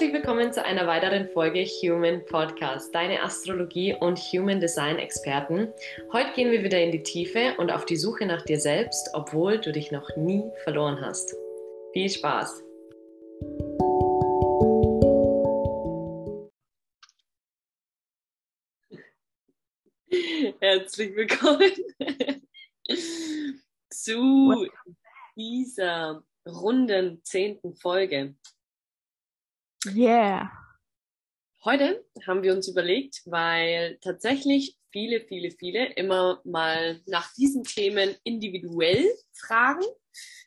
Herzlich 0.00 0.14
willkommen 0.14 0.50
zu 0.50 0.64
einer 0.64 0.86
weiteren 0.86 1.28
Folge 1.28 1.62
Human 1.62 2.24
Podcast, 2.24 2.94
deine 2.94 3.20
Astrologie 3.22 3.94
und 4.00 4.18
Human 4.18 4.58
Design 4.58 4.98
Experten. 4.98 5.70
Heute 6.10 6.32
gehen 6.32 6.50
wir 6.50 6.64
wieder 6.64 6.80
in 6.80 6.90
die 6.90 7.02
Tiefe 7.02 7.54
und 7.58 7.70
auf 7.70 7.84
die 7.84 7.98
Suche 7.98 8.24
nach 8.24 8.40
dir 8.40 8.58
selbst, 8.58 9.10
obwohl 9.12 9.58
du 9.58 9.72
dich 9.72 9.92
noch 9.92 10.08
nie 10.16 10.42
verloren 10.64 10.98
hast. 11.02 11.36
Viel 11.92 12.08
Spaß! 12.08 12.64
Herzlich 20.60 21.14
willkommen 21.14 21.72
zu 23.90 24.66
dieser 25.36 26.24
runden 26.46 27.20
zehnten 27.22 27.74
Folge. 27.74 28.34
Yeah. 29.86 30.50
Heute 31.64 32.04
haben 32.26 32.42
wir 32.42 32.52
uns 32.52 32.68
überlegt, 32.68 33.22
weil 33.26 33.98
tatsächlich 34.00 34.76
viele, 34.90 35.20
viele, 35.20 35.50
viele 35.50 35.92
immer 35.94 36.40
mal 36.44 37.00
nach 37.06 37.32
diesen 37.34 37.64
Themen 37.64 38.14
individuell 38.24 39.06
fragen, 39.32 39.84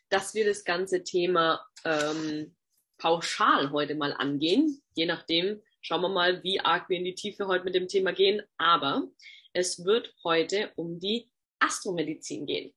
dass 0.08 0.34
wir 0.34 0.44
das 0.44 0.64
ganze 0.64 1.02
Thema 1.02 1.64
ähm, 1.84 2.54
pauschal 2.98 3.70
heute 3.72 3.94
mal 3.94 4.12
angehen. 4.12 4.82
Je 4.94 5.06
nachdem, 5.06 5.60
schauen 5.80 6.02
wir 6.02 6.08
mal, 6.08 6.42
wie 6.44 6.60
arg 6.60 6.88
wir 6.88 6.98
in 6.98 7.04
die 7.04 7.14
Tiefe 7.14 7.46
heute 7.46 7.64
mit 7.64 7.74
dem 7.74 7.88
Thema 7.88 8.12
gehen. 8.12 8.42
Aber 8.56 9.08
es 9.52 9.84
wird 9.84 10.14
heute 10.22 10.72
um 10.76 10.98
die 11.00 11.30
Astromedizin 11.58 12.46
gehen. 12.46 12.74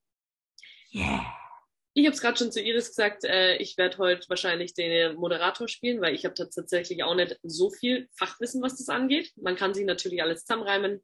Yeah. 0.93 1.46
Ich 1.97 2.05
habe 2.05 2.13
es 2.13 2.21
gerade 2.21 2.37
schon 2.37 2.51
zu 2.51 2.61
Iris 2.61 2.89
gesagt, 2.89 3.23
äh, 3.23 3.55
ich 3.55 3.75
werde 3.75 3.97
heute 3.97 4.29
wahrscheinlich 4.29 4.75
den 4.75 5.15
Moderator 5.15 5.67
spielen, 5.67 5.99
weil 5.99 6.13
ich 6.13 6.25
habe 6.25 6.35
tatsächlich 6.35 7.03
auch 7.03 7.15
nicht 7.15 7.39
so 7.41 7.71
viel 7.71 8.07
Fachwissen, 8.15 8.61
was 8.61 8.77
das 8.77 8.87
angeht. 8.89 9.33
Man 9.35 9.55
kann 9.55 9.73
sich 9.73 9.83
natürlich 9.83 10.21
alles 10.21 10.45
zusammenreimen 10.45 11.03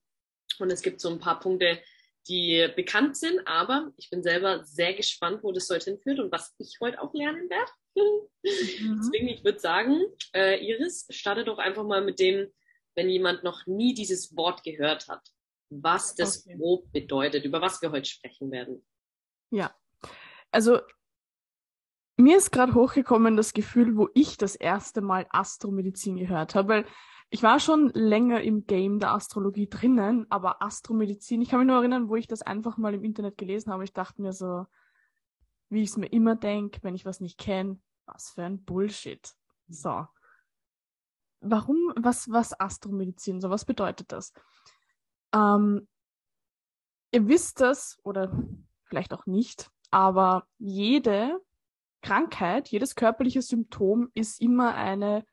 und 0.60 0.72
es 0.72 0.84
gibt 0.84 1.02
so 1.02 1.10
ein 1.10 1.18
paar 1.18 1.40
Punkte, 1.40 1.82
die 2.28 2.68
bekannt 2.76 3.18
sind, 3.18 3.42
aber 3.48 3.92
ich 3.98 4.12
bin 4.12 4.22
selber 4.22 4.64
sehr 4.66 4.94
gespannt, 4.94 5.40
wo 5.42 5.52
das 5.52 5.68
heute 5.68 5.86
hinführt 5.86 6.20
und 6.20 6.32
was 6.32 6.54
ich 6.60 6.78
heute 6.80 7.02
auch 7.02 7.16
lernen 7.16 7.50
werde. 7.50 7.72
Mhm. 7.96 8.30
Deswegen, 9.00 9.30
ich 9.30 9.44
würde 9.44 9.58
sagen, 9.58 10.00
äh, 10.36 10.64
Iris, 10.64 11.08
starte 11.10 11.44
doch 11.44 11.58
einfach 11.58 11.86
mal 11.86 12.04
mit 12.04 12.20
dem, 12.20 12.54
wenn 12.94 13.10
jemand 13.10 13.44
noch 13.44 13.66
nie 13.66 13.96
dieses 13.96 14.38
Wort 14.38 14.64
gehört 14.64 15.08
hat, 15.08 15.28
was 15.72 16.14
das 16.14 16.46
okay. 16.46 16.56
grob 16.56 16.92
bedeutet, 16.92 17.46
über 17.46 17.62
was 17.62 17.82
wir 17.82 17.90
heute 17.90 18.08
sprechen 18.08 18.52
werden. 18.52 18.86
Ja, 19.50 19.76
also 20.54 20.80
mir 22.16 22.38
ist 22.38 22.52
gerade 22.52 22.76
hochgekommen 22.76 23.36
das 23.36 23.54
Gefühl, 23.54 23.98
wo 23.98 24.10
ich 24.14 24.38
das 24.38 24.56
erste 24.56 25.02
Mal 25.02 25.26
Astromedizin 25.30 26.18
gehört 26.18 26.56
habe, 26.56 26.70
weil 26.70 26.86
ich 27.30 27.42
war 27.42 27.60
schon 27.60 27.90
länger 27.90 28.42
im 28.42 28.68
Game 28.68 29.00
der 29.00 29.14
Astrologie 29.14 29.68
drinnen, 29.68 30.28
aber 30.30 30.62
Astromedizin, 30.62 31.42
ich 31.42 31.50
kann 31.50 31.60
mich 31.60 31.68
nur 31.68 31.78
erinnern, 31.78 32.08
wo 32.08 32.16
ich 32.16 32.28
das 32.28 32.44
einfach 32.44 32.78
mal 32.78 32.94
im 32.94 33.04
Internet 33.04 33.40
gelesen 33.40 33.74
habe. 33.74 33.84
Ich 33.84 33.94
dachte 33.94 34.22
mir 34.22 34.34
so, 34.34 34.68
wie 35.70 35.82
ich 35.82 35.90
es 35.90 35.98
mir 35.98 36.12
immer 36.14 36.36
denke, 36.36 36.84
wenn 36.84 36.94
ich 36.94 37.06
was 37.06 37.20
nicht 37.20 37.40
kenne, 37.40 37.82
was 38.06 38.30
für 38.30 38.44
ein 38.44 38.64
Bullshit. 38.64 39.34
So. 39.68 40.06
Warum, 41.42 41.92
was, 41.96 42.30
was 42.30 42.58
Astromedizin, 42.60 43.42
so 43.42 43.50
was 43.50 43.66
bedeutet 43.66 44.12
das? 44.12 44.32
Ähm, 45.34 45.88
ihr 47.12 47.28
wisst 47.28 47.60
das, 47.60 47.98
oder 48.04 48.32
vielleicht 48.84 49.12
auch 49.12 49.26
nicht, 49.26 49.72
aber 49.94 50.48
jede 50.58 51.40
Krankheit, 52.02 52.70
jedes 52.70 52.96
körperliche 52.96 53.44
Symptom 53.44 54.10
ist 54.16 54.42
immer 54.42 54.74
eine 54.74 55.24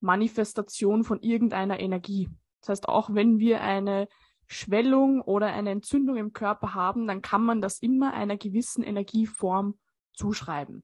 Manifestation 0.00 1.04
von 1.04 1.20
irgendeiner 1.20 1.78
Energie. 1.80 2.30
Das 2.60 2.70
heißt, 2.70 2.88
auch 2.88 3.12
wenn 3.12 3.38
wir 3.38 3.60
eine 3.60 4.08
Schwellung 4.46 5.20
oder 5.20 5.48
eine 5.48 5.70
Entzündung 5.70 6.16
im 6.16 6.32
Körper 6.32 6.72
haben, 6.72 7.06
dann 7.06 7.20
kann 7.20 7.44
man 7.44 7.60
das 7.60 7.80
immer 7.80 8.14
einer 8.14 8.38
gewissen 8.38 8.82
Energieform 8.82 9.78
zuschreiben. 10.14 10.82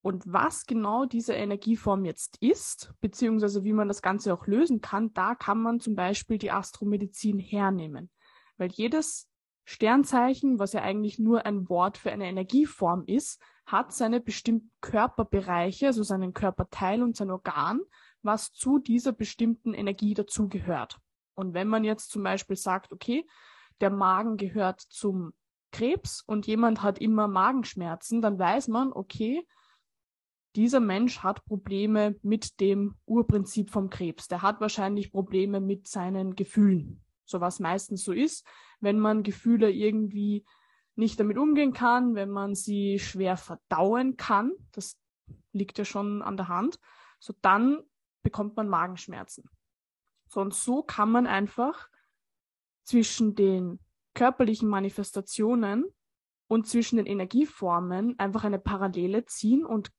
Und 0.00 0.22
was 0.26 0.64
genau 0.66 1.06
diese 1.06 1.34
Energieform 1.34 2.04
jetzt 2.04 2.36
ist, 2.40 2.94
beziehungsweise 3.00 3.64
wie 3.64 3.72
man 3.72 3.88
das 3.88 4.00
Ganze 4.00 4.32
auch 4.32 4.46
lösen 4.46 4.80
kann, 4.80 5.12
da 5.12 5.34
kann 5.34 5.60
man 5.60 5.80
zum 5.80 5.96
Beispiel 5.96 6.38
die 6.38 6.52
Astromedizin 6.52 7.40
hernehmen. 7.40 8.10
Weil 8.58 8.70
jedes 8.70 9.27
Sternzeichen, 9.70 10.58
was 10.58 10.72
ja 10.72 10.80
eigentlich 10.80 11.18
nur 11.18 11.44
ein 11.44 11.68
Wort 11.68 11.98
für 11.98 12.10
eine 12.10 12.26
Energieform 12.26 13.04
ist, 13.04 13.38
hat 13.66 13.92
seine 13.92 14.18
bestimmten 14.18 14.70
Körperbereiche, 14.80 15.88
also 15.88 16.02
seinen 16.02 16.32
Körperteil 16.32 17.02
und 17.02 17.16
sein 17.16 17.30
Organ, 17.30 17.82
was 18.22 18.54
zu 18.54 18.78
dieser 18.78 19.12
bestimmten 19.12 19.74
Energie 19.74 20.14
dazugehört. 20.14 20.98
Und 21.34 21.52
wenn 21.52 21.68
man 21.68 21.84
jetzt 21.84 22.08
zum 22.08 22.22
Beispiel 22.22 22.56
sagt, 22.56 22.94
okay, 22.94 23.26
der 23.82 23.90
Magen 23.90 24.38
gehört 24.38 24.80
zum 24.80 25.34
Krebs 25.70 26.22
und 26.22 26.46
jemand 26.46 26.82
hat 26.82 26.98
immer 26.98 27.28
Magenschmerzen, 27.28 28.22
dann 28.22 28.38
weiß 28.38 28.68
man, 28.68 28.90
okay, 28.90 29.46
dieser 30.56 30.80
Mensch 30.80 31.22
hat 31.22 31.44
Probleme 31.44 32.16
mit 32.22 32.58
dem 32.60 32.94
Urprinzip 33.04 33.68
vom 33.68 33.90
Krebs. 33.90 34.28
Der 34.28 34.40
hat 34.40 34.62
wahrscheinlich 34.62 35.12
Probleme 35.12 35.60
mit 35.60 35.88
seinen 35.88 36.36
Gefühlen 36.36 37.04
so 37.28 37.40
was 37.40 37.60
meistens 37.60 38.04
so 38.04 38.12
ist, 38.12 38.46
wenn 38.80 38.98
man 38.98 39.22
Gefühle 39.22 39.70
irgendwie 39.70 40.44
nicht 40.96 41.20
damit 41.20 41.38
umgehen 41.38 41.72
kann, 41.72 42.14
wenn 42.14 42.30
man 42.30 42.54
sie 42.54 42.98
schwer 42.98 43.36
verdauen 43.36 44.16
kann, 44.16 44.52
das 44.72 44.98
liegt 45.52 45.78
ja 45.78 45.84
schon 45.84 46.22
an 46.22 46.36
der 46.36 46.48
Hand, 46.48 46.80
so 47.20 47.34
dann 47.42 47.82
bekommt 48.22 48.56
man 48.56 48.68
Magenschmerzen. 48.68 49.48
So 50.26 50.40
und 50.40 50.54
so 50.54 50.82
kann 50.82 51.10
man 51.10 51.26
einfach 51.26 51.88
zwischen 52.82 53.34
den 53.34 53.80
körperlichen 54.14 54.68
Manifestationen 54.68 55.84
und 56.48 56.66
zwischen 56.66 56.96
den 56.96 57.06
Energieformen 57.06 58.18
einfach 58.18 58.44
eine 58.44 58.58
Parallele 58.58 59.26
ziehen. 59.26 59.64
Und 59.64 59.92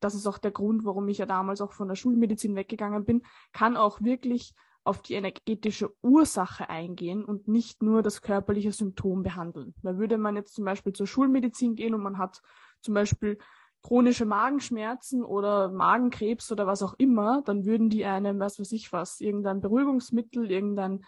das 0.00 0.14
ist 0.14 0.26
auch 0.26 0.38
der 0.38 0.52
Grund, 0.52 0.84
warum 0.84 1.08
ich 1.08 1.18
ja 1.18 1.26
damals 1.26 1.60
auch 1.60 1.72
von 1.72 1.88
der 1.88 1.96
Schulmedizin 1.96 2.54
weggegangen 2.54 3.04
bin, 3.04 3.22
kann 3.52 3.76
auch 3.76 4.00
wirklich 4.00 4.54
auf 4.88 5.02
die 5.02 5.14
energetische 5.14 5.94
Ursache 6.00 6.70
eingehen 6.70 7.22
und 7.22 7.46
nicht 7.46 7.82
nur 7.82 8.00
das 8.00 8.22
körperliche 8.22 8.72
Symptom 8.72 9.22
behandeln. 9.22 9.74
Da 9.82 9.98
würde 9.98 10.16
man 10.16 10.34
jetzt 10.34 10.54
zum 10.54 10.64
Beispiel 10.64 10.94
zur 10.94 11.06
Schulmedizin 11.06 11.74
gehen 11.74 11.92
und 11.92 12.02
man 12.02 12.16
hat 12.16 12.40
zum 12.80 12.94
Beispiel 12.94 13.36
chronische 13.82 14.24
Magenschmerzen 14.24 15.22
oder 15.22 15.70
Magenkrebs 15.70 16.50
oder 16.52 16.66
was 16.66 16.82
auch 16.82 16.94
immer, 16.96 17.42
dann 17.44 17.66
würden 17.66 17.90
die 17.90 18.06
einem, 18.06 18.40
was 18.40 18.58
weiß 18.58 18.72
ich 18.72 18.90
was, 18.90 19.20
irgendein 19.20 19.60
Beruhigungsmittel, 19.60 20.50
irgendein 20.50 21.04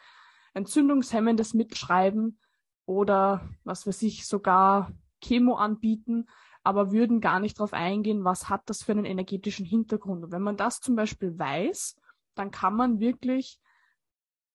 entzündungshemmendes 0.53 1.55
Mittel 1.55 1.79
schreiben 1.79 2.39
oder 2.85 3.49
was 3.65 3.87
weiß 3.87 4.03
ich, 4.03 4.27
sogar 4.27 4.93
Chemo 5.23 5.55
anbieten, 5.55 6.27
aber 6.63 6.93
würden 6.93 7.23
gar 7.23 7.41
nicht 7.41 7.59
darauf 7.59 7.73
eingehen, 7.73 8.25
was 8.25 8.51
hat 8.51 8.69
das 8.69 8.83
für 8.83 8.93
einen 8.93 9.07
energetischen 9.07 9.65
Hintergrund. 9.65 10.23
Und 10.23 10.33
wenn 10.33 10.43
man 10.43 10.59
das 10.59 10.81
zum 10.81 10.97
Beispiel 10.97 11.39
weiß, 11.39 11.97
dann 12.35 12.51
kann 12.51 12.77
man 12.77 13.01
wirklich 13.01 13.59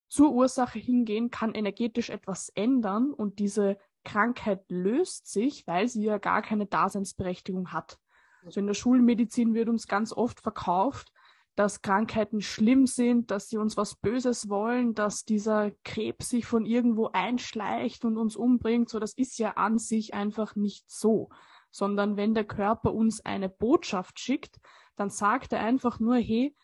zur 0.08 0.32
Ursache 0.32 0.80
hingehen, 0.80 1.32
kann 1.32 1.54
energetisch 1.54 2.10
etwas 2.10 2.50
ändern 2.50 3.12
und 3.12 3.40
diese 3.40 3.78
Krankheit 4.04 4.64
löst 4.70 5.28
sich, 5.28 5.66
weil 5.68 5.88
sie 5.88 6.04
ja 6.04 6.18
gar 6.18 6.42
keine 6.42 6.66
Daseinsberechtigung 6.66 7.74
hat. 7.74 7.98
Also 8.46 8.60
in 8.60 8.68
der 8.68 8.76
Schulmedizin 8.76 9.54
wird 9.54 9.70
uns 9.70 9.88
ganz 9.88 10.14
oft 10.14 10.40
verkauft, 10.40 11.12
dass 11.56 11.82
Krankheiten 11.82 12.42
schlimm 12.42 12.86
sind, 12.86 13.32
dass 13.32 13.50
sie 13.50 13.58
uns 13.58 13.78
was 13.78 13.96
Böses 13.96 14.50
wollen, 14.50 14.94
dass 14.94 15.24
dieser 15.24 15.72
Krebs 15.84 16.30
sich 16.30 16.46
von 16.46 16.66
irgendwo 16.66 17.10
einschleicht 17.14 18.06
und 18.06 18.18
uns 18.18 18.36
umbringt. 18.36 18.90
So, 18.90 19.00
das 19.00 19.14
ist 19.14 19.40
ja 19.40 19.52
an 19.52 19.80
sich 19.80 20.14
einfach 20.14 20.56
nicht 20.56 20.90
so, 20.90 21.30
sondern 21.72 22.18
wenn 22.18 22.34
der 22.34 22.44
Körper 22.44 22.94
uns 22.94 23.26
eine 23.26 23.50
Botschaft 23.50 24.20
schickt, 24.20 24.60
dann 24.98 25.10
sagt 25.10 25.54
er 25.54 25.62
einfach 25.62 26.00
nur, 26.00 26.16
hey, 26.16 26.56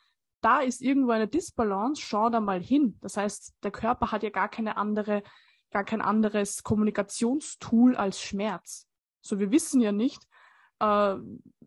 da 0.41 0.59
ist 0.59 0.81
irgendwo 0.81 1.11
eine 1.11 1.27
Disbalance, 1.27 2.01
schau 2.01 2.29
da 2.29 2.39
mal 2.39 2.61
hin. 2.61 2.97
Das 3.01 3.17
heißt, 3.17 3.55
der 3.63 3.71
Körper 3.71 4.11
hat 4.11 4.23
ja 4.23 4.29
gar 4.29 4.49
keine 4.49 4.77
andere, 4.77 5.23
gar 5.71 5.83
kein 5.83 6.01
anderes 6.01 6.63
Kommunikationstool 6.63 7.95
als 7.95 8.21
Schmerz. 8.21 8.87
So, 9.21 9.39
wir 9.39 9.51
wissen 9.51 9.81
ja 9.81 9.91
nicht, 9.91 10.27
äh, 10.79 11.15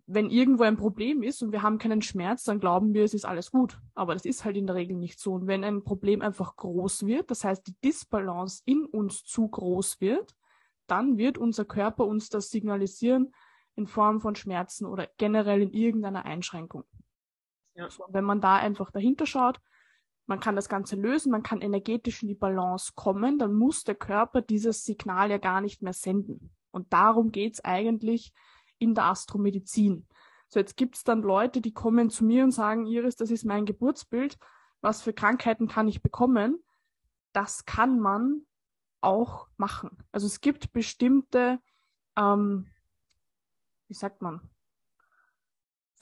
wenn 0.06 0.29
irgendwo 0.29 0.65
ein 0.65 0.76
Problem 0.76 1.23
ist 1.23 1.43
und 1.43 1.53
wir 1.53 1.62
haben 1.62 1.79
keinen 1.79 2.03
Schmerz, 2.03 2.43
dann 2.44 2.61
glauben 2.61 2.93
wir, 2.93 3.05
es 3.05 3.15
ist 3.15 3.25
alles 3.25 3.50
gut. 3.50 3.81
Aber 3.94 4.12
das 4.12 4.25
ist 4.25 4.44
halt 4.44 4.56
in 4.56 4.67
der 4.67 4.76
Regel 4.76 4.97
nicht 4.97 5.19
so. 5.19 5.32
Und 5.32 5.47
wenn 5.47 5.65
ein 5.65 5.82
Problem 5.82 6.21
einfach 6.21 6.56
groß 6.56 7.06
wird, 7.06 7.31
das 7.31 7.44
heißt, 7.44 7.67
die 7.67 7.76
Disbalance 7.82 8.62
in 8.67 8.85
uns 8.85 9.25
zu 9.25 9.49
groß 9.49 10.00
wird, 10.00 10.35
dann 10.87 11.17
wird 11.17 11.38
unser 11.38 11.65
Körper 11.65 12.06
uns 12.06 12.29
das 12.29 12.50
signalisieren 12.50 13.32
in 13.76 13.87
Form 13.87 14.21
von 14.21 14.35
Schmerzen 14.35 14.85
oder 14.85 15.09
generell 15.17 15.62
in 15.62 15.73
irgendeiner 15.73 16.26
Einschränkung. 16.26 16.85
Ja. 17.75 17.91
So, 17.91 18.05
wenn 18.09 18.25
man 18.25 18.41
da 18.41 18.56
einfach 18.56 18.91
dahinter 18.91 19.26
schaut, 19.26 19.61
man 20.26 20.41
kann 20.41 20.56
das 20.56 20.69
Ganze 20.69 20.97
lösen, 20.97 21.31
man 21.31 21.43
kann 21.43 21.61
energetisch 21.61 22.23
in 22.23 22.29
die 22.29 22.35
Balance 22.35 22.93
kommen, 22.94 23.38
dann 23.38 23.55
muss 23.55 23.85
der 23.85 23.94
Körper 23.94 24.41
dieses 24.41 24.85
Signal 24.85 25.31
ja 25.31 25.38
gar 25.38 25.61
nicht 25.61 25.82
mehr 25.82 25.93
senden. 25.93 26.50
Und 26.71 26.93
darum 26.93 27.31
geht's 27.31 27.62
eigentlich 27.62 28.32
in 28.79 28.94
der 28.94 29.05
Astromedizin. 29.05 30.06
So, 30.49 30.61
jetzt 30.61 30.76
gibt 30.76 30.97
es 30.97 31.05
dann 31.05 31.23
Leute, 31.23 31.61
die 31.61 31.73
kommen 31.73 32.11
zu 32.11 32.25
mir 32.25 32.44
und 32.44 32.53
sagen, 32.53 32.87
Iris, 32.87 33.17
das 33.17 33.31
ist 33.31 33.44
mein 33.44 33.67
Geburtsbild, 33.67 34.38
was 34.81 35.03
für 35.03 35.12
Krankheiten 35.12 35.69
kann 35.69 35.88
ich 35.88 36.03
bekommen? 36.03 36.62
Das 37.32 37.65
kann 37.65 37.99
man 37.99 38.47
auch 39.00 39.49
machen. 39.56 39.99
Also 40.12 40.26
es 40.26 40.41
gibt 40.41 40.73
bestimmte, 40.73 41.59
ähm, 42.17 42.69
wie 43.88 43.94
sagt 43.94 44.23
man, 44.23 44.49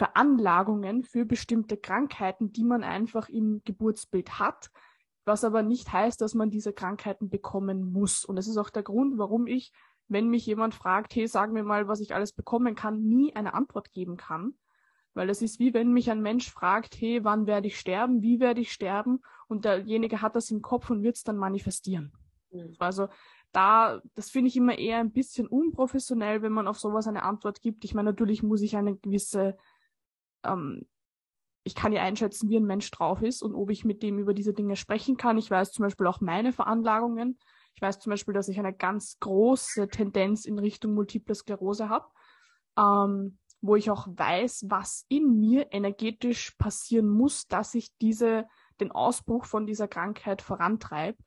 Veranlagungen 0.02 1.04
für 1.04 1.25
bestimmte 1.25 1.76
Krankheiten, 1.76 2.52
die 2.52 2.64
man 2.64 2.82
einfach 2.82 3.28
im 3.28 3.62
Geburtsbild 3.64 4.40
hat, 4.40 4.72
was 5.25 5.44
aber 5.44 5.62
nicht 5.62 5.93
heißt, 5.93 6.20
dass 6.20 6.34
man 6.34 6.50
diese 6.50 6.72
Krankheiten 6.72 7.31
bekommen 7.31 7.93
muss. 7.93 8.25
Und 8.25 8.34
das 8.34 8.49
ist 8.49 8.56
auch 8.56 8.70
der 8.70 8.82
Grund, 8.82 9.16
warum 9.16 9.46
ich, 9.46 9.70
wenn 10.08 10.28
mich 10.28 10.44
jemand 10.44 10.75
fragt, 10.75 11.14
hey, 11.14 11.28
sag 11.28 11.52
mir 11.52 11.62
mal, 11.62 11.87
was 11.87 12.00
ich 12.00 12.16
alles 12.16 12.32
bekommen 12.32 12.75
kann, 12.75 13.04
nie 13.04 13.37
eine 13.37 13.54
Antwort 13.54 13.93
geben 13.93 14.16
kann. 14.16 14.54
Weil 15.14 15.31
es 15.31 15.40
ist 15.40 15.60
wie 15.60 15.72
wenn 15.72 15.93
mich 15.93 16.10
ein 16.10 16.20
Mensch 16.20 16.50
fragt, 16.50 17.00
hey, 17.00 17.22
wann 17.22 17.46
werde 17.46 17.69
ich 17.69 17.78
sterben, 17.78 18.22
wie 18.22 18.40
werde 18.40 18.60
ich 18.60 18.72
sterben? 18.72 19.20
Und 19.46 19.64
derjenige 19.64 20.20
hat 20.20 20.34
das 20.34 20.50
im 20.50 20.62
Kopf 20.62 20.90
und 20.90 21.05
wird 21.05 21.14
es 21.14 21.22
dann 21.22 21.37
manifestieren. 21.37 22.12
Mhm. 22.50 22.75
Also 22.81 23.06
da, 23.52 24.02
das 24.16 24.31
finde 24.31 24.48
ich 24.48 24.56
immer 24.56 24.76
eher 24.76 24.98
ein 24.98 25.12
bisschen 25.12 25.46
unprofessionell, 25.46 26.43
wenn 26.43 26.52
man 26.52 26.66
auf 26.66 26.81
sowas 26.81 27.06
eine 27.06 27.22
Antwort 27.22 27.60
gibt. 27.60 27.84
Ich 27.84 27.94
meine, 27.94 28.10
natürlich 28.10 28.43
muss 28.43 28.62
ich 28.62 28.76
eine 28.76 28.96
gewisse 28.96 29.56
ähm, 30.44 30.86
ich 31.64 31.74
kann 31.74 31.92
ja 31.92 32.02
einschätzen, 32.02 32.48
wie 32.50 32.56
ein 32.56 32.64
Mensch 32.64 32.90
drauf 32.90 33.22
ist 33.22 33.42
und 33.42 33.54
ob 33.54 33.70
ich 33.70 33.84
mit 33.84 34.02
dem 34.02 34.18
über 34.18 34.34
diese 34.34 34.52
Dinge 34.52 34.76
sprechen 34.76 35.16
kann. 35.16 35.38
Ich 35.38 35.50
weiß 35.50 35.72
zum 35.72 35.84
Beispiel 35.84 36.06
auch 36.06 36.20
meine 36.20 36.52
Veranlagungen. 36.52 37.38
Ich 37.74 37.82
weiß 37.82 38.00
zum 38.00 38.10
Beispiel, 38.10 38.34
dass 38.34 38.48
ich 38.48 38.58
eine 38.58 38.74
ganz 38.74 39.18
große 39.20 39.88
Tendenz 39.88 40.44
in 40.44 40.58
Richtung 40.58 40.94
Multiple 40.94 41.34
Sklerose 41.34 41.88
habe, 41.88 42.06
ähm, 42.76 43.38
wo 43.60 43.76
ich 43.76 43.90
auch 43.90 44.08
weiß, 44.08 44.66
was 44.68 45.06
in 45.08 45.38
mir 45.38 45.72
energetisch 45.72 46.50
passieren 46.58 47.08
muss, 47.08 47.46
dass 47.46 47.74
ich 47.74 47.96
diese, 47.98 48.46
den 48.80 48.90
Ausbruch 48.90 49.44
von 49.44 49.66
dieser 49.66 49.86
Krankheit 49.86 50.42
vorantreibe, 50.42 51.18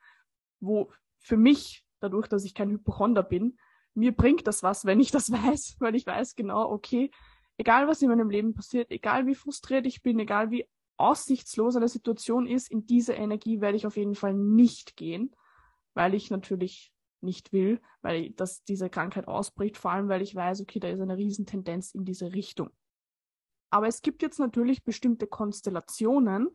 wo 0.59 0.91
für 1.19 1.38
mich, 1.38 1.85
dadurch, 2.01 2.27
dass 2.27 2.44
ich 2.44 2.53
kein 2.53 2.71
Hypochonder 2.71 3.23
bin, 3.23 3.57
mir 3.94 4.13
bringt 4.13 4.45
das 4.47 4.61
was, 4.63 4.85
wenn 4.85 5.00
ich 5.00 5.11
das 5.11 5.31
weiß, 5.31 5.77
weil 5.79 5.95
ich 5.95 6.06
weiß 6.06 6.35
genau, 6.35 6.69
okay, 6.69 7.09
egal 7.57 7.88
was 7.88 8.02
in 8.02 8.10
meinem 8.10 8.30
Leben 8.30 8.54
passiert, 8.54 8.92
egal 8.92 9.25
wie 9.28 9.36
frustriert 9.36 9.86
ich 9.86 10.02
bin, 10.02 10.19
egal 10.19 10.52
wie 10.52 10.68
aussichtslos 10.98 11.75
eine 11.75 11.88
Situation 11.88 12.48
ist, 12.48 12.72
in 12.72 12.86
diese 12.86 13.13
Energie 13.13 13.62
werde 13.62 13.78
ich 13.78 13.86
auf 13.86 13.98
jeden 13.98 14.16
Fall 14.16 14.34
nicht 14.34 14.96
gehen, 14.96 15.36
weil 15.94 16.13
ich 16.13 16.31
natürlich 16.31 16.94
nicht 17.22 17.54
will, 17.54 17.81
weil 18.02 18.31
das, 18.31 18.63
diese 18.63 18.90
Krankheit 18.90 19.28
ausbricht, 19.28 19.78
vor 19.78 19.92
allem 19.92 20.07
weil 20.07 20.22
ich 20.22 20.36
weiß, 20.36 20.62
okay, 20.62 20.80
da 20.80 20.88
ist 20.88 21.02
eine 21.02 21.18
Riesentendenz 21.18 21.92
in 21.92 22.06
diese 22.06 22.34
Richtung. 22.34 22.69
Aber 23.69 23.88
es 23.88 24.02
gibt 24.02 24.22
jetzt 24.22 24.40
natürlich 24.40 24.84
bestimmte 24.84 25.28
Konstellationen, 25.28 26.50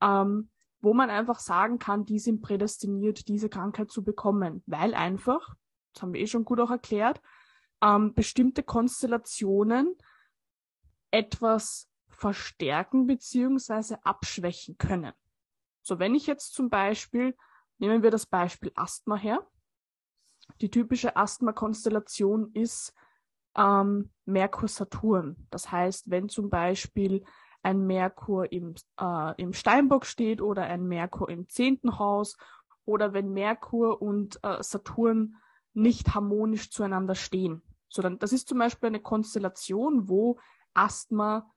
ähm, 0.00 0.50
wo 0.80 0.94
man 0.94 1.10
einfach 1.10 1.40
sagen 1.40 1.78
kann, 1.78 2.04
die 2.04 2.20
sind 2.20 2.40
prädestiniert, 2.40 3.28
diese 3.28 3.48
Krankheit 3.48 3.90
zu 3.90 4.04
bekommen, 4.04 4.62
weil 4.66 4.94
einfach, 4.94 5.54
das 5.92 6.02
haben 6.02 6.14
wir 6.14 6.20
eh 6.20 6.26
schon 6.26 6.44
gut 6.44 6.60
auch 6.60 6.70
erklärt, 6.70 7.20
ähm, 7.82 8.14
bestimmte 8.14 8.62
Konstellationen 8.62 9.96
etwas 11.10 11.88
verstärken 12.08 13.06
beziehungsweise 13.06 14.04
abschwächen 14.04 14.76
können. 14.78 15.12
So, 15.82 15.98
wenn 15.98 16.14
ich 16.14 16.26
jetzt 16.26 16.52
zum 16.52 16.68
Beispiel, 16.68 17.36
nehmen 17.78 18.02
wir 18.02 18.10
das 18.10 18.26
Beispiel 18.26 18.72
Asthma 18.74 19.16
her. 19.16 19.46
Die 20.60 20.70
typische 20.70 21.16
Asthma-Konstellation 21.16 22.50
ist 22.52 22.92
ähm, 23.56 24.10
Merkur-Saturn. 24.24 25.46
Das 25.50 25.70
heißt, 25.70 26.10
wenn 26.10 26.28
zum 26.28 26.50
Beispiel 26.50 27.24
ein 27.62 27.86
Merkur 27.86 28.50
im, 28.52 28.74
äh, 29.00 29.40
im 29.40 29.52
Steinbock 29.52 30.06
steht 30.06 30.40
oder 30.40 30.62
ein 30.62 30.86
Merkur 30.86 31.28
im 31.28 31.48
zehnten 31.48 31.98
Haus 31.98 32.36
oder 32.84 33.12
wenn 33.12 33.32
Merkur 33.32 34.00
und 34.00 34.38
äh, 34.42 34.62
Saturn 34.62 35.36
nicht 35.74 36.14
harmonisch 36.14 36.70
zueinander 36.70 37.14
stehen. 37.14 37.62
So, 37.88 38.02
dann, 38.02 38.18
das 38.18 38.32
ist 38.32 38.48
zum 38.48 38.58
Beispiel 38.58 38.88
eine 38.88 39.00
Konstellation, 39.00 40.08
wo 40.08 40.38
Asthma 40.84 41.50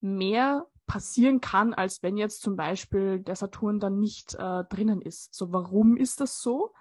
mehr 0.00 0.66
passieren 0.86 1.40
kann, 1.40 1.74
als 1.74 2.02
wenn 2.02 2.16
jetzt 2.16 2.40
zum 2.40 2.56
Beispiel 2.56 3.20
der 3.20 3.36
Saturn 3.36 3.78
dann 3.78 3.98
nicht 3.98 4.34
äh, 4.34 4.64
drinnen 4.64 5.02
ist. 5.02 5.34
So, 5.34 5.52
warum 5.52 5.96
ist 5.96 6.20
das 6.20 6.40
so? 6.40 6.72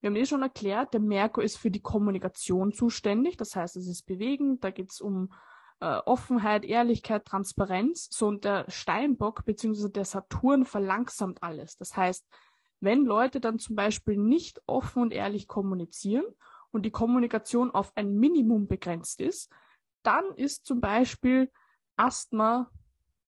Wir 0.00 0.10
haben 0.10 0.16
eh 0.16 0.26
schon 0.26 0.42
erklärt, 0.42 0.94
der 0.94 1.00
Merkur 1.00 1.44
ist 1.44 1.56
für 1.56 1.70
die 1.70 1.82
Kommunikation 1.82 2.72
zuständig, 2.72 3.36
das 3.36 3.54
heißt, 3.54 3.76
es 3.76 3.86
ist 3.86 4.04
bewegend, 4.06 4.64
da 4.64 4.70
geht 4.70 4.90
es 4.90 5.00
um 5.00 5.32
äh, 5.80 5.98
Offenheit, 6.06 6.64
Ehrlichkeit, 6.64 7.24
Transparenz. 7.24 8.08
So, 8.10 8.28
und 8.28 8.44
der 8.44 8.64
Steinbock 8.68 9.44
bzw. 9.44 9.88
der 9.88 10.04
Saturn 10.04 10.64
verlangsamt 10.64 11.42
alles. 11.42 11.76
Das 11.76 11.96
heißt, 11.96 12.26
wenn 12.80 13.04
Leute 13.04 13.40
dann 13.40 13.58
zum 13.58 13.76
Beispiel 13.76 14.16
nicht 14.16 14.60
offen 14.66 15.02
und 15.02 15.12
ehrlich 15.12 15.46
kommunizieren 15.48 16.24
und 16.70 16.84
die 16.84 16.90
Kommunikation 16.90 17.70
auf 17.70 17.92
ein 17.96 18.14
Minimum 18.14 18.66
begrenzt 18.66 19.20
ist, 19.20 19.50
dann 20.02 20.24
ist 20.36 20.66
zum 20.66 20.80
Beispiel 20.80 21.50
Asthma 21.96 22.70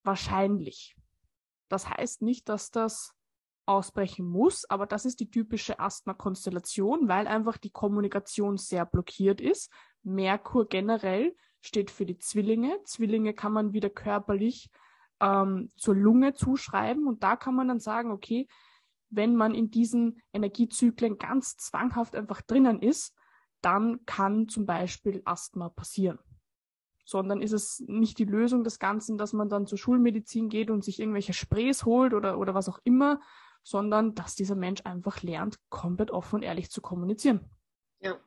wahrscheinlich. 0.02 0.96
Das 1.68 1.88
heißt 1.88 2.22
nicht, 2.22 2.48
dass 2.48 2.70
das 2.70 3.14
ausbrechen 3.66 4.26
muss, 4.26 4.68
aber 4.68 4.86
das 4.86 5.06
ist 5.06 5.20
die 5.20 5.30
typische 5.30 5.78
Asthma-Konstellation, 5.78 7.08
weil 7.08 7.26
einfach 7.26 7.56
die 7.56 7.70
Kommunikation 7.70 8.58
sehr 8.58 8.84
blockiert 8.84 9.40
ist. 9.40 9.70
Merkur 10.02 10.68
generell 10.68 11.34
steht 11.62 11.90
für 11.90 12.04
die 12.04 12.18
Zwillinge. 12.18 12.78
Zwillinge 12.84 13.32
kann 13.32 13.52
man 13.52 13.72
wieder 13.72 13.88
körperlich 13.88 14.70
ähm, 15.20 15.70
zur 15.76 15.94
Lunge 15.94 16.34
zuschreiben 16.34 17.06
und 17.06 17.22
da 17.22 17.36
kann 17.36 17.54
man 17.54 17.68
dann 17.68 17.80
sagen, 17.80 18.10
okay, 18.10 18.48
wenn 19.08 19.34
man 19.34 19.54
in 19.54 19.70
diesen 19.70 20.20
Energiezyklen 20.32 21.18
ganz 21.18 21.56
zwanghaft 21.56 22.16
einfach 22.16 22.42
drinnen 22.42 22.82
ist, 22.82 23.14
dann 23.62 24.04
kann 24.04 24.48
zum 24.48 24.66
Beispiel 24.66 25.22
Asthma 25.24 25.70
passieren 25.70 26.18
sondern 27.04 27.42
ist 27.42 27.52
es 27.52 27.82
nicht 27.86 28.18
die 28.18 28.24
Lösung 28.24 28.64
des 28.64 28.78
Ganzen, 28.78 29.18
dass 29.18 29.32
man 29.32 29.48
dann 29.48 29.66
zur 29.66 29.78
Schulmedizin 29.78 30.48
geht 30.48 30.70
und 30.70 30.84
sich 30.84 31.00
irgendwelche 31.00 31.34
Sprays 31.34 31.84
holt 31.84 32.14
oder, 32.14 32.38
oder 32.38 32.54
was 32.54 32.68
auch 32.68 32.80
immer, 32.84 33.20
sondern 33.62 34.14
dass 34.14 34.34
dieser 34.34 34.54
Mensch 34.54 34.82
einfach 34.84 35.22
lernt, 35.22 35.58
komplett 35.68 36.10
offen 36.10 36.36
und 36.36 36.42
ehrlich 36.42 36.70
zu 36.70 36.80
kommunizieren. 36.80 37.50
Ja, 38.00 38.18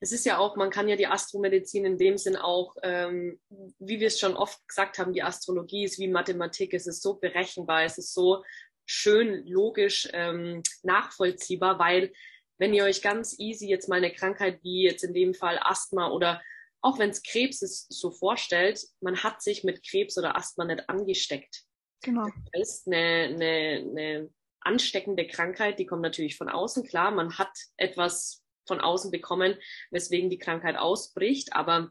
es 0.00 0.12
ist 0.12 0.26
ja 0.26 0.38
auch, 0.38 0.56
man 0.56 0.70
kann 0.70 0.88
ja 0.88 0.96
die 0.96 1.06
Astromedizin 1.06 1.84
in 1.84 1.98
dem 1.98 2.18
Sinn 2.18 2.36
auch, 2.36 2.74
ähm, 2.82 3.40
wie 3.78 4.00
wir 4.00 4.08
es 4.08 4.18
schon 4.18 4.36
oft 4.36 4.66
gesagt 4.68 4.98
haben, 4.98 5.12
die 5.12 5.22
Astrologie 5.22 5.84
ist 5.84 5.98
wie 5.98 6.08
Mathematik, 6.08 6.74
es 6.74 6.86
ist 6.86 7.02
so 7.02 7.14
berechenbar, 7.14 7.84
es 7.84 7.96
ist 7.98 8.12
so 8.12 8.42
schön 8.84 9.46
logisch 9.46 10.08
ähm, 10.12 10.62
nachvollziehbar, 10.82 11.78
weil 11.78 12.12
wenn 12.58 12.72
ihr 12.72 12.84
euch 12.84 13.02
ganz 13.02 13.38
easy 13.38 13.68
jetzt 13.68 13.88
mal 13.88 13.96
eine 13.96 14.12
Krankheit 14.12 14.60
wie 14.62 14.84
jetzt 14.84 15.04
in 15.04 15.12
dem 15.12 15.34
Fall 15.34 15.58
Asthma 15.62 16.10
oder 16.10 16.40
auch 16.86 17.00
wenn 17.00 17.10
es 17.10 17.24
Krebs 17.24 17.62
ist, 17.62 17.92
so 17.92 18.12
vorstellt, 18.12 18.80
man 19.00 19.20
hat 19.24 19.42
sich 19.42 19.64
mit 19.64 19.84
Krebs 19.84 20.16
oder 20.16 20.36
Asthma 20.36 20.64
nicht 20.64 20.88
angesteckt. 20.88 21.64
Genau. 22.02 22.28
Das 22.52 22.68
ist 22.68 22.86
eine, 22.86 23.24
eine, 23.34 23.90
eine 23.90 24.30
ansteckende 24.60 25.26
Krankheit, 25.26 25.80
die 25.80 25.86
kommt 25.86 26.02
natürlich 26.02 26.36
von 26.36 26.48
außen. 26.48 26.86
Klar, 26.86 27.10
man 27.10 27.38
hat 27.38 27.50
etwas 27.76 28.44
von 28.68 28.80
außen 28.80 29.10
bekommen, 29.10 29.56
weswegen 29.90 30.30
die 30.30 30.38
Krankheit 30.38 30.76
ausbricht, 30.76 31.54
aber 31.54 31.90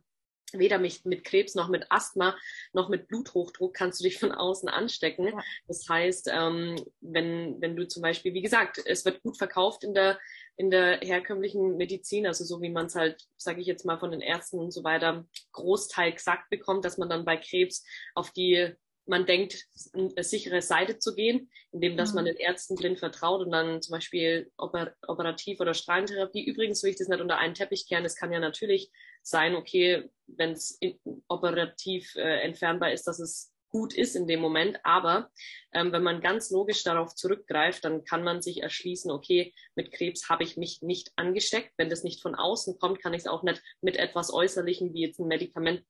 weder 0.54 0.80
mit, 0.80 1.04
mit 1.06 1.26
Krebs 1.26 1.56
noch 1.56 1.68
mit 1.68 1.92
Asthma 1.92 2.38
noch 2.72 2.88
mit 2.88 3.10
Bluthochdruck 3.10 3.74
kannst 3.74 4.00
du 4.00 4.06
dich 4.06 4.18
von 4.18 4.32
außen 4.32 4.70
anstecken. 4.70 5.28
Ja. 5.28 5.44
Das 5.68 5.90
heißt, 5.90 6.30
ähm, 6.32 6.82
wenn, 7.02 7.60
wenn 7.60 7.76
du 7.76 7.86
zum 7.86 8.02
Beispiel, 8.02 8.34
wie 8.34 8.42
gesagt, 8.42 8.82
es 8.86 9.04
wird 9.04 9.24
gut 9.24 9.38
verkauft 9.38 9.84
in 9.84 9.94
der 9.94 10.18
in 10.58 10.72
der 10.72 11.00
herkömmlichen 11.02 11.78
Medizin, 11.78 12.28
also 12.28 12.44
so 12.46 12.62
wie 12.62 12.70
man 12.70 12.86
es 12.86 12.96
halt, 12.96 13.22
sage 13.38 13.62
ich 13.62 13.68
jetzt 13.68 13.86
mal, 13.86 14.00
von 14.00 14.12
den 14.12 14.22
Ärzten 14.22 14.60
und 14.60 14.72
so 14.72 14.84
weiter, 14.84 15.26
Großteil 15.52 16.14
gesagt 16.14 16.50
bekommt, 16.50 16.86
dass 16.86 16.98
man 16.98 17.10
dann 17.10 17.26
bei 17.26 17.38
Krebs 17.38 17.84
auf 18.14 18.32
die, 18.32 18.74
man 19.06 19.26
denkt, 19.26 19.66
eine 19.94 20.24
sichere 20.24 20.62
Seite 20.62 20.98
zu 20.98 21.14
gehen, 21.14 21.50
indem 21.72 21.98
dass 21.98 22.12
mhm. 22.12 22.16
man 22.16 22.26
den 22.26 22.38
Ärzten 22.38 22.76
blind 22.76 23.00
vertraut 23.00 23.42
und 23.46 23.52
dann 23.52 23.82
zum 23.82 23.92
Beispiel 23.92 24.52
Oper 24.58 24.94
operativ 25.08 25.60
oder 25.60 25.74
Strahlentherapie. 25.74 26.46
Übrigens 26.46 26.82
will 26.84 26.92
ich 26.92 26.98
das 26.98 27.10
nicht 27.10 27.22
unter 27.22 27.38
einen 27.38 27.54
Teppich 27.54 27.88
kehren. 27.88 28.06
Es 28.06 28.16
kann 28.16 28.32
ja 28.32 28.40
natürlich 28.40 28.92
sein, 29.22 29.56
okay, 29.56 30.10
wenn 30.28 30.52
es 30.52 30.80
operativ 31.28 32.16
äh, 32.16 32.42
entfernbar 32.42 32.94
ist, 32.94 33.06
dass 33.08 33.20
es 33.20 33.55
gut 33.76 33.94
ist 33.94 34.16
in 34.16 34.26
dem 34.26 34.40
Moment. 34.40 34.80
Aber 34.84 35.30
ähm, 35.74 35.92
wenn 35.92 36.02
man 36.02 36.22
ganz 36.22 36.50
logisch 36.50 36.84
darauf 36.86 37.14
zurückgreift, 37.14 37.84
dann 37.84 38.06
kann 38.06 38.24
man 38.24 38.42
sich 38.42 38.64
erschließen, 38.64 39.12
okay, 39.12 39.54
mit 39.76 39.92
Krebs 39.92 40.30
habe 40.30 40.46
ich 40.46 40.56
mich 40.56 40.82
nicht 40.82 41.12
angesteckt. 41.18 41.74
Wenn 41.76 41.90
das 41.90 42.06
nicht 42.06 42.22
von 42.22 42.36
außen 42.36 42.80
kommt, 42.80 43.02
kann 43.02 43.14
ich 43.14 43.24
es 43.24 43.28
auch 43.28 43.44
nicht 43.44 43.62
mit 43.82 43.98
etwas 43.98 44.34
Äußerlichem 44.34 44.94
wie 44.94 45.02
jetzt 45.02 45.20
ein 45.20 45.28
Medikament 45.28 45.84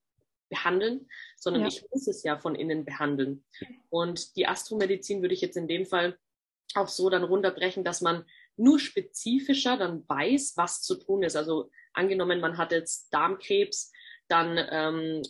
behandeln, 0.49 1.07
sondern 1.37 1.61
ja. 1.61 1.67
ich 1.67 1.85
muss 1.91 2.07
es 2.07 2.23
ja 2.23 2.39
von 2.39 2.55
innen 2.55 2.85
behandeln. 2.85 3.45
Und 3.89 4.35
die 4.35 4.47
Astromedizin 4.47 5.21
würde 5.21 5.35
ich 5.35 5.41
jetzt 5.41 5.57
in 5.57 5.67
dem 5.67 5.85
Fall 5.85 6.17
auch 6.73 6.87
so 6.87 7.11
dann 7.11 7.23
runterbrechen, 7.23 7.83
dass 7.83 8.01
man 8.01 8.25
nur 8.57 8.79
spezifischer 8.79 9.77
dann 9.77 10.09
weiß, 10.09 10.53
was 10.55 10.81
zu 10.81 10.95
tun 10.95 11.21
ist. 11.21 11.35
Also 11.35 11.69
angenommen, 11.93 12.39
man 12.39 12.57
hat 12.57 12.71
jetzt 12.71 13.13
Darmkrebs, 13.13 13.91
dann 14.27 14.57
ähm, 14.71 15.21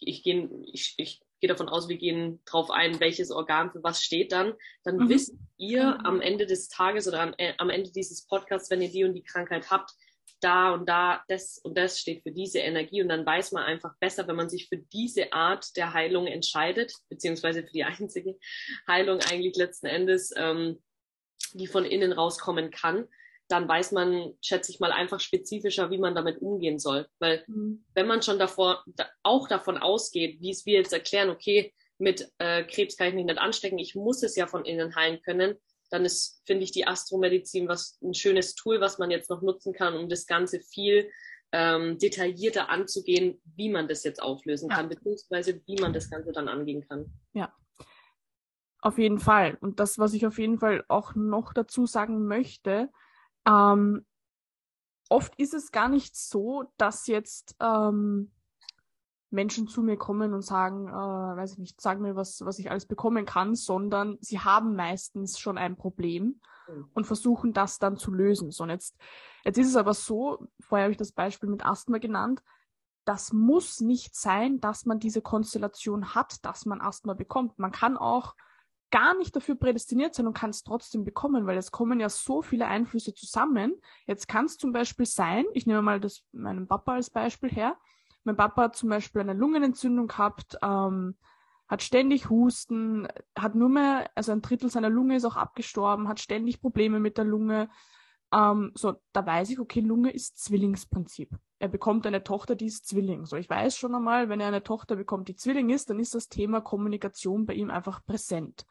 ich 0.00 0.22
gehe 0.22 0.48
ich, 0.72 0.94
ich 0.96 1.20
gehe 1.40 1.48
davon 1.48 1.68
aus, 1.68 1.88
wir 1.88 1.98
gehen 1.98 2.40
drauf 2.44 2.70
ein, 2.70 3.00
welches 3.00 3.30
Organ 3.30 3.70
für 3.70 3.82
was 3.82 4.02
steht 4.02 4.32
dann, 4.32 4.54
dann 4.84 4.96
Mhm. 4.96 5.08
wisst 5.08 5.34
ihr 5.56 5.84
Mhm. 5.98 6.06
am 6.06 6.20
Ende 6.20 6.46
des 6.46 6.68
Tages 6.68 7.08
oder 7.08 7.20
am, 7.20 7.34
äh, 7.38 7.54
am 7.58 7.70
Ende 7.70 7.90
dieses 7.90 8.26
Podcasts, 8.26 8.70
wenn 8.70 8.82
ihr 8.82 8.90
die 8.90 9.04
und 9.04 9.14
die 9.14 9.22
Krankheit 9.24 9.70
habt, 9.70 9.92
da 10.40 10.72
und 10.72 10.88
da, 10.88 11.24
das 11.28 11.58
und 11.58 11.76
das 11.76 11.98
steht 11.98 12.22
für 12.22 12.30
diese 12.30 12.60
Energie 12.60 13.02
und 13.02 13.08
dann 13.08 13.26
weiß 13.26 13.52
man 13.52 13.64
einfach 13.64 13.96
besser, 13.98 14.28
wenn 14.28 14.36
man 14.36 14.48
sich 14.48 14.68
für 14.68 14.76
diese 14.76 15.32
Art 15.32 15.76
der 15.76 15.94
Heilung 15.94 16.26
entscheidet, 16.26 16.92
beziehungsweise 17.08 17.64
für 17.64 17.72
die 17.72 17.84
einzige 18.00 18.38
Heilung 18.86 19.20
eigentlich 19.20 19.56
letzten 19.56 19.86
Endes, 19.86 20.32
ähm, 20.36 20.80
die 21.54 21.66
von 21.66 21.84
innen 21.84 22.12
rauskommen 22.12 22.70
kann, 22.70 23.08
dann 23.48 23.68
weiß 23.68 23.92
man, 23.92 24.34
schätze 24.42 24.70
ich 24.70 24.80
mal, 24.80 24.92
einfach 24.92 25.20
spezifischer, 25.20 25.90
wie 25.90 25.98
man 25.98 26.14
damit 26.14 26.40
umgehen 26.42 26.78
soll. 26.78 27.06
Weil 27.18 27.44
Mhm. 27.46 27.84
wenn 27.94 28.06
man 28.06 28.22
schon 28.22 28.38
davor 28.38 28.84
da, 28.86 29.06
auch 29.22 29.48
davon 29.48 29.78
ausgeht, 29.78 30.40
wie 30.40 30.50
es 30.50 30.66
wir 30.66 30.74
jetzt 30.74 30.92
erklären, 30.92 31.30
okay, 31.30 31.72
mit 31.98 32.30
äh, 32.38 32.64
Krebs 32.64 32.96
kann 32.96 33.08
ich 33.08 33.14
mich 33.14 33.24
nicht 33.24 33.38
anstecken, 33.38 33.78
ich 33.78 33.94
muss 33.94 34.22
es 34.22 34.36
ja 34.36 34.46
von 34.46 34.64
innen 34.64 34.94
heilen 34.94 35.20
können, 35.22 35.56
dann 35.90 36.04
ist, 36.04 36.42
finde 36.46 36.64
ich, 36.64 36.70
die 36.70 36.86
Astromedizin 36.86 37.66
was 37.66 37.98
ein 38.02 38.14
schönes 38.14 38.54
Tool, 38.54 38.80
was 38.80 38.98
man 38.98 39.10
jetzt 39.10 39.30
noch 39.30 39.42
nutzen 39.42 39.72
kann, 39.72 39.96
um 39.96 40.08
das 40.08 40.26
Ganze 40.26 40.60
viel 40.60 41.10
ähm, 41.50 41.98
detaillierter 41.98 42.68
anzugehen, 42.68 43.40
wie 43.56 43.70
man 43.70 43.88
das 43.88 44.04
jetzt 44.04 44.22
auflösen 44.22 44.68
Ja. 44.68 44.76
kann, 44.76 44.90
beziehungsweise 44.90 45.62
wie 45.66 45.76
man 45.76 45.94
das 45.94 46.10
Ganze 46.10 46.30
dann 46.32 46.48
angehen 46.48 46.86
kann. 46.86 47.10
Auf 48.80 48.98
jeden 48.98 49.18
Fall. 49.18 49.58
Und 49.60 49.80
das, 49.80 49.98
was 49.98 50.14
ich 50.14 50.24
auf 50.24 50.38
jeden 50.38 50.60
Fall 50.60 50.84
auch 50.86 51.14
noch 51.16 51.52
dazu 51.52 51.86
sagen 51.86 52.26
möchte, 52.28 52.90
ähm, 53.48 54.04
oft 55.08 55.34
ist 55.38 55.54
es 55.54 55.72
gar 55.72 55.88
nicht 55.88 56.16
so, 56.16 56.64
dass 56.76 57.06
jetzt 57.06 57.56
ähm, 57.60 58.32
Menschen 59.30 59.68
zu 59.68 59.82
mir 59.82 59.96
kommen 59.96 60.34
und 60.34 60.42
sagen, 60.42 60.88
äh, 60.88 60.92
weiß 60.92 61.52
ich 61.52 61.58
nicht, 61.58 61.80
sag 61.80 62.00
mir, 62.00 62.16
was, 62.16 62.44
was 62.44 62.58
ich 62.58 62.70
alles 62.70 62.86
bekommen 62.86 63.24
kann, 63.24 63.54
sondern 63.54 64.18
sie 64.20 64.40
haben 64.40 64.74
meistens 64.74 65.38
schon 65.38 65.58
ein 65.58 65.76
Problem 65.76 66.40
Mhm. 66.68 66.90
und 66.94 67.06
versuchen 67.06 67.52
das 67.52 67.78
dann 67.78 67.96
zu 67.96 68.12
lösen. 68.12 68.50
So, 68.50 68.64
und 68.64 68.70
jetzt, 68.70 68.96
jetzt 69.44 69.58
ist 69.58 69.68
es 69.68 69.76
aber 69.76 69.94
so, 69.94 70.46
vorher 70.60 70.84
habe 70.84 70.92
ich 70.92 70.98
das 70.98 71.12
Beispiel 71.12 71.48
mit 71.48 71.64
Asthma 71.64 71.98
genannt, 71.98 72.42
das 73.04 73.32
muss 73.32 73.80
nicht 73.80 74.14
sein, 74.14 74.60
dass 74.60 74.84
man 74.84 75.00
diese 75.00 75.22
Konstellation 75.22 76.14
hat, 76.14 76.44
dass 76.44 76.66
man 76.66 76.80
Asthma 76.80 77.14
bekommt. 77.14 77.58
Man 77.58 77.72
kann 77.72 77.96
auch 77.96 78.34
gar 78.90 79.16
nicht 79.16 79.34
dafür 79.36 79.54
prädestiniert 79.54 80.14
sein 80.14 80.26
und 80.26 80.34
kann 80.36 80.50
es 80.50 80.62
trotzdem 80.62 81.04
bekommen, 81.04 81.46
weil 81.46 81.58
es 81.58 81.70
kommen 81.70 82.00
ja 82.00 82.08
so 82.08 82.42
viele 82.42 82.66
Einflüsse 82.66 83.14
zusammen. 83.14 83.74
Jetzt 84.06 84.28
kann 84.28 84.46
es 84.46 84.56
zum 84.56 84.72
Beispiel 84.72 85.06
sein, 85.06 85.44
ich 85.52 85.66
nehme 85.66 85.82
mal 85.82 86.00
das 86.00 86.22
meinen 86.32 86.66
Papa 86.66 86.94
als 86.94 87.10
Beispiel 87.10 87.50
her. 87.50 87.76
Mein 88.24 88.36
Papa 88.36 88.62
hat 88.62 88.76
zum 88.76 88.88
Beispiel 88.88 89.20
eine 89.20 89.34
Lungenentzündung 89.34 90.08
gehabt, 90.08 90.58
ähm, 90.62 91.16
hat 91.66 91.82
ständig 91.82 92.30
Husten, 92.30 93.06
hat 93.36 93.54
nur 93.54 93.68
mehr, 93.68 94.10
also 94.14 94.32
ein 94.32 94.42
Drittel 94.42 94.70
seiner 94.70 94.90
Lunge 94.90 95.16
ist 95.16 95.24
auch 95.24 95.36
abgestorben, 95.36 96.08
hat 96.08 96.20
ständig 96.20 96.60
Probleme 96.60 96.98
mit 96.98 97.18
der 97.18 97.24
Lunge. 97.24 97.68
Ähm, 98.32 98.72
so, 98.74 98.94
da 99.12 99.24
weiß 99.24 99.50
ich, 99.50 99.60
okay, 99.60 99.80
Lunge 99.80 100.10
ist 100.10 100.38
Zwillingsprinzip. 100.38 101.30
Er 101.60 101.68
bekommt 101.68 102.06
eine 102.06 102.22
Tochter, 102.22 102.54
die 102.54 102.66
ist 102.66 102.86
Zwilling. 102.86 103.26
So, 103.26 103.36
ich 103.36 103.50
weiß 103.50 103.76
schon 103.76 103.94
einmal, 103.94 104.28
wenn 104.28 104.40
er 104.40 104.48
eine 104.48 104.62
Tochter 104.62 104.96
bekommt, 104.96 105.28
die 105.28 105.34
Zwilling 105.34 105.70
ist, 105.70 105.90
dann 105.90 105.98
ist 105.98 106.14
das 106.14 106.28
Thema 106.28 106.60
Kommunikation 106.60 107.46
bei 107.46 107.54
ihm 107.54 107.70
einfach 107.70 108.04
präsent. 108.04 108.64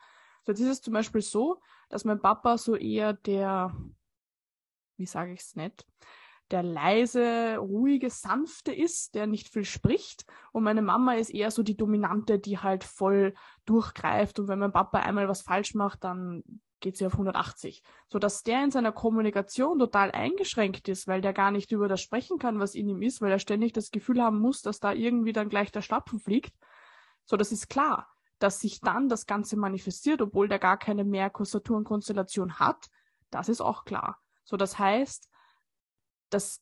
So, 0.44 0.51
jetzt 0.51 0.62
ist 0.62 0.70
es 0.70 0.82
zum 0.82 0.94
Beispiel 0.94 1.22
so, 1.22 1.60
dass 1.89 2.06
mein 2.06 2.22
Papa 2.22 2.58
so 2.58 2.75
eher 2.75 3.13
der, 3.13 3.75
wie 4.96 5.06
sage 5.06 5.34
ich 5.34 5.41
es 5.41 5.56
nicht, 5.56 5.86
der 6.51 6.63
leise, 6.63 7.58
ruhige, 7.58 8.10
sanfte 8.10 8.74
ist, 8.74 9.15
der 9.15 9.27
nicht 9.27 9.50
viel 9.50 9.65
spricht. 9.65 10.25
Und 10.53 10.63
meine 10.63 10.82
Mama 10.82 11.15
ist 11.15 11.29
eher 11.29 11.51
so 11.51 11.62
die 11.63 11.75
Dominante, 11.75 12.39
die 12.39 12.58
halt 12.58 12.86
voll 12.86 13.34
durchgreift. 13.65 14.39
Und 14.39 14.48
wenn 14.48 14.60
mein 14.60 14.72
Papa 14.72 15.00
einmal 15.00 15.27
was 15.27 15.41
falsch 15.41 15.74
macht, 15.74 16.06
dann 16.06 16.44
geht 16.79 16.98
sie 16.98 17.05
auf 17.05 17.13
180. 17.13 17.84
So 18.07 18.19
dass 18.19 18.43
der 18.43 18.63
in 18.63 18.72
seiner 18.72 18.91
Kommunikation 18.91 19.79
total 19.79 20.12
eingeschränkt 20.12 20.88
ist, 20.88 21.07
weil 21.07 21.22
der 21.22 21.34
gar 21.34 21.51
nicht 21.51 21.72
über 21.72 21.88
das 21.88 22.01
sprechen 22.01 22.39
kann, 22.39 22.60
was 22.60 22.75
in 22.75 22.89
ihm 22.89 23.01
ist, 23.01 23.22
weil 23.22 23.31
er 23.31 23.39
ständig 23.39 23.74
das 23.74 23.91
Gefühl 23.91 24.22
haben 24.22 24.39
muss, 24.39 24.62
dass 24.62 24.79
da 24.79 24.93
irgendwie 24.93 25.34
dann 25.34 25.50
gleich 25.50 25.72
der 25.72 25.81
Schlapfen 25.81 26.19
fliegt. 26.19 26.53
So, 27.25 27.38
das 27.38 27.51
ist 27.51 27.69
klar, 27.69 28.07
dass 28.39 28.60
sich 28.60 28.79
dann 28.81 29.10
das 29.10 29.25
Ganze 29.25 29.57
manifestiert, 29.57 30.22
obwohl 30.22 30.48
der 30.48 30.60
gar 30.60 30.77
keine 30.77 31.03
Merkur-Saturn-Konstellation 31.03 32.60
hat. 32.60 32.88
Das 33.31 33.50
ist 33.50 33.62
auch 33.62 33.84
klar. 33.84 34.19
So, 34.43 34.57
das 34.57 34.79
heißt, 34.79 35.29
das, 36.29 36.62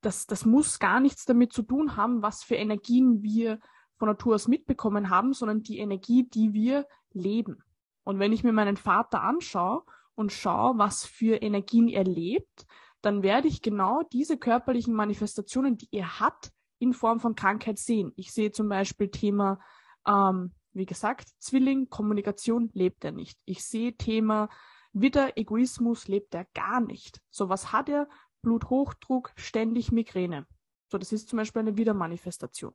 das, 0.00 0.26
das 0.26 0.44
muss 0.44 0.78
gar 0.78 1.00
nichts 1.00 1.24
damit 1.24 1.52
zu 1.52 1.62
tun 1.62 1.96
haben, 1.96 2.22
was 2.22 2.42
für 2.42 2.56
Energien 2.56 3.22
wir 3.22 3.60
von 3.96 4.08
Natur 4.08 4.34
aus 4.34 4.48
mitbekommen 4.48 5.08
haben, 5.08 5.32
sondern 5.32 5.62
die 5.62 5.78
Energie, 5.78 6.28
die 6.28 6.52
wir 6.52 6.86
leben. 7.12 7.62
Und 8.04 8.18
wenn 8.18 8.32
ich 8.32 8.44
mir 8.44 8.52
meinen 8.52 8.76
Vater 8.76 9.22
anschaue 9.22 9.82
und 10.14 10.32
schaue, 10.32 10.78
was 10.78 11.04
für 11.04 11.36
Energien 11.36 11.88
er 11.88 12.04
lebt, 12.04 12.66
dann 13.02 13.22
werde 13.22 13.48
ich 13.48 13.62
genau 13.62 14.02
diese 14.12 14.38
körperlichen 14.38 14.94
Manifestationen, 14.94 15.76
die 15.76 15.88
er 15.92 16.20
hat, 16.20 16.52
in 16.78 16.92
Form 16.92 17.20
von 17.20 17.34
Krankheit 17.34 17.78
sehen. 17.78 18.12
Ich 18.16 18.32
sehe 18.32 18.52
zum 18.52 18.68
Beispiel 18.68 19.10
Thema, 19.10 19.58
ähm, 20.06 20.52
wie 20.72 20.86
gesagt, 20.86 21.28
Zwilling, 21.38 21.88
Kommunikation 21.88 22.70
lebt 22.74 23.04
er 23.04 23.12
nicht. 23.12 23.38
Ich 23.44 23.64
sehe 23.64 23.96
Thema 23.96 24.48
Widder, 24.92 25.36
Egoismus 25.36 26.08
lebt 26.08 26.34
er 26.34 26.46
gar 26.54 26.80
nicht. 26.80 27.20
So 27.30 27.48
was 27.48 27.72
hat 27.72 27.88
er? 27.88 28.08
Bluthochdruck, 28.42 29.32
ständig 29.36 29.92
Migräne. 29.92 30.46
So, 30.88 30.98
das 30.98 31.12
ist 31.12 31.28
zum 31.28 31.38
Beispiel 31.38 31.60
eine 31.60 31.76
Widermanifestation. 31.76 32.74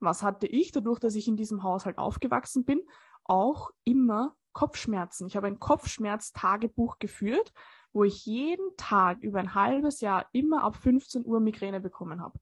Was 0.00 0.22
hatte 0.22 0.46
ich 0.46 0.72
dadurch, 0.72 0.98
dass 1.00 1.14
ich 1.14 1.26
in 1.26 1.36
diesem 1.36 1.62
Haushalt 1.62 1.98
aufgewachsen 1.98 2.64
bin? 2.64 2.82
Auch 3.24 3.70
immer 3.84 4.36
Kopfschmerzen. 4.52 5.26
Ich 5.26 5.36
habe 5.36 5.48
ein 5.48 5.58
Kopfschmerz-Tagebuch 5.58 6.98
geführt, 6.98 7.52
wo 7.92 8.04
ich 8.04 8.24
jeden 8.26 8.76
Tag 8.76 9.22
über 9.22 9.40
ein 9.40 9.54
halbes 9.54 10.00
Jahr 10.00 10.26
immer 10.32 10.62
ab 10.62 10.76
15 10.76 11.24
Uhr 11.26 11.40
Migräne 11.40 11.80
bekommen 11.80 12.20
habe. 12.20 12.38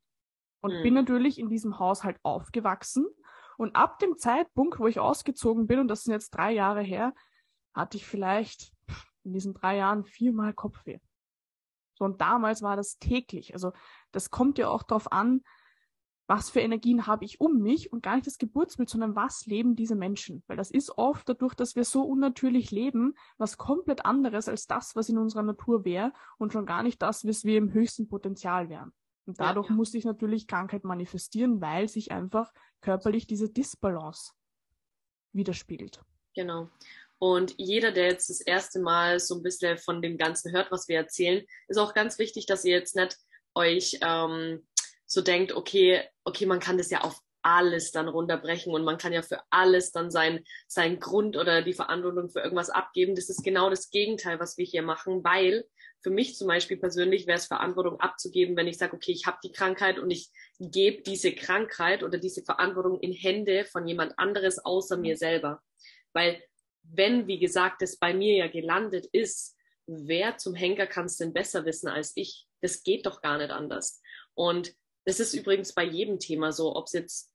Und 0.61 0.73
Hm. 0.73 0.83
bin 0.83 0.95
natürlich 0.95 1.39
in 1.39 1.49
diesem 1.49 1.79
Haushalt 1.79 2.19
aufgewachsen. 2.23 3.07
Und 3.57 3.77
ab 3.77 3.99
dem 3.99 4.17
Zeitpunkt, 4.17 4.79
wo 4.79 4.87
ich 4.87 4.99
ausgezogen 4.99 5.67
bin, 5.67 5.79
und 5.79 5.89
das 5.89 6.05
sind 6.05 6.13
jetzt 6.13 6.31
drei 6.31 6.53
Jahre 6.53 6.83
her, 6.83 7.15
hatte 7.75 7.97
ich 7.97 8.07
vielleicht 8.07 8.73
in 9.25 9.33
diesen 9.33 9.55
drei 9.55 9.77
Jahren 9.77 10.05
viermal 10.05 10.53
Kopfweh. 10.53 10.99
So, 11.95 12.05
und 12.05 12.21
damals 12.21 12.63
war 12.63 12.77
das 12.77 12.99
täglich. 12.99 13.55
Also 13.55 13.73
das 14.11 14.31
kommt 14.31 14.59
ja 14.59 14.69
auch 14.69 14.83
darauf 14.83 15.13
an, 15.13 15.43
was 16.27 16.51
für 16.51 16.61
Energien 16.61 17.07
habe 17.07 17.25
ich 17.25 17.41
um 17.41 17.61
mich 17.61 17.93
und 17.93 18.03
gar 18.03 18.15
nicht 18.15 18.27
das 18.27 18.39
Geburtsbild, 18.39 18.89
sondern 18.89 19.17
was 19.17 19.47
leben 19.47 19.77
diese 19.77 19.97
Menschen. 19.97 20.43
Weil 20.47 20.57
das 20.57 20.71
ist 20.71 20.97
oft 20.97 21.29
dadurch, 21.29 21.55
dass 21.55 21.77
wir 21.77 21.85
so 21.85 22.03
unnatürlich 22.03 22.71
leben, 22.71 23.15
was 23.39 23.59
komplett 23.59 24.07
anderes 24.07 24.49
als 24.49 24.67
das, 24.67 24.95
was 24.95 25.09
in 25.09 25.19
unserer 25.19 25.43
Natur 25.43 25.85
wäre 25.85 26.13
und 26.39 26.53
schon 26.53 26.67
gar 26.67 26.83
nicht 26.83 27.03
das, 27.03 27.27
was 27.27 27.45
wir 27.45 27.59
im 27.59 27.73
höchsten 27.73 28.09
Potenzial 28.09 28.69
wären. 28.69 28.93
Und 29.27 29.39
Ja, 29.39 29.47
dadurch 29.47 29.69
ja. 29.69 29.75
muss 29.75 29.93
sich 29.93 30.05
natürlich 30.05 30.47
Krankheit 30.47 30.85
manifestieren, 30.85 31.61
weil 31.61 31.89
sich 31.89 32.13
einfach 32.13 32.53
körperlich 32.81 33.27
diese 33.27 33.49
Disbalance 33.49 34.33
widerspiegelt. 35.33 36.01
Genau. 36.35 36.69
Und 37.19 37.55
jeder, 37.57 37.93
der 37.93 38.07
jetzt 38.07 38.31
das 38.31 38.41
erste 38.41 38.81
Mal 38.81 39.21
so 39.21 39.37
ein 39.37 39.43
bisschen 39.43 39.79
von 39.79 40.03
dem 40.03 40.19
Ganzen 40.19 40.51
hört, 40.53 40.73
was 40.73 40.89
wir 40.89 40.97
erzählen, 40.97 41.45
ist 41.69 41.79
auch 41.79 41.95
ganz 41.95 42.19
wichtig, 42.19 42.47
dass 42.47 42.65
ihr 42.65 42.73
jetzt 42.73 42.97
nicht 42.97 43.17
euch 43.55 43.99
ähm, 44.03 44.67
so 45.13 45.21
denkt, 45.21 45.53
okay, 45.53 46.03
okay, 46.25 46.47
man 46.47 46.59
kann 46.59 46.79
das 46.79 46.91
ja 46.91 47.03
auf 47.03 47.21
alles 47.43 47.91
dann 47.91 48.09
runterbrechen 48.09 48.73
und 48.73 48.85
man 48.85 48.97
kann 48.97 49.13
ja 49.13 49.21
für 49.21 49.41
alles 49.51 49.93
dann 49.93 50.11
sein, 50.11 50.43
sein 50.69 51.01
Grund 51.01 51.37
oder 51.37 51.61
die 51.61 51.75
Verantwortung 51.75 52.31
für 52.31 52.41
irgendwas 52.41 52.71
abgeben. 52.71 53.15
Das 53.15 53.29
ist 53.29 53.43
genau 53.43 53.69
das 53.69 53.91
Gegenteil, 53.91 54.41
was 54.41 54.57
wir 54.57 54.65
hier 54.65 54.83
machen, 54.83 55.23
weil 55.23 55.65
für 56.01 56.11
mich 56.11 56.37
zum 56.37 56.49
Beispiel 56.49 56.79
persönlich 56.79 57.27
wäre 57.27 57.37
es 57.37 57.47
Verantwortung 57.47 58.01
abzugeben, 58.01 58.57
wenn 58.57 58.69
ich 58.69 58.79
sage, 58.79 58.95
okay, 58.95 59.13
ich 59.13 59.27
habe 59.27 59.37
die 59.45 59.53
Krankheit 59.53 59.99
und 59.99 60.11
ich 60.11 60.31
gebe 60.59 61.03
diese 61.03 61.35
Krankheit 61.35 62.03
oder 62.03 62.17
diese 62.17 62.43
Verantwortung 62.43 62.99
in 63.01 63.13
Hände 63.13 63.67
von 63.67 63.87
jemand 63.87 64.19
anderes 64.19 64.65
außer 64.65 64.97
mir 64.97 65.19
selber. 65.19 65.61
Weil 66.15 66.43
wenn, 66.85 67.27
wie 67.27 67.39
gesagt, 67.39 67.83
es 67.83 67.99
bei 67.99 68.15
mir 68.15 68.37
ja 68.37 68.49
gelandet 68.49 69.07
ist, 69.13 69.57
wer 69.87 70.39
zum 70.39 70.55
Henker 70.55 70.87
kann 70.87 71.07
es 71.07 71.19
denn 71.19 71.33
besser 71.33 71.67
wissen 71.67 71.89
als 71.89 72.13
ich? 72.17 72.47
Das 72.63 72.83
geht 72.83 73.05
doch 73.05 73.21
gar 73.21 73.39
nicht 73.39 73.51
anders. 73.51 74.01
Und 74.35 74.75
das 75.05 75.21
ist 75.21 75.35
übrigens 75.35 75.73
bei 75.75 75.85
jedem 75.85 76.19
Thema 76.19 76.53
so, 76.53 76.75
ob 76.77 76.87
es 76.87 76.93
jetzt 76.93 77.29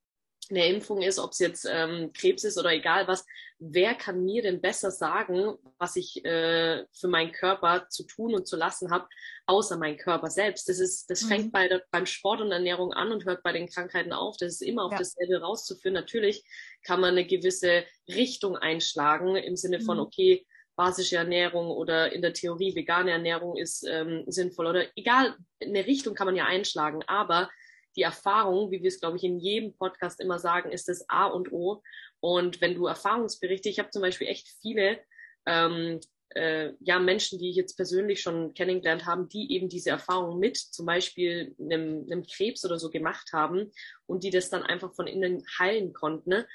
eine 0.50 0.66
Impfung 0.68 1.02
ist, 1.02 1.20
ob 1.20 1.32
es 1.32 1.40
jetzt 1.40 1.68
ähm, 1.70 2.12
Krebs 2.14 2.46
ist 2.46 2.58
oder 2.58 2.72
egal 2.72 3.06
was. 3.08 3.26
Wer 3.60 3.96
kann 3.96 4.24
mir 4.24 4.42
denn 4.44 4.62
besser 4.62 4.92
sagen, 4.92 5.58
was 5.78 5.98
ich 5.98 6.24
äh, 6.24 6.86
für 6.94 7.08
meinen 7.10 7.34
Körper 7.34 7.88
zu 7.90 8.04
tun 8.06 8.34
und 8.34 8.48
zu 8.48 8.56
lassen 8.56 8.90
habe, 8.92 9.08
außer 9.48 9.78
mein 9.78 9.98
Körper 9.98 10.30
selbst? 10.30 10.70
Das 10.70 10.80
ist, 10.80 11.10
das 11.10 11.24
Mhm. 11.24 11.28
fängt 11.28 11.52
bei 11.52 11.68
der, 11.68 11.84
beim 11.92 12.06
Sport 12.06 12.40
und 12.40 12.52
Ernährung 12.52 12.94
an 12.94 13.12
und 13.12 13.26
hört 13.26 13.44
bei 13.44 13.52
den 13.52 13.68
Krankheiten 13.68 14.14
auf. 14.14 14.38
Das 14.38 14.54
ist 14.54 14.62
immer 14.62 14.86
auf 14.86 14.94
Ja. 14.94 15.00
dasselbe 15.00 15.42
rauszuführen. 15.42 15.96
Natürlich 15.96 16.46
kann 16.84 17.02
man 17.02 17.12
eine 17.12 17.26
gewisse 17.28 17.84
Richtung 18.08 18.56
einschlagen 18.56 19.36
im 19.36 19.58
Sinne 19.58 19.82
von, 19.82 19.98
Mhm. 19.98 20.04
okay, 20.04 20.48
basische 20.78 21.18
Ernährung 21.18 21.72
oder 21.72 22.14
in 22.14 22.22
der 22.22 22.34
Theorie 22.34 22.74
vegane 22.76 23.12
Ernährung 23.12 23.58
ist 23.58 23.86
ähm, 23.86 24.24
sinnvoll 24.28 24.68
oder 24.68 24.86
egal, 24.96 25.36
eine 25.62 25.86
Richtung 25.86 26.14
kann 26.14 26.28
man 26.28 26.36
ja 26.38 26.46
einschlagen, 26.46 27.04
aber 27.08 27.50
die 27.98 28.04
Erfahrung, 28.04 28.72
wie 28.72 28.82
wir 28.84 28.88
es, 28.88 29.00
glaube 29.00 29.18
ich, 29.18 29.24
in 29.24 29.40
jedem 29.40 29.76
Podcast 29.76 30.22
immer 30.22 30.38
sagen, 30.38 30.72
ist 30.72 30.88
das 30.88 31.10
A 31.10 31.26
und 31.26 31.52
O. 31.52 31.82
Und 32.20 32.62
wenn 32.62 32.76
du 32.76 32.86
Erfahrungsberichte, 32.86 33.70
ich 33.70 33.80
habe 33.80 33.90
zum 33.90 34.04
Beispiel 34.04 34.28
echt 34.28 34.48
viele 34.62 35.00
ähm, 35.48 36.00
äh, 36.36 36.74
ja, 36.80 37.00
Menschen, 37.00 37.40
die 37.40 37.50
ich 37.50 37.56
jetzt 37.56 37.76
persönlich 37.76 38.22
schon 38.22 38.54
kennengelernt 38.54 39.08
haben, 39.08 39.28
die 39.30 39.52
eben 39.52 39.68
diese 39.70 39.90
Erfahrung 39.90 40.38
mit 40.38 40.58
zum 40.58 40.86
Beispiel 40.86 41.56
einem, 41.60 42.06
einem 42.10 42.24
Krebs 42.24 42.64
oder 42.66 42.78
so 42.78 42.92
gemacht 42.92 43.30
haben 43.34 43.72
und 44.06 44.24
die 44.24 44.30
das 44.30 44.52
dann 44.52 44.62
einfach 44.62 44.94
von 44.94 45.08
innen 45.08 45.44
heilen 45.60 45.94
konnten. 45.94 46.30
Ne? 46.30 46.48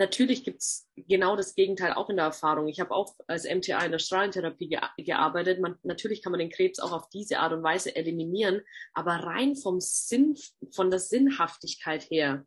Natürlich 0.00 0.44
gibt's 0.44 0.88
genau 0.96 1.36
das 1.36 1.54
Gegenteil 1.54 1.92
auch 1.92 2.08
in 2.08 2.16
der 2.16 2.24
Erfahrung. 2.24 2.68
Ich 2.68 2.80
habe 2.80 2.94
auch 2.94 3.14
als 3.26 3.44
MTA 3.44 3.84
in 3.84 3.92
der 3.92 3.98
Strahlentherapie 3.98 4.70
ge 4.70 4.80
gearbeitet. 4.96 5.60
Man, 5.60 5.78
natürlich 5.82 6.22
kann 6.22 6.32
man 6.32 6.38
den 6.38 6.48
Krebs 6.48 6.80
auch 6.80 6.92
auf 6.92 7.10
diese 7.10 7.38
Art 7.38 7.52
und 7.52 7.62
Weise 7.62 7.94
eliminieren, 7.94 8.62
aber 8.94 9.12
rein 9.16 9.56
vom 9.56 9.78
Sinn, 9.78 10.38
von 10.72 10.90
der 10.90 11.00
Sinnhaftigkeit 11.00 12.08
her, 12.08 12.46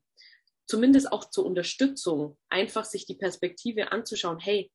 zumindest 0.66 1.12
auch 1.12 1.30
zur 1.30 1.46
Unterstützung, 1.46 2.40
einfach 2.50 2.86
sich 2.86 3.06
die 3.06 3.18
Perspektive 3.18 3.92
anzuschauen, 3.92 4.40
hey, 4.40 4.72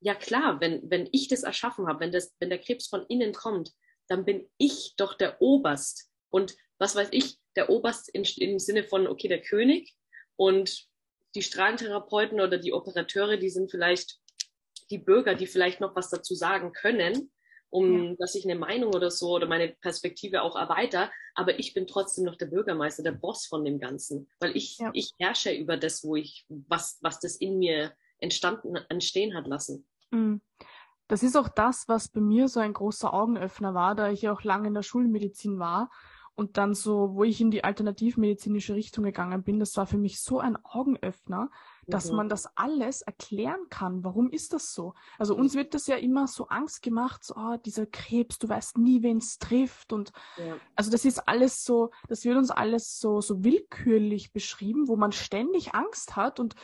ja 0.00 0.14
klar, 0.14 0.60
wenn, 0.60 0.90
wenn 0.90 1.08
ich 1.12 1.28
das 1.28 1.42
erschaffen 1.42 1.86
habe, 1.86 2.00
wenn, 2.00 2.12
wenn 2.38 2.50
der 2.50 2.58
Krebs 2.58 2.86
von 2.86 3.06
innen 3.06 3.32
kommt, 3.32 3.72
dann 4.08 4.26
bin 4.26 4.46
ich 4.58 4.92
doch 4.98 5.14
der 5.14 5.40
Oberst. 5.40 6.10
Und 6.28 6.54
was 6.76 6.94
weiß 6.94 7.08
ich, 7.12 7.38
der 7.56 7.70
Oberst 7.70 8.10
in, 8.10 8.24
im 8.24 8.58
Sinne 8.58 8.84
von, 8.84 9.06
okay, 9.06 9.28
der 9.28 9.40
König 9.40 9.94
und 10.36 10.89
die 11.34 11.42
Strahlentherapeuten 11.42 12.40
oder 12.40 12.58
die 12.58 12.72
Operateure, 12.72 13.36
die 13.36 13.50
sind 13.50 13.70
vielleicht 13.70 14.18
die 14.90 14.98
Bürger, 14.98 15.34
die 15.34 15.46
vielleicht 15.46 15.80
noch 15.80 15.94
was 15.94 16.10
dazu 16.10 16.34
sagen 16.34 16.72
können, 16.72 17.30
um 17.70 18.08
ja. 18.08 18.14
dass 18.18 18.34
ich 18.34 18.44
eine 18.44 18.58
Meinung 18.58 18.94
oder 18.94 19.10
so 19.10 19.30
oder 19.30 19.46
meine 19.46 19.68
Perspektive 19.68 20.42
auch 20.42 20.56
erweitere. 20.56 21.08
Aber 21.34 21.58
ich 21.58 21.72
bin 21.72 21.86
trotzdem 21.86 22.24
noch 22.24 22.36
der 22.36 22.46
Bürgermeister, 22.46 23.02
der 23.02 23.12
Boss 23.12 23.46
von 23.46 23.64
dem 23.64 23.78
Ganzen, 23.78 24.28
weil 24.40 24.56
ich, 24.56 24.78
ja. 24.78 24.90
ich 24.92 25.12
herrsche 25.18 25.52
über 25.52 25.76
das, 25.76 26.02
wo 26.02 26.16
ich, 26.16 26.44
was, 26.48 26.98
was 27.00 27.20
das 27.20 27.36
in 27.36 27.58
mir 27.58 27.92
entstanden, 28.18 28.76
entstehen 28.88 29.34
hat 29.34 29.46
lassen. 29.46 29.86
Mhm. 30.10 30.40
Das 31.06 31.24
ist 31.24 31.36
auch 31.36 31.48
das, 31.48 31.88
was 31.88 32.08
bei 32.08 32.20
mir 32.20 32.46
so 32.46 32.60
ein 32.60 32.72
großer 32.72 33.12
Augenöffner 33.12 33.74
war, 33.74 33.96
da 33.96 34.10
ich 34.10 34.22
ja 34.22 34.32
auch 34.32 34.42
lange 34.42 34.68
in 34.68 34.74
der 34.74 34.82
Schulmedizin 34.82 35.58
war 35.58 35.90
und 36.40 36.56
dann 36.56 36.72
so, 36.72 37.14
wo 37.16 37.22
ich 37.22 37.38
in 37.42 37.50
die 37.50 37.64
alternativmedizinische 37.64 38.74
Richtung 38.74 39.04
gegangen 39.04 39.42
bin, 39.42 39.60
das 39.60 39.76
war 39.76 39.86
für 39.86 39.98
mich 39.98 40.22
so 40.22 40.38
ein 40.40 40.56
Augenöffner, 40.64 41.50
dass 41.86 42.10
mhm. 42.10 42.16
man 42.16 42.28
das 42.30 42.56
alles 42.56 43.02
erklären 43.02 43.68
kann. 43.68 44.04
Warum 44.04 44.30
ist 44.30 44.54
das 44.54 44.72
so? 44.72 44.94
Also 45.18 45.36
uns 45.36 45.54
wird 45.54 45.74
das 45.74 45.86
ja 45.86 45.96
immer 45.96 46.26
so 46.26 46.48
Angst 46.48 46.80
gemacht, 46.80 47.22
so, 47.22 47.34
oh, 47.36 47.58
dieser 47.58 47.84
Krebs, 47.84 48.38
du 48.38 48.48
weißt 48.48 48.78
nie, 48.78 49.02
wen 49.02 49.18
es 49.18 49.38
trifft. 49.38 49.92
Und 49.92 50.12
ja. 50.38 50.56
also 50.74 50.90
das 50.90 51.04
ist 51.04 51.28
alles 51.28 51.62
so, 51.62 51.90
das 52.08 52.24
wird 52.24 52.38
uns 52.38 52.50
alles 52.50 52.98
so, 52.98 53.20
so 53.20 53.44
willkürlich 53.44 54.32
beschrieben, 54.32 54.88
wo 54.88 54.96
man 54.96 55.12
ständig 55.12 55.74
Angst 55.74 56.16
hat. 56.16 56.40
Und 56.40 56.54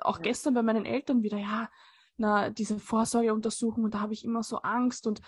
auch 0.00 0.16
ja. 0.16 0.22
gestern 0.22 0.54
bei 0.54 0.64
meinen 0.64 0.86
Eltern 0.86 1.22
wieder, 1.22 1.38
ja, 1.38 1.70
na, 2.16 2.50
diese 2.50 2.80
Vorsorgeuntersuchung 2.80 3.84
und 3.84 3.94
da 3.94 4.00
habe 4.00 4.12
ich 4.12 4.24
immer 4.24 4.42
so 4.42 4.56
Angst 4.58 5.06
und 5.06 5.20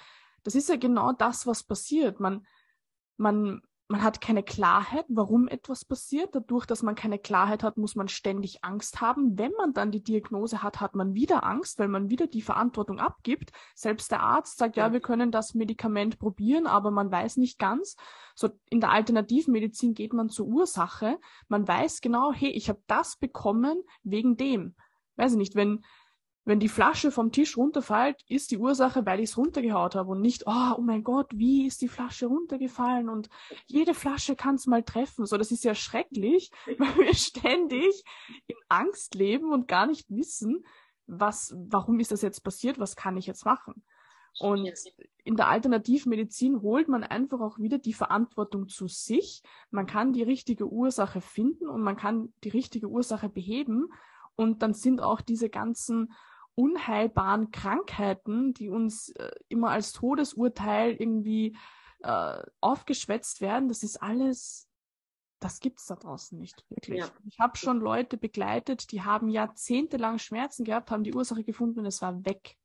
das 0.43 0.57
ist 0.57 0.69
ja 0.69 0.75
genau 0.75 1.13
das, 1.13 1.47
was 1.47 1.63
passiert. 1.63 2.19
Man, 2.19 2.45
man, 3.17 3.63
man 3.93 4.03
hat 4.03 4.23
keine 4.23 4.43
Klarheit, 4.43 5.05
warum 5.09 5.49
etwas 5.49 5.85
passiert. 5.85 6.35
Dadurch, 6.35 6.65
dass 6.65 6.83
man 6.83 6.95
keine 6.95 7.19
Klarheit 7.19 7.63
hat, 7.63 7.77
muss 7.77 7.95
man 7.95 8.09
ständig 8.09 8.65
Angst 8.65 9.03
haben. 9.03 9.39
Wenn 9.39 9.53
man 9.59 9.75
dann 9.75 9.91
die 9.91 10.03
Diagnose 10.03 10.63
hat, 10.63 10.81
hat 10.81 10.95
man 10.95 11.13
wieder 11.13 11.45
Angst, 11.45 11.79
weil 11.79 11.89
man 11.89 12.09
wieder 12.09 12.27
die 12.27 12.41
Verantwortung 12.41 12.99
abgibt. 12.99 13.53
Selbst 13.75 14.11
der 14.11 14.21
Arzt 14.21 14.57
sagt, 14.57 14.79
ja, 14.79 14.95
wir 14.95 15.01
können 15.01 15.31
das 15.31 15.53
Medikament 15.53 16.19
probieren, 16.19 16.67
aber 16.67 16.91
man 16.91 17.13
weiß 17.13 17.37
nicht 17.37 17.59
ganz. 17.59 17.97
So 18.35 18.49
in 18.71 18.81
der 18.81 18.93
Alternativmedizin 18.93 19.93
geht 19.93 20.15
man 20.15 20.31
zur 20.31 20.47
Ursache. 20.47 21.19
Man 21.49 21.69
weiß 21.69 22.01
genau, 22.01 22.33
hey, 22.33 22.49
ich 22.49 22.71
habe 22.71 22.81
das 22.87 23.19
bekommen 23.19 23.83
wegen 24.05 24.38
dem. 24.38 24.75
Weiß 25.16 25.33
ich 25.33 25.38
nicht, 25.38 25.55
wenn 25.55 25.85
wenn 26.44 26.59
die 26.59 26.68
Flasche 26.68 27.11
vom 27.11 27.31
Tisch 27.31 27.57
runterfällt, 27.57 28.20
ist 28.28 28.50
die 28.50 28.59
Ursache, 28.59 29.07
weil 29.07 29.20
ich 29.20 29.31
es 29.31 29.38
runtergehaut 29.38 29.94
habe 29.94 30.11
und 30.11 30.20
nicht, 30.20 30.44
oh, 30.46 30.74
oh 30.76 30.81
mein 30.81 31.05
Gott, 31.05 31.31
wie 31.33 31.66
ist 31.66 31.83
die 31.83 31.88
Flasche 31.88 32.26
runtergefallen 32.26 33.09
und 33.09 33.28
jede 33.66 33.94
Flasche 33.94 34.35
kann 34.35 34.57
es 34.57 34.66
mal 34.66 34.83
treffen. 34.83 35.24
So, 35.24 35.37
das 35.37 35.52
ist 35.52 35.64
ja 35.64 35.74
schrecklich, 35.74 36.50
weil 36.78 36.96
wir 36.96 37.14
ständig 37.14 38.02
in 38.46 38.57
Angst 38.68 39.14
leben 39.14 39.52
und 39.52 39.68
gar 39.68 39.87
nicht 39.87 40.11
wissen, 40.11 40.64
was, 41.07 41.55
warum 41.57 42.00
ist 42.00 42.11
das 42.11 42.22
jetzt 42.22 42.42
passiert, 42.42 42.78
was 42.78 42.96
kann 42.96 43.16
ich 43.16 43.26
jetzt 43.26 43.44
machen. 43.44 43.85
Und 44.40 44.72
in 45.24 45.37
der 45.37 45.48
Alternativmedizin 45.48 46.62
holt 46.62 46.88
man 46.88 47.05
einfach 47.05 47.40
auch 47.40 47.59
wieder 47.59 47.78
die 47.78 47.92
Verantwortung 47.92 48.68
zu 48.68 48.88
sich. 48.88 49.42
Man 49.70 49.87
kann 49.87 50.12
die 50.12 50.22
richtige 50.22 50.66
Ursache 50.66 51.20
finden 51.20 51.68
und 51.68 51.83
man 51.83 51.96
kann 51.96 52.33
die 52.42 52.48
richtige 52.48 52.88
Ursache 52.88 53.28
beheben. 53.28 53.88
Und 54.35 54.62
dann 54.62 54.72
sind 54.72 55.02
auch 55.02 55.20
diese 55.20 55.50
ganzen 55.50 56.12
unheilbaren 56.55 57.51
Krankheiten, 57.51 58.55
die 58.55 58.69
uns 58.69 59.11
äh, 59.11 59.31
immer 59.49 59.71
als 59.71 59.93
Todesurteil 59.93 60.95
irgendwie 60.95 61.57
äh, 62.03 62.43
aufgeschwätzt 62.61 63.41
werden, 63.41 63.69
das 63.69 63.83
ist 63.83 64.03
alles, 64.03 64.69
das 65.41 65.61
gibt's 65.61 65.87
da 65.87 65.97
draußen 65.97 66.38
nicht 66.38 66.65
wirklich. 66.69 67.01
Ja. 67.01 67.11
Ich 67.27 67.38
habe 67.38 67.57
schon 67.57 67.81
Leute 67.81 68.17
begleitet, 68.17 68.93
die 68.93 69.03
haben 69.03 69.29
jahrzehntelang 69.29 70.19
Schmerzen 70.19 70.65
gehabt, 70.65 70.91
haben 70.91 71.05
die 71.05 71.15
Ursache 71.15 71.45
gefunden 71.45 71.81
und 71.81 71.87
es 71.87 72.03
war 72.03 72.25
weg. 72.25 72.57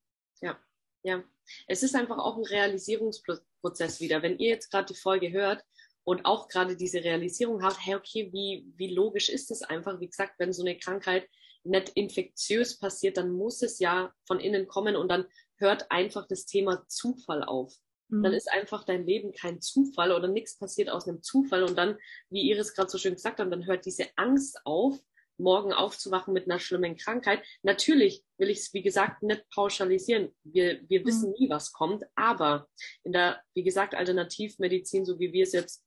Ja, 0.41 0.57
ja. 1.03 1.23
Es 1.67 1.81
ist 1.81 1.95
einfach 1.95 2.17
auch 2.17 2.37
ein 2.37 2.45
Realisierungsprozess 2.45 4.01
wieder. 4.01 4.21
Wenn 4.21 4.37
ihr 4.37 4.49
jetzt 4.49 4.69
gerade 4.69 4.93
die 4.93 4.99
Folge 4.99 5.31
hört 5.31 5.63
und 6.03 6.25
auch 6.25 6.49
gerade 6.49 6.75
diese 6.75 7.03
Realisierung 7.03 7.63
habt, 7.63 7.85
hey, 7.85 7.95
okay, 7.95 8.29
wie, 8.33 8.65
wie 8.75 8.93
logisch 8.93 9.29
ist 9.29 9.49
es 9.51 9.61
einfach? 9.61 9.99
Wie 9.99 10.07
gesagt, 10.07 10.33
wenn 10.39 10.51
so 10.51 10.63
eine 10.63 10.77
Krankheit 10.77 11.27
nicht 11.67 11.89
infektiös 11.89 12.79
passiert, 12.79 13.17
dann 13.17 13.31
muss 13.31 13.61
es 13.61 13.79
ja 13.79 14.13
von 14.25 14.39
innen 14.39 14.67
kommen 14.67 14.95
und 14.95 15.09
dann 15.09 15.25
hört 15.57 15.91
einfach 15.91 16.27
das 16.27 16.45
Thema 16.45 16.85
Zufall 16.87 17.43
auf. 17.43 17.75
Mhm. 18.09 18.23
Dann 18.23 18.33
ist 18.33 18.51
einfach 18.51 18.83
dein 18.83 19.05
Leben 19.05 19.31
kein 19.31 19.61
Zufall 19.61 20.11
oder 20.11 20.27
nichts 20.27 20.57
passiert 20.57 20.89
aus 20.89 21.07
einem 21.07 21.21
Zufall 21.21 21.63
und 21.63 21.77
dann, 21.77 21.97
wie 22.29 22.49
Iris 22.49 22.73
gerade 22.73 22.89
so 22.89 22.97
schön 22.97 23.15
gesagt 23.15 23.39
hat, 23.39 23.51
dann 23.51 23.65
hört 23.65 23.85
diese 23.85 24.05
Angst 24.15 24.59
auf, 24.65 24.99
morgen 25.39 25.71
aufzuwachen 25.71 26.33
mit 26.33 26.45
einer 26.45 26.59
schlimmen 26.59 26.97
Krankheit. 26.97 27.43
Natürlich 27.61 28.23
will 28.37 28.49
ich 28.49 28.59
es, 28.59 28.73
wie 28.73 28.81
gesagt, 28.81 29.21
nicht 29.21 29.47
pauschalisieren. 29.49 30.35
Wir, 30.43 30.81
wir 30.89 31.05
wissen 31.05 31.29
mhm. 31.29 31.35
nie, 31.37 31.49
was 31.49 31.71
kommt, 31.73 32.03
aber 32.15 32.67
in 33.03 33.11
der, 33.11 33.41
wie 33.53 33.63
gesagt, 33.63 33.93
Alternativmedizin, 33.93 35.05
so 35.05 35.19
wie 35.19 35.31
wir 35.33 35.43
es 35.43 35.53
jetzt 35.53 35.83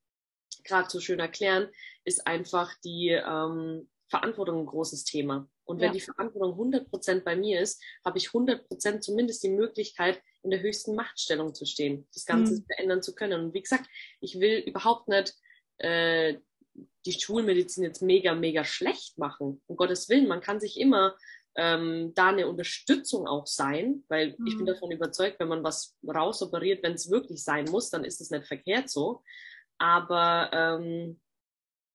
gerade 0.65 0.89
so 0.89 1.01
schön 1.01 1.19
erklären, 1.19 1.69
ist 2.05 2.27
einfach 2.27 2.73
die 2.85 3.09
ähm, 3.09 3.89
Verantwortung 4.09 4.61
ein 4.61 4.67
großes 4.67 5.05
Thema. 5.05 5.49
Und 5.71 5.81
wenn 5.81 5.89
ja. 5.89 5.93
die 5.93 6.01
Verantwortung 6.01 6.73
100% 6.73 7.21
bei 7.21 7.37
mir 7.37 7.61
ist, 7.61 7.83
habe 8.05 8.19
ich 8.19 8.29
100% 8.29 9.01
zumindest 9.01 9.43
die 9.43 9.51
Möglichkeit, 9.51 10.21
in 10.43 10.51
der 10.51 10.61
höchsten 10.61 10.95
Machtstellung 10.95 11.55
zu 11.55 11.65
stehen, 11.65 12.09
das 12.13 12.25
Ganze 12.25 12.55
mhm. 12.55 12.65
verändern 12.67 13.03
zu 13.03 13.15
können. 13.15 13.45
Und 13.45 13.55
wie 13.55 13.63
gesagt, 13.63 13.87
ich 14.21 14.41
will 14.41 14.59
überhaupt 14.59 15.09
nicht 15.09 15.35
äh, 15.79 16.39
die 17.07 17.13
Schulmedizin 17.13 17.85
jetzt 17.85 18.03
mega, 18.03 18.35
mega 18.35 18.65
schlecht 18.65 19.19
machen. 19.19 19.63
Um 19.67 19.77
Gottes 19.77 20.09
Willen, 20.09 20.29
man 20.29 20.41
kann 20.41 20.61
sich 20.61 20.79
immer 20.79 21.17
ähm, 21.57 22.13
da 22.15 22.29
eine 22.29 22.49
Unterstützung 22.49 23.27
auch 23.27 23.47
sein, 23.47 24.05
weil 24.09 24.35
mhm. 24.39 24.47
ich 24.47 24.57
bin 24.57 24.65
mhm. 24.65 24.71
davon 24.71 24.91
überzeugt, 24.91 25.41
wenn 25.41 25.49
man 25.49 25.65
was 25.65 25.97
rausoperiert, 26.07 26.83
wenn 26.83 26.95
es 26.95 27.11
wirklich 27.11 27.43
sein 27.45 27.67
muss, 27.67 27.91
dann 27.91 28.05
ist 28.05 28.21
es 28.21 28.31
nicht 28.31 28.47
verkehrt 28.47 28.91
so. 28.91 29.23
Aber 29.79 30.51
ähm, 30.53 31.21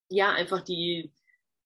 ja, 0.09 0.31
einfach 0.31 0.61
die, 0.61 1.13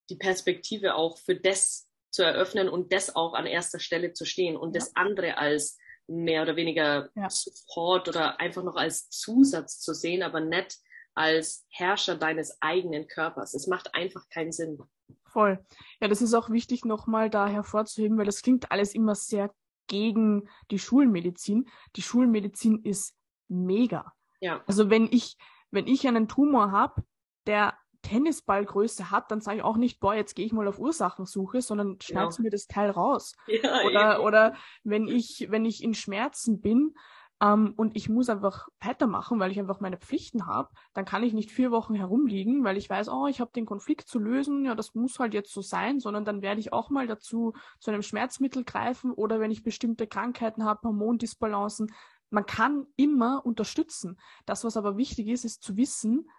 die 0.10 0.16
Perspektive 0.16 0.96
auch 0.96 1.18
für 1.18 1.36
das 1.36 1.89
zu 2.12 2.24
eröffnen 2.24 2.70
und 2.70 2.94
das 2.94 3.16
auch 3.16 3.34
an 3.34 3.46
erster 3.46 3.80
Stelle 3.80 4.14
zu 4.14 4.26
stehen 4.26 4.58
und 4.58 4.76
ja. 4.76 4.80
das 4.80 4.96
andere 4.96 5.38
als 5.38 5.78
mehr 6.08 6.42
oder 6.42 6.56
weniger 6.56 7.10
ja. 7.16 7.30
Support 7.30 8.10
oder 8.10 8.40
einfach 8.40 8.64
noch 8.64 8.76
als 8.76 9.10
Zusatz 9.10 9.80
zu 9.80 9.94
sehen, 9.94 10.24
aber 10.24 10.40
nicht 10.40 10.78
als 11.14 11.66
Herrscher 11.70 12.16
deines 12.16 12.62
eigenen 12.62 13.08
Körpers. 13.08 13.54
Es 13.54 13.68
macht 13.68 13.94
einfach 13.94 14.28
keinen 14.30 14.52
Sinn. 14.52 14.80
Voll. 15.26 15.64
Ja, 16.00 16.08
das 16.08 16.22
ist 16.22 16.34
auch 16.34 16.50
wichtig 16.50 16.86
nochmal 16.86 17.30
da 17.30 17.48
hervorzuheben, 17.48 18.18
weil 18.18 18.26
das 18.26 18.42
klingt 18.42 18.72
alles 18.72 18.96
immer 18.96 19.16
sehr 19.16 19.54
gegen 19.88 20.50
die 20.72 20.80
Schulmedizin. 20.80 21.70
Die 21.96 22.02
Schulmedizin 22.02 22.84
ist 22.84 23.14
mega. 23.48 24.14
Ja. 24.40 24.64
Also 24.66 24.90
wenn 24.90 25.08
ich, 25.12 25.38
wenn 25.72 25.88
ich 25.88 26.08
einen 26.08 26.28
Tumor 26.28 26.72
habe, 26.72 27.04
der 27.46 27.78
Tennisballgröße 28.02 29.12
hat, 29.12 29.32
dann 29.32 29.42
sage 29.42 29.58
ich 29.58 29.64
auch 29.64 29.78
nicht, 29.78 30.00
boah, 30.00 30.14
jetzt 30.14 30.36
gehe 30.36 30.46
ich 30.46 30.54
mal 30.54 30.68
auf 30.68 30.80
Ursachensuche, 30.80 31.62
sondern 31.62 31.98
schneid's 32.02 32.38
ja. 32.38 32.44
mir 32.44 32.50
das 32.50 32.68
Teil 32.68 32.90
raus. 32.90 33.36
Ja, 33.62 33.84
oder, 33.84 34.24
oder 34.24 34.56
wenn 34.84 35.08
ich, 35.08 35.48
wenn 35.50 35.66
ich 35.66 35.84
in 35.84 35.94
Schmerzen 35.94 36.62
bin 36.62 36.94
ähm, 37.42 37.74
und 37.76 37.96
ich 37.96 38.10
muss 38.10 38.30
einfach 38.30 38.68
weitermachen, 38.80 39.40
weil 39.40 39.52
ich 39.52 39.60
einfach 39.60 39.80
meine 39.80 39.98
Pflichten 39.98 40.46
habe, 40.46 40.70
dann 40.94 41.06
kann 41.06 41.24
ich 41.24 41.34
nicht 41.34 41.52
vier 41.52 41.72
Wochen 41.72 41.96
herumliegen, 41.96 42.64
weil 42.64 42.78
ich 42.78 42.90
weiß, 42.90 43.10
oh, 43.10 43.28
ich 43.28 43.42
habe 43.42 43.52
den 43.54 43.66
Konflikt 43.66 44.08
zu 44.08 44.20
lösen, 44.20 44.66
ja, 44.66 44.76
das 44.76 44.96
muss 44.96 45.20
halt 45.20 45.34
jetzt 45.34 45.52
so 45.52 45.62
sein, 45.62 46.00
sondern 46.00 46.26
dann 46.26 46.42
werde 46.42 46.60
ich 46.62 46.72
auch 46.74 46.90
mal 46.90 47.08
dazu 47.08 47.54
zu 47.80 47.92
einem 47.92 48.02
Schmerzmittel 48.02 48.64
greifen 48.64 49.12
oder 49.12 49.40
wenn 49.40 49.52
ich 49.52 49.64
bestimmte 49.64 50.08
Krankheiten 50.08 50.64
habe, 50.64 50.88
Hormondisbalancen, 50.88 51.92
man 52.30 52.46
kann 52.46 52.86
immer 52.96 53.46
unterstützen. 53.46 54.20
Das, 54.46 54.64
was 54.64 54.78
aber 54.78 54.98
wichtig 54.98 55.28
ist, 55.28 55.46
ist 55.46 55.64
zu 55.64 55.78
wissen, 55.78 56.30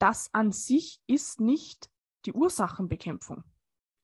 das 0.00 0.32
an 0.32 0.50
sich 0.50 1.00
ist 1.06 1.40
nicht 1.40 1.90
die 2.26 2.32
Ursachenbekämpfung. 2.32 3.44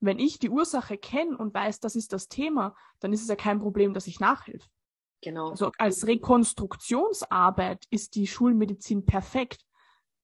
Wenn 0.01 0.19
ich 0.19 0.39
die 0.39 0.51
Ursache 0.51 0.99
kenne 0.99 1.37
und 1.37 1.55
weiß, 1.55 1.81
das 1.81 1.97
ist 1.97 2.13
das 2.13 2.29
Thema, 2.29 2.77
dann 3.01 3.13
ist 3.13 3.23
es 3.23 3.29
ja 3.29 3.37
kein 3.37 3.61
Problem, 3.61 3.95
dass 3.95 4.07
ich 4.07 4.21
nachhelfe. 4.21 4.69
Genau. 5.23 5.51
Also 5.51 5.73
als 5.79 6.07
Rekonstruktionsarbeit 6.07 7.87
ist 7.91 8.15
die 8.15 8.27
Schulmedizin 8.27 9.07
perfekt. 9.07 9.63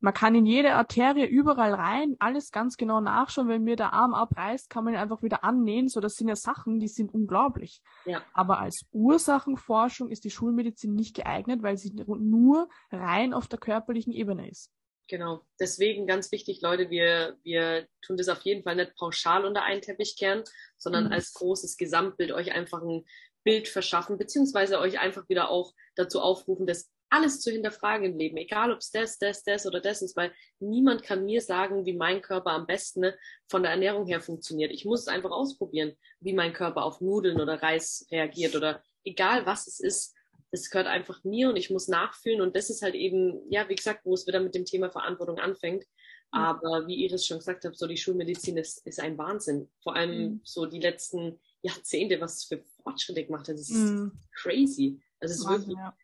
Man 0.00 0.12
kann 0.12 0.34
in 0.34 0.46
jede 0.46 0.74
Arterie 0.74 1.26
überall 1.26 1.72
rein, 1.74 2.16
alles 2.18 2.50
ganz 2.50 2.76
genau 2.76 3.00
nachschauen. 3.00 3.48
Wenn 3.48 3.62
mir 3.62 3.76
der 3.76 3.92
Arm 3.92 4.14
abreißt, 4.14 4.68
kann 4.68 4.84
man 4.84 4.94
ihn 4.94 5.00
einfach 5.00 5.22
wieder 5.22 5.44
annähen. 5.44 5.88
So, 5.88 6.00
das 6.00 6.16
sind 6.16 6.28
ja 6.28 6.36
Sachen, 6.36 6.80
die 6.80 6.88
sind 6.88 7.14
unglaublich. 7.14 7.80
Ja. 8.04 8.20
Aber 8.34 8.58
als 8.58 8.84
Ursachenforschung 8.90 10.10
ist 10.10 10.24
die 10.24 10.30
Schulmedizin 10.30 10.94
nicht 10.94 11.14
geeignet, 11.14 11.62
weil 11.62 11.78
sie 11.78 11.94
nur 12.06 12.68
rein 12.90 13.32
auf 13.32 13.46
der 13.46 13.60
körperlichen 13.60 14.12
Ebene 14.12 14.50
ist. 14.50 14.70
Genau. 15.12 15.44
Deswegen 15.60 16.06
ganz 16.06 16.32
wichtig, 16.32 16.62
Leute, 16.62 16.88
wir, 16.88 17.36
wir 17.42 17.86
tun 18.00 18.16
das 18.16 18.30
auf 18.30 18.40
jeden 18.46 18.62
Fall 18.62 18.76
nicht 18.76 18.96
pauschal 18.96 19.44
unter 19.44 19.62
einen 19.62 19.82
Teppich 19.82 20.16
kehren, 20.16 20.42
sondern 20.78 21.08
mhm. 21.08 21.12
als 21.12 21.34
großes 21.34 21.76
Gesamtbild 21.76 22.32
euch 22.32 22.52
einfach 22.52 22.80
ein 22.80 23.04
Bild 23.44 23.68
verschaffen, 23.68 24.16
beziehungsweise 24.16 24.78
euch 24.78 25.00
einfach 25.00 25.28
wieder 25.28 25.50
auch 25.50 25.74
dazu 25.96 26.18
aufrufen, 26.18 26.66
das 26.66 26.90
alles 27.10 27.42
zu 27.42 27.50
hinterfragen 27.50 28.06
im 28.06 28.16
Leben, 28.16 28.38
egal 28.38 28.72
ob 28.72 28.78
es 28.78 28.90
das, 28.90 29.18
das, 29.18 29.44
das 29.44 29.66
oder 29.66 29.82
das 29.82 30.00
ist, 30.00 30.16
weil 30.16 30.32
niemand 30.60 31.02
kann 31.02 31.26
mir 31.26 31.42
sagen, 31.42 31.84
wie 31.84 31.92
mein 31.92 32.22
Körper 32.22 32.52
am 32.52 32.66
besten 32.66 33.00
ne, 33.00 33.18
von 33.50 33.62
der 33.62 33.72
Ernährung 33.72 34.06
her 34.06 34.22
funktioniert. 34.22 34.72
Ich 34.72 34.86
muss 34.86 35.02
es 35.02 35.08
einfach 35.08 35.30
ausprobieren, 35.30 35.92
wie 36.20 36.32
mein 36.32 36.54
Körper 36.54 36.84
auf 36.84 37.02
Nudeln 37.02 37.38
oder 37.38 37.62
Reis 37.62 38.06
reagiert 38.10 38.56
oder 38.56 38.82
egal 39.04 39.44
was 39.44 39.66
es 39.66 39.78
ist. 39.78 40.14
Es 40.52 40.70
gehört 40.70 40.86
einfach 40.86 41.24
mir 41.24 41.48
und 41.48 41.56
ich 41.56 41.70
muss 41.70 41.88
nachfühlen 41.88 42.40
und 42.42 42.54
das 42.54 42.70
ist 42.70 42.82
halt 42.82 42.94
eben, 42.94 43.50
ja, 43.50 43.68
wie 43.68 43.74
gesagt, 43.74 44.04
wo 44.04 44.14
es 44.14 44.26
wieder 44.26 44.40
mit 44.40 44.54
dem 44.54 44.64
Thema 44.64 44.90
Verantwortung 44.90 45.38
anfängt. 45.38 45.84
Aber 46.32 46.86
wie 46.86 47.04
Iris 47.04 47.26
schon 47.26 47.38
gesagt 47.38 47.64
hat, 47.64 47.76
so 47.76 47.86
die 47.86 47.98
Schulmedizin 47.98 48.56
ist, 48.56 48.86
ist 48.86 49.00
ein 49.00 49.18
Wahnsinn. 49.18 49.70
Vor 49.82 49.94
allem 49.94 50.10
mhm. 50.10 50.40
so 50.44 50.64
die 50.64 50.80
letzten 50.80 51.38
Jahrzehnte, 51.60 52.20
was 52.20 52.38
es 52.38 52.44
für 52.44 52.64
Fortschritte 52.82 53.26
gemacht 53.26 53.48
hat, 53.48 53.56
das 53.56 53.68
ist 53.68 53.76
mhm. 53.76 54.12
crazy. 54.34 54.98
Also 55.20 55.34
es 55.34 55.40
ist 55.40 55.46
Wahnsinn, 55.46 55.68
wirklich, 55.68 55.78
ja. 55.78 55.96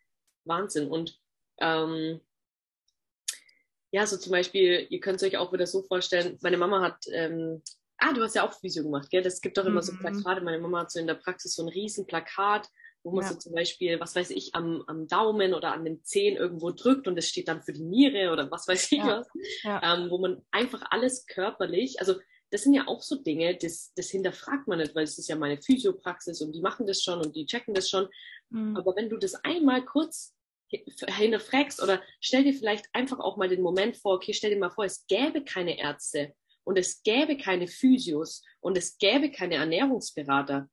Wahnsinn. 0.45 0.89
Und 0.89 1.19
ähm, 1.61 2.21
ja, 3.91 4.07
so 4.07 4.19
zum 4.19 4.33
Beispiel, 4.33 4.87
ihr 4.91 5.01
könnt 5.01 5.17
es 5.17 5.27
euch 5.27 5.39
auch 5.39 5.51
wieder 5.51 5.67
so 5.67 5.83
vorstellen, 5.83 6.39
meine 6.43 6.59
Mama 6.59 6.83
hat, 6.83 7.05
ähm, 7.11 7.63
ah, 7.97 8.13
du 8.13 8.23
hast 8.23 8.35
ja 8.35 8.47
auch 8.47 8.53
Physio 8.53 8.83
gemacht, 8.83 9.09
gell? 9.09 9.23
Das 9.23 9.41
gibt 9.41 9.57
doch 9.57 9.65
immer 9.65 9.81
mhm. 9.81 9.87
so 9.87 9.97
Plakate. 9.97 10.43
Meine 10.43 10.59
Mama 10.59 10.81
hat 10.81 10.91
so 10.91 11.01
in 11.01 11.07
der 11.07 11.15
Praxis 11.15 11.55
so 11.55 11.63
ein 11.63 11.69
riesen 11.69 12.07
Plakat, 12.07 12.69
wo 13.03 13.13
man 13.13 13.25
ja. 13.25 13.31
so 13.31 13.39
zum 13.39 13.53
Beispiel, 13.53 14.01
was 14.01 14.15
weiß 14.15 14.31
ich, 14.31 14.55
am, 14.55 14.83
am 14.87 15.07
Daumen 15.07 15.55
oder 15.55 15.73
an 15.73 15.85
den 15.85 16.03
Zehen 16.05 16.37
irgendwo 16.37 16.71
drückt 16.71 17.09
und 17.09 17.17
es 17.17 17.29
steht 17.29 17.49
dann 17.49 17.63
für 17.63 17.73
die 17.73 17.85
Niere 17.85 18.33
oder 18.33 18.51
was 18.51 18.69
weiß 18.69 18.93
ich 18.93 18.99
ja. 18.99 19.21
was, 19.21 19.29
ja. 19.63 19.81
Ähm, 19.83 20.11
wo 20.11 20.19
man 20.19 20.43
einfach 20.51 20.83
alles 20.91 21.27
körperlich, 21.27 22.01
also 22.01 22.15
das 22.51 22.63
sind 22.63 22.75
ja 22.75 22.87
auch 22.87 23.03
so 23.03 23.17
Dinge, 23.17 23.57
das, 23.57 23.93
das 23.95 24.11
hinterfragt 24.11 24.69
man 24.69 24.79
nicht, 24.79 24.95
weil 24.95 25.05
es 25.05 25.19
ist 25.19 25.29
ja 25.29 25.37
meine 25.37 25.61
Physiopraxis 25.61 26.41
und 26.41 26.53
die 26.53 26.61
machen 26.61 26.87
das 26.87 27.03
schon 27.03 27.21
und 27.21 27.37
die 27.37 27.47
checken 27.47 27.75
das 27.75 27.91
schon. 27.91 28.09
Mhm. 28.51 28.77
Aber 28.77 28.97
wenn 28.97 29.11
du 29.11 29.19
das 29.19 29.35
einmal 29.45 29.85
kurz 29.85 30.35
hinterfragst 30.71 31.83
oder 31.83 32.03
stell 32.21 32.45
dir 32.45 32.53
vielleicht 32.53 32.87
einfach 32.93 33.19
auch 33.21 33.37
mal 33.37 33.49
den 33.49 33.63
Moment 33.63 33.97
vor, 33.97 34.15
okay, 34.15 34.33
stell 34.33 34.51
dir 34.51 34.59
mal 34.59 34.71
vor, 34.71 34.85
es 34.85 35.07
gäbe 35.07 35.45
keine 35.45 35.79
Ärzte 35.79 36.35
und 36.65 36.79
es 36.79 37.03
gäbe 37.03 37.37
keine 37.37 37.67
Physios 37.67 38.43
und 38.61 38.77
es 38.77 38.99
gäbe 38.99 39.31
keine 39.31 39.55
Ernährungsberater. 39.55 40.69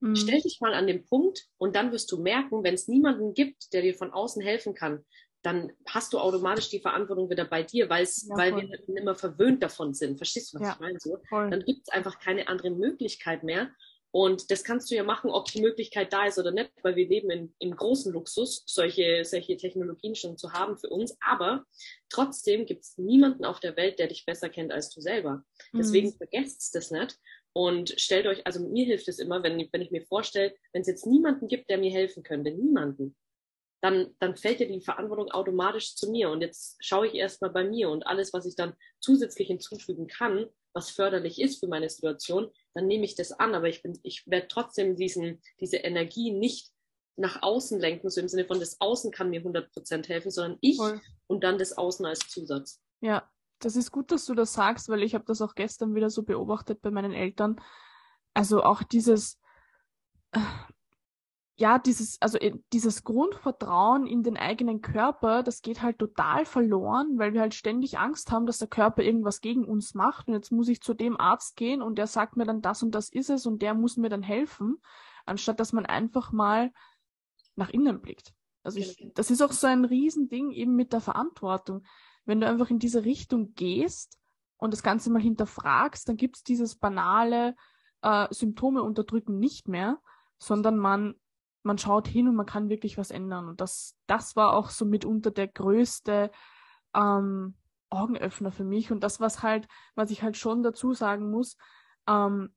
Mhm. 0.00 0.16
Stell 0.16 0.40
dich 0.40 0.60
mal 0.60 0.74
an 0.74 0.86
den 0.86 1.04
Punkt 1.04 1.46
und 1.58 1.76
dann 1.76 1.92
wirst 1.92 2.10
du 2.12 2.20
merken, 2.20 2.62
wenn 2.64 2.74
es 2.74 2.88
niemanden 2.88 3.34
gibt, 3.34 3.72
der 3.72 3.82
dir 3.82 3.94
von 3.94 4.12
außen 4.12 4.42
helfen 4.42 4.74
kann, 4.74 5.04
dann 5.42 5.72
hast 5.88 6.12
du 6.12 6.18
automatisch 6.18 6.68
die 6.70 6.80
Verantwortung 6.80 7.30
wieder 7.30 7.44
bei 7.44 7.62
dir, 7.62 7.84
ja, 7.84 7.90
weil 7.90 8.56
wir 8.56 8.96
immer 8.96 9.14
verwöhnt 9.14 9.62
davon 9.62 9.94
sind. 9.94 10.16
Verstehst 10.16 10.52
du, 10.52 10.58
was 10.58 10.66
ja, 10.66 10.72
ich 10.74 10.80
meine? 10.80 10.98
So? 10.98 11.18
Dann 11.30 11.64
gibt 11.64 11.82
es 11.86 11.88
einfach 11.88 12.18
keine 12.18 12.48
andere 12.48 12.70
Möglichkeit 12.70 13.44
mehr, 13.44 13.70
und 14.16 14.50
das 14.50 14.64
kannst 14.64 14.90
du 14.90 14.94
ja 14.94 15.04
machen, 15.04 15.30
ob 15.30 15.44
die 15.52 15.60
Möglichkeit 15.60 16.10
da 16.10 16.24
ist 16.24 16.38
oder 16.38 16.50
nicht, 16.50 16.72
weil 16.82 16.96
wir 16.96 17.06
leben 17.06 17.30
in, 17.30 17.54
in 17.58 17.76
großen 17.76 18.14
Luxus, 18.14 18.62
solche, 18.66 19.22
solche 19.26 19.58
Technologien 19.58 20.14
schon 20.14 20.38
zu 20.38 20.54
haben 20.54 20.78
für 20.78 20.88
uns. 20.88 21.18
Aber 21.20 21.66
trotzdem 22.08 22.64
gibt 22.64 22.84
es 22.84 22.96
niemanden 22.96 23.44
auf 23.44 23.60
der 23.60 23.76
Welt, 23.76 23.98
der 23.98 24.06
dich 24.06 24.24
besser 24.24 24.48
kennt 24.48 24.72
als 24.72 24.88
du 24.88 25.02
selber. 25.02 25.44
Deswegen 25.74 26.08
mhm. 26.08 26.16
vergesst 26.16 26.74
das 26.74 26.90
nicht. 26.90 27.18
Und 27.56 27.98
stellt 27.98 28.26
euch, 28.26 28.46
also 28.46 28.60
mir 28.60 28.84
hilft 28.84 29.08
es 29.08 29.18
immer, 29.18 29.42
wenn, 29.42 29.66
wenn 29.72 29.80
ich 29.80 29.90
mir 29.90 30.04
vorstelle, 30.04 30.54
wenn 30.74 30.82
es 30.82 30.88
jetzt 30.88 31.06
niemanden 31.06 31.48
gibt, 31.48 31.70
der 31.70 31.78
mir 31.78 31.90
helfen 31.90 32.22
könnte, 32.22 32.50
niemanden, 32.50 33.16
dann, 33.80 34.14
dann 34.18 34.36
fällt 34.36 34.60
ja 34.60 34.66
die 34.66 34.82
Verantwortung 34.82 35.30
automatisch 35.30 35.94
zu 35.94 36.10
mir. 36.10 36.28
Und 36.28 36.42
jetzt 36.42 36.76
schaue 36.80 37.06
ich 37.06 37.14
erstmal 37.14 37.48
bei 37.48 37.64
mir 37.64 37.88
und 37.88 38.06
alles, 38.06 38.34
was 38.34 38.44
ich 38.44 38.56
dann 38.56 38.74
zusätzlich 39.00 39.46
hinzufügen 39.48 40.06
kann, 40.06 40.44
was 40.74 40.90
förderlich 40.90 41.40
ist 41.40 41.58
für 41.58 41.66
meine 41.66 41.88
Situation, 41.88 42.50
dann 42.74 42.88
nehme 42.88 43.06
ich 43.06 43.14
das 43.14 43.32
an. 43.32 43.54
Aber 43.54 43.70
ich 43.70 43.82
bin, 43.82 43.98
ich 44.02 44.26
werde 44.26 44.48
trotzdem 44.48 44.94
diesen, 44.94 45.40
diese 45.58 45.78
Energie 45.78 46.32
nicht 46.32 46.72
nach 47.16 47.40
außen 47.40 47.80
lenken, 47.80 48.10
so 48.10 48.20
im 48.20 48.28
Sinne 48.28 48.44
von 48.44 48.60
das 48.60 48.82
Außen 48.82 49.10
kann 49.12 49.30
mir 49.30 49.40
100% 49.40 50.08
helfen, 50.08 50.30
sondern 50.30 50.58
ich 50.60 50.76
Voll. 50.76 51.00
und 51.26 51.42
dann 51.42 51.56
das 51.56 51.72
Außen 51.78 52.04
als 52.04 52.18
Zusatz. 52.28 52.82
Ja, 53.00 53.26
das 53.58 53.76
ist 53.76 53.90
gut, 53.90 54.10
dass 54.12 54.26
du 54.26 54.34
das 54.34 54.52
sagst, 54.52 54.88
weil 54.88 55.02
ich 55.02 55.14
habe 55.14 55.24
das 55.24 55.40
auch 55.40 55.54
gestern 55.54 55.94
wieder 55.94 56.10
so 56.10 56.22
beobachtet 56.22 56.82
bei 56.82 56.90
meinen 56.90 57.12
Eltern. 57.12 57.60
Also 58.34 58.62
auch 58.62 58.82
dieses, 58.82 59.38
äh, 60.32 60.40
ja, 61.58 61.78
dieses, 61.78 62.20
also 62.20 62.36
äh, 62.38 62.52
dieses 62.72 63.02
Grundvertrauen 63.02 64.06
in 64.06 64.22
den 64.22 64.36
eigenen 64.36 64.82
Körper, 64.82 65.42
das 65.42 65.62
geht 65.62 65.80
halt 65.80 65.98
total 65.98 66.44
verloren, 66.44 67.18
weil 67.18 67.32
wir 67.32 67.40
halt 67.40 67.54
ständig 67.54 67.98
Angst 67.98 68.30
haben, 68.30 68.44
dass 68.44 68.58
der 68.58 68.68
Körper 68.68 69.02
irgendwas 69.02 69.40
gegen 69.40 69.64
uns 69.64 69.94
macht. 69.94 70.28
Und 70.28 70.34
jetzt 70.34 70.52
muss 70.52 70.68
ich 70.68 70.82
zu 70.82 70.92
dem 70.92 71.18
Arzt 71.18 71.56
gehen 71.56 71.80
und 71.80 71.96
der 71.96 72.06
sagt 72.06 72.36
mir 72.36 72.44
dann, 72.44 72.60
das 72.60 72.82
und 72.82 72.94
das 72.94 73.08
ist 73.08 73.30
es 73.30 73.46
und 73.46 73.62
der 73.62 73.72
muss 73.72 73.96
mir 73.96 74.10
dann 74.10 74.22
helfen, 74.22 74.82
anstatt 75.24 75.58
dass 75.58 75.72
man 75.72 75.86
einfach 75.86 76.30
mal 76.30 76.72
nach 77.54 77.70
innen 77.70 78.02
blickt. 78.02 78.34
Also 78.62 78.78
ich, 78.80 79.10
das 79.14 79.30
ist 79.30 79.40
auch 79.40 79.52
so 79.52 79.66
ein 79.66 79.86
Riesending 79.86 80.50
eben 80.50 80.74
mit 80.76 80.92
der 80.92 81.00
Verantwortung. 81.00 81.84
Wenn 82.26 82.40
du 82.40 82.46
einfach 82.46 82.70
in 82.70 82.78
diese 82.78 83.04
Richtung 83.04 83.54
gehst 83.54 84.18
und 84.58 84.72
das 84.72 84.82
Ganze 84.82 85.10
mal 85.10 85.22
hinterfragst, 85.22 86.08
dann 86.08 86.16
gibt's 86.16 86.42
dieses 86.42 86.76
banale 86.76 87.56
äh, 88.02 88.26
Symptome 88.30 88.82
unterdrücken 88.82 89.38
nicht 89.38 89.68
mehr, 89.68 89.98
sondern 90.38 90.76
man 90.76 91.14
man 91.66 91.78
schaut 91.78 92.08
hin 92.08 92.28
und 92.28 92.36
man 92.36 92.46
kann 92.46 92.70
wirklich 92.70 92.96
was 92.96 93.10
ändern. 93.10 93.48
Und 93.48 93.60
das, 93.60 93.98
das 94.06 94.36
war 94.36 94.54
auch 94.54 94.70
so 94.70 94.86
mitunter 94.86 95.32
der 95.32 95.48
größte 95.48 96.30
ähm, 96.94 97.54
Augenöffner 97.90 98.52
für 98.52 98.64
mich. 98.64 98.90
Und 98.90 99.00
das, 99.00 99.20
was 99.20 99.42
halt, 99.42 99.68
was 99.94 100.10
ich 100.10 100.22
halt 100.22 100.36
schon 100.36 100.62
dazu 100.62 100.94
sagen 100.94 101.30
muss, 101.30 101.56
ähm, 102.08 102.54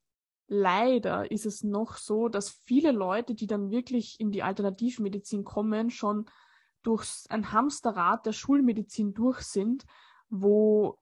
leider 0.47 1.32
ist 1.32 1.45
es 1.45 1.63
noch 1.63 1.97
so, 1.97 2.29
dass 2.29 2.49
viele 2.49 2.91
Leute, 2.91 3.36
die 3.36 3.47
dann 3.47 3.71
wirklich 3.71 4.19
in 4.19 4.32
die 4.32 4.43
Alternativmedizin 4.43 5.43
kommen, 5.43 5.89
schon 5.89 6.29
durch 6.83 7.25
ein 7.29 7.51
Hamsterrad 7.51 8.25
der 8.25 8.33
Schulmedizin 8.33 9.13
durch 9.13 9.41
sind, 9.41 9.85
wo 10.29 10.97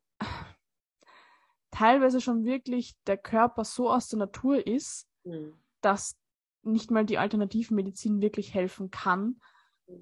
teilweise 1.72 2.22
schon 2.22 2.46
wirklich 2.46 2.96
der 3.06 3.18
Körper 3.18 3.64
so 3.64 3.92
aus 3.92 4.08
der 4.08 4.20
Natur 4.20 4.66
ist, 4.66 5.08
mhm. 5.24 5.54
dass 5.82 6.18
nicht 6.64 6.92
mal 6.92 7.06
die 7.06 7.18
Alternativmedizin 7.18 8.22
wirklich 8.22 8.54
helfen 8.54 8.92
kann. 8.92 9.40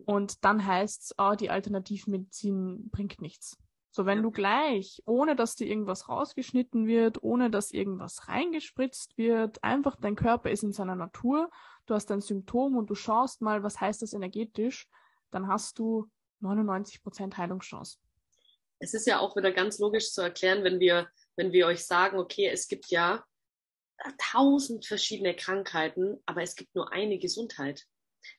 Und 0.05 0.43
dann 0.43 0.65
heißt 0.65 1.03
es, 1.03 1.15
oh, 1.17 1.35
die 1.35 1.49
Alternativmedizin 1.49 2.89
bringt 2.89 3.21
nichts. 3.21 3.57
So, 3.91 4.05
wenn 4.05 4.23
du 4.23 4.31
gleich, 4.31 5.01
ohne 5.05 5.35
dass 5.37 5.55
dir 5.55 5.67
irgendwas 5.67 6.09
rausgeschnitten 6.09 6.85
wird, 6.85 7.23
ohne 7.23 7.49
dass 7.49 7.71
irgendwas 7.71 8.27
reingespritzt 8.27 9.17
wird, 9.17 9.63
einfach 9.63 9.95
dein 9.95 10.15
Körper 10.15 10.49
ist 10.49 10.63
in 10.63 10.73
seiner 10.73 10.95
Natur, 10.95 11.49
du 11.85 11.93
hast 11.93 12.11
ein 12.11 12.19
Symptom 12.19 12.75
und 12.75 12.89
du 12.89 12.95
schaust 12.95 13.41
mal, 13.41 13.63
was 13.63 13.79
heißt 13.79 14.01
das 14.01 14.13
energetisch, 14.13 14.89
dann 15.31 15.47
hast 15.47 15.79
du 15.79 16.09
99% 16.41 17.37
Heilungschance. 17.37 17.97
Es 18.79 18.93
ist 18.93 19.07
ja 19.07 19.19
auch 19.19 19.35
wieder 19.35 19.51
ganz 19.51 19.79
logisch 19.79 20.11
zu 20.11 20.21
erklären, 20.21 20.63
wenn 20.63 20.79
wir, 20.79 21.09
wenn 21.37 21.51
wir 21.51 21.67
euch 21.67 21.85
sagen, 21.85 22.19
okay, 22.19 22.49
es 22.49 22.67
gibt 22.67 22.87
ja 22.87 23.23
tausend 24.17 24.85
verschiedene 24.85 25.35
Krankheiten, 25.35 26.21
aber 26.25 26.41
es 26.41 26.55
gibt 26.55 26.75
nur 26.75 26.91
eine 26.91 27.17
Gesundheit. 27.17 27.85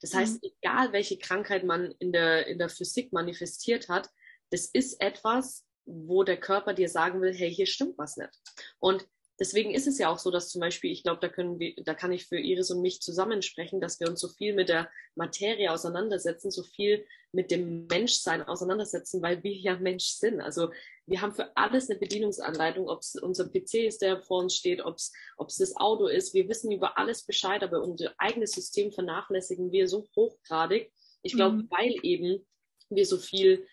Das 0.01 0.14
heißt, 0.14 0.42
mhm. 0.42 0.51
egal 0.61 0.92
welche 0.92 1.18
Krankheit 1.18 1.64
man 1.64 1.92
in 1.99 2.12
der, 2.12 2.46
in 2.46 2.59
der 2.59 2.68
Physik 2.68 3.12
manifestiert 3.12 3.88
hat, 3.88 4.11
das 4.51 4.66
ist 4.66 5.01
etwas, 5.01 5.64
wo 5.85 6.25
der 6.25 6.38
Körper 6.38 6.75
dir 6.75 6.88
sagen 6.88 7.20
will, 7.20 7.33
hey, 7.33 7.53
hier 7.53 7.66
stimmt 7.66 7.96
was 7.96 8.16
nicht. 8.16 8.31
Und 8.79 9.07
deswegen 9.38 9.72
ist 9.72 9.87
es 9.87 9.99
ja 9.99 10.09
auch 10.09 10.18
so, 10.18 10.31
dass 10.31 10.49
zum 10.49 10.61
Beispiel, 10.61 10.90
ich 10.90 11.03
glaube, 11.03 11.20
da 11.20 11.29
können 11.29 11.59
wir, 11.59 11.75
da 11.85 11.94
kann 11.94 12.12
ich 12.12 12.27
für 12.27 12.38
Iris 12.38 12.70
und 12.70 12.81
mich 12.81 13.01
zusammensprechen, 13.01 13.81
dass 13.81 14.01
wir 14.01 14.09
uns 14.09 14.20
so 14.20 14.29
viel 14.29 14.55
mit 14.55 14.68
der 14.68 14.90
Materie 15.14 15.70
auseinandersetzen, 15.70 16.51
so 16.51 16.62
viel 16.62 17.05
mit 17.33 17.51
dem 17.51 17.87
Menschsein 17.87 18.42
auseinandersetzen, 18.42 19.22
weil 19.22 19.42
wir 19.42 19.53
ja 19.53 19.77
Mensch 19.77 20.05
sind. 20.05 20.40
Also 20.40 20.70
wir 21.07 21.20
haben 21.20 21.35
für 21.35 21.57
alles 21.57 21.90
eine 21.90 21.99
Bedienungsanleitung, 21.99 22.88
ob 22.88 23.01
es 23.01 23.14
unser 23.16 23.49
PC 23.49 23.87
ist, 23.87 24.03
der 24.03 24.22
vor 24.22 24.40
uns 24.40 24.55
steht, 24.57 24.81
ob 24.85 24.96
es 24.96 25.12
das 25.59 25.77
Auto 25.77 26.07
ist. 26.07 26.35
Wir 26.35 26.49
wissen 26.49 26.72
über 26.72 26.99
alles 26.99 27.25
Bescheid, 27.25 27.62
aber 27.62 27.83
unser 27.83 28.14
eigenes 28.18 28.53
System 28.53 28.90
vernachlässigen 28.90 29.70
wir 29.70 29.87
so 29.87 30.07
hochgradig. 30.16 30.92
Ich 31.22 31.35
glaube, 31.35 31.57
mhm. 31.57 31.68
weil 31.70 31.94
eben 32.03 32.46
wir 32.88 33.07
so 33.07 33.18
viel 33.18 33.66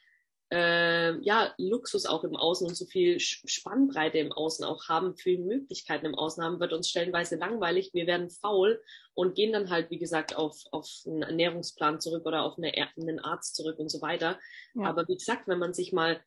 äh, 0.54 1.20
ja, 1.22 1.52
Luxus 1.58 2.06
auch 2.06 2.24
im 2.24 2.36
Außen 2.36 2.68
und 2.68 2.76
so 2.76 2.86
viel 2.86 3.20
Spannbreite 3.20 4.20
im 4.20 4.32
Außen 4.32 4.64
auch 4.64 4.88
haben, 4.88 5.18
viele 5.18 5.44
Möglichkeiten 5.44 6.06
im 6.06 6.14
Außen 6.14 6.44
haben, 6.44 6.60
wird 6.60 6.74
uns 6.74 6.90
stellenweise 6.90 7.38
langweilig. 7.38 7.90
Wir 7.94 8.06
werden 8.06 8.30
faul 8.30 8.80
und 9.16 9.34
gehen 9.34 9.52
dann 9.52 9.72
halt, 9.72 9.90
wie 9.90 9.98
gesagt, 9.98 10.36
auf, 10.36 10.62
auf 10.72 10.88
einen 11.08 11.24
Ernährungsplan 11.24 12.00
zurück 12.00 12.28
oder 12.28 12.44
auf 12.44 12.60
eine, 12.60 12.72
einen 12.72 13.20
Arzt 13.20 13.56
zurück 13.56 13.80
und 13.80 13.90
so 13.90 14.00
weiter. 14.02 14.40
Ja. 14.76 14.84
Aber 14.84 15.08
wie 15.08 15.18
gesagt, 15.18 15.48
wenn 15.48 15.58
man 15.58 15.74
sich 15.74 15.92
mal 15.92 16.22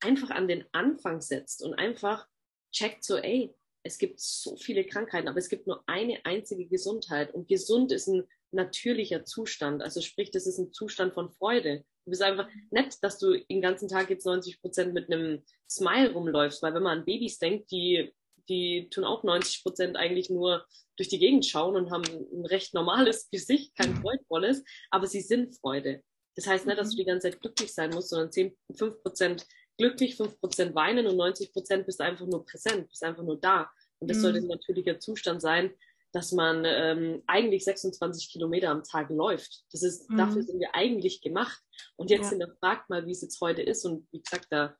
einfach 0.00 0.28
an 0.28 0.46
den 0.46 0.66
Anfang 0.72 1.22
setzt 1.22 1.64
und 1.64 1.72
einfach 1.72 2.26
checkt 2.72 3.02
so, 3.02 3.16
ey, 3.16 3.54
es 3.82 3.96
gibt 3.96 4.20
so 4.20 4.56
viele 4.56 4.84
Krankheiten, 4.84 5.28
aber 5.28 5.38
es 5.38 5.48
gibt 5.48 5.66
nur 5.66 5.82
eine 5.86 6.22
einzige 6.26 6.66
Gesundheit 6.66 7.32
und 7.32 7.48
gesund 7.48 7.92
ist 7.92 8.08
ein 8.08 8.28
natürlicher 8.52 9.24
Zustand. 9.24 9.82
Also 9.82 10.00
sprich, 10.00 10.30
das 10.30 10.46
ist 10.46 10.58
ein 10.58 10.72
Zustand 10.72 11.14
von 11.14 11.30
Freude. 11.30 11.84
Du 12.04 12.10
bist 12.10 12.22
einfach 12.22 12.48
nett, 12.70 12.96
dass 13.02 13.18
du 13.18 13.38
den 13.38 13.60
ganzen 13.60 13.88
Tag 13.88 14.10
jetzt 14.10 14.26
90 14.26 14.60
Prozent 14.60 14.94
mit 14.94 15.12
einem 15.12 15.42
Smile 15.68 16.12
rumläufst, 16.12 16.62
weil 16.62 16.74
wenn 16.74 16.82
man 16.82 16.98
an 16.98 17.04
Babys 17.04 17.38
denkt, 17.38 17.70
die, 17.70 18.12
die 18.48 18.88
tun 18.90 19.04
auch 19.04 19.22
90 19.22 19.62
Prozent 19.62 19.96
eigentlich 19.96 20.30
nur 20.30 20.66
durch 20.96 21.08
die 21.08 21.18
Gegend 21.18 21.46
schauen 21.46 21.76
und 21.76 21.90
haben 21.90 22.04
ein 22.04 22.46
recht 22.46 22.74
normales 22.74 23.28
Gesicht, 23.30 23.76
kein 23.76 23.96
freudvolles, 23.96 24.64
aber 24.90 25.06
sie 25.06 25.20
sind 25.20 25.56
Freude. 25.56 26.02
Das 26.36 26.46
heißt 26.46 26.66
nicht, 26.66 26.78
dass 26.78 26.90
du 26.90 26.96
die 26.96 27.04
ganze 27.04 27.30
Zeit 27.30 27.40
glücklich 27.40 27.72
sein 27.72 27.90
musst, 27.90 28.10
sondern 28.10 28.32
10, 28.32 28.56
5 28.76 29.02
Prozent 29.02 29.46
glücklich, 29.78 30.16
5 30.16 30.40
Prozent 30.40 30.74
weinen 30.74 31.06
und 31.06 31.16
90 31.16 31.52
Prozent 31.52 31.86
bist 31.86 32.00
einfach 32.00 32.26
nur 32.26 32.44
präsent, 32.44 32.88
bist 32.88 33.02
einfach 33.02 33.22
nur 33.22 33.40
da. 33.40 33.70
Und 33.98 34.10
das 34.10 34.18
mhm. 34.18 34.22
sollte 34.22 34.38
ein 34.38 34.46
natürlicher 34.46 34.98
Zustand 34.98 35.42
sein, 35.42 35.72
dass 36.12 36.32
man 36.32 36.64
ähm, 36.66 37.22
eigentlich 37.26 37.64
26 37.64 38.32
Kilometer 38.32 38.70
am 38.70 38.82
Tag 38.82 39.10
läuft. 39.10 39.64
Das 39.72 39.82
ist, 39.82 40.10
mhm. 40.10 40.16
dafür 40.18 40.42
sind 40.42 40.60
wir 40.60 40.74
eigentlich 40.74 41.20
gemacht. 41.20 41.60
Und 41.96 42.10
jetzt 42.10 42.24
ja. 42.24 42.30
hinterfragt 42.30 42.90
mal, 42.90 43.06
wie 43.06 43.12
es 43.12 43.22
jetzt 43.22 43.40
heute 43.40 43.62
ist. 43.62 43.84
Und 43.84 44.06
wie 44.12 44.20
gesagt, 44.20 44.46
da 44.50 44.76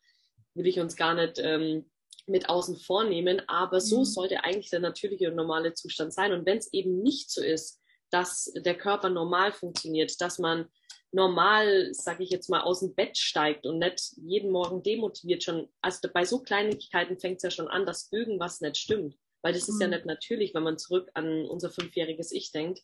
will 0.54 0.66
ich 0.66 0.80
uns 0.80 0.96
gar 0.96 1.14
nicht 1.14 1.38
ähm, 1.38 1.90
mit 2.26 2.48
außen 2.48 2.76
vornehmen, 2.76 3.42
aber 3.48 3.76
mhm. 3.76 3.80
so 3.80 4.04
sollte 4.04 4.44
eigentlich 4.44 4.70
der 4.70 4.80
natürliche 4.80 5.28
und 5.28 5.36
normale 5.36 5.74
Zustand 5.74 6.12
sein. 6.12 6.32
Und 6.32 6.46
wenn 6.46 6.58
es 6.58 6.72
eben 6.72 7.02
nicht 7.02 7.30
so 7.30 7.42
ist, 7.42 7.80
dass 8.10 8.52
der 8.56 8.76
Körper 8.76 9.08
normal 9.08 9.52
funktioniert, 9.52 10.20
dass 10.20 10.38
man 10.38 10.68
normal, 11.12 11.92
sage 11.92 12.22
ich 12.22 12.30
jetzt 12.30 12.48
mal, 12.50 12.60
aus 12.60 12.80
dem 12.80 12.94
Bett 12.94 13.18
steigt 13.18 13.66
und 13.66 13.78
nicht 13.78 14.12
jeden 14.16 14.50
Morgen 14.50 14.82
demotiviert 14.82 15.42
schon. 15.42 15.68
Also 15.80 16.08
bei 16.12 16.24
so 16.24 16.40
Kleinigkeiten 16.40 17.18
fängt 17.18 17.38
es 17.38 17.42
ja 17.42 17.50
schon 17.50 17.68
an, 17.68 17.86
dass 17.86 18.10
irgendwas 18.12 18.60
nicht 18.60 18.76
stimmt. 18.76 19.16
Weil 19.42 19.52
das 19.52 19.68
ist 19.68 19.76
mhm. 19.76 19.82
ja 19.82 19.88
nicht 19.88 20.06
natürlich, 20.06 20.54
wenn 20.54 20.62
man 20.62 20.78
zurück 20.78 21.10
an 21.14 21.46
unser 21.46 21.70
fünfjähriges 21.70 22.32
Ich 22.32 22.52
denkt, 22.52 22.82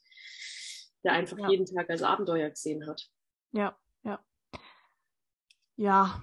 der 1.04 1.12
einfach 1.12 1.38
ja. 1.38 1.50
jeden 1.50 1.66
Tag 1.66 1.90
als 1.90 2.02
Abenteuer 2.02 2.50
gesehen 2.50 2.86
hat. 2.86 3.08
Ja, 3.52 3.78
ja. 4.02 4.24
Ja, 5.76 6.22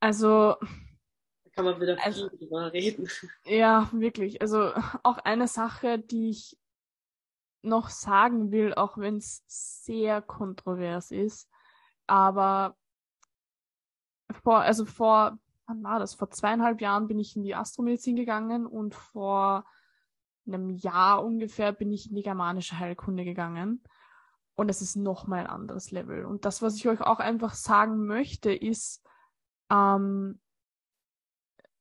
also. 0.00 0.56
Da 0.60 1.50
kann 1.52 1.64
man 1.64 1.80
wieder 1.80 1.96
viel 1.96 2.04
also, 2.04 2.28
drüber 2.28 2.72
reden. 2.72 3.08
Ja, 3.44 3.90
wirklich. 3.92 4.40
Also 4.40 4.72
auch 5.02 5.18
eine 5.18 5.48
Sache, 5.48 5.98
die 5.98 6.30
ich 6.30 6.56
noch 7.62 7.90
sagen 7.90 8.52
will, 8.52 8.74
auch 8.74 8.98
wenn 8.98 9.16
es 9.16 9.42
sehr 9.46 10.22
kontrovers 10.22 11.10
ist, 11.10 11.50
aber 12.06 12.76
vor, 14.42 14.60
also 14.60 14.84
vor 14.84 15.38
wann 15.68 15.84
war 15.84 15.98
das? 15.98 16.14
Vor 16.14 16.30
zweieinhalb 16.30 16.80
Jahren 16.80 17.06
bin 17.06 17.18
ich 17.18 17.36
in 17.36 17.42
die 17.42 17.54
Astromedizin 17.54 18.16
gegangen 18.16 18.66
und 18.66 18.94
vor 18.94 19.64
einem 20.46 20.70
Jahr 20.70 21.22
ungefähr 21.22 21.72
bin 21.72 21.92
ich 21.92 22.08
in 22.08 22.16
die 22.16 22.22
germanische 22.22 22.78
Heilkunde 22.78 23.24
gegangen. 23.24 23.82
Und 24.54 24.70
es 24.70 24.82
ist 24.82 24.96
nochmal 24.96 25.40
ein 25.40 25.46
anderes 25.46 25.90
Level. 25.92 26.24
Und 26.24 26.44
das, 26.44 26.62
was 26.62 26.74
ich 26.74 26.88
euch 26.88 27.00
auch 27.00 27.20
einfach 27.20 27.54
sagen 27.54 28.06
möchte, 28.06 28.52
ist 28.52 29.06
ähm, 29.70 30.40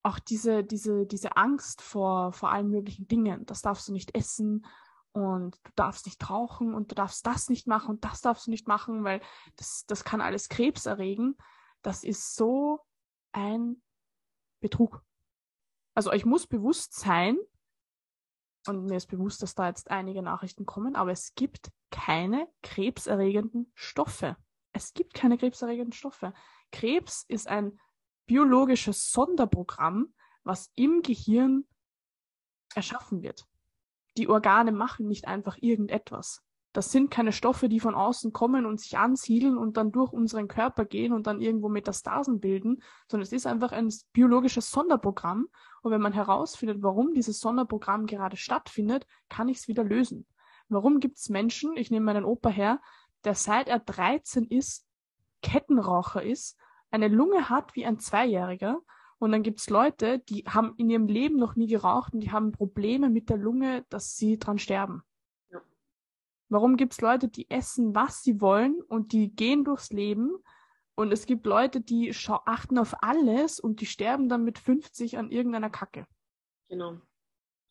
auch 0.04 0.20
diese, 0.20 0.64
diese, 0.64 1.08
diese 1.08 1.38
Angst 1.38 1.82
vor, 1.82 2.34
vor 2.34 2.52
allen 2.52 2.70
möglichen 2.70 3.08
Dingen. 3.08 3.46
Das 3.46 3.62
darfst 3.62 3.88
du 3.88 3.94
nicht 3.94 4.14
essen 4.16 4.66
und 5.14 5.60
du 5.64 5.72
darfst 5.76 6.06
nicht 6.06 6.30
rauchen 6.30 6.76
und 6.76 6.92
du 6.92 6.96
darfst 6.96 7.26
das 7.26 7.50
nicht 7.50 7.68
machen 7.68 7.90
und 7.90 8.06
das 8.06 8.22
darfst 8.22 8.46
du 8.46 8.52
nicht 8.52 8.68
machen, 8.68 9.04
weil 9.04 9.22
das, 9.56 9.86
das 9.88 10.04
kann 10.04 10.22
alles 10.22 10.50
Krebs 10.50 10.86
erregen. 10.86 11.36
Das 11.82 12.04
ist 12.04 12.36
so 12.36 12.87
ein 13.38 13.82
Betrug. 14.60 15.04
Also 15.94 16.12
euch 16.12 16.26
muss 16.26 16.48
bewusst 16.48 16.94
sein, 16.94 17.38
und 18.68 18.86
mir 18.86 18.98
ist 18.98 19.08
bewusst, 19.08 19.42
dass 19.42 19.56
da 19.56 19.68
jetzt 19.68 19.90
einige 19.90 20.22
Nachrichten 20.22 20.66
kommen, 20.66 20.96
aber 20.96 21.12
es 21.12 21.34
gibt 21.36 21.72
keine 21.90 22.50
krebserregenden 22.64 23.72
Stoffe. 23.76 24.36
Es 24.74 24.94
gibt 24.94 25.14
keine 25.14 25.38
krebserregenden 25.38 25.94
Stoffe. 25.94 26.34
Krebs 26.72 27.24
ist 27.30 27.48
ein 27.48 27.80
biologisches 28.26 29.10
Sonderprogramm, 29.12 30.14
was 30.44 30.72
im 30.76 31.02
Gehirn 31.02 31.66
erschaffen 32.76 33.22
wird. 33.22 33.48
Die 34.18 34.28
Organe 34.28 34.74
machen 34.74 35.08
nicht 35.08 35.28
einfach 35.28 35.58
irgendetwas. 35.62 36.44
Das 36.78 36.92
sind 36.92 37.10
keine 37.10 37.32
Stoffe, 37.32 37.70
die 37.70 37.80
von 37.80 37.96
außen 37.96 38.34
kommen 38.34 38.68
und 38.68 38.80
sich 38.80 39.00
ansiedeln 39.00 39.58
und 39.58 39.78
dann 39.78 39.92
durch 39.92 40.14
unseren 40.14 40.48
Körper 40.48 40.86
gehen 40.86 41.12
und 41.12 41.26
dann 41.26 41.42
irgendwo 41.42 41.70
Metastasen 41.70 42.40
bilden, 42.40 42.84
sondern 43.10 43.24
es 43.24 43.34
ist 43.34 43.48
einfach 43.48 43.72
ein 43.72 43.92
biologisches 44.14 44.70
Sonderprogramm. 44.70 45.48
Und 45.82 45.92
wenn 45.92 46.02
man 46.02 46.14
herausfindet, 46.14 46.84
warum 46.84 47.16
dieses 47.16 47.40
Sonderprogramm 47.40 48.06
gerade 48.06 48.38
stattfindet, 48.38 49.08
kann 49.28 49.50
ich 49.50 49.58
es 49.58 49.68
wieder 49.68 49.84
lösen. 49.84 50.28
Warum 50.70 51.00
gibt 51.00 51.18
es 51.18 51.30
Menschen, 51.30 51.76
ich 51.78 51.90
nehme 51.90 52.06
meinen 52.06 52.26
Opa 52.26 52.50
her, 52.50 52.80
der 53.24 53.34
seit 53.34 53.70
er 53.70 53.80
13 53.80 54.44
ist, 54.44 54.86
Kettenraucher 55.42 56.22
ist, 56.22 56.60
eine 56.92 57.08
Lunge 57.08 57.50
hat 57.50 57.76
wie 57.76 57.88
ein 57.88 57.98
Zweijähriger 57.98 58.82
und 59.18 59.32
dann 59.32 59.42
gibt 59.42 59.62
es 59.62 59.72
Leute, 59.72 60.20
die 60.20 60.44
haben 60.44 60.76
in 60.78 60.92
ihrem 60.92 61.08
Leben 61.08 61.38
noch 61.38 61.56
nie 61.56 61.66
geraucht 61.66 62.14
und 62.14 62.20
die 62.20 62.32
haben 62.32 62.52
Probleme 62.52 63.10
mit 63.10 63.32
der 63.32 63.38
Lunge, 63.38 63.84
dass 63.90 64.16
sie 64.16 64.38
dran 64.38 64.60
sterben. 64.60 65.02
Warum 66.50 66.78
gibt 66.78 66.94
es 66.94 67.02
Leute, 67.02 67.28
die 67.28 67.50
essen, 67.50 67.94
was 67.94 68.24
sie 68.24 68.40
wollen 68.40 68.82
und 68.82 69.12
die 69.12 69.36
gehen 69.36 69.66
durchs 69.66 69.92
Leben? 69.92 70.32
Und 70.96 71.12
es 71.12 71.26
gibt 71.26 71.46
Leute, 71.46 71.82
die 71.82 72.14
achten 72.46 72.78
auf 72.78 72.96
alles 73.04 73.60
und 73.60 73.82
die 73.82 73.86
sterben 73.86 74.30
dann 74.30 74.44
mit 74.44 74.58
50 74.58 75.18
an 75.18 75.32
irgendeiner 75.32 75.70
Kacke. 75.70 76.08
Genau. 76.70 76.98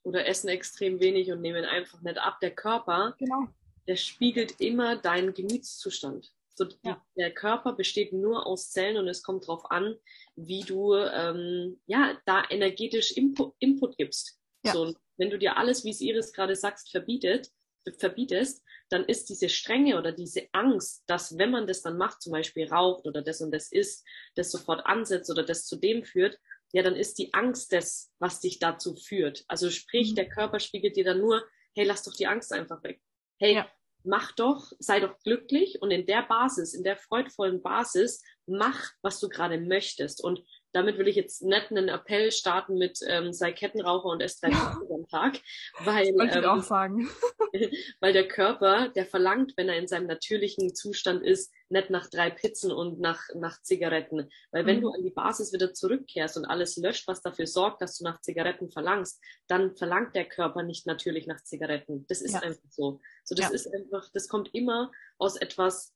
Oder 0.04 0.26
essen 0.26 0.48
extrem 0.48 1.00
wenig 1.00 1.32
und 1.32 1.40
nehmen 1.40 1.64
einfach 1.64 2.00
nicht 2.02 2.18
ab. 2.18 2.38
Der 2.40 2.54
Körper, 2.54 3.16
genau. 3.18 3.48
der 3.88 3.96
spiegelt 3.96 4.60
immer 4.60 4.96
deinen 4.96 5.34
Gemütszustand. 5.34 6.32
So, 6.54 6.66
ja. 6.84 7.04
Der 7.16 7.34
Körper 7.34 7.72
besteht 7.72 8.12
nur 8.12 8.46
aus 8.46 8.70
Zellen 8.70 8.96
und 8.96 9.08
es 9.08 9.22
kommt 9.22 9.44
darauf 9.44 9.70
an, 9.70 9.96
wie 10.36 10.60
du 10.60 10.94
ähm, 10.94 11.80
ja, 11.86 12.16
da 12.24 12.44
energetisch 12.48 13.10
Input, 13.12 13.54
Input 13.58 13.98
gibst. 13.98 14.38
Ja. 14.64 14.72
So, 14.72 14.94
wenn 15.18 15.30
du 15.30 15.38
dir 15.38 15.56
alles, 15.56 15.84
wie 15.84 15.90
es 15.90 16.00
Iris 16.00 16.32
gerade 16.32 16.56
sagst, 16.56 16.90
verbietet, 16.90 17.50
verbietest, 17.98 18.62
dann 18.88 19.04
ist 19.04 19.28
diese 19.28 19.48
Strenge 19.48 19.98
oder 19.98 20.12
diese 20.12 20.48
Angst, 20.52 21.02
dass 21.06 21.38
wenn 21.38 21.50
man 21.50 21.66
das 21.66 21.82
dann 21.82 21.96
macht, 21.96 22.22
zum 22.22 22.32
Beispiel 22.32 22.68
raucht 22.68 23.06
oder 23.06 23.22
das 23.22 23.40
und 23.40 23.50
das 23.50 23.72
isst, 23.72 24.04
das 24.34 24.50
sofort 24.50 24.86
ansetzt 24.86 25.30
oder 25.30 25.42
das 25.42 25.66
zu 25.66 25.76
dem 25.76 26.04
führt, 26.04 26.38
ja, 26.72 26.82
dann 26.82 26.96
ist 26.96 27.18
die 27.18 27.32
Angst 27.34 27.72
das, 27.72 28.12
was 28.18 28.40
dich 28.40 28.58
dazu 28.58 28.94
führt. 28.94 29.44
Also 29.48 29.70
sprich, 29.70 30.12
mhm. 30.12 30.16
der 30.16 30.28
Körper 30.28 30.60
spiegelt 30.60 30.96
dir 30.96 31.04
dann 31.04 31.20
nur, 31.20 31.44
hey, 31.74 31.84
lass 31.84 32.02
doch 32.02 32.14
die 32.14 32.26
Angst 32.26 32.52
einfach 32.52 32.82
weg. 32.82 33.00
Hey, 33.38 33.54
ja. 33.54 33.68
mach 34.04 34.32
doch, 34.32 34.72
sei 34.78 35.00
doch 35.00 35.18
glücklich 35.20 35.80
und 35.82 35.90
in 35.90 36.06
der 36.06 36.22
Basis, 36.22 36.74
in 36.74 36.84
der 36.84 36.96
freudvollen 36.96 37.62
Basis, 37.62 38.22
mach, 38.46 38.92
was 39.02 39.20
du 39.20 39.28
gerade 39.28 39.60
möchtest. 39.60 40.22
Und 40.22 40.42
damit 40.72 40.98
will 40.98 41.08
ich 41.08 41.16
jetzt 41.16 41.42
nicht 41.42 41.70
einen 41.70 41.88
Appell 41.88 42.30
starten 42.32 42.76
mit 42.76 42.98
ähm, 43.06 43.32
sei 43.32 43.52
Kettenraucher 43.52 44.08
und 44.08 44.20
ess 44.20 44.40
drei 44.40 44.50
ja. 44.50 44.78
am 44.90 45.06
Tag, 45.08 45.40
weil, 45.84 46.14
Wollte 46.14 46.38
ähm, 46.38 46.44
auch 46.44 46.62
sagen. 46.62 47.08
weil 48.00 48.12
der 48.12 48.28
Körper, 48.28 48.88
der 48.90 49.06
verlangt, 49.06 49.54
wenn 49.56 49.68
er 49.68 49.78
in 49.78 49.86
seinem 49.86 50.06
natürlichen 50.06 50.74
Zustand 50.74 51.22
ist, 51.22 51.52
nicht 51.68 51.90
nach 51.90 52.08
drei 52.08 52.30
Pizzen 52.30 52.72
und 52.72 53.00
nach, 53.00 53.22
nach 53.34 53.60
Zigaretten. 53.62 54.28
Weil 54.50 54.66
wenn 54.66 54.76
mhm. 54.76 54.82
du 54.82 54.90
an 54.90 55.02
die 55.02 55.10
Basis 55.10 55.52
wieder 55.52 55.72
zurückkehrst 55.72 56.36
und 56.36 56.44
alles 56.44 56.76
löscht, 56.76 57.08
was 57.08 57.22
dafür 57.22 57.46
sorgt, 57.46 57.82
dass 57.82 57.98
du 57.98 58.04
nach 58.04 58.20
Zigaretten 58.20 58.70
verlangst, 58.70 59.20
dann 59.48 59.74
verlangt 59.76 60.14
der 60.14 60.26
Körper 60.26 60.62
nicht 60.62 60.86
natürlich 60.86 61.26
nach 61.26 61.42
Zigaretten. 61.42 62.06
Das 62.08 62.20
ist 62.20 62.34
ja. 62.34 62.40
einfach 62.40 62.68
so. 62.70 63.00
So, 63.24 63.34
das 63.34 63.48
ja. 63.48 63.54
ist 63.54 63.66
einfach, 63.72 64.08
das 64.12 64.28
kommt 64.28 64.54
immer 64.54 64.92
aus 65.18 65.36
etwas 65.36 65.95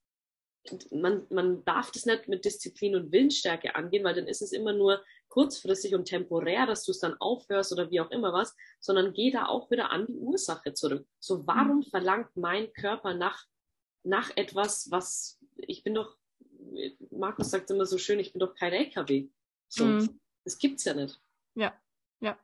man, 0.90 1.26
man 1.30 1.64
darf 1.64 1.90
das 1.90 2.06
nicht 2.06 2.28
mit 2.28 2.44
Disziplin 2.44 2.94
und 2.94 3.12
Willensstärke 3.12 3.74
angehen, 3.74 4.04
weil 4.04 4.14
dann 4.14 4.26
ist 4.26 4.42
es 4.42 4.52
immer 4.52 4.72
nur 4.72 5.02
kurzfristig 5.28 5.94
und 5.94 6.04
temporär, 6.04 6.66
dass 6.66 6.84
du 6.84 6.92
es 6.92 6.98
dann 6.98 7.14
aufhörst 7.18 7.72
oder 7.72 7.90
wie 7.90 8.00
auch 8.00 8.10
immer 8.10 8.32
was, 8.32 8.54
sondern 8.78 9.12
geh 9.12 9.30
da 9.30 9.46
auch 9.46 9.70
wieder 9.70 9.90
an 9.90 10.06
die 10.06 10.18
Ursache 10.18 10.74
zurück. 10.74 11.06
So, 11.18 11.46
warum 11.46 11.78
mhm. 11.78 11.84
verlangt 11.84 12.36
mein 12.36 12.72
Körper 12.72 13.14
nach, 13.14 13.46
nach 14.02 14.30
etwas, 14.36 14.90
was, 14.90 15.38
ich 15.56 15.82
bin 15.82 15.94
doch, 15.94 16.16
Markus 17.10 17.50
sagt 17.50 17.70
immer 17.70 17.86
so 17.86 17.96
schön, 17.96 18.18
ich 18.18 18.32
bin 18.32 18.40
doch 18.40 18.54
kein 18.54 18.72
LKW. 18.72 19.28
So, 19.68 19.84
mhm. 19.84 20.20
das 20.44 20.58
gibt's 20.58 20.84
ja 20.84 20.94
nicht. 20.94 21.20
Ja, 21.54 21.74
Ja. 22.20 22.38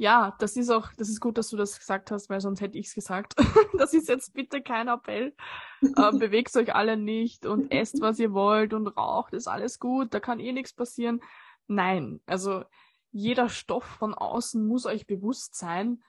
Ja, 0.00 0.36
das 0.38 0.56
ist 0.56 0.70
auch, 0.70 0.92
das 0.96 1.08
ist 1.08 1.20
gut, 1.20 1.38
dass 1.38 1.50
du 1.50 1.56
das 1.56 1.76
gesagt 1.76 2.12
hast, 2.12 2.30
weil 2.30 2.40
sonst 2.40 2.60
hätte 2.60 2.78
ich 2.78 2.86
es 2.86 2.94
gesagt. 2.94 3.34
das 3.78 3.94
ist 3.94 4.08
jetzt 4.08 4.32
bitte 4.32 4.62
kein 4.62 4.88
Appell. 4.88 5.34
Äh, 5.82 6.12
bewegt 6.18 6.54
euch 6.56 6.74
alle 6.74 6.96
nicht 6.96 7.46
und 7.46 7.70
esst, 7.72 8.00
was 8.00 8.18
ihr 8.18 8.32
wollt 8.32 8.72
und 8.74 8.86
raucht, 8.86 9.34
ist 9.34 9.48
alles 9.48 9.78
gut, 9.78 10.14
da 10.14 10.20
kann 10.20 10.40
eh 10.40 10.52
nichts 10.52 10.72
passieren. 10.72 11.20
Nein, 11.66 12.20
also 12.26 12.64
jeder 13.10 13.48
Stoff 13.48 13.84
von 13.84 14.14
außen 14.14 14.64
muss 14.66 14.86
euch 14.86 15.06
bewusst 15.06 15.56
sein, 15.56 16.02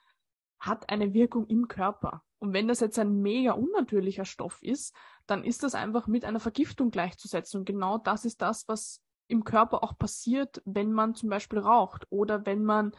hat 0.60 0.88
eine 0.88 1.12
Wirkung 1.12 1.46
im 1.46 1.66
Körper. 1.66 2.22
Und 2.38 2.52
wenn 2.52 2.68
das 2.68 2.80
jetzt 2.80 2.98
ein 2.98 3.20
mega 3.20 3.52
unnatürlicher 3.52 4.24
Stoff 4.24 4.62
ist, 4.62 4.94
dann 5.26 5.44
ist 5.44 5.62
das 5.62 5.74
einfach 5.74 6.06
mit 6.06 6.24
einer 6.24 6.40
Vergiftung 6.40 6.90
gleichzusetzen. 6.90 7.60
Und 7.60 7.64
genau 7.64 7.98
das 7.98 8.24
ist 8.24 8.40
das, 8.40 8.68
was 8.68 9.02
im 9.30 9.44
Körper 9.44 9.82
auch 9.82 9.98
passiert, 9.98 10.62
wenn 10.64 10.92
man 10.92 11.14
zum 11.14 11.28
Beispiel 11.28 11.58
raucht 11.58 12.06
oder 12.10 12.46
wenn 12.46 12.64
man 12.64 12.92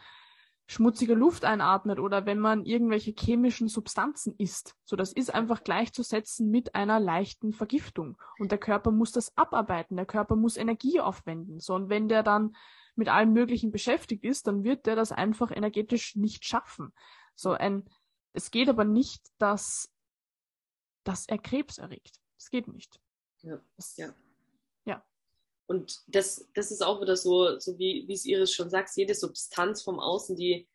schmutzige 0.71 1.15
Luft 1.15 1.43
einatmet 1.43 1.99
oder 1.99 2.25
wenn 2.25 2.39
man 2.39 2.63
irgendwelche 2.63 3.11
chemischen 3.11 3.67
Substanzen 3.67 4.33
isst. 4.37 4.77
So, 4.85 4.95
das 4.95 5.11
ist 5.11 5.33
einfach 5.33 5.63
gleichzusetzen 5.65 6.49
mit 6.49 6.75
einer 6.75 6.99
leichten 6.99 7.51
Vergiftung. 7.51 8.17
Und 8.39 8.51
der 8.51 8.57
Körper 8.57 8.91
muss 8.91 9.11
das 9.11 9.35
abarbeiten. 9.37 9.97
Der 9.97 10.05
Körper 10.05 10.37
muss 10.37 10.55
Energie 10.55 11.01
aufwenden. 11.01 11.59
So, 11.59 11.75
und 11.75 11.89
wenn 11.89 12.07
der 12.07 12.23
dann 12.23 12.55
mit 12.95 13.09
allem 13.09 13.33
Möglichen 13.33 13.71
beschäftigt 13.71 14.23
ist, 14.23 14.47
dann 14.47 14.63
wird 14.63 14.85
der 14.85 14.95
das 14.95 15.11
einfach 15.11 15.51
energetisch 15.51 16.15
nicht 16.15 16.45
schaffen. 16.45 16.93
So 17.35 17.51
ein, 17.51 17.83
es 18.31 18.49
geht 18.49 18.69
aber 18.69 18.85
nicht, 18.85 19.27
dass, 19.39 19.91
dass 21.03 21.27
er 21.27 21.37
Krebs 21.37 21.79
erregt. 21.79 22.17
Es 22.37 22.49
geht 22.49 22.69
nicht. 22.69 22.97
Ja, 23.41 23.59
das, 23.75 23.97
ja. 23.97 24.07
Ja. 24.07 24.13
Und 25.71 26.01
das, 26.07 26.49
das 26.53 26.69
ist 26.69 26.83
auch 26.83 27.01
wieder 27.01 27.15
so, 27.15 27.57
so 27.57 27.79
wie, 27.79 28.03
wie 28.05 28.13
es 28.13 28.25
Iris 28.25 28.51
schon 28.51 28.69
sagt, 28.69 28.89
jede 28.97 29.15
Substanz 29.15 29.81
vom 29.81 30.01
Außen, 30.01 30.35
die, 30.35 30.67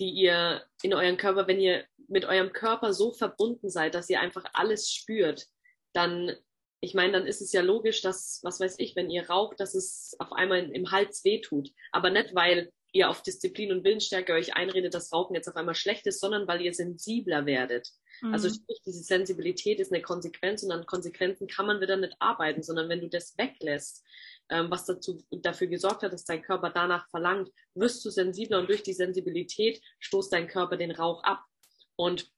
die 0.00 0.08
ihr 0.08 0.64
in 0.80 0.94
euren 0.94 1.18
Körper, 1.18 1.46
wenn 1.46 1.60
ihr 1.60 1.84
mit 2.08 2.24
eurem 2.24 2.50
Körper 2.50 2.94
so 2.94 3.12
verbunden 3.12 3.68
seid, 3.68 3.94
dass 3.94 4.08
ihr 4.08 4.22
einfach 4.22 4.46
alles 4.54 4.90
spürt, 4.90 5.48
dann, 5.92 6.34
ich 6.80 6.94
meine, 6.94 7.12
dann 7.12 7.26
ist 7.26 7.42
es 7.42 7.52
ja 7.52 7.60
logisch, 7.60 8.00
dass, 8.00 8.40
was 8.42 8.58
weiß 8.58 8.78
ich, 8.78 8.96
wenn 8.96 9.10
ihr 9.10 9.28
raucht, 9.28 9.60
dass 9.60 9.74
es 9.74 10.16
auf 10.18 10.32
einmal 10.32 10.70
im 10.70 10.90
Hals 10.90 11.22
wehtut. 11.22 11.68
Aber 11.92 12.08
nicht, 12.08 12.34
weil 12.34 12.72
ihr 12.92 13.10
auf 13.10 13.22
Disziplin 13.22 13.72
und 13.72 13.84
Willensstärke 13.84 14.32
euch 14.32 14.54
einredet, 14.54 14.94
dass 14.94 15.12
Rauchen 15.12 15.34
jetzt 15.34 15.48
auf 15.48 15.56
einmal 15.56 15.74
schlecht 15.74 16.06
ist, 16.06 16.20
sondern 16.20 16.46
weil 16.48 16.62
ihr 16.62 16.72
sensibler 16.72 17.46
werdet. 17.46 17.90
Mhm. 18.22 18.32
Also 18.32 18.48
sprich, 18.48 18.80
diese 18.86 19.02
Sensibilität 19.02 19.80
ist 19.80 19.92
eine 19.92 20.02
Konsequenz 20.02 20.62
und 20.62 20.72
an 20.72 20.86
Konsequenzen 20.86 21.46
kann 21.46 21.66
man 21.66 21.80
wieder 21.80 21.96
nicht 21.96 22.16
arbeiten, 22.18 22.62
sondern 22.62 22.88
wenn 22.88 23.00
du 23.00 23.08
das 23.08 23.36
weglässt, 23.36 24.04
ähm, 24.48 24.70
was 24.70 24.84
dazu, 24.84 25.22
dafür 25.30 25.66
gesorgt 25.66 26.02
hat, 26.02 26.12
dass 26.12 26.24
dein 26.24 26.42
Körper 26.42 26.70
danach 26.70 27.08
verlangt, 27.10 27.50
wirst 27.74 28.04
du 28.04 28.10
sensibler 28.10 28.60
und 28.60 28.68
durch 28.68 28.82
die 28.82 28.94
Sensibilität 28.94 29.82
stoßt 29.98 30.32
dein 30.32 30.48
Körper 30.48 30.76
den 30.76 30.92
Rauch 30.92 31.22
ab. 31.24 31.44
Und 31.96 32.30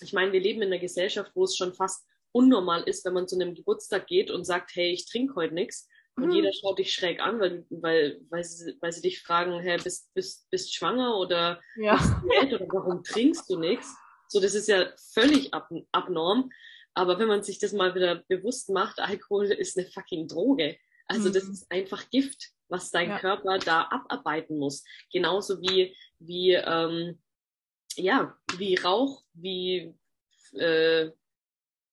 ich 0.00 0.12
meine, 0.12 0.32
wir 0.32 0.40
leben 0.40 0.62
in 0.62 0.68
einer 0.68 0.80
Gesellschaft, 0.80 1.32
wo 1.34 1.44
es 1.44 1.56
schon 1.56 1.74
fast 1.74 2.04
unnormal 2.32 2.82
ist, 2.84 3.04
wenn 3.04 3.12
man 3.12 3.28
zu 3.28 3.36
einem 3.36 3.54
Geburtstag 3.54 4.06
geht 4.06 4.30
und 4.30 4.44
sagt, 4.44 4.72
hey, 4.74 4.90
ich 4.90 5.06
trinke 5.06 5.34
heute 5.36 5.54
nichts. 5.54 5.88
Und 6.16 6.26
mhm. 6.26 6.32
jeder 6.32 6.52
schaut 6.52 6.78
dich 6.78 6.92
schräg 6.92 7.20
an, 7.20 7.40
weil, 7.40 7.64
weil, 7.70 8.20
weil, 8.28 8.44
sie, 8.44 8.76
weil 8.80 8.92
sie 8.92 9.00
dich 9.00 9.22
fragen, 9.22 9.58
hey, 9.60 9.78
bist, 9.82 10.12
bist, 10.14 10.50
bist 10.50 10.74
schwanger 10.74 11.16
oder 11.16 11.60
ja. 11.76 11.96
bist 11.96 12.12
du 12.52 12.56
oder 12.56 12.66
warum 12.68 13.02
trinkst 13.02 13.48
du 13.48 13.58
nichts? 13.58 13.94
So, 14.28 14.40
das 14.40 14.54
ist 14.54 14.68
ja 14.68 14.92
völlig 15.12 15.52
ab, 15.54 15.70
abnorm. 15.92 16.50
Aber 16.94 17.18
wenn 17.18 17.28
man 17.28 17.42
sich 17.42 17.58
das 17.58 17.72
mal 17.72 17.94
wieder 17.94 18.22
bewusst 18.28 18.68
macht, 18.68 18.98
Alkohol 18.98 19.46
ist 19.46 19.78
eine 19.78 19.86
fucking 19.86 20.28
Droge. 20.28 20.76
Also 21.06 21.30
mhm. 21.30 21.32
das 21.32 21.44
ist 21.44 21.70
einfach 21.70 22.10
Gift, 22.10 22.50
was 22.68 22.90
dein 22.90 23.10
ja. 23.10 23.18
Körper 23.18 23.58
da 23.58 23.88
abarbeiten 23.90 24.58
muss. 24.58 24.84
Genauso 25.12 25.60
wie, 25.62 25.96
wie, 26.18 26.52
ähm, 26.52 27.22
ja, 27.96 28.36
wie 28.56 28.76
Rauch, 28.76 29.22
wie 29.32 29.94
äh, 30.54 31.10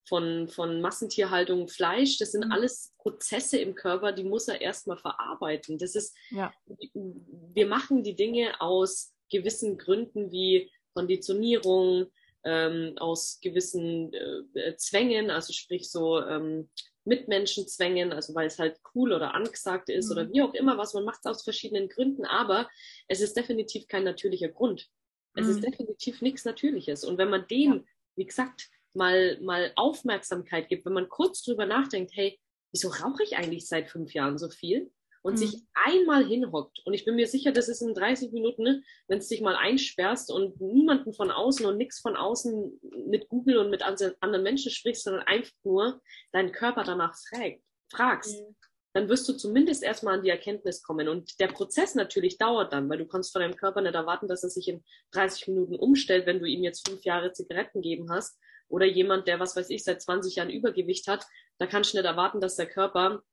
von, 0.10 0.50
von 0.50 0.82
Massentierhaltung 0.82 1.68
Fleisch. 1.68 2.18
Das 2.18 2.32
sind 2.34 2.46
mhm. 2.46 2.52
alles 2.52 2.94
Prozesse 2.98 3.60
im 3.60 3.76
Körper, 3.76 4.12
die 4.12 4.24
muss 4.24 4.48
er 4.48 4.60
erstmal 4.60 4.98
verarbeiten. 4.98 5.78
Das 5.78 5.96
ist, 5.96 6.18
ja. 6.32 6.52
wir 6.94 7.68
machen 7.68 8.04
die 8.04 8.16
Dinge 8.16 8.60
aus 8.60 9.14
gewissen 9.32 9.78
Gründen 9.78 10.32
wie 10.32 10.70
Konditionierung, 10.94 12.08
ähm, 12.44 12.94
aus 12.98 13.40
gewissen 13.42 14.12
äh, 14.14 14.76
Zwängen, 14.76 15.30
also 15.30 15.54
sprich 15.54 15.92
so 15.92 16.22
ähm, 16.22 16.70
Mitmenschenzwängen, 17.06 18.12
also 18.12 18.34
weil 18.34 18.48
es 18.48 18.60
halt 18.60 18.78
cool 18.96 19.14
oder 19.14 19.36
angesagt 19.36 19.90
ist 19.90 20.08
mhm. 20.08 20.12
oder 20.12 20.32
wie 20.32 20.42
auch 20.42 20.54
immer 20.54 20.78
was, 20.78 20.94
man 20.94 21.06
macht 21.06 21.20
es 21.20 21.30
aus 21.30 21.44
verschiedenen 21.44 21.90
Gründen, 21.90 22.26
aber 22.26 22.70
es 23.08 23.22
ist 23.22 23.38
definitiv 23.38 23.88
kein 23.88 24.04
natürlicher 24.04 24.50
Grund. 24.50 24.90
Es 25.36 25.46
mhm. 25.46 25.52
ist 25.52 25.64
definitiv 25.64 26.22
nichts 26.22 26.46
Natürliches. 26.46 27.04
Und 27.04 27.18
wenn 27.18 27.30
man 27.30 27.48
dem, 27.48 27.74
ja. 27.74 27.84
wie 28.16 28.26
gesagt, 28.26 28.70
mal, 28.94 29.40
mal 29.42 29.72
Aufmerksamkeit 29.76 30.70
gibt, 30.70 30.86
wenn 30.86 30.94
man 30.94 31.10
kurz 31.10 31.44
drüber 31.44 31.66
nachdenkt, 31.66 32.12
hey, 32.16 32.40
wieso 32.72 32.90
rauche 32.90 33.24
ich 33.24 33.38
eigentlich 33.38 33.68
seit 33.68 33.90
fünf 33.90 34.14
Jahren 34.14 34.38
so 34.38 34.50
viel? 34.50 34.92
und 35.22 35.34
mhm. 35.34 35.38
sich 35.38 35.64
einmal 35.74 36.26
hinhockt. 36.26 36.80
Und 36.86 36.94
ich 36.94 37.06
bin 37.06 37.16
mir 37.16 37.28
sicher, 37.28 37.52
das 37.52 37.70
ist 37.70 37.82
in 37.82 37.94
30 37.94 38.32
Minuten, 38.32 38.64
ne, 38.64 38.84
wenn 39.08 39.20
du 39.20 39.26
dich 39.26 39.42
mal 39.42 39.56
einsperrst 39.56 40.32
und 40.32 40.60
niemanden 40.62 41.14
von 41.14 41.32
außen 41.32 41.66
und 41.66 41.78
nichts 41.78 42.00
von 42.00 42.16
außen 42.16 42.80
mit 43.08 43.30
Google 43.30 43.58
und 43.58 43.70
mit 43.70 43.84
anderen 43.84 44.44
Menschen 44.44 44.72
sprichst, 44.72 45.04
sondern 45.04 45.24
einfach 45.24 45.54
nur 45.64 46.02
deinen 46.32 46.52
Körper 46.52 46.84
danach 46.84 47.16
fragt, 47.16 47.62
fragst. 47.92 48.40
Mhm. 48.40 48.56
Dann 48.94 49.08
wirst 49.08 49.30
du 49.30 49.34
zumindest 49.34 49.84
erstmal 49.84 50.16
an 50.16 50.24
die 50.24 50.30
Erkenntnis 50.30 50.82
kommen. 50.82 51.08
Und 51.08 51.40
der 51.40 51.48
Prozess 51.48 51.94
natürlich 51.94 52.40
dauert 52.40 52.74
dann, 52.74 52.90
weil 52.90 52.98
du 52.98 53.06
kannst 53.06 53.32
von 53.32 53.42
deinem 53.42 53.56
Körper 53.56 53.82
nicht 53.82 53.94
erwarten, 53.94 54.28
dass 54.28 54.44
er 54.44 54.50
sich 54.50 54.68
in 54.68 54.84
30 55.12 55.50
Minuten 55.50 55.76
umstellt, 55.76 56.26
wenn 56.26 56.40
du 56.40 56.46
ihm 56.46 56.64
jetzt 56.64 56.88
fünf 56.88 57.04
Jahre 57.04 57.32
Zigaretten 57.32 57.82
geben 57.82 58.10
hast. 58.10 58.40
Oder 58.70 58.86
jemand, 58.86 59.28
der, 59.28 59.40
was 59.40 59.56
weiß 59.56 59.70
ich, 59.72 59.84
seit 59.84 60.02
20 60.02 60.36
Jahren 60.36 60.50
Übergewicht 60.50 61.08
hat, 61.08 61.26
da 61.58 61.66
kannst 61.68 61.94
du 61.94 61.98
nicht 61.98 62.06
erwarten, 62.06 62.40
dass 62.40 62.56
der 62.56 62.68
Körper 62.68 63.24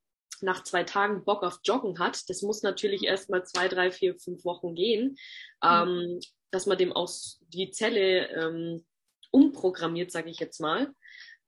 nach 0.41 0.65
zwei 0.65 0.85
Tagen 0.85 1.25
Bock 1.25 1.43
auf 1.43 1.61
Joggen 1.65 1.99
hat, 1.99 2.29
das 2.29 2.43
muss 2.43 2.63
natürlich 2.63 3.05
erst 3.05 3.31
mal 3.31 3.45
zwei, 3.45 3.69
drei, 3.69 3.91
vier, 3.91 4.19
fünf 4.19 4.45
Wochen 4.45 4.75
gehen, 4.75 5.17
mhm. 5.63 5.69
ähm, 5.69 6.21
dass 6.51 6.67
man 6.67 6.79
dem 6.79 6.93
auch 6.93 7.11
die 7.41 7.71
Zelle 7.71 8.29
ähm, 8.29 8.85
umprogrammiert, 9.31 10.11
sage 10.11 10.31
ich 10.31 10.39
jetzt 10.39 10.61
mal. 10.61 10.93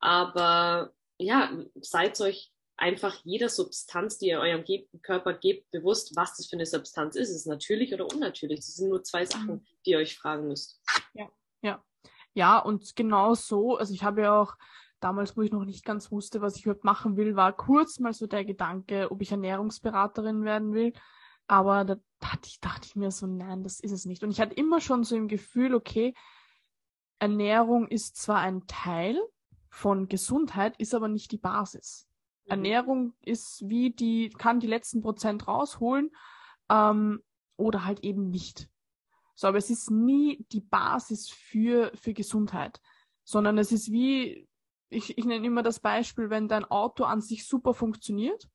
Aber 0.01 0.93
ja, 1.19 1.53
seid 1.81 2.21
euch 2.21 2.51
einfach 2.77 3.21
jeder 3.25 3.49
Substanz, 3.49 4.19
die 4.19 4.29
ihr 4.29 4.41
eurem 4.41 4.65
Ge 4.65 4.87
Körper 5.03 5.35
gebt, 5.35 5.71
bewusst, 5.71 6.15
was 6.17 6.37
das 6.37 6.47
für 6.47 6.57
eine 6.57 6.67
Substanz 6.67 7.17
ist. 7.17 7.31
Ist 7.31 7.37
es 7.37 7.47
natürlich 7.47 7.93
oder 7.93 8.07
unnatürlich? 8.07 8.61
Das 8.61 8.75
sind 8.75 8.89
nur 8.89 9.03
zwei 9.03 9.27
Sachen, 9.27 9.57
mhm. 9.57 9.67
die 9.85 9.91
ihr 9.91 9.99
euch 9.99 10.17
fragen 10.17 10.49
müsst. 10.49 10.81
Ja, 11.15 11.29
ja. 11.63 11.85
Ja, 12.39 12.61
und 12.61 12.95
genau 12.95 13.35
so, 13.35 13.79
also 13.79 13.93
ich 13.93 14.05
habe 14.05 14.23
ja 14.23 14.41
auch 14.41 14.57
damals, 15.01 15.37
wo 15.37 15.43
ich 15.43 15.51
noch 15.51 15.65
nicht 15.65 15.85
ganz 15.85 16.13
wusste, 16.13 16.41
was 16.41 16.55
ich 16.55 16.67
überhaupt 16.67 16.85
machen 16.85 17.17
will, 17.17 17.35
war 17.35 17.53
kurz 17.53 17.99
mal 17.99 18.13
so 18.13 18.29
der 18.29 18.45
Gedanke, 18.45 19.11
ob 19.11 19.21
ich 19.23 19.33
Ernährungsberaterin 19.33 20.45
werden 20.45 20.73
will. 20.73 20.93
Aber 21.49 21.85
da 21.85 21.97
dachte 22.21 22.47
ich, 22.47 22.61
dachte 22.61 22.87
ich 22.87 22.95
mir 22.95 23.11
so, 23.11 23.27
nein, 23.27 23.65
das 23.65 23.81
ist 23.81 23.91
es 23.91 24.05
nicht. 24.05 24.23
Und 24.23 24.31
ich 24.31 24.41
hatte 24.41 24.55
immer 24.55 24.81
schon 24.81 25.03
so 25.03 25.17
im 25.17 25.27
Gefühl, 25.27 25.75
okay, 25.75 26.15
Ernährung 27.19 27.89
ist 27.89 28.15
zwar 28.15 28.39
ein 28.39 28.69
Teil 28.69 29.21
von 29.69 30.07
Gesundheit, 30.07 30.77
ist 30.79 30.95
aber 30.95 31.09
nicht 31.09 31.33
die 31.33 31.39
Basis. 31.39 32.07
Mhm. 32.45 32.51
Ernährung 32.53 33.15
ist 33.21 33.65
wie 33.67 33.91
die, 33.91 34.29
kann 34.31 34.61
die 34.61 34.69
letzten 34.69 35.03
Prozent 35.03 35.49
rausholen 35.49 36.13
ähm, 36.71 37.21
oder 37.57 37.85
halt 37.85 38.05
eben 38.05 38.31
nicht. 38.31 38.69
So, 39.39 39.47
aber 39.47 39.59
es 39.59 39.71
ist 39.71 39.89
nie 39.89 40.45
die 40.51 40.61
Basis 40.61 41.29
für, 41.29 41.93
für 41.95 42.13
Gesundheit, 42.13 42.81
sondern 43.23 43.57
es 43.57 43.71
ist 43.71 43.93
wie, 43.93 44.49
ich, 44.89 45.17
ich 45.17 45.25
nenne 45.25 45.47
immer 45.47 45.63
das 45.63 45.79
Beispiel, 45.79 46.29
wenn 46.29 46.49
dein 46.49 46.65
Auto 46.65 47.05
an 47.05 47.21
sich 47.21 47.47
super 47.47 47.73
funktioniert 47.73 48.51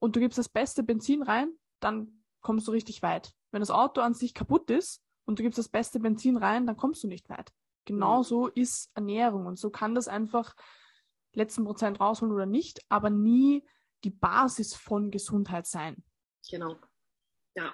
und 0.00 0.16
du 0.16 0.20
gibst 0.20 0.36
das 0.36 0.48
beste 0.48 0.82
Benzin 0.82 1.22
rein, 1.22 1.52
dann 1.78 2.24
kommst 2.40 2.66
du 2.66 2.72
richtig 2.72 3.02
weit. 3.02 3.34
Wenn 3.52 3.60
das 3.60 3.70
Auto 3.70 4.00
an 4.00 4.14
sich 4.14 4.34
kaputt 4.34 4.68
ist 4.68 5.00
und 5.26 5.38
du 5.38 5.44
gibst 5.44 5.60
das 5.60 5.68
beste 5.68 6.00
Benzin 6.00 6.36
rein, 6.36 6.66
dann 6.66 6.76
kommst 6.76 7.04
du 7.04 7.06
nicht 7.06 7.28
weit. 7.28 7.52
Genauso 7.84 8.46
mhm. 8.46 8.52
ist 8.56 8.90
Ernährung 8.96 9.46
und 9.46 9.60
so 9.60 9.70
kann 9.70 9.94
das 9.94 10.08
einfach 10.08 10.56
letzten 11.34 11.62
Prozent 11.62 12.00
rausholen 12.00 12.34
oder 12.34 12.46
nicht, 12.46 12.84
aber 12.88 13.10
nie 13.10 13.64
die 14.02 14.10
Basis 14.10 14.74
von 14.74 15.12
Gesundheit 15.12 15.68
sein. 15.68 16.02
Genau. 16.50 16.74
Ja. 17.54 17.72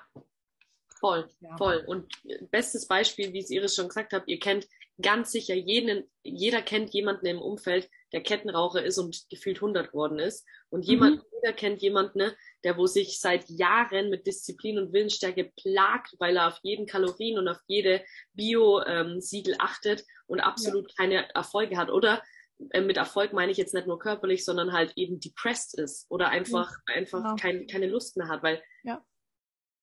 Voll, 1.03 1.29
ja. 1.41 1.57
voll. 1.57 1.83
Und 1.85 2.13
bestes 2.53 2.87
Beispiel, 2.87 3.33
wie 3.33 3.41
es 3.41 3.51
Iris 3.51 3.75
schon 3.75 3.89
gesagt 3.89 4.13
hat, 4.13 4.23
ihr 4.29 4.39
kennt 4.39 4.69
ganz 5.03 5.33
sicher 5.33 5.57
jeden, 5.57 6.09
jeder 6.23 6.63
kennt 6.63 6.95
jemanden 6.95 7.27
im 7.27 7.43
Umfeld, 7.43 7.91
der 8.13 8.23
Kettenraucher 8.23 8.85
ist 8.85 8.99
und 8.99 9.25
gefühlt 9.29 9.57
100 9.57 9.91
geworden 9.91 10.21
ist. 10.21 10.47
Und 10.69 10.85
jemand, 10.85 11.17
mhm. 11.17 11.23
jeder 11.43 11.55
kennt 11.55 11.83
jemanden, 11.83 12.19
ne, 12.19 12.37
der 12.63 12.77
wo 12.77 12.87
sich 12.87 13.19
seit 13.19 13.49
Jahren 13.49 14.11
mit 14.11 14.29
Disziplin 14.29 14.79
und 14.79 14.93
Willensstärke 14.93 15.51
plagt, 15.61 16.15
weil 16.21 16.37
er 16.37 16.47
auf 16.47 16.61
jeden 16.63 16.87
Kalorien 16.87 17.37
und 17.37 17.49
auf 17.49 17.59
jede 17.67 18.05
Bio-Siegel 18.35 19.55
ähm, 19.55 19.61
achtet 19.61 20.05
und 20.27 20.39
absolut 20.39 20.89
ja. 20.91 20.95
keine 20.97 21.35
Erfolge 21.35 21.79
hat. 21.79 21.91
Oder 21.91 22.23
äh, 22.71 22.81
mit 22.81 22.97
Erfolg 22.97 23.33
meine 23.33 23.51
ich 23.51 23.59
jetzt 23.59 23.75
nicht 23.75 23.89
nur 23.89 23.99
körperlich, 23.99 24.45
sondern 24.45 24.73
halt 24.73 24.93
eben 24.95 25.19
depressed 25.19 25.77
ist 25.81 26.07
oder 26.11 26.29
einfach, 26.29 26.71
ja. 26.89 26.95
einfach 26.95 27.23
genau. 27.23 27.35
kein, 27.35 27.67
keine 27.67 27.89
Lust 27.89 28.17
mehr 28.17 28.29
hat, 28.29 28.45
weil 28.45 28.63
ja. 28.85 29.05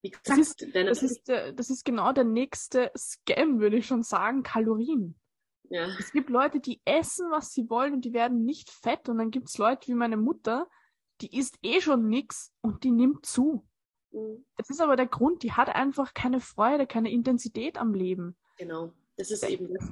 Wie 0.02 0.12
gesagt, 0.12 0.30
das 0.30 0.38
ist, 0.40 0.66
das, 0.74 1.04
ist 1.04 1.30
das 1.30 1.70
ist 1.70 1.84
genau 1.84 2.14
der 2.14 2.24
nächste 2.24 2.92
Scam, 2.98 3.60
würde 3.60 3.78
ich 3.78 3.86
schon 3.86 4.04
sagen, 4.04 4.44
Kalorien. 4.44 5.20
Ja. 5.70 5.88
Es 6.00 6.12
gibt 6.12 6.30
Leute, 6.30 6.60
die 6.60 6.82
essen, 6.86 7.30
was 7.32 7.52
sie 7.52 7.70
wollen 7.70 7.94
und 7.94 8.06
die 8.06 8.14
werden 8.14 8.44
nicht 8.44 8.70
fett. 8.70 9.08
Und 9.10 9.18
dann 9.18 9.32
gibt 9.32 9.50
es 9.50 9.58
Leute 9.58 9.88
wie 9.88 9.94
meine 9.94 10.18
Mutter, 10.18 10.68
die 11.22 11.38
isst 11.38 11.58
eh 11.62 11.82
schon 11.82 12.08
nix 12.08 12.54
und 12.62 12.84
die 12.84 12.92
nimmt 12.92 13.26
zu. 13.26 13.68
Mhm. 14.12 14.46
Das 14.56 14.70
ist 14.70 14.82
aber 14.82 14.96
der 14.96 15.08
Grund, 15.08 15.44
die 15.44 15.52
hat 15.52 15.70
einfach 15.70 16.14
keine 16.14 16.40
Freude, 16.40 16.88
keine 16.88 17.12
Intensität 17.12 17.78
am 17.78 17.94
Leben. 17.94 18.36
Genau, 18.58 18.94
das 19.18 19.32
ist 19.32 19.48
eben 19.48 19.72
das. 19.74 19.90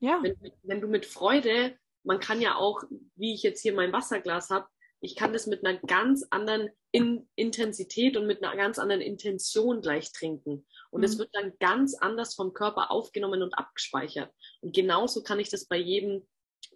Ja. 0.00 0.20
Wenn, 0.22 0.36
wenn 0.62 0.80
du 0.80 0.88
mit 0.88 1.06
Freude, 1.06 1.78
man 2.02 2.18
kann 2.18 2.40
ja 2.40 2.56
auch, 2.56 2.82
wie 3.16 3.34
ich 3.34 3.42
jetzt 3.42 3.60
hier 3.60 3.74
mein 3.74 3.92
Wasserglas 3.92 4.50
habe, 4.50 4.66
ich 5.00 5.16
kann 5.16 5.32
das 5.32 5.46
mit 5.46 5.64
einer 5.64 5.78
ganz 5.78 6.26
anderen 6.30 6.70
In 6.92 7.28
Intensität 7.34 8.16
und 8.16 8.26
mit 8.26 8.42
einer 8.42 8.56
ganz 8.56 8.78
anderen 8.78 9.00
Intention 9.00 9.80
gleich 9.80 10.12
trinken. 10.12 10.66
Und 10.90 11.04
es 11.04 11.14
mhm. 11.14 11.20
wird 11.20 11.30
dann 11.34 11.52
ganz 11.58 11.94
anders 11.94 12.34
vom 12.34 12.52
Körper 12.52 12.90
aufgenommen 12.90 13.42
und 13.42 13.54
abgespeichert. 13.54 14.32
Und 14.60 14.74
genauso 14.74 15.22
kann 15.22 15.40
ich 15.40 15.48
das 15.48 15.66
bei 15.66 15.76
jedem, 15.76 16.26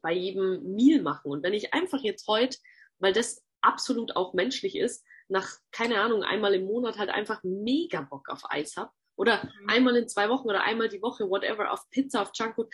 bei 0.03 0.13
jedem 0.13 0.75
Meal 0.75 1.03
machen. 1.03 1.33
Und 1.33 1.43
wenn 1.43 1.53
ich 1.53 1.75
einfach 1.75 2.01
jetzt 2.01 2.27
heute, 2.29 2.59
weil 2.99 3.13
das 3.13 3.45
absolut 3.61 4.17
auch 4.17 4.35
menschlich 4.35 4.77
ist, 4.77 5.05
nach, 5.29 5.49
keine 5.73 6.01
Ahnung, 6.01 6.23
einmal 6.23 6.55
im 6.55 6.65
Monat 6.65 6.99
halt 6.99 7.11
einfach 7.11 7.43
mega 7.43 8.03
Bock 8.03 8.29
auf 8.29 8.43
Eis 8.51 8.77
habe. 8.77 8.91
Oder 9.17 9.45
mhm. 9.45 9.69
einmal 9.69 9.97
in 9.97 10.09
zwei 10.09 10.29
Wochen 10.29 10.49
oder 10.49 10.63
einmal 10.63 10.89
die 10.89 11.03
Woche, 11.03 11.29
whatever, 11.29 11.73
auf 11.73 11.89
Pizza, 11.91 12.23
auf 12.23 12.31
Junkfood. 12.35 12.73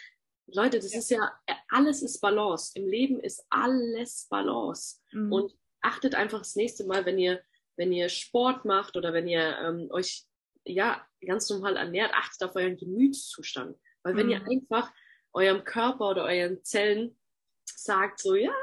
Leute, 0.53 0.78
das 0.78 0.92
ja. 0.92 0.98
ist 0.98 1.11
ja, 1.11 1.32
alles 1.68 2.03
ist 2.03 2.20
Balance. 2.20 2.72
Im 2.74 2.86
Leben 2.86 3.20
ist 3.20 3.44
alles 3.51 4.26
Balance. 4.28 4.98
Mhm. 5.12 5.32
Und 5.32 5.57
achtet 5.80 6.14
einfach 6.14 6.40
das 6.40 6.57
nächste 6.57 6.84
Mal, 6.84 7.05
wenn 7.07 7.18
ihr, 7.18 7.42
wenn 7.76 7.92
ihr 7.92 8.09
Sport 8.09 8.64
macht 8.64 8.96
oder 8.96 9.12
wenn 9.12 9.28
ihr 9.28 9.59
ähm, 9.59 9.88
euch 9.90 10.24
ja 10.64 11.05
ganz 11.26 11.48
normal 11.51 11.76
ernährt, 11.76 12.12
achtet 12.14 12.48
auf 12.48 12.57
euren 12.57 12.76
Gemütszustand. 12.76 13.76
Weil 14.03 14.16
wenn 14.16 14.26
mhm. 14.26 14.32
ihr 14.32 14.46
einfach 14.46 14.92
eurem 15.32 15.64
Körper 15.64 16.11
oder 16.11 16.24
euren 16.24 16.62
Zellen 16.64 17.16
sagt, 17.64 18.20
so, 18.20 18.34
ja, 18.34 18.55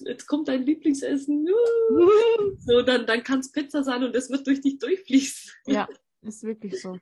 jetzt 0.00 0.26
kommt 0.26 0.48
dein 0.48 0.64
Lieblingsessen, 0.64 1.46
so, 2.58 2.82
dann, 2.82 3.06
dann 3.06 3.22
kann 3.22 3.40
es 3.40 3.52
Pizza 3.52 3.84
sein 3.84 4.02
und 4.04 4.16
es 4.16 4.30
wird 4.30 4.46
durch 4.46 4.60
dich 4.60 4.78
durchfließen. 4.78 5.52
Ja, 5.66 5.88
ist 6.22 6.42
wirklich 6.42 6.80
so. 6.80 6.98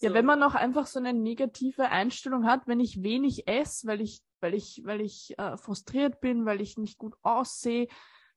Ja, 0.00 0.12
wenn 0.12 0.26
man 0.26 0.38
noch 0.38 0.54
einfach 0.54 0.86
so 0.86 0.98
eine 0.98 1.14
negative 1.14 1.88
Einstellung 1.88 2.46
hat, 2.46 2.66
wenn 2.66 2.80
ich 2.80 3.02
wenig 3.02 3.48
esse, 3.48 3.86
weil 3.86 4.00
ich, 4.00 4.22
weil 4.40 4.54
ich, 4.54 4.82
weil 4.84 5.00
ich 5.00 5.38
äh, 5.38 5.56
frustriert 5.56 6.20
bin, 6.20 6.44
weil 6.44 6.60
ich 6.60 6.76
nicht 6.76 6.98
gut 6.98 7.14
aussehe, 7.22 7.88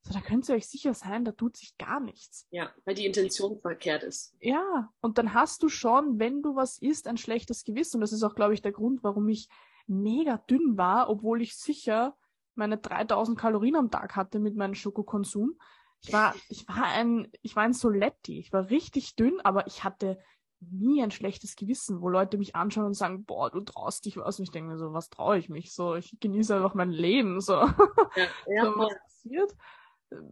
so, 0.04 0.14
da 0.14 0.22
könnt 0.22 0.48
ihr 0.48 0.56
euch 0.56 0.68
sicher 0.68 0.94
sein, 0.94 1.26
da 1.26 1.32
tut 1.32 1.58
sich 1.58 1.78
gar 1.78 2.00
nichts. 2.00 2.48
Ja, 2.52 2.72
weil 2.86 2.96
die 2.96 3.06
Intention 3.06 3.60
verkehrt 3.60 4.04
ist. 4.04 4.34
Ja, 4.40 4.94
und 5.02 5.18
dann 5.18 5.34
hast 5.34 5.62
du 5.62 5.70
schon, 5.70 6.20
wenn 6.20 6.42
du 6.42 6.56
was 6.56 6.78
isst, 6.78 7.08
ein 7.08 7.18
schlechtes 7.18 7.64
Gewissen. 7.64 7.98
Und 7.98 8.02
das 8.02 8.14
ist 8.14 8.24
auch, 8.24 8.36
glaube 8.36 8.54
ich, 8.54 8.62
der 8.62 8.72
Grund, 8.72 9.04
warum 9.04 9.28
ich 9.28 9.50
mega 9.88 10.38
dünn 10.38 10.78
war, 10.78 11.10
obwohl 11.10 11.42
ich 11.42 11.58
sicher 11.58 12.16
meine 12.56 12.78
3000 12.78 13.38
Kalorien 13.38 13.76
am 13.76 13.92
Tag 13.92 14.16
hatte 14.16 14.40
mit 14.40 14.56
meinem 14.56 14.76
Schokokonsum. 14.76 15.60
Ich 16.02 16.14
war, 16.14 16.34
ich 16.48 16.68
war 16.68 16.86
ein, 16.86 17.30
ich 17.42 17.56
war 17.56 17.64
ein 17.64 17.74
Soletti. 17.74 18.40
Ich 18.40 18.54
war 18.54 18.70
richtig 18.70 19.16
dünn, 19.16 19.42
aber 19.42 19.68
ich 19.68 19.84
hatte 19.84 20.18
nie 20.62 21.02
ein 21.02 21.12
schlechtes 21.12 21.56
Gewissen, 21.56 22.02
wo 22.02 22.10
Leute 22.10 22.38
mich 22.38 22.56
anschauen 22.56 22.86
und 22.86 22.94
sagen, 22.94 23.26
boah, 23.26 23.50
du 23.50 23.62
traust 23.62 24.06
dich 24.06 24.18
was. 24.18 24.40
Und 24.40 24.44
ich 24.44 24.52
denke 24.52 24.72
mir 24.72 24.78
so, 24.78 24.94
was 24.94 25.10
traue 25.10 25.38
ich 25.38 25.50
mich? 25.50 25.74
So, 25.74 25.96
ich 25.96 26.18
genieße 26.20 26.56
einfach 26.56 26.74
mein 26.74 26.92
Leben. 26.92 27.40
So, 27.42 27.54
ja, 27.54 27.76
ja, 28.48 28.66
so 28.66 28.78
was 28.78 28.94
passiert. 29.04 29.56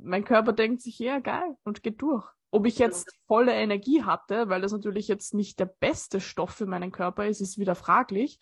Mein 0.02 0.26
Körper 0.26 0.54
denkt 0.54 0.82
sich, 0.82 1.00
ja, 1.00 1.20
geil, 1.20 1.56
und 1.64 1.84
geht 1.84 2.02
durch. 2.02 2.26
Ob 2.50 2.66
ich 2.66 2.80
jetzt 2.80 3.10
volle 3.28 3.54
Energie 3.54 4.04
hatte, 4.04 4.50
weil 4.50 4.62
das 4.62 4.72
natürlich 4.72 5.08
jetzt 5.08 5.34
nicht 5.34 5.60
der 5.60 5.66
beste 5.66 6.22
Stoff 6.22 6.52
für 6.52 6.66
meinen 6.66 6.92
Körper 6.92 7.28
ist, 7.28 7.42
ist 7.42 7.58
wieder 7.58 7.76
fraglich. 7.76 8.40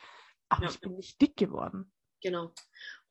Aber 0.48 0.64
ja. 0.64 0.70
ich 0.70 0.80
bin 0.80 0.96
nicht 0.96 1.20
dick 1.22 1.36
geworden. 1.36 1.92
Genau. 2.22 2.52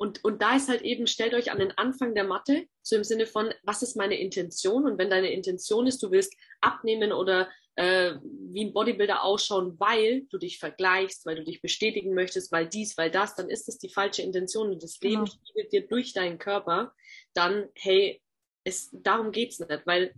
Und, 0.04 0.22
und 0.22 0.42
da 0.42 0.54
ist 0.54 0.68
halt 0.68 0.82
eben, 0.82 1.06
stellt 1.06 1.32
euch 1.32 1.50
an 1.50 1.58
den 1.58 1.70
Anfang 1.78 2.14
der 2.14 2.24
Matte, 2.24 2.66
so 2.82 2.94
im 2.94 3.04
Sinne 3.04 3.24
von, 3.24 3.54
was 3.62 3.82
ist 3.82 3.96
meine 3.96 4.20
Intention? 4.20 4.84
Und 4.84 4.98
wenn 4.98 5.08
deine 5.08 5.32
Intention 5.32 5.86
ist, 5.86 6.02
du 6.02 6.10
willst 6.10 6.36
abnehmen 6.60 7.10
oder 7.10 7.48
äh, 7.76 8.16
wie 8.22 8.66
ein 8.66 8.74
Bodybuilder 8.74 9.24
ausschauen, 9.24 9.80
weil 9.80 10.26
du 10.28 10.36
dich 10.36 10.58
vergleichst, 10.58 11.24
weil 11.24 11.36
du 11.36 11.44
dich 11.44 11.62
bestätigen 11.62 12.12
möchtest, 12.12 12.52
weil 12.52 12.68
dies, 12.68 12.98
weil 12.98 13.10
das, 13.10 13.34
dann 13.34 13.48
ist 13.48 13.66
das 13.66 13.78
die 13.78 13.88
falsche 13.88 14.20
Intention 14.20 14.72
und 14.72 14.82
das 14.82 15.00
Leben 15.00 15.24
genau. 15.24 15.26
spiegelt 15.26 15.72
dir 15.72 15.86
durch 15.88 16.12
deinen 16.12 16.36
Körper, 16.36 16.92
dann, 17.32 17.70
hey, 17.74 18.20
es, 18.62 18.90
darum 18.92 19.32
geht's 19.32 19.58
nicht, 19.58 19.86
weil 19.86 20.12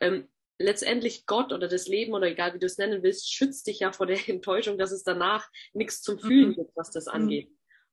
ähm, 0.00 0.26
letztendlich 0.58 1.26
Gott 1.26 1.52
oder 1.52 1.68
das 1.68 1.86
Leben 1.86 2.12
oder 2.12 2.26
egal 2.26 2.54
wie 2.54 2.58
du 2.58 2.66
es 2.66 2.76
nennen 2.76 3.04
willst, 3.04 3.32
schützt 3.32 3.68
dich 3.68 3.78
ja 3.78 3.92
vor 3.92 4.06
der 4.06 4.18
Enttäuschung, 4.28 4.78
dass 4.78 4.90
es 4.90 5.04
danach 5.04 5.48
nichts 5.74 6.02
zum 6.02 6.18
Fühlen 6.18 6.48
mhm. 6.48 6.54
gibt, 6.56 6.72
was 6.74 6.90
das 6.90 7.06
angeht. 7.06 7.48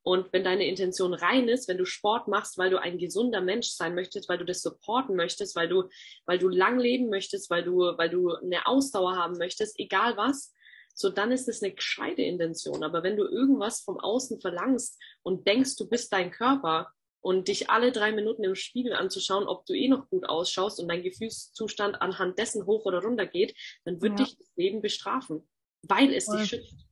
Und 0.06 0.32
wenn 0.32 0.44
deine 0.44 0.68
Intention 0.68 1.14
rein 1.14 1.48
ist, 1.48 1.66
wenn 1.66 1.78
du 1.78 1.84
Sport 1.84 2.28
machst, 2.28 2.58
weil 2.58 2.70
du 2.70 2.80
ein 2.80 2.96
gesunder 2.96 3.40
Mensch 3.40 3.70
sein 3.70 3.96
möchtest, 3.96 4.28
weil 4.28 4.38
du 4.38 4.44
das 4.44 4.62
supporten 4.62 5.16
möchtest, 5.16 5.56
weil 5.56 5.68
du, 5.68 5.88
weil 6.26 6.38
du 6.38 6.48
lang 6.48 6.78
leben 6.78 7.08
möchtest, 7.08 7.50
weil 7.50 7.64
du, 7.64 7.78
weil 7.98 8.08
du 8.08 8.32
eine 8.36 8.68
Ausdauer 8.68 9.16
haben 9.16 9.36
möchtest, 9.36 9.80
egal 9.80 10.16
was, 10.16 10.54
so 10.94 11.10
dann 11.10 11.32
ist 11.32 11.48
es 11.48 11.60
eine 11.60 11.74
gescheite 11.74 12.22
Intention. 12.22 12.84
Aber 12.84 13.02
wenn 13.02 13.16
du 13.16 13.24
irgendwas 13.24 13.80
vom 13.80 13.98
Außen 13.98 14.40
verlangst 14.40 14.96
und 15.24 15.48
denkst, 15.48 15.74
du 15.74 15.88
bist 15.88 16.12
dein 16.12 16.30
Körper 16.30 16.92
und 17.20 17.48
dich 17.48 17.68
alle 17.68 17.90
drei 17.90 18.12
Minuten 18.12 18.44
im 18.44 18.54
Spiegel 18.54 18.92
anzuschauen, 18.92 19.48
ob 19.48 19.66
du 19.66 19.74
eh 19.74 19.88
noch 19.88 20.08
gut 20.08 20.28
ausschaust 20.28 20.78
und 20.78 20.86
dein 20.86 21.02
Gefühlszustand 21.02 22.00
anhand 22.00 22.38
dessen 22.38 22.64
hoch 22.64 22.84
oder 22.84 23.02
runter 23.02 23.26
geht, 23.26 23.56
dann 23.84 24.00
wird 24.00 24.20
ja. 24.20 24.24
dich 24.24 24.38
das 24.38 24.52
Leben 24.54 24.82
bestrafen, 24.82 25.48
weil 25.82 26.14
es 26.14 26.26
Voll. 26.26 26.38
dich 26.38 26.48
schützt. 26.48 26.86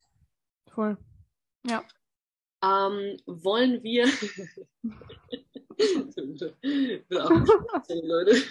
Voll. 0.66 0.98
Ja 1.64 1.84
ähm, 2.64 3.18
wollen 3.26 3.82
wir. 3.82 4.06
Leute. 8.02 8.42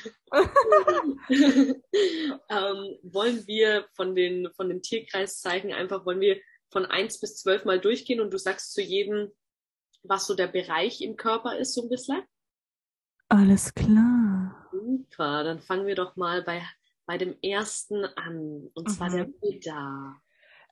ähm, 2.49 2.99
wollen 3.03 3.47
wir 3.47 3.87
von 3.93 4.13
den, 4.15 4.49
von 4.55 4.69
den 4.69 4.81
Tierkreiszeichen 4.81 5.71
einfach, 5.71 6.05
wollen 6.05 6.19
wir 6.19 6.37
von 6.71 6.85
1 6.85 7.19
bis 7.19 7.37
12 7.37 7.65
mal 7.65 7.79
durchgehen 7.79 8.19
und 8.19 8.31
du 8.33 8.37
sagst 8.37 8.73
zu 8.73 8.81
jedem, 8.81 9.31
was 10.03 10.27
so 10.27 10.35
der 10.35 10.47
Bereich 10.47 11.01
im 11.01 11.15
Körper 11.15 11.57
ist, 11.57 11.73
so 11.73 11.83
ein 11.83 11.89
bisschen? 11.89 12.23
Alles 13.29 13.73
klar. 13.73 14.69
Super, 14.71 15.43
dann 15.43 15.61
fangen 15.61 15.87
wir 15.87 15.95
doch 15.95 16.15
mal 16.15 16.43
bei, 16.43 16.61
bei 17.05 17.17
dem 17.17 17.37
ersten 17.41 18.05
an, 18.05 18.69
und 18.73 18.91
zwar 18.91 19.09
mhm. 19.09 19.15
der 19.15 19.25
Buddha. 19.25 20.21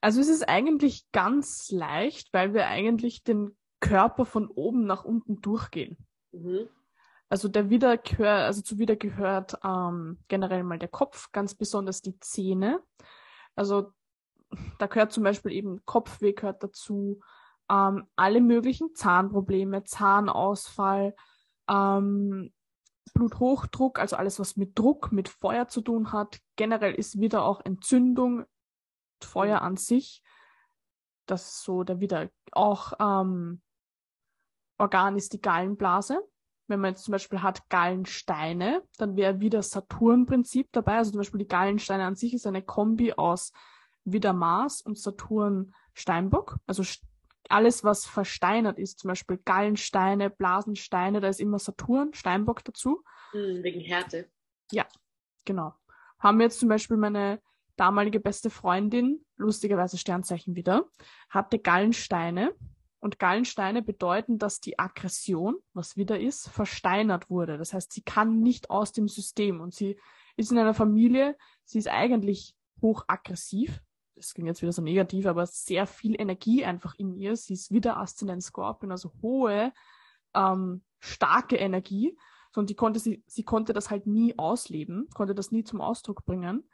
Also 0.01 0.19
es 0.19 0.27
ist 0.27 0.49
eigentlich 0.49 1.05
ganz 1.11 1.69
leicht, 1.71 2.33
weil 2.33 2.53
wir 2.53 2.67
eigentlich 2.67 3.23
den 3.23 3.55
Körper 3.79 4.25
von 4.25 4.47
oben 4.47 4.85
nach 4.85 5.05
unten 5.05 5.41
durchgehen. 5.41 5.97
Mhm. 6.31 6.67
Also 7.29 7.47
der 7.47 7.69
wieder 7.69 7.97
gehört, 7.97 8.41
also 8.43 8.61
zu 8.61 8.77
wieder 8.77 8.95
gehört 8.95 9.57
ähm, 9.63 10.19
generell 10.27 10.63
mal 10.63 10.79
der 10.79 10.89
Kopf, 10.89 11.31
ganz 11.31 11.55
besonders 11.55 12.01
die 12.01 12.19
Zähne. 12.19 12.81
Also 13.55 13.93
da 14.79 14.87
gehört 14.87 15.13
zum 15.13 15.23
Beispiel 15.23 15.53
eben 15.53 15.85
Kopfweh 15.85 16.33
gehört 16.33 16.61
dazu, 16.63 17.21
ähm, 17.69 18.05
alle 18.15 18.41
möglichen 18.41 18.93
Zahnprobleme, 18.95 19.83
Zahnausfall, 19.85 21.15
ähm, 21.69 22.51
Bluthochdruck, 23.13 23.99
also 23.99 24.15
alles, 24.15 24.39
was 24.39 24.57
mit 24.57 24.77
Druck, 24.77 25.11
mit 25.11 25.29
Feuer 25.29 25.67
zu 25.67 25.81
tun 25.81 26.11
hat. 26.11 26.39
Generell 26.55 26.93
ist 26.93 27.19
wieder 27.19 27.43
auch 27.45 27.61
Entzündung 27.63 28.45
Feuer 29.25 29.59
mhm. 29.59 29.65
an 29.65 29.77
sich, 29.77 30.23
das 31.25 31.47
ist 31.47 31.63
so 31.63 31.83
der 31.83 31.99
wieder 31.99 32.29
auch 32.51 32.93
ähm, 32.99 33.61
Organ 34.77 35.15
ist 35.15 35.33
die 35.33 35.41
Gallenblase. 35.41 36.19
Wenn 36.67 36.79
man 36.79 36.91
jetzt 36.91 37.03
zum 37.03 37.11
Beispiel 37.11 37.41
hat 37.41 37.69
Gallensteine, 37.69 38.81
dann 38.97 39.15
wäre 39.15 39.39
wieder 39.39 39.61
Saturn-Prinzip 39.61 40.69
dabei. 40.71 40.97
Also 40.97 41.11
zum 41.11 41.19
Beispiel 41.19 41.39
die 41.39 41.47
Gallensteine 41.47 42.05
an 42.05 42.15
sich 42.15 42.33
ist 42.33 42.47
eine 42.47 42.63
Kombi 42.63 43.13
aus 43.13 43.51
wieder 44.03 44.33
Mars 44.33 44.81
und 44.81 44.97
Saturn 44.97 45.73
Steinbock. 45.93 46.57
Also 46.65 46.83
alles, 47.49 47.83
was 47.83 48.05
versteinert 48.05 48.79
ist, 48.79 48.99
zum 48.99 49.09
Beispiel 49.09 49.37
Gallensteine, 49.43 50.29
Blasensteine, 50.29 51.19
da 51.19 51.27
ist 51.27 51.39
immer 51.39 51.59
Saturn, 51.59 52.13
Steinbock 52.13 52.63
dazu. 52.63 53.03
Hm, 53.31 53.63
wegen 53.63 53.81
Härte. 53.81 54.29
Ja, 54.71 54.87
genau. 55.45 55.73
Haben 56.19 56.39
wir 56.39 56.45
jetzt 56.45 56.59
zum 56.59 56.69
Beispiel 56.69 56.97
meine 56.97 57.41
damalige 57.75 58.19
beste 58.19 58.49
Freundin, 58.49 59.25
lustigerweise 59.37 59.97
Sternzeichen 59.97 60.55
wieder, 60.55 60.85
hatte 61.29 61.59
Gallensteine. 61.59 62.53
Und 62.99 63.17
Gallensteine 63.17 63.81
bedeuten, 63.81 64.37
dass 64.37 64.59
die 64.59 64.77
Aggression, 64.77 65.55
was 65.73 65.97
wieder 65.97 66.19
ist, 66.19 66.49
versteinert 66.49 67.31
wurde. 67.31 67.57
Das 67.57 67.73
heißt, 67.73 67.91
sie 67.91 68.03
kann 68.03 68.41
nicht 68.41 68.69
aus 68.69 68.91
dem 68.91 69.07
System 69.07 69.59
und 69.59 69.73
sie 69.73 69.99
ist 70.37 70.51
in 70.51 70.59
einer 70.59 70.75
Familie, 70.75 71.35
sie 71.63 71.79
ist 71.79 71.87
eigentlich 71.87 72.55
hochaggressiv. 72.79 73.81
Das 74.15 74.35
klingt 74.35 74.49
jetzt 74.49 74.61
wieder 74.61 74.71
so 74.71 74.83
negativ, 74.83 75.25
aber 75.25 75.47
sehr 75.47 75.87
viel 75.87 76.19
Energie 76.19 76.63
einfach 76.63 76.93
in 76.95 77.15
ihr. 77.15 77.35
Sie 77.35 77.53
ist 77.53 77.71
wieder 77.71 77.97
Aszendent 77.97 78.43
Scorpion, 78.43 78.91
also 78.91 79.11
hohe, 79.23 79.73
ähm, 80.35 80.83
starke 80.99 81.55
Energie. 81.55 82.15
Und 82.55 82.69
die 82.69 82.75
konnte 82.75 82.99
sie, 82.99 83.23
sie 83.25 83.43
konnte 83.43 83.73
das 83.73 83.89
halt 83.89 84.05
nie 84.05 84.37
ausleben, 84.37 85.07
konnte 85.13 85.33
das 85.33 85.51
nie 85.51 85.63
zum 85.63 85.81
Ausdruck 85.81 86.25
bringen. 86.25 86.69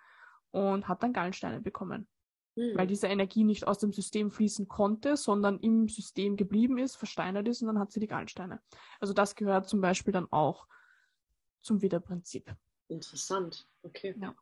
Und 0.58 0.88
hat 0.88 1.04
dann 1.04 1.14
Gallensteine 1.14 1.62
bekommen. 1.62 2.08
Hm. 2.56 2.76
Weil 2.76 2.88
diese 2.88 3.08
Energie 3.08 3.44
nicht 3.44 3.68
aus 3.68 3.78
dem 3.78 3.94
System 3.94 4.32
fließen 4.32 4.68
konnte, 4.68 5.16
sondern 5.16 5.60
im 5.60 5.88
System 5.88 6.36
geblieben 6.36 6.80
ist, 6.80 6.96
versteinert 6.96 7.48
ist 7.48 7.62
und 7.62 7.68
dann 7.68 7.80
hat 7.80 7.92
sie 7.92 8.00
die 8.00 8.08
Gallensteine. 8.08 8.60
Also 9.00 9.14
das 9.14 9.36
gehört 9.36 9.70
zum 9.70 9.82
Beispiel 9.82 10.12
dann 10.12 10.28
auch 10.32 10.68
zum 11.62 11.82
Widerprinzip. 11.82 12.56
Interessant, 12.88 13.68
okay. 13.84 14.16
Ja. 14.20 14.34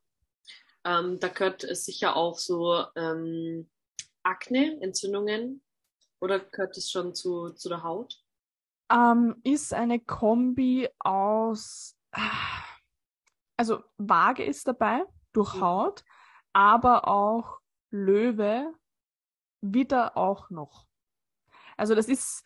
Ähm, 0.86 1.20
da 1.20 1.28
gehört 1.28 1.64
es 1.64 1.86
sicher 1.86 2.16
auch 2.16 2.38
so 2.38 2.86
ähm, 2.96 3.70
Akne, 4.24 4.80
Entzündungen 4.82 5.62
oder 6.22 6.40
gehört 6.40 6.78
es 6.78 6.90
schon 6.90 7.14
zu, 7.14 7.50
zu 7.50 7.68
der 7.68 7.84
Haut? 7.84 8.24
Ähm, 8.92 9.36
ist 9.44 9.74
eine 9.74 10.00
Kombi 10.00 10.88
aus, 11.00 11.98
also 13.58 13.84
Waage 13.98 14.46
ist 14.46 14.68
dabei, 14.68 15.04
durch 15.36 15.56
Mhm. 15.56 15.62
Haut, 15.62 16.04
aber 16.54 17.08
auch 17.08 17.60
Löwe 17.92 18.74
wieder 19.62 20.18
auch 20.18 20.50
noch. 20.50 20.86
Also 21.78 21.96
das 21.96 22.08
ist, 22.08 22.44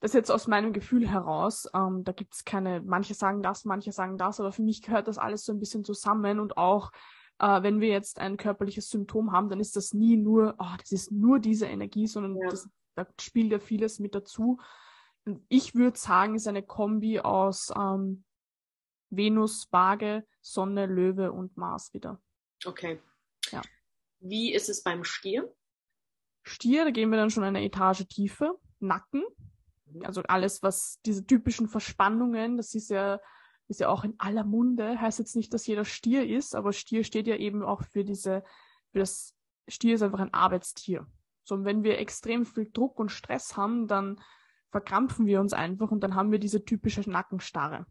das 0.00 0.12
jetzt 0.12 0.30
aus 0.30 0.46
meinem 0.46 0.72
Gefühl 0.72 1.08
heraus, 1.08 1.68
ähm, 1.74 2.04
da 2.04 2.12
gibt's 2.12 2.44
keine, 2.44 2.80
manche 2.82 3.14
sagen 3.14 3.42
das, 3.42 3.64
manche 3.64 3.92
sagen 3.92 4.16
das, 4.18 4.40
aber 4.40 4.52
für 4.52 4.62
mich 4.62 4.82
gehört 4.82 5.08
das 5.08 5.18
alles 5.18 5.44
so 5.44 5.52
ein 5.52 5.58
bisschen 5.60 5.84
zusammen 5.84 6.40
und 6.40 6.56
auch 6.56 6.90
äh, 7.38 7.62
wenn 7.62 7.80
wir 7.80 7.88
jetzt 7.88 8.18
ein 8.18 8.36
körperliches 8.36 8.88
Symptom 8.88 9.32
haben, 9.32 9.48
dann 9.48 9.60
ist 9.60 9.76
das 9.76 9.92
nie 9.92 10.16
nur, 10.16 10.54
oh, 10.58 10.76
das 10.78 10.92
ist 10.92 11.12
nur 11.12 11.38
diese 11.38 11.66
Energie, 11.66 12.06
sondern 12.06 12.36
Ja. 12.36 12.48
das, 12.48 12.68
da 12.94 13.06
spielt 13.20 13.52
ja 13.52 13.58
vieles 13.58 13.98
mit 13.98 14.14
dazu. 14.14 14.58
Und 15.26 15.44
ich 15.48 15.74
würde 15.74 15.98
sagen, 15.98 16.34
ist 16.34 16.48
eine 16.48 16.62
Kombi 16.62 17.20
aus 17.20 17.72
ähm, 17.76 18.24
Venus, 19.10 19.68
Waage, 19.70 20.26
Sonne, 20.40 20.86
Löwe 20.86 21.32
und 21.32 21.56
Mars 21.56 21.92
wieder. 21.94 22.20
Okay. 22.64 23.00
Ja. 23.50 23.62
Wie 24.20 24.52
ist 24.52 24.68
es 24.68 24.82
beim 24.82 25.04
Stier? 25.04 25.52
Stier, 26.42 26.84
da 26.84 26.90
gehen 26.90 27.10
wir 27.10 27.18
dann 27.18 27.30
schon 27.30 27.44
eine 27.44 27.64
Etage 27.64 28.06
tiefer. 28.08 28.54
Nacken, 28.78 29.24
also 30.02 30.22
alles, 30.22 30.62
was 30.62 31.00
diese 31.04 31.26
typischen 31.26 31.68
Verspannungen, 31.68 32.56
das 32.56 32.74
ist 32.74 32.90
ja, 32.90 33.20
ist 33.68 33.80
ja 33.80 33.88
auch 33.88 34.04
in 34.04 34.14
aller 34.18 34.44
Munde, 34.44 35.00
heißt 35.00 35.18
jetzt 35.18 35.36
nicht, 35.36 35.52
dass 35.54 35.66
jeder 35.66 35.84
Stier 35.84 36.26
ist, 36.26 36.54
aber 36.54 36.72
Stier 36.72 37.04
steht 37.04 37.26
ja 37.26 37.36
eben 37.36 37.62
auch 37.62 37.82
für 37.82 38.04
diese, 38.04 38.44
für 38.92 38.98
das, 38.98 39.34
Stier 39.68 39.94
ist 39.96 40.02
einfach 40.02 40.20
ein 40.20 40.34
Arbeitstier. 40.34 41.06
So, 41.42 41.54
und 41.54 41.64
wenn 41.64 41.82
wir 41.82 41.98
extrem 41.98 42.44
viel 42.44 42.70
Druck 42.72 42.98
und 42.98 43.10
Stress 43.10 43.56
haben, 43.56 43.88
dann 43.88 44.20
verkrampfen 44.70 45.26
wir 45.26 45.40
uns 45.40 45.52
einfach 45.52 45.90
und 45.90 46.00
dann 46.00 46.14
haben 46.14 46.30
wir 46.30 46.38
diese 46.38 46.64
typische 46.64 47.08
Nackenstarre. 47.08 47.86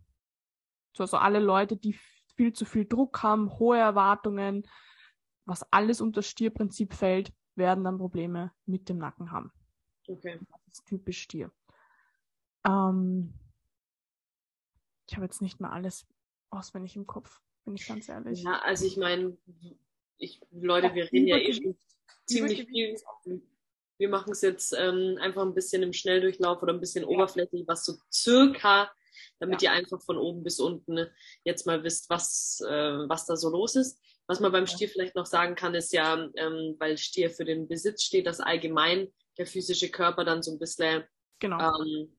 So, 0.95 1.03
also 1.03 1.17
alle 1.17 1.39
Leute, 1.39 1.75
die 1.75 1.99
viel 2.35 2.53
zu 2.53 2.65
viel 2.65 2.85
Druck 2.85 3.21
haben, 3.21 3.59
hohe 3.59 3.77
Erwartungen, 3.77 4.67
was 5.45 5.71
alles 5.71 6.01
unter 6.01 6.19
das 6.19 6.27
Stierprinzip 6.27 6.93
fällt, 6.93 7.33
werden 7.55 7.83
dann 7.83 7.97
Probleme 7.97 8.51
mit 8.65 8.87
dem 8.89 8.97
Nacken 8.97 9.31
haben. 9.31 9.51
Okay. 10.07 10.39
Das 10.49 10.79
ist 10.79 10.85
typisch 10.85 11.21
Stier. 11.21 11.51
Ähm, 12.65 13.33
ich 15.07 15.15
habe 15.15 15.25
jetzt 15.25 15.41
nicht 15.41 15.59
mehr 15.59 15.71
alles 15.71 16.07
auswendig 16.49 16.95
im 16.95 17.05
Kopf, 17.05 17.41
bin 17.65 17.75
ich 17.75 17.87
ganz 17.87 18.09
ehrlich. 18.09 18.43
Ja, 18.43 18.59
also 18.63 18.85
ich 18.85 18.97
meine, 18.97 19.37
ich, 20.17 20.41
Leute, 20.51 20.93
wir 20.93 21.03
Ja, 21.03 21.09
reden 21.11 21.27
ja 21.27 21.37
eh 21.37 21.53
schon 21.53 21.77
ziemlich 22.25 22.65
viel. 22.65 22.97
Wir 23.97 24.09
machen 24.09 24.31
es 24.31 24.41
jetzt 24.41 24.73
ähm, 24.77 25.17
einfach 25.21 25.43
ein 25.43 25.53
bisschen 25.53 25.83
im 25.83 25.93
Schnelldurchlauf 25.93 26.61
oder 26.61 26.73
ein 26.73 26.79
bisschen 26.79 27.05
oberflächlich, 27.05 27.65
was 27.67 27.85
so 27.85 27.93
circa, 28.11 28.91
damit 29.39 29.61
ihr 29.61 29.71
einfach 29.71 30.01
von 30.01 30.17
oben 30.17 30.43
bis 30.43 30.59
unten 30.59 31.07
jetzt 31.43 31.65
mal 31.65 31.83
wisst, 31.83 32.09
was, 32.09 32.61
äh, 32.67 33.09
was 33.09 33.25
da 33.25 33.35
so 33.35 33.49
los 33.49 33.75
ist. 33.75 33.99
Was 34.27 34.39
man 34.39 34.51
beim 34.51 34.67
Stier 34.67 34.89
vielleicht 34.89 35.15
noch 35.15 35.27
sagen 35.27 35.55
kann, 35.55 35.75
ist 35.75 35.93
ja, 35.93 36.29
ähm, 36.35 36.75
weil 36.79 36.97
Stier 36.97 37.29
für 37.29 37.45
den 37.45 37.67
Besitz 37.67 38.03
steht, 38.03 38.25
dass 38.25 38.39
allgemein 38.39 39.07
der 39.37 39.45
physische 39.45 39.89
Körper 39.89 40.25
dann 40.25 40.41
so 40.41 40.51
ein 40.51 40.59
bisschen 40.59 41.03
Genau. 41.39 41.59
ähm, 41.59 42.09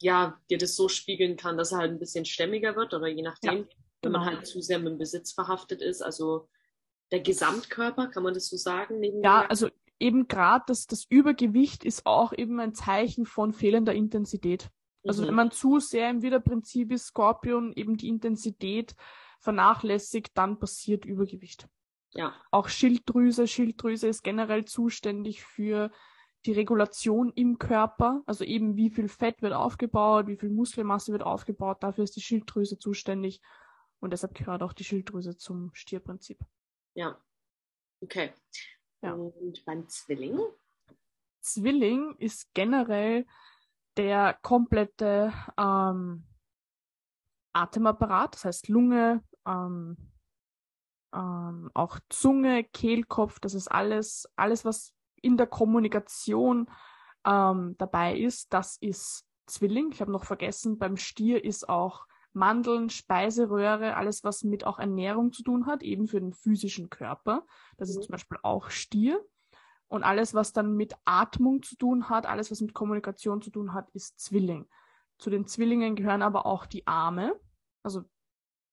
ja, 0.00 0.40
dir 0.50 0.58
das 0.58 0.76
so 0.76 0.88
spiegeln 0.88 1.36
kann, 1.36 1.56
dass 1.56 1.72
er 1.72 1.78
halt 1.78 1.92
ein 1.92 1.98
bisschen 1.98 2.24
stämmiger 2.24 2.76
wird 2.76 2.92
oder 2.94 3.06
je 3.06 3.22
nachdem, 3.22 3.66
wenn 4.02 4.12
man 4.12 4.22
genau. 4.22 4.36
halt 4.36 4.46
zu 4.46 4.60
sehr 4.60 4.78
mit 4.78 4.88
dem 4.88 4.98
Besitz 4.98 5.32
verhaftet 5.32 5.80
ist. 5.80 6.02
Also 6.02 6.48
der 7.10 7.20
Gesamtkörper, 7.20 8.08
kann 8.08 8.22
man 8.22 8.34
das 8.34 8.48
so 8.48 8.56
sagen? 8.56 9.02
Ja, 9.22 9.46
also 9.46 9.68
eben 10.00 10.26
gerade 10.26 10.64
das, 10.66 10.86
das 10.86 11.04
Übergewicht 11.08 11.84
ist 11.84 12.04
auch 12.06 12.32
eben 12.32 12.60
ein 12.60 12.74
Zeichen 12.74 13.24
von 13.24 13.52
fehlender 13.52 13.94
Intensität. 13.94 14.68
Also 15.06 15.22
Mhm. 15.22 15.28
wenn 15.28 15.34
man 15.34 15.50
zu 15.50 15.80
sehr 15.80 16.10
im 16.10 16.22
Widerprinzip 16.22 16.92
ist, 16.92 17.06
Skorpion, 17.06 17.72
eben 17.74 17.96
die 17.96 18.08
Intensität 18.08 18.94
vernachlässigt, 19.40 20.36
dann 20.36 20.58
passiert 20.58 21.04
Übergewicht. 21.04 21.68
ja, 22.14 22.32
Auch 22.50 22.68
Schilddrüse. 22.68 23.46
Schilddrüse 23.48 24.08
ist 24.08 24.22
generell 24.22 24.64
zuständig 24.64 25.42
für 25.44 25.90
die 26.46 26.52
Regulation 26.52 27.32
im 27.34 27.58
Körper. 27.58 28.22
Also 28.26 28.44
eben 28.44 28.76
wie 28.76 28.90
viel 28.90 29.08
Fett 29.08 29.42
wird 29.42 29.52
aufgebaut, 29.52 30.26
wie 30.28 30.36
viel 30.36 30.50
Muskelmasse 30.50 31.10
wird 31.12 31.22
aufgebaut. 31.22 31.78
Dafür 31.82 32.04
ist 32.04 32.16
die 32.16 32.20
Schilddrüse 32.20 32.78
zuständig. 32.78 33.40
Und 34.00 34.12
deshalb 34.12 34.34
gehört 34.34 34.62
auch 34.62 34.72
die 34.74 34.84
Schilddrüse 34.84 35.36
zum 35.36 35.70
Stierprinzip. 35.74 36.38
ja. 36.94 37.18
Okay. 38.00 38.32
Ja. 39.00 39.14
Und 39.14 39.64
beim 39.64 39.88
Zwilling? 39.88 40.38
Zwilling 41.40 42.14
ist 42.18 42.52
generell 42.54 43.26
der 43.96 44.38
komplette 44.42 45.32
ähm, 45.58 46.24
Atemapparat, 47.52 48.34
das 48.34 48.44
heißt 48.44 48.68
Lunge, 48.68 49.22
ähm, 49.46 49.96
ähm, 51.14 51.70
auch 51.74 51.98
Zunge, 52.08 52.64
Kehlkopf, 52.64 53.38
das 53.40 53.54
ist 53.54 53.68
alles, 53.68 54.28
alles, 54.36 54.64
was 54.64 54.92
in 55.22 55.36
der 55.36 55.46
Kommunikation 55.46 56.68
ähm, 57.24 57.76
dabei 57.78 58.16
ist, 58.16 58.52
das 58.52 58.76
ist 58.76 59.24
Zwilling. 59.46 59.90
Ich 59.92 60.00
habe 60.00 60.10
noch 60.10 60.24
vergessen, 60.24 60.78
beim 60.78 60.96
Stier 60.96 61.44
ist 61.44 61.68
auch 61.68 62.06
Mandeln, 62.32 62.90
Speiseröhre, 62.90 63.96
alles, 63.96 64.24
was 64.24 64.42
mit 64.42 64.66
auch 64.66 64.78
Ernährung 64.78 65.32
zu 65.32 65.42
tun 65.44 65.66
hat, 65.66 65.82
eben 65.82 66.08
für 66.08 66.20
den 66.20 66.32
physischen 66.32 66.90
Körper. 66.90 67.46
Das 67.76 67.88
ist 67.88 67.98
Mhm. 67.98 68.02
zum 68.02 68.12
Beispiel 68.12 68.38
auch 68.42 68.70
Stier. 68.70 69.24
Und 69.94 70.02
alles, 70.02 70.34
was 70.34 70.52
dann 70.52 70.74
mit 70.74 70.96
Atmung 71.04 71.62
zu 71.62 71.76
tun 71.76 72.08
hat, 72.08 72.26
alles, 72.26 72.50
was 72.50 72.60
mit 72.60 72.74
Kommunikation 72.74 73.40
zu 73.40 73.50
tun 73.50 73.74
hat, 73.74 73.88
ist 73.90 74.18
Zwilling. 74.18 74.66
Zu 75.18 75.30
den 75.30 75.46
Zwillingen 75.46 75.94
gehören 75.94 76.20
aber 76.20 76.46
auch 76.46 76.66
die 76.66 76.84
Arme. 76.84 77.38
Also 77.84 78.02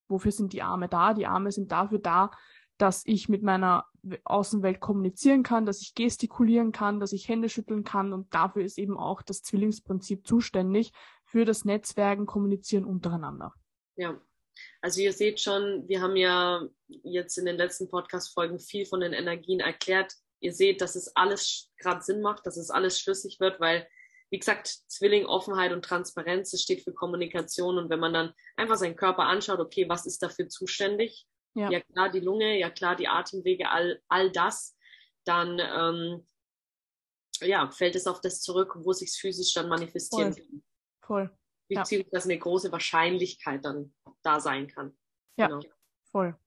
wofür 0.07 0.31
sind 0.31 0.51
die 0.51 0.63
Arme 0.63 0.89
da? 0.89 1.13
Die 1.13 1.27
Arme 1.27 1.51
sind 1.51 1.71
dafür 1.71 1.99
da, 1.99 2.31
dass 2.79 3.03
ich 3.05 3.29
mit 3.29 3.43
meiner 3.43 3.85
Außenwelt 4.23 4.79
kommunizieren 4.79 5.43
kann, 5.43 5.67
dass 5.67 5.83
ich 5.83 5.93
gestikulieren 5.93 6.71
kann, 6.71 6.99
dass 6.99 7.13
ich 7.13 7.29
Hände 7.29 7.49
schütteln 7.49 7.83
kann 7.83 8.13
und 8.13 8.33
dafür 8.33 8.63
ist 8.63 8.79
eben 8.79 8.97
auch 8.97 9.21
das 9.21 9.43
Zwillingsprinzip 9.43 10.25
zuständig 10.25 10.91
für 11.23 11.45
das 11.45 11.65
Netzwerken, 11.65 12.25
Kommunizieren 12.25 12.83
untereinander. 12.83 13.53
Ja. 13.95 14.19
Also 14.81 15.01
ihr 15.01 15.13
seht 15.13 15.39
schon, 15.39 15.87
wir 15.87 16.01
haben 16.01 16.15
ja 16.15 16.67
jetzt 16.87 17.37
in 17.37 17.45
den 17.45 17.57
letzten 17.57 17.89
Podcast-Folgen 17.89 18.57
viel 18.57 18.87
von 18.87 19.01
den 19.01 19.13
Energien 19.13 19.59
erklärt. 19.59 20.15
Ihr 20.41 20.53
seht, 20.53 20.81
dass 20.81 20.95
es 20.95 21.15
alles 21.15 21.71
gerade 21.77 22.01
Sinn 22.01 22.21
macht, 22.21 22.45
dass 22.45 22.57
es 22.57 22.71
alles 22.71 22.99
schlüssig 22.99 23.39
wird, 23.39 23.59
weil, 23.59 23.87
wie 24.31 24.39
gesagt, 24.39 24.67
Zwilling, 24.87 25.25
Offenheit 25.25 25.71
und 25.71 25.85
Transparenz, 25.85 26.51
das 26.51 26.61
steht 26.61 26.83
für 26.83 26.93
Kommunikation. 26.93 27.77
Und 27.77 27.89
wenn 27.89 27.99
man 27.99 28.13
dann 28.13 28.33
einfach 28.57 28.75
seinen 28.75 28.95
Körper 28.95 29.23
anschaut, 29.23 29.59
okay, 29.59 29.87
was 29.87 30.05
ist 30.05 30.21
dafür 30.23 30.49
zuständig? 30.49 31.27
Ja. 31.53 31.69
Ja, 31.69 31.81
klar, 31.81 32.09
die 32.09 32.21
Lunge, 32.21 32.57
ja 32.57 32.69
klar, 32.69 32.95
die 32.95 33.07
Atemwege, 33.07 33.69
all, 33.69 34.01
all 34.07 34.31
das, 34.31 34.75
dann 35.25 35.59
ähm, 35.59 36.25
ja, 37.41 37.69
fällt 37.69 37.95
es 37.95 38.07
auf 38.07 38.21
das 38.21 38.41
zurück, 38.41 38.75
wo 38.79 38.93
sich 38.93 39.11
physisch 39.11 39.53
dann 39.53 39.69
manifestieren 39.69 40.33
Voll. 40.33 40.43
kann. 40.43 40.63
Voll, 41.01 41.37
Ja. 41.69 41.81
Beziehungsweise 41.81 42.29
eine 42.29 42.39
große 42.39 42.71
Wahrscheinlichkeit 42.71 43.63
dann 43.63 43.93
da 44.23 44.39
sein 44.39 44.67
kann. 44.67 44.97
Ja. 45.37 45.47
Genau. 45.47 45.61
voll. 46.11 46.37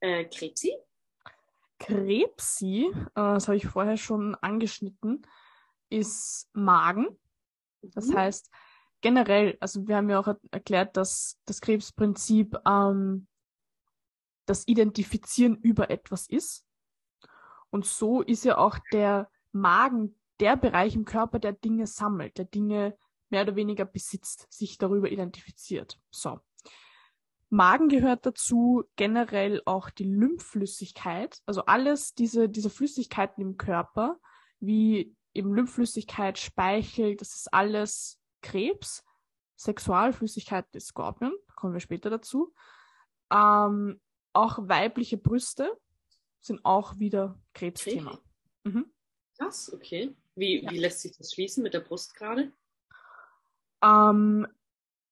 Äh, 0.00 0.24
Krebsi? 0.26 0.76
Krebsi, 1.78 2.90
äh, 2.94 3.04
das 3.14 3.48
habe 3.48 3.56
ich 3.56 3.66
vorher 3.66 3.96
schon 3.96 4.34
angeschnitten, 4.36 5.22
ist 5.88 6.48
Magen. 6.52 7.06
Das 7.82 8.08
Mhm. 8.08 8.16
heißt, 8.16 8.50
generell, 9.00 9.56
also 9.60 9.86
wir 9.86 9.96
haben 9.96 10.10
ja 10.10 10.18
auch 10.18 10.26
er- 10.26 10.40
erklärt, 10.50 10.96
dass 10.96 11.38
das 11.44 11.60
Krebsprinzip 11.60 12.56
ähm, 12.66 13.26
das 14.46 14.66
Identifizieren 14.66 15.56
über 15.56 15.90
etwas 15.90 16.28
ist. 16.28 16.64
Und 17.70 17.84
so 17.84 18.22
ist 18.22 18.44
ja 18.44 18.58
auch 18.58 18.78
der 18.92 19.30
Magen 19.52 20.18
der 20.40 20.56
Bereich 20.56 20.94
im 20.94 21.04
Körper, 21.04 21.38
der 21.38 21.52
Dinge 21.52 21.86
sammelt, 21.86 22.38
der 22.38 22.44
Dinge 22.44 22.96
mehr 23.28 23.42
oder 23.42 23.56
weniger 23.56 23.84
besitzt, 23.84 24.46
sich 24.50 24.78
darüber 24.78 25.10
identifiziert. 25.10 25.98
So. 26.10 26.40
Magen 27.48 27.88
gehört 27.88 28.26
dazu, 28.26 28.84
generell 28.96 29.62
auch 29.66 29.90
die 29.90 30.04
Lymphflüssigkeit, 30.04 31.40
also 31.46 31.64
alles 31.66 32.14
diese, 32.14 32.48
diese 32.48 32.70
Flüssigkeiten 32.70 33.40
im 33.42 33.56
Körper, 33.56 34.18
wie 34.58 35.14
eben 35.32 35.54
Lymphflüssigkeit, 35.54 36.38
Speichel, 36.38 37.16
das 37.16 37.34
ist 37.34 37.52
alles 37.52 38.18
Krebs. 38.42 39.04
Sexualflüssigkeit 39.56 40.66
ist 40.74 40.88
Skorpion, 40.88 41.32
kommen 41.54 41.72
wir 41.72 41.80
später 41.80 42.10
dazu. 42.10 42.52
Ähm, 43.30 44.00
auch 44.32 44.58
weibliche 44.68 45.16
Brüste 45.16 45.70
sind 46.40 46.64
auch 46.64 46.98
wieder 46.98 47.38
Krebsthema. 47.54 48.18
Mhm. 48.64 48.92
Krass, 49.38 49.72
okay. 49.72 50.14
Wie, 50.34 50.62
ja. 50.62 50.70
wie 50.70 50.78
lässt 50.78 51.00
sich 51.00 51.16
das 51.16 51.32
schließen 51.32 51.62
mit 51.62 51.74
der 51.74 51.80
Brust 51.80 52.14
gerade? 52.14 52.52
Ähm, 53.82 54.46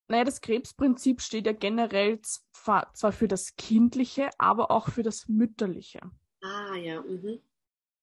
naja, 0.09 0.25
das 0.25 0.41
Krebsprinzip 0.41 1.21
steht 1.21 1.47
ja 1.47 1.53
generell 1.53 2.21
zwar, 2.21 2.93
für 3.13 3.29
das 3.29 3.57
Kindliche, 3.57 4.31
aber 4.39 4.71
auch 4.71 4.89
für 4.89 5.03
das 5.03 5.29
Mütterliche. 5.29 6.01
Ah, 6.43 6.75
ja. 6.75 7.01
Mhm. 7.01 7.41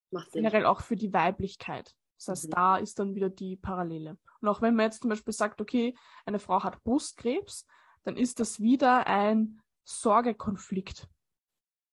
Macht 0.10 0.32
Sinn. 0.32 0.44
Generell 0.44 0.66
auch 0.66 0.82
für 0.82 0.96
die 0.96 1.14
Weiblichkeit. 1.14 1.96
Das 2.18 2.28
heißt, 2.28 2.48
mhm. 2.48 2.52
da 2.52 2.78
ist 2.78 3.00
dann 3.00 3.16
wieder 3.16 3.30
die 3.30 3.56
Parallele. 3.56 4.18
Und 4.42 4.48
auch 4.48 4.62
wenn 4.62 4.76
man 4.76 4.86
jetzt 4.86 5.02
zum 5.02 5.10
Beispiel 5.10 5.34
sagt, 5.34 5.62
okay, 5.62 5.96
eine 6.26 6.40
Frau 6.40 6.64
hat 6.64 6.84
Brustkrebs, 6.84 7.68
dann 8.04 8.18
ist 8.18 8.40
das 8.40 8.60
wieder 8.60 9.06
ein 9.08 9.62
Sorgekonflikt. 9.84 11.08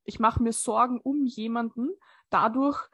Ich 0.04 0.18
mache 0.18 0.42
mir 0.42 0.52
Sorgen 0.52 1.00
um 1.00 1.26
jemanden. 1.26 1.90
Dadurch 2.30 2.88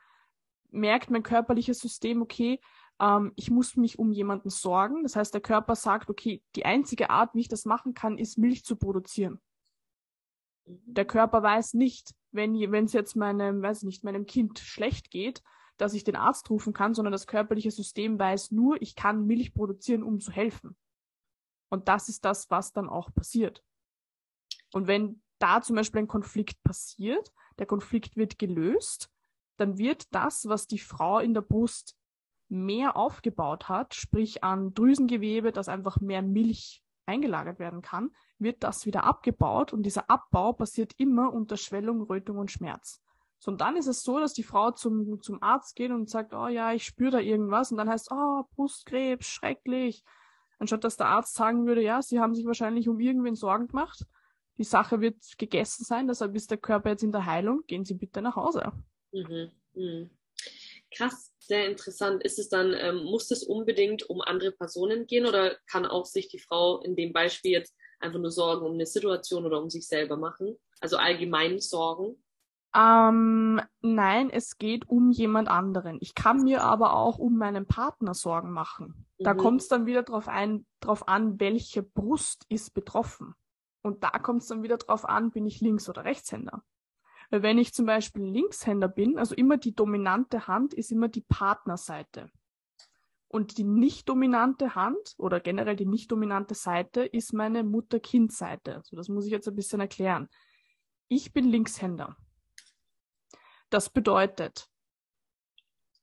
merkt 0.71 1.11
mein 1.11 1.23
körperliches 1.23 1.79
System, 1.79 2.23
okay, 2.23 2.61
ähm, 3.01 3.33
ich 3.37 3.51
muss 3.51 3.77
mich 3.77 3.99
um 3.99 4.13
jemanden 4.13 4.51
sorgen. 4.51 5.03
Das 5.03 5.17
heißt, 5.17 5.35
der 5.35 5.41
Körper 5.41 5.75
sagt, 5.75 6.11
okay, 6.11 6.43
die 6.57 6.65
einzige 6.65 7.11
Art, 7.11 7.35
wie 7.35 7.41
ich 7.41 7.49
das 7.49 7.65
machen 7.65 7.95
kann, 7.95 8.19
ist 8.19 8.39
Milch 8.39 8.65
zu 8.65 8.77
produzieren. 8.77 9.41
Der 10.67 11.05
Körper 11.05 11.43
weiß 11.43 11.75
nicht, 11.75 12.15
wenn 12.33 12.55
es 12.57 12.93
jetzt 12.93 13.17
meinem, 13.17 13.63
weiß 13.63 13.83
nicht, 13.83 14.03
meinem 14.03 14.27
Kind 14.27 14.59
schlecht 14.59 15.11
geht, 15.11 15.43
dass 15.77 15.95
ich 15.95 16.05
den 16.05 16.17
Arzt 16.17 16.49
rufen 16.51 16.73
kann, 16.73 16.95
sondern 16.95 17.13
das 17.13 17.27
körperliche 17.27 17.71
System 17.71 18.19
weiß 18.19 18.53
nur, 18.53 18.81
ich 18.81 18.95
kann 18.95 19.27
Milch 19.27 19.55
produzieren, 19.55 20.03
um 20.03 20.21
zu 20.21 20.33
helfen. 20.33 20.77
Und 21.69 21.89
das 21.89 22.09
ist 22.09 22.25
das, 22.25 22.51
was 22.51 22.73
dann 22.73 22.89
auch 22.89 23.13
passiert. 23.13 23.65
Und 24.73 24.87
wenn 24.87 25.21
da 25.39 25.61
zum 25.61 25.77
Beispiel 25.77 26.03
ein 26.03 26.09
Konflikt 26.09 26.63
passiert, 26.63 27.33
der 27.59 27.67
Konflikt 27.67 28.17
wird 28.17 28.39
gelöst, 28.39 29.11
dann 29.57 29.79
wird 29.79 30.13
das, 30.15 30.49
was 30.49 30.67
die 30.67 30.79
Frau 30.79 31.19
in 31.19 31.35
der 31.35 31.43
Brust 31.43 31.97
mehr 32.49 32.97
aufgebaut 32.97 33.69
hat, 33.69 33.95
sprich 33.95 34.45
an 34.45 34.75
Drüsengewebe, 34.75 35.53
dass 35.53 35.69
einfach 35.69 36.01
mehr 36.01 36.23
Milch 36.23 36.83
eingelagert 37.07 37.59
werden 37.59 37.83
kann, 37.83 38.11
wird 38.39 38.63
das 38.63 38.87
wieder 38.87 39.05
abgebaut 39.05 39.73
und 39.73 39.85
dieser 39.85 40.09
Abbau 40.11 40.53
passiert 40.53 40.93
immer 40.99 41.33
unter 41.33 41.57
Schwellung, 41.57 42.03
Rötung 42.03 42.39
und 42.39 42.51
Schmerz. 42.51 43.03
So, 43.39 43.51
und 43.51 43.61
dann 43.61 43.77
ist 43.77 43.89
es 43.89 44.03
so, 44.03 44.19
dass 44.19 44.33
die 44.33 44.43
Frau 44.43 44.71
zum, 44.71 45.21
zum 45.21 45.43
Arzt 45.43 45.77
geht 45.77 45.91
und 45.91 46.09
sagt, 46.09 46.33
oh 46.33 46.49
ja, 46.49 46.73
ich 46.73 46.85
spüre 46.85 47.11
da 47.11 47.19
irgendwas 47.19 47.71
und 47.71 47.79
dann 47.79 47.91
heißt, 47.91 48.11
oh, 48.11 48.45
Brustkrebs, 48.55 49.27
schrecklich. 49.27 50.03
Anstatt 50.59 50.85
dass 50.85 50.97
der 50.97 51.09
Arzt 51.09 51.35
sagen 51.35 51.67
würde, 51.67 51.83
ja, 51.83 52.01
sie 52.01 52.21
haben 52.21 52.35
sich 52.35 52.47
wahrscheinlich 52.47 52.89
um 52.89 53.01
irgendwen 53.01 53.35
Sorgen 53.35 53.67
gemacht, 53.67 54.07
die 54.57 54.65
Sache 54.65 55.01
wird 55.01 55.17
gegessen 55.37 55.85
sein, 55.85 56.07
deshalb 56.07 56.35
ist 56.37 56.51
der 56.51 56.59
Körper 56.59 56.91
jetzt 56.91 57.03
in 57.03 57.13
der 57.13 57.27
Heilung, 57.27 57.63
gehen 57.67 57.85
Sie 57.85 57.95
bitte 57.95 58.23
nach 58.23 58.37
Hause. 58.37 58.73
Mhm. 59.13 59.51
Mhm. 59.75 60.11
Krass, 60.97 61.33
sehr 61.39 61.69
interessant. 61.69 62.23
Ist 62.23 62.39
es 62.39 62.49
dann, 62.49 62.75
ähm, 62.75 63.05
muss 63.05 63.31
es 63.31 63.43
unbedingt 63.43 64.09
um 64.09 64.21
andere 64.21 64.53
Personen 64.53 65.07
gehen 65.07 65.27
oder 65.27 65.57
kann 65.67 65.87
auch 65.87 66.07
sich 66.07 66.29
die 66.29 66.39
Frau 66.39 66.81
in 66.81 66.97
dem 66.97 67.13
Beispiel 67.13 67.53
jetzt 67.53 67.75
einfach 68.01 68.19
nur 68.19 68.31
Sorgen 68.31 68.65
um 68.65 68.75
eine 68.75 68.87
Situation 68.87 69.45
oder 69.45 69.61
um 69.61 69.71
sich 69.71 69.87
selber 69.89 70.17
machen? 70.17 70.57
Also 70.81 70.97
allgemein 70.97 71.61
Sorgen? 71.61 72.23
Ähm, 72.77 73.61
nein, 73.83 74.31
es 74.31 74.59
geht 74.59 74.89
um 74.89 75.11
jemand 75.11 75.49
anderen. 75.49 75.99
Ich 76.01 76.15
kann 76.15 76.43
mir 76.43 76.63
aber 76.63 76.95
auch 76.95 77.19
um 77.19 77.37
meinen 77.37 77.67
Partner 77.67 78.15
Sorgen 78.15 78.51
machen. 78.51 79.07
Da 79.19 79.35
mhm. 79.35 79.39
kommt 79.39 79.61
es 79.63 79.69
dann 79.69 79.87
wieder 79.87 80.03
drauf 80.03 80.29
ein, 80.29 80.67
drauf 80.81 81.07
an, 81.07 81.39
welche 81.39 81.83
Brust 81.83 82.45
ist 82.49 82.75
betroffen. 82.75 83.35
Und 83.83 84.03
da 84.03 84.11
kommt 84.11 84.43
es 84.43 84.49
dann 84.49 84.63
wieder 84.63 84.79
drauf 84.79 85.05
an, 85.05 85.31
bin 85.31 85.47
ich 85.47 85.61
Links- 85.61 85.89
oder 85.89 86.05
Rechtshänder. 86.05 86.63
Weil 87.35 87.43
wenn 87.43 87.59
ich 87.59 87.75
zum 87.75 87.87
Beispiel 87.87 88.23
Linkshänder 88.23 88.87
bin, 88.87 89.19
also 89.19 89.35
immer 89.35 89.57
die 89.57 89.75
dominante 89.75 90.47
Hand 90.47 90.73
ist 90.73 90.93
immer 90.93 91.09
die 91.09 91.23
Partnerseite. 91.23 92.31
Und 93.27 93.59
die 93.59 93.65
nicht 93.65 94.09
dominante 94.09 94.77
Hand 94.77 95.17
oder 95.19 95.41
generell 95.41 95.75
die 95.75 95.85
nicht 95.85 96.13
dominante 96.13 96.55
Seite 96.55 97.05
ist 97.05 97.33
meine 97.33 97.65
Mutter-Kind-Seite. 97.65 98.77
Also 98.77 98.95
das 98.95 99.09
muss 99.09 99.27
ich 99.27 99.33
jetzt 99.33 99.49
ein 99.49 99.57
bisschen 99.57 99.81
erklären. 99.81 100.29
Ich 101.09 101.33
bin 101.33 101.49
Linkshänder. 101.49 102.17
Das 103.69 103.91
bedeutet, 103.91 104.71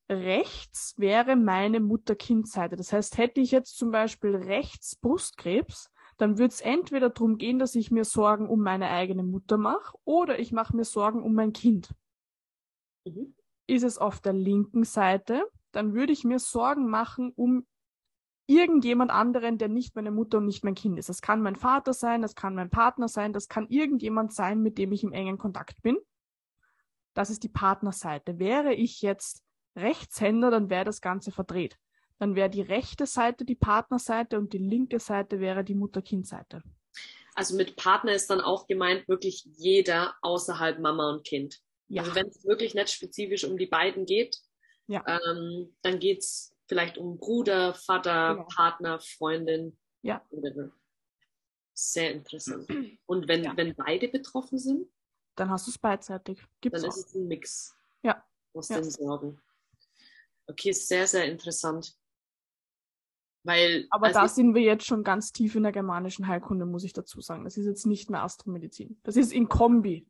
rechts 0.09 0.95
wäre 0.97 1.37
meine 1.37 1.79
Mutter-Kind-Seite. 1.79 2.75
Das 2.75 2.91
heißt, 2.91 3.17
hätte 3.17 3.39
ich 3.39 3.51
jetzt 3.51 3.77
zum 3.77 3.91
Beispiel 3.91 4.35
rechts 4.35 4.97
Brustkrebs, 4.97 5.93
dann 6.21 6.37
wird 6.37 6.51
es 6.51 6.61
entweder 6.61 7.09
darum 7.09 7.39
gehen, 7.39 7.57
dass 7.57 7.73
ich 7.73 7.89
mir 7.89 8.05
Sorgen 8.05 8.47
um 8.47 8.61
meine 8.61 8.91
eigene 8.91 9.23
Mutter 9.23 9.57
mache 9.57 9.97
oder 10.05 10.37
ich 10.37 10.51
mache 10.51 10.75
mir 10.75 10.85
Sorgen 10.85 11.23
um 11.23 11.33
mein 11.33 11.51
Kind. 11.51 11.95
Mhm. 13.05 13.33
Ist 13.65 13.83
es 13.83 13.97
auf 13.97 14.19
der 14.19 14.33
linken 14.33 14.83
Seite, 14.83 15.43
dann 15.71 15.95
würde 15.95 16.13
ich 16.13 16.23
mir 16.23 16.37
Sorgen 16.37 16.87
machen 16.87 17.31
um 17.35 17.65
irgendjemand 18.45 19.09
anderen, 19.09 19.57
der 19.57 19.67
nicht 19.67 19.95
meine 19.95 20.11
Mutter 20.11 20.37
und 20.37 20.45
nicht 20.45 20.63
mein 20.63 20.75
Kind 20.75 20.99
ist. 20.99 21.09
Das 21.09 21.21
kann 21.21 21.41
mein 21.41 21.55
Vater 21.55 21.93
sein, 21.93 22.21
das 22.21 22.35
kann 22.35 22.53
mein 22.53 22.69
Partner 22.69 23.07
sein, 23.07 23.33
das 23.33 23.47
kann 23.47 23.67
irgendjemand 23.69 24.31
sein, 24.31 24.61
mit 24.61 24.77
dem 24.77 24.91
ich 24.91 25.03
im 25.03 25.13
engen 25.13 25.39
Kontakt 25.39 25.81
bin. 25.81 25.97
Das 27.15 27.31
ist 27.31 27.41
die 27.41 27.49
Partnerseite. 27.49 28.37
Wäre 28.37 28.75
ich 28.75 29.01
jetzt 29.01 29.41
Rechtshänder, 29.75 30.51
dann 30.51 30.69
wäre 30.69 30.85
das 30.85 31.01
Ganze 31.01 31.31
verdreht 31.31 31.79
dann 32.21 32.35
wäre 32.35 32.51
die 32.51 32.61
rechte 32.61 33.07
Seite 33.07 33.45
die 33.45 33.55
Partnerseite 33.55 34.37
und 34.37 34.53
die 34.53 34.59
linke 34.59 34.99
Seite 34.99 35.39
wäre 35.39 35.63
die 35.63 35.73
Mutter-Kind-Seite. 35.73 36.61
Also 37.33 37.55
mit 37.55 37.75
Partner 37.77 38.13
ist 38.13 38.29
dann 38.29 38.41
auch 38.41 38.67
gemeint 38.67 39.07
wirklich 39.07 39.43
jeder 39.57 40.13
außerhalb 40.21 40.77
Mama 40.77 41.09
und 41.09 41.25
Kind. 41.25 41.63
Ja. 41.87 42.03
Also 42.03 42.13
wenn 42.13 42.27
es 42.27 42.45
wirklich 42.45 42.75
nicht 42.75 42.91
spezifisch 42.91 43.43
um 43.43 43.57
die 43.57 43.65
beiden 43.65 44.05
geht, 44.05 44.37
ja. 44.85 45.03
ähm, 45.07 45.75
dann 45.81 45.97
geht 45.97 46.19
es 46.19 46.55
vielleicht 46.67 46.99
um 46.99 47.17
Bruder, 47.17 47.73
Vater, 47.73 48.35
genau. 48.35 48.47
Partner, 48.55 48.99
Freundin. 48.99 49.75
Ja. 50.03 50.23
Sehr 51.73 52.11
interessant. 52.11 52.69
Und 53.07 53.27
wenn, 53.27 53.43
ja. 53.43 53.57
wenn 53.57 53.73
beide 53.73 54.09
betroffen 54.09 54.59
sind? 54.59 54.87
Dann 55.33 55.49
hast 55.49 55.65
du 55.65 55.71
es 55.71 55.79
beidseitig. 55.79 56.39
Gibt's 56.61 56.81
dann 56.83 56.91
auch. 56.91 56.95
ist 56.95 57.07
es 57.07 57.15
ein 57.15 57.27
Mix. 57.27 57.75
Ja. 58.03 58.23
Aus 58.53 58.69
ja. 58.69 58.79
den 58.79 58.91
Sorgen. 58.91 59.41
Okay, 60.45 60.71
sehr, 60.71 61.07
sehr 61.07 61.25
interessant. 61.25 61.97
Weil, 63.43 63.87
Aber 63.89 64.07
also 64.07 64.19
da 64.19 64.27
sind 64.27 64.53
wir 64.53 64.61
jetzt 64.61 64.85
schon 64.85 65.03
ganz 65.03 65.31
tief 65.31 65.55
in 65.55 65.63
der 65.63 65.71
germanischen 65.71 66.27
Heilkunde, 66.27 66.65
muss 66.65 66.83
ich 66.83 66.93
dazu 66.93 67.21
sagen. 67.21 67.43
Das 67.43 67.57
ist 67.57 67.65
jetzt 67.65 67.85
nicht 67.85 68.09
mehr 68.09 68.23
Astromedizin. 68.23 68.99
Das 69.03 69.15
ist 69.15 69.33
in 69.33 69.49
Kombi. 69.49 70.07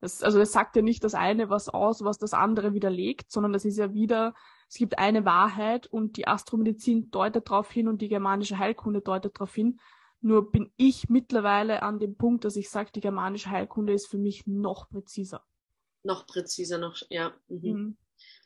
Das, 0.00 0.22
also 0.22 0.38
das 0.38 0.52
sagt 0.52 0.76
ja 0.76 0.82
nicht 0.82 1.04
das 1.04 1.14
eine 1.14 1.50
was 1.50 1.68
aus, 1.68 2.02
was 2.04 2.16
das 2.16 2.32
andere 2.32 2.72
widerlegt, 2.72 3.30
sondern 3.30 3.52
das 3.52 3.66
ist 3.66 3.76
ja 3.76 3.92
wieder, 3.92 4.34
es 4.66 4.76
gibt 4.76 4.98
eine 4.98 5.26
Wahrheit 5.26 5.88
und 5.88 6.16
die 6.16 6.26
Astromedizin 6.26 7.10
deutet 7.10 7.50
darauf 7.50 7.70
hin 7.70 7.86
und 7.86 8.00
die 8.00 8.08
germanische 8.08 8.58
Heilkunde 8.58 9.02
deutet 9.02 9.36
darauf 9.36 9.54
hin. 9.54 9.78
Nur 10.22 10.50
bin 10.50 10.72
ich 10.78 11.10
mittlerweile 11.10 11.82
an 11.82 11.98
dem 11.98 12.16
Punkt, 12.16 12.46
dass 12.46 12.56
ich 12.56 12.70
sage, 12.70 12.92
die 12.94 13.00
germanische 13.00 13.50
Heilkunde 13.50 13.92
ist 13.92 14.06
für 14.06 14.18
mich 14.18 14.46
noch 14.46 14.88
präziser. 14.88 15.44
Noch 16.02 16.26
präziser, 16.26 16.78
noch, 16.78 16.96
ja. 17.10 17.34
Mhm. 17.48 17.60
Mhm. 17.60 17.96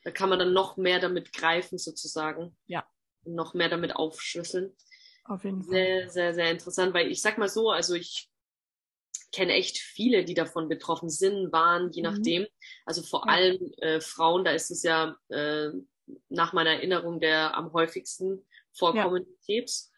Da 0.03 0.11
kann 0.11 0.28
man 0.28 0.41
dann 0.41 0.53
noch 0.53 0.76
mehr 0.76 0.99
damit 0.99 1.32
greifen, 1.32 1.78
sozusagen. 1.78 2.57
Ja 2.66 2.85
noch 3.27 3.55
mehr 3.55 3.68
damit 3.68 3.97
aufschlüsseln. 3.97 4.75
Auf 5.25 5.45
jeden 5.45 5.62
Fall. 5.62 5.72
Sehr, 5.72 6.11
sehr, 6.11 6.35
sehr 6.35 6.51
interessant, 6.51 6.95
weil 6.95 7.11
ich 7.11 7.22
sag 7.22 7.39
mal 7.39 7.49
so, 7.49 7.70
also 7.70 7.95
ich 7.95 8.31
kenne 9.33 9.53
echt 9.53 9.79
viele, 9.79 10.25
die 10.25 10.35
davon 10.35 10.68
betroffen 10.68 11.09
sind, 11.09 11.53
waren, 11.53 11.91
je 11.91 12.03
mhm. 12.03 12.12
nachdem. 12.12 12.47
Also 12.85 13.03
vor 13.03 13.25
ja. 13.27 13.33
allem 13.33 13.72
äh, 13.79 14.01
Frauen, 14.01 14.45
da 14.45 14.53
ist 14.53 14.70
es 14.70 14.83
ja 14.83 15.16
äh, 15.29 15.70
nach 16.29 16.53
meiner 16.53 16.70
Erinnerung 16.70 17.20
der 17.20 17.57
am 17.57 17.72
häufigsten 17.72 18.47
vorkommende 18.72 19.29
ja. 19.29 19.37
Krebs 19.45 19.91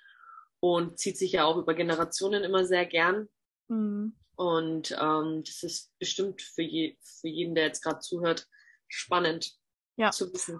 und 0.60 0.98
zieht 0.98 1.18
sich 1.18 1.32
ja 1.32 1.44
auch 1.44 1.56
über 1.56 1.74
Generationen 1.74 2.44
immer 2.44 2.64
sehr 2.64 2.86
gern. 2.86 3.28
Mhm. 3.68 4.16
Und 4.36 4.96
ähm, 5.00 5.42
das 5.44 5.62
ist 5.62 5.98
bestimmt 5.98 6.42
für, 6.42 6.62
je, 6.62 6.96
für 7.00 7.28
jeden, 7.28 7.54
der 7.54 7.64
jetzt 7.64 7.82
gerade 7.82 8.00
zuhört, 8.00 8.46
spannend. 8.86 9.52
Ja. 9.96 10.10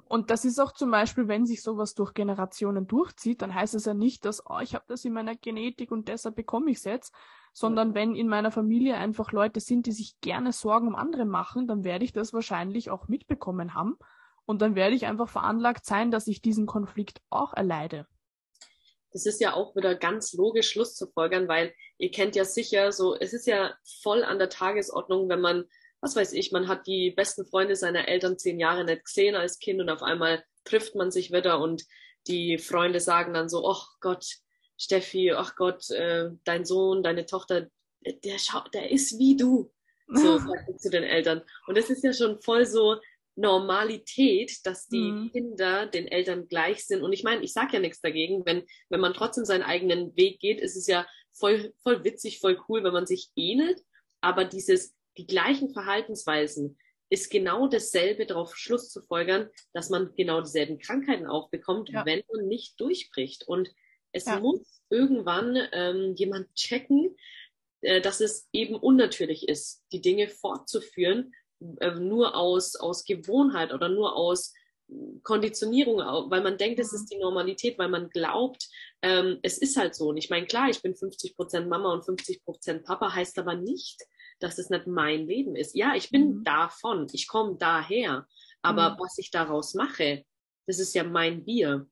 Und 0.09 0.31
das 0.31 0.47
ist 0.47 0.59
auch 0.59 0.73
zum 0.73 0.91
Beispiel, 0.91 1.29
wenn 1.29 1.45
sich 1.45 1.63
sowas 1.63 1.95
durch 1.95 2.15
Generationen 2.15 2.87
durchzieht, 2.87 3.43
dann 3.43 3.55
heißt 3.55 3.75
es 3.75 3.85
ja 3.85 3.93
nicht, 3.93 4.25
dass, 4.25 4.43
oh, 4.47 4.59
ich 4.61 4.75
habe 4.75 4.87
das 4.89 5.05
in 5.05 5.13
meiner 5.13 5.37
Genetik 5.37 5.93
und 5.93 6.09
deshalb 6.09 6.37
bekomme 6.37 6.71
ich 6.71 6.79
es 6.79 6.85
jetzt, 6.85 7.15
sondern 7.53 7.95
wenn 7.95 8.15
in 8.15 8.29
meiner 8.29 8.51
Familie 8.51 8.97
einfach 8.97 9.33
Leute 9.33 9.61
sind, 9.61 9.87
die 9.87 9.93
sich 9.93 10.19
gerne 10.21 10.53
Sorgen 10.53 10.89
um 10.89 10.95
andere 10.95 11.27
machen, 11.27 11.67
dann 11.67 11.85
werde 11.85 12.05
ich 12.05 12.13
das 12.13 12.33
wahrscheinlich 12.33 12.91
auch 12.91 13.09
mitbekommen 13.09 13.75
haben. 13.75 13.99
Und 14.47 14.63
dann 14.63 14.75
werde 14.75 14.95
ich 14.95 15.07
einfach 15.07 15.29
veranlagt 15.29 15.85
sein, 15.85 16.11
dass 16.11 16.29
ich 16.29 16.41
diesen 16.41 16.67
Konflikt 16.67 17.21
auch 17.31 17.53
erleide. 17.53 18.07
Das 19.13 19.27
ist 19.27 19.41
ja 19.41 19.55
auch 19.55 19.75
wieder 19.75 19.95
ganz 19.95 20.33
logisch 20.35 20.71
Schluss 20.71 20.95
zu 20.95 21.09
folgern, 21.09 21.49
weil 21.49 21.75
ihr 21.99 22.11
kennt 22.11 22.37
ja 22.37 22.45
sicher 22.45 22.93
so, 22.93 23.17
es 23.17 23.33
ist 23.33 23.47
ja 23.47 23.75
voll 24.03 24.23
an 24.23 24.39
der 24.39 24.51
Tagesordnung, 24.51 25.29
wenn 25.29 25.41
man 25.41 25.65
was 26.01 26.17
weiß 26.17 26.33
ich, 26.33 26.53
man 26.53 26.69
hat 26.69 26.87
die 26.87 27.11
besten 27.11 27.47
Freunde 27.47 27.77
seiner 27.77 28.09
Eltern 28.09 28.39
zehn 28.39 28.61
Jahre 28.61 28.85
nicht 28.85 29.05
gesehen 29.05 29.35
als 29.35 29.59
Kind 29.59 29.81
und 29.81 29.91
auf 29.91 30.03
einmal 30.03 30.45
trifft 30.65 30.95
man 30.95 31.11
sich 31.11 31.33
wieder 31.33 31.61
und 31.61 31.85
die 32.27 32.59
Freunde 32.59 33.01
sagen 33.01 33.35
dann 33.35 33.49
so, 33.49 33.69
ach 33.69 33.89
Gott, 34.01 34.27
Steffi, 34.79 35.33
ach 35.33 35.57
Gott, 35.57 35.91
äh, 35.91 36.31
dein 36.45 36.65
Sohn, 36.65 37.03
deine 37.03 37.25
Tochter, 37.27 37.69
der, 38.05 38.39
der 38.75 38.91
ist 38.91 39.19
wie 39.19 39.37
du. 39.37 39.73
So 40.09 40.39
sagt 40.39 40.81
zu 40.81 40.91
den 40.91 41.03
Eltern. 41.03 41.43
Und 41.67 41.77
das 41.79 41.91
ist 41.91 42.05
ja 42.05 42.13
schon 42.13 42.41
voll 42.41 42.67
so 42.67 42.97
Normalität, 43.37 44.65
dass 44.65 44.89
die 44.89 45.13
Mhm. 45.13 45.31
Kinder 45.33 45.87
den 45.87 46.09
Eltern 46.09 46.49
gleich 46.49 46.87
sind. 46.87 47.03
Und 47.03 47.13
ich 47.13 47.23
meine, 47.23 47.45
ich 47.45 47.53
sage 47.53 47.75
ja 47.75 47.81
nichts 47.81 48.01
dagegen, 48.01 48.45
wenn, 48.47 48.65
wenn 48.89 49.01
man 49.01 49.15
trotzdem 49.15 49.45
seinen 49.45 49.63
eigenen 49.63 50.17
Weg 50.17 50.41
geht, 50.41 50.61
ist 50.61 50.77
es 50.77 50.87
ja 50.87 51.07
voll, 51.33 51.73
voll 51.83 52.03
witzig, 52.03 52.41
voll 52.41 52.59
cool, 52.69 52.83
wenn 52.83 52.93
man 52.93 53.07
sich 53.07 53.31
ähnelt. 53.37 53.83
Aber 54.21 54.45
dieses, 54.45 54.96
die 55.19 55.27
gleichen 55.27 55.73
Verhaltensweisen 55.73 56.79
ist 57.09 57.31
genau 57.31 57.69
dasselbe, 57.69 58.27
darauf 58.27 58.57
Schluss 58.57 58.91
zu 58.91 59.01
folgern, 59.03 59.49
dass 59.73 59.91
man 59.91 60.13
genau 60.17 60.41
dieselben 60.41 60.79
Krankheiten 60.79 61.27
auch 61.27 61.51
bekommt, 61.51 61.89
Ja. 61.91 62.05
wenn 62.05 62.23
man 62.33 62.47
nicht 62.49 62.81
durchbricht. 62.81 63.47
Und 63.47 63.71
es 64.13 64.27
Ja. 64.27 64.41
muss 64.41 64.83
irgendwann 64.91 65.57
ähm, 65.73 66.15
jemand 66.17 66.53
checken, 66.55 67.17
äh, 67.83 68.01
dass 68.01 68.21
es 68.21 68.49
eben 68.53 68.75
unnatürlich 68.75 69.49
ist, 69.49 69.85
die 69.93 70.01
Dinge 70.01 70.29
fortzuführen, 70.29 71.33
äh, 71.81 71.93
nur 71.93 72.35
aus, 72.37 72.75
aus 72.77 73.05
Gewohnheit 73.05 73.73
oder 73.73 73.89
nur 73.89 74.17
aus 74.17 74.53
äh, 74.89 74.95
Konditionierung, 75.23 75.99
weil 76.31 76.43
man 76.43 76.59
denkt, 76.59 76.81
es 76.81 76.91
Mhm. 76.93 76.97
ist 76.99 77.13
die 77.13 77.19
Normalität, 77.19 77.79
weil 77.79 77.89
man 77.89 78.11
glaubt, 78.11 78.69
ähm, 79.03 79.39
es 79.43 79.59
ist 79.59 79.77
halt 79.77 79.95
so. 79.95 80.09
Und 80.09 80.17
ich 80.17 80.29
meine, 80.31 80.47
klar, 80.47 80.69
ich 80.71 80.83
bin 80.83 80.95
50% 80.95 81.69
Mama 81.69 81.93
und 81.93 82.05
50% 82.05 82.85
Papa, 82.85 83.15
heißt 83.15 83.39
aber 83.39 83.55
nicht, 83.55 84.01
dass 84.41 84.59
es 84.59 84.71
nicht 84.71 84.87
mein 84.87 85.27
Leben 85.27 85.57
ist. 85.57 85.75
Ja, 85.75 85.95
ich 85.95 86.11
bin 86.11 86.39
Mhm. 86.39 86.45
davon, 86.45 87.07
ich 87.13 87.27
komme 87.29 87.57
daher, 87.59 88.27
aber 88.63 88.91
Mhm. 88.91 88.97
was 89.01 89.19
ich 89.19 89.31
daraus 89.31 89.75
mache, 89.75 90.25
das 90.67 90.79
ist 90.79 90.95
ja 90.95 91.05
mein 91.05 91.45
Bier. 91.45 91.87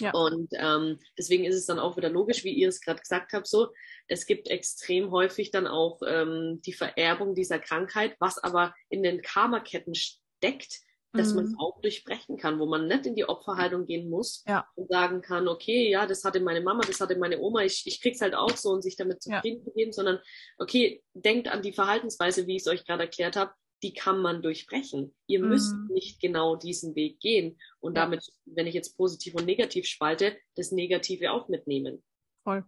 Ja. 0.00 0.10
Und 0.12 0.48
ähm, 0.54 0.98
deswegen 1.18 1.44
ist 1.44 1.54
es 1.54 1.66
dann 1.66 1.78
auch 1.78 1.96
wieder 1.96 2.08
logisch, 2.08 2.44
wie 2.44 2.52
ihr 2.54 2.68
es 2.68 2.80
gerade 2.80 3.00
gesagt 3.00 3.32
habt, 3.34 3.46
so, 3.46 3.68
es 4.08 4.26
gibt 4.26 4.48
extrem 4.48 5.10
häufig 5.10 5.50
dann 5.50 5.66
auch 5.66 6.00
ähm, 6.06 6.60
die 6.64 6.72
Vererbung 6.72 7.34
dieser 7.34 7.58
Krankheit, 7.58 8.16
was 8.18 8.38
aber 8.38 8.74
in 8.88 9.02
den 9.02 9.20
Karmaketten 9.22 9.94
steckt, 9.94 10.80
dass 11.12 11.34
man 11.34 11.44
es 11.44 11.50
Mhm. 11.52 11.58
auch 11.58 11.80
durchbrechen 11.80 12.36
kann, 12.38 12.58
wo 12.58 12.66
man 12.66 12.86
nicht 12.86 13.06
in 13.06 13.14
die 13.14 13.24
Opferhaltung 13.28 13.86
gehen 13.86 14.08
muss 14.08 14.44
Ja. 14.46 14.66
und 14.74 14.88
sagen 14.88 15.20
kann, 15.20 15.46
okay, 15.48 15.90
ja, 15.90 16.06
das 16.06 16.24
hatte 16.24 16.40
meine 16.40 16.60
Mama, 16.62 16.80
das 16.86 17.00
hatte 17.00 17.16
meine 17.16 17.38
Oma, 17.40 17.62
ich, 17.62 17.82
ich 17.86 18.00
krieg's 18.00 18.20
halt 18.20 18.34
auch 18.34 18.56
so 18.56 18.70
und 18.70 18.82
sich 18.82 18.96
damit 18.96 19.24
Ja. 19.26 19.36
zufrieden 19.36 19.62
zu 19.64 19.72
geben, 19.72 19.92
sondern 19.92 20.20
okay, 20.58 21.02
denkt 21.14 21.48
an 21.48 21.62
die 21.62 21.72
Verhaltensweise, 21.72 22.46
wie 22.46 22.56
ich 22.56 22.62
es 22.62 22.68
euch 22.68 22.84
gerade 22.86 23.02
erklärt 23.04 23.36
habe, 23.36 23.52
die 23.82 23.92
kann 23.92 24.20
man 24.22 24.42
durchbrechen. 24.42 25.14
Ihr 25.26 25.40
müsst 25.40 25.74
Mhm. 25.74 25.88
nicht 25.92 26.20
genau 26.20 26.56
diesen 26.56 26.94
Weg 26.94 27.20
gehen 27.20 27.60
und 27.80 27.96
Ja. 27.96 28.04
damit, 28.04 28.24
wenn 28.46 28.66
ich 28.66 28.74
jetzt 28.74 28.96
positiv 28.96 29.34
und 29.34 29.44
negativ 29.44 29.86
spalte, 29.86 30.36
das 30.54 30.72
Negative 30.72 31.32
auch 31.32 31.48
mitnehmen. 31.48 32.02
Voll. 32.44 32.64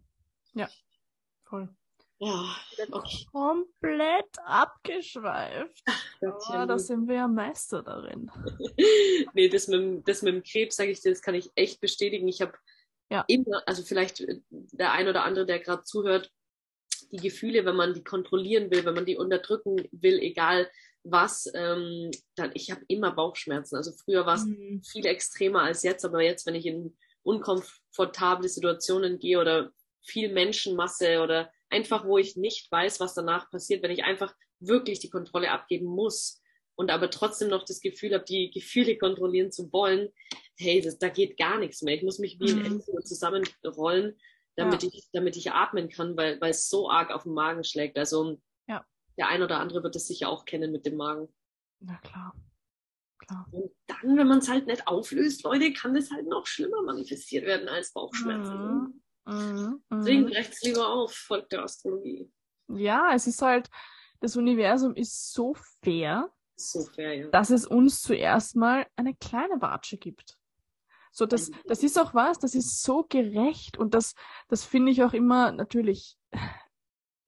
Ja. 0.55 0.69
Voll. 1.45 1.69
Ja, 2.19 2.57
okay. 2.93 3.27
Komplett 3.31 4.27
abgeschweift. 4.45 5.83
Aber 6.23 6.67
da 6.67 6.79
sind 6.79 7.09
wir 7.09 7.17
ja 7.17 7.29
Meister 7.29 7.83
darin. 7.83 8.31
nee, 9.35 9.49
das 9.49 9.69
mit, 9.69 9.81
dem- 9.81 10.05
das 10.05 10.23
mit 10.23 10.35
dem 10.35 10.43
Krebs, 10.43 10.77
sage 10.77 10.91
ich 10.91 11.01
dir, 11.01 11.11
das 11.11 11.23
kann 11.23 11.35
ich 11.35 11.51
echt 11.55 11.81
bestätigen. 11.81 12.29
Ich 12.29 12.41
habe 12.41 12.55
Ja. 13.11 13.25
immer, 13.29 13.63
also 13.67 13.83
vielleicht 13.83 14.21
äh, 14.21 14.41
der 14.51 14.93
ein 14.93 15.09
oder 15.09 15.25
andere, 15.25 15.45
der 15.47 15.59
gerade 15.59 15.83
zuhört, 15.83 16.31
die 17.11 17.17
Gefühle, 17.19 17.65
wenn 17.65 17.77
man 17.77 17.95
die 17.95 18.03
kontrollieren 18.05 18.71
will, 18.71 18.85
wenn 18.85 18.95
man 18.95 19.05
die 19.07 19.17
unterdrücken 19.17 19.89
will, 19.93 20.19
egal 20.21 20.71
was, 21.03 21.51
ähm, 21.55 22.11
dann 22.37 22.51
ich 22.55 22.71
habe 22.71 22.81
immer 22.89 23.11
Bauchschmerzen. 23.13 23.77
Also 23.77 23.93
früher 23.93 24.25
war 24.25 24.37
es 24.37 24.45
Mhm. 24.47 24.83
viel 24.83 25.05
extremer 25.07 25.63
als 25.63 25.83
jetzt, 25.83 26.05
aber 26.05 26.23
jetzt, 26.23 26.47
wenn 26.47 26.55
ich 26.55 26.65
in 26.67 26.97
unkomfortable 27.23 28.49
Situationen 28.49 29.19
gehe 29.19 29.39
oder 29.39 29.71
viel 30.03 30.33
Menschenmasse 30.33 31.21
oder 31.23 31.51
einfach, 31.75 32.05
wo 32.07 32.19
ich 32.19 32.37
nicht 32.37 32.71
weiß, 32.71 33.01
was 33.01 33.15
danach 33.15 33.51
passiert, 33.51 33.83
wenn 33.83 33.91
ich 33.91 34.05
einfach 34.05 34.35
wirklich 34.61 35.01
die 35.01 35.11
Kontrolle 35.11 35.51
abgeben 35.51 35.87
muss 35.87 36.41
und 36.77 36.91
aber 36.91 37.11
trotzdem 37.11 37.49
noch 37.49 37.65
das 37.65 37.81
Gefühl 37.81 38.15
habe, 38.15 38.25
die 38.25 38.51
Gefühle 38.51 38.97
kontrollieren 38.97 39.51
zu 39.53 39.73
wollen, 39.73 40.09
hey, 40.57 40.81
das, 40.81 40.99
da 40.99 41.09
geht 41.09 41.37
gar 41.37 41.59
nichts 41.59 41.83
mehr. 41.83 41.95
Ich 41.97 42.03
muss 42.03 42.19
mich 42.19 42.39
wie 42.41 42.53
ein 42.53 42.59
Mhm. 42.61 42.65
Ente 42.67 42.93
zusammenrollen, 43.05 44.17
damit 44.57 44.83
Ja. 44.83 44.89
ich, 44.93 45.09
damit 45.13 45.37
ich 45.37 45.51
atmen 45.53 45.89
kann, 45.89 46.17
weil, 46.17 46.41
weil 46.41 46.51
es 46.51 46.69
so 46.69 46.89
arg 46.89 47.11
auf 47.11 47.25
den 47.25 47.35
Magen 47.35 47.65
schlägt. 47.65 47.99
Also 47.99 48.41
Ja. 48.69 48.85
der 49.19 49.29
ein 49.29 49.43
oder 49.43 49.59
andere 49.59 49.83
wird 49.83 49.97
es 49.97 50.07
sicher 50.07 50.29
auch 50.29 50.45
kennen 50.45 50.71
mit 50.73 50.87
dem 50.87 50.97
Magen. 50.97 51.29
Na 51.81 51.97
klar. 51.99 52.35
Klar. 53.19 53.47
Und 53.53 53.71
dann, 53.87 54.17
wenn 54.19 54.29
man 54.29 54.39
es 54.39 54.49
halt 54.49 54.67
nicht 54.67 54.87
auflöst, 54.87 55.45
Leute, 55.45 55.73
kann 55.73 55.95
das 55.95 56.11
halt 56.11 56.27
noch 56.27 56.47
schlimmer 56.47 56.83
manifestiert 56.83 57.45
werden 57.47 57.69
als 57.69 57.93
Bauchschmerzen. 57.93 58.55
Mhm. 58.59 59.04
Mhm. 59.27 59.83
Deswegen 59.91 60.27
brecht's 60.27 60.63
lieber 60.63 60.89
auf, 60.89 61.15
folgt 61.15 61.53
der 61.53 61.63
Astrologie. 61.63 62.31
Ja, 62.69 63.13
es 63.15 63.27
ist 63.27 63.43
halt, 63.43 63.71
das 64.21 64.37
Universum 64.37 64.95
ist 64.95 65.33
so 65.33 65.55
fair, 65.83 66.31
So 66.57 66.85
fair, 66.85 67.15
ja. 67.15 67.29
dass 67.29 67.51
es 67.51 67.67
uns 67.67 68.03
zuerst 68.03 68.57
mal 68.57 68.87
eine 68.97 69.15
kleine 69.15 69.61
Watsche 69.61 69.97
gibt. 69.97 70.39
So, 71.13 71.27
das, 71.27 71.51
das 71.67 71.83
ist 71.85 71.99
auch 71.99 72.13
was, 72.15 72.41
das 72.41 72.55
ist 72.55 72.83
so 72.83 73.05
gerecht 73.09 73.79
und 73.79 73.95
das, 73.95 74.15
das 74.49 74.65
finde 74.65 74.91
ich 74.91 75.03
auch 75.03 75.13
immer 75.13 75.53
natürlich. 75.53 76.19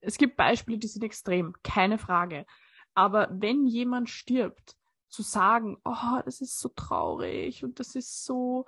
Es 0.01 0.17
gibt 0.17 0.37
Beispiele, 0.37 0.77
die 0.77 0.87
sind 0.87 1.03
extrem, 1.03 1.53
keine 1.63 1.97
Frage. 1.97 2.45
Aber 2.93 3.29
wenn 3.31 3.65
jemand 3.65 4.09
stirbt, 4.09 4.75
zu 5.09 5.21
sagen, 5.21 5.77
oh, 5.85 6.19
das 6.25 6.41
ist 6.41 6.59
so 6.59 6.69
traurig 6.69 7.63
und 7.63 7.79
das 7.79 7.95
ist 7.95 8.25
so, 8.25 8.65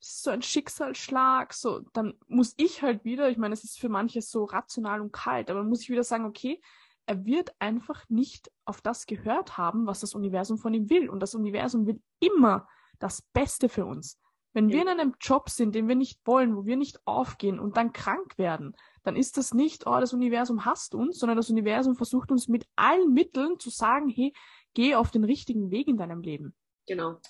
das 0.00 0.08
ist 0.08 0.22
so 0.22 0.30
ein 0.30 0.42
Schicksalsschlag, 0.42 1.52
so, 1.52 1.80
dann 1.92 2.14
muss 2.28 2.54
ich 2.56 2.82
halt 2.82 3.04
wieder, 3.04 3.28
ich 3.28 3.38
meine, 3.38 3.54
es 3.54 3.64
ist 3.64 3.78
für 3.78 3.88
manche 3.88 4.22
so 4.22 4.44
rational 4.44 5.00
und 5.00 5.12
kalt, 5.12 5.50
aber 5.50 5.60
dann 5.60 5.68
muss 5.68 5.82
ich 5.82 5.90
wieder 5.90 6.04
sagen, 6.04 6.24
okay, 6.24 6.60
er 7.08 7.24
wird 7.24 7.54
einfach 7.58 8.04
nicht 8.10 8.50
auf 8.66 8.82
das 8.82 9.06
gehört 9.06 9.56
haben, 9.56 9.86
was 9.86 10.00
das 10.00 10.14
Universum 10.14 10.58
von 10.58 10.74
ihm 10.74 10.90
will. 10.90 11.08
Und 11.08 11.20
das 11.20 11.34
Universum 11.34 11.86
will 11.86 12.02
immer 12.20 12.68
das 12.98 13.22
Beste 13.32 13.70
für 13.70 13.86
uns. 13.86 14.20
Wenn 14.52 14.68
wir 14.68 14.82
in 14.82 14.88
einem 14.88 15.14
Job 15.18 15.48
sind, 15.48 15.74
den 15.74 15.88
wir 15.88 15.94
nicht 15.94 16.20
wollen, 16.26 16.54
wo 16.54 16.66
wir 16.66 16.76
nicht 16.76 17.00
aufgehen 17.06 17.60
und 17.60 17.78
dann 17.78 17.92
krank 17.92 18.36
werden, 18.36 18.76
dann 19.04 19.16
ist 19.16 19.38
das 19.38 19.54
nicht, 19.54 19.86
oh, 19.86 20.00
das 20.00 20.12
Universum 20.12 20.66
hasst 20.66 20.94
uns, 20.94 21.18
sondern 21.18 21.36
das 21.36 21.48
Universum 21.48 21.96
versucht 21.96 22.30
uns 22.30 22.46
mit 22.46 22.66
allen 22.76 23.14
Mitteln 23.14 23.58
zu 23.58 23.70
sagen, 23.70 24.08
hey, 24.08 24.34
geh 24.74 24.94
auf 24.94 25.10
den 25.10 25.24
richtigen 25.24 25.70
Weg 25.70 25.88
in 25.88 25.96
deinem 25.96 26.20
Leben. 26.20 26.54
Genau. 26.86 27.20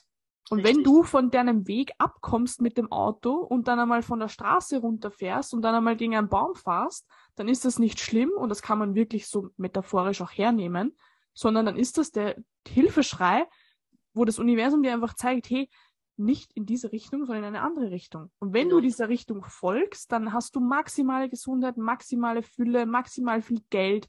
Und 0.50 0.60
Richtig. 0.60 0.76
wenn 0.76 0.84
du 0.84 1.02
von 1.02 1.30
deinem 1.30 1.66
Weg 1.68 1.92
abkommst 1.98 2.62
mit 2.62 2.78
dem 2.78 2.90
Auto 2.90 3.32
und 3.34 3.68
dann 3.68 3.78
einmal 3.78 4.02
von 4.02 4.18
der 4.18 4.28
Straße 4.28 4.78
runterfährst 4.78 5.52
und 5.52 5.62
dann 5.62 5.74
einmal 5.74 5.96
gegen 5.96 6.16
einen 6.16 6.28
Baum 6.28 6.54
fahrst, 6.54 7.06
dann 7.34 7.48
ist 7.48 7.64
das 7.66 7.78
nicht 7.78 8.00
schlimm 8.00 8.30
und 8.30 8.48
das 8.48 8.62
kann 8.62 8.78
man 8.78 8.94
wirklich 8.94 9.26
so 9.28 9.50
metaphorisch 9.58 10.22
auch 10.22 10.30
hernehmen, 10.30 10.96
sondern 11.34 11.66
dann 11.66 11.76
ist 11.76 11.98
das 11.98 12.12
der 12.12 12.36
Hilfeschrei, 12.66 13.46
wo 14.14 14.24
das 14.24 14.38
Universum 14.38 14.82
dir 14.82 14.94
einfach 14.94 15.14
zeigt, 15.14 15.50
hey, 15.50 15.68
nicht 16.16 16.52
in 16.54 16.64
diese 16.64 16.92
Richtung, 16.92 17.26
sondern 17.26 17.44
in 17.44 17.54
eine 17.54 17.62
andere 17.62 17.90
Richtung. 17.90 18.30
Und 18.38 18.52
wenn 18.54 18.68
Genau. 18.68 18.76
du 18.76 18.86
dieser 18.86 19.08
Richtung 19.08 19.44
folgst, 19.44 20.10
dann 20.12 20.32
hast 20.32 20.56
du 20.56 20.60
maximale 20.60 21.28
Gesundheit, 21.28 21.76
maximale 21.76 22.42
Fülle, 22.42 22.86
maximal 22.86 23.42
viel 23.42 23.60
Geld 23.70 24.08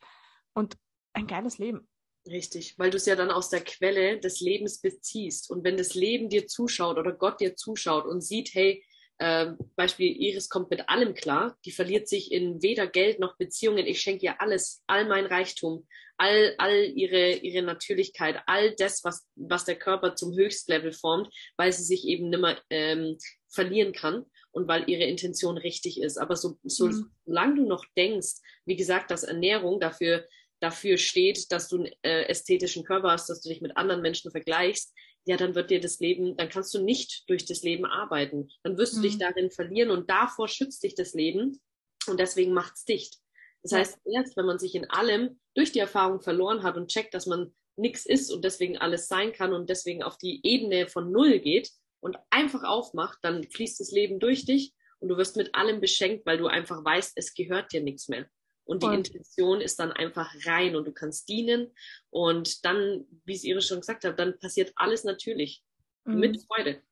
und 0.54 0.78
ein 1.14 1.28
geiles 1.28 1.58
Leben. 1.58 1.88
Richtig, 2.28 2.78
weil 2.78 2.90
du 2.92 2.98
es 2.98 3.06
ja 3.06 3.16
dann 3.16 3.32
aus 3.32 3.50
der 3.50 3.62
Quelle 3.62 4.20
des 4.20 4.40
Lebens 4.40 4.82
beziehst. 4.82 5.50
Und 5.50 5.64
wenn 5.64 5.78
das 5.78 5.96
Leben 5.96 6.30
dir 6.30 6.48
zuschaut 6.48 6.98
oder 6.98 7.14
Gott 7.14 7.40
dir 7.40 7.56
zuschaut 7.56 8.06
und 8.06 8.22
sieht, 8.22 8.54
hey, 8.54 8.84
äh, 9.20 9.54
Beispiel 9.76 10.16
Iris 10.16 10.50
kommt 10.50 10.70
mit 10.70 10.90
allem 10.90 11.14
klar, 11.14 11.58
die 11.66 11.72
verliert 11.72 12.08
sich 12.08 12.32
in 12.32 12.62
weder 12.62 12.88
Geld 12.88 13.20
noch 13.20 13.38
Beziehungen. 13.38 13.86
Ich 13.88 14.02
schenke 14.02 14.26
ihr 14.26 14.42
alles, 14.42 14.84
all 14.88 15.06
mein 15.08 15.26
Reichtum, 15.26 15.88
all, 16.18 16.56
all 16.58 16.84
ihre, 16.96 17.32
ihre 17.34 17.64
Natürlichkeit, 17.64 18.42
all 18.46 18.76
das, 18.76 19.04
was, 19.04 19.28
was 19.36 19.66
der 19.66 19.76
Körper 19.76 20.16
zum 20.16 20.36
Höchstlevel 20.38 20.92
formt, 20.92 21.34
weil 21.58 21.72
sie 21.74 21.84
sich 21.84 22.06
eben 22.06 22.30
nimmer 22.30 22.58
ähm, 22.70 23.18
verlieren 23.50 23.94
kann 23.94 24.26
und 24.52 24.68
weil 24.68 24.90
ihre 24.90 25.04
Intention 25.04 25.58
richtig 25.58 26.02
ist. 26.02 26.18
Aber 26.18 26.36
so, 26.36 26.58
so, 26.64 26.88
Mhm. 26.88 27.12
solange 27.26 27.56
du 27.56 27.68
noch 27.68 27.86
denkst, 27.98 28.36
wie 28.66 28.76
gesagt, 28.76 29.12
dass 29.12 29.24
Ernährung 29.24 29.80
dafür 29.80 30.26
dafür 30.60 30.98
steht, 30.98 31.52
dass 31.52 31.68
du 31.70 31.78
einen 31.78 31.92
äh, 32.04 32.24
ästhetischen 32.24 32.84
Körper 32.84 33.12
hast, 33.12 33.30
dass 33.30 33.42
du 33.42 33.50
dich 33.50 33.62
mit 33.62 33.78
anderen 33.78 34.02
Menschen 34.02 34.32
vergleichst, 34.32 34.94
ja, 35.26 35.38
dann 35.38 35.54
wird 35.56 35.70
dir 35.70 35.80
das 35.80 36.00
Leben, 36.00 36.36
dann 36.38 36.50
kannst 36.50 36.74
du 36.74 36.82
nicht 36.84 37.24
durch 37.30 37.46
das 37.46 37.62
Leben 37.62 37.86
arbeiten. 37.86 38.50
Dann 38.64 38.78
wirst 38.78 38.96
du 38.96 39.00
Mhm. 39.00 39.04
dich 39.04 39.18
darin 39.18 39.52
verlieren 39.52 39.92
und 39.92 40.10
davor 40.10 40.48
schützt 40.48 40.84
dich 40.84 40.96
das 40.96 41.14
Leben 41.14 41.62
und 42.08 42.20
deswegen 42.20 42.54
macht's 42.54 42.86
dicht. 42.86 43.18
Das 43.62 43.74
heißt, 43.74 44.00
erst 44.06 44.38
wenn 44.38 44.46
man 44.46 44.58
sich 44.60 44.74
in 44.76 44.90
allem 44.90 45.40
durch 45.56 45.72
die 45.72 45.80
Erfahrung 45.80 46.22
verloren 46.22 46.64
hat 46.64 46.78
und 46.78 46.90
checkt, 46.90 47.14
dass 47.14 47.26
man 47.26 47.54
nichts 47.76 48.06
ist 48.06 48.32
und 48.32 48.44
deswegen 48.44 48.78
alles 48.78 49.08
sein 49.08 49.34
kann 49.34 49.54
und 49.54 49.70
deswegen 49.70 50.04
auf 50.04 50.18
die 50.18 50.40
Ebene 50.44 50.88
von 50.88 51.12
Null 51.12 51.40
geht 51.40 51.70
und 52.02 52.18
einfach 52.30 52.64
aufmacht, 52.64 53.20
dann 53.22 53.44
fließt 53.44 53.80
das 53.80 53.92
Leben 53.92 54.20
durch 54.20 54.46
dich 54.46 54.74
und 55.00 55.10
du 55.10 55.18
wirst 55.18 55.36
mit 55.38 55.54
allem 55.56 55.80
beschenkt, 55.82 56.26
weil 56.26 56.38
du 56.38 56.48
einfach 56.48 56.84
weißt, 56.84 57.14
es 57.16 57.34
gehört 57.34 57.72
dir 57.74 57.82
nichts 57.82 58.08
mehr. 58.08 58.28
Und 58.70 58.84
die. 58.84 58.88
Intention 58.88 59.62
ist 59.62 59.80
dann 59.80 59.92
einfach 59.92 60.34
rein 60.46 60.76
und 60.76 60.86
du 60.86 60.92
kannst 60.92 61.28
dienen. 61.28 61.74
Und 62.10 62.66
dann, 62.66 63.06
wie 63.26 63.34
es 63.34 63.44
Iris 63.44 63.68
schon 63.68 63.80
gesagt 63.80 64.04
hat, 64.04 64.20
dann 64.20 64.38
passiert 64.40 64.72
alles 64.76 65.04
natürlich. 65.04 65.64
Mhm. 66.06 66.20
Mit 66.20 66.46
Freude. 66.46 66.84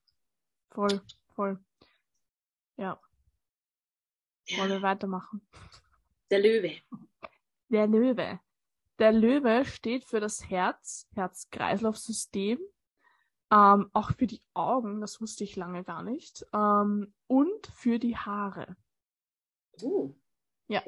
Voll, 0.72 1.02
voll. 1.36 1.60
Ja, 2.78 3.00
wollen 4.56 4.70
wir 4.70 4.82
weitermachen. 4.82 5.42
der 6.32 6.40
Löwe. 6.40 6.82
Der 7.70 7.88
Löwe. 7.88 8.40
Der 9.00 9.12
Löwe 9.12 9.66
steht 9.66 10.06
für 10.06 10.20
das 10.20 10.50
Herz, 10.50 11.08
Herz-Kreislauf-System, 11.14 12.60
ähm, 13.52 13.90
auch 13.94 14.12
für 14.12 14.26
die 14.26 14.42
Augen, 14.54 15.02
das 15.02 15.22
wusste 15.22 15.44
ich 15.44 15.56
lange 15.56 15.84
gar 15.84 16.02
nicht, 16.02 16.46
ähm, 16.54 17.14
und 17.28 17.68
für 17.68 18.00
die 18.00 18.18
Haare. 18.18 18.76
Uh. 19.82 20.16
Ja. 20.68 20.84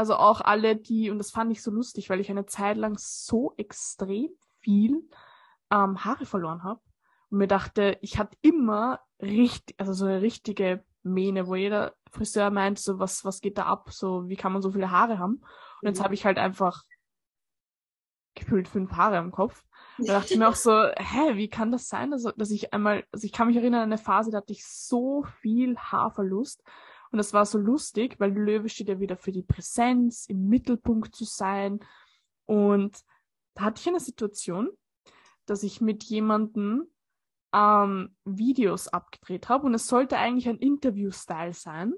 Also 0.00 0.16
auch 0.16 0.40
alle, 0.40 0.76
die, 0.76 1.10
und 1.10 1.18
das 1.18 1.30
fand 1.30 1.52
ich 1.52 1.62
so 1.62 1.70
lustig, 1.70 2.08
weil 2.08 2.20
ich 2.20 2.30
eine 2.30 2.46
Zeit 2.46 2.78
lang 2.78 2.96
so 2.96 3.52
extrem 3.58 4.30
viel 4.60 5.06
ähm, 5.70 6.02
Haare 6.02 6.24
verloren 6.24 6.62
habe 6.62 6.80
und 7.28 7.36
mir 7.36 7.46
dachte, 7.46 7.98
ich 8.00 8.18
hatte 8.18 8.34
immer 8.40 9.00
richtig, 9.20 9.78
also 9.78 9.92
so 9.92 10.06
eine 10.06 10.22
richtige 10.22 10.82
Mähne, 11.02 11.48
wo 11.48 11.54
jeder 11.54 11.92
Friseur 12.10 12.48
meint, 12.48 12.78
so 12.78 12.98
was, 12.98 13.26
was 13.26 13.42
geht 13.42 13.58
da 13.58 13.66
ab, 13.66 13.90
so 13.92 14.26
wie 14.26 14.36
kann 14.36 14.54
man 14.54 14.62
so 14.62 14.70
viele 14.70 14.90
Haare 14.90 15.18
haben? 15.18 15.42
Und 15.82 15.88
jetzt 15.88 15.98
mhm. 15.98 16.04
habe 16.04 16.14
ich 16.14 16.24
halt 16.24 16.38
einfach 16.38 16.82
gefühlt 18.34 18.66
fünf 18.66 18.92
Haare 18.92 19.18
im 19.18 19.32
Kopf. 19.32 19.62
Da 19.98 20.14
dachte 20.14 20.32
ich 20.32 20.38
mir 20.38 20.48
auch 20.48 20.54
so, 20.54 20.72
hä, 20.72 21.34
wie 21.36 21.50
kann 21.50 21.72
das 21.72 21.88
sein, 21.88 22.10
dass, 22.10 22.22
dass 22.22 22.50
ich 22.50 22.72
einmal, 22.72 23.04
also 23.12 23.26
ich 23.26 23.32
kann 23.32 23.48
mich 23.48 23.56
erinnern 23.56 23.82
an 23.82 23.92
eine 23.92 23.98
Phase, 23.98 24.30
da 24.30 24.38
hatte 24.38 24.54
ich 24.54 24.66
so 24.66 25.24
viel 25.42 25.76
Haarverlust. 25.76 26.62
Und 27.10 27.18
das 27.18 27.32
war 27.32 27.44
so 27.44 27.58
lustig, 27.58 28.18
weil 28.18 28.32
Löwe 28.32 28.68
steht 28.68 28.88
ja 28.88 29.00
wieder 29.00 29.16
für 29.16 29.32
die 29.32 29.42
Präsenz, 29.42 30.26
im 30.26 30.48
Mittelpunkt 30.48 31.14
zu 31.14 31.24
sein. 31.24 31.80
Und 32.46 33.00
da 33.54 33.62
hatte 33.62 33.80
ich 33.80 33.88
eine 33.88 34.00
Situation, 34.00 34.70
dass 35.46 35.62
ich 35.62 35.80
mit 35.80 36.04
jemandem 36.04 36.86
ähm, 37.52 38.14
Videos 38.24 38.88
abgedreht 38.88 39.48
habe 39.48 39.66
und 39.66 39.74
es 39.74 39.88
sollte 39.88 40.16
eigentlich 40.16 40.48
ein 40.48 40.58
Interview-Style 40.58 41.52
sein. 41.52 41.94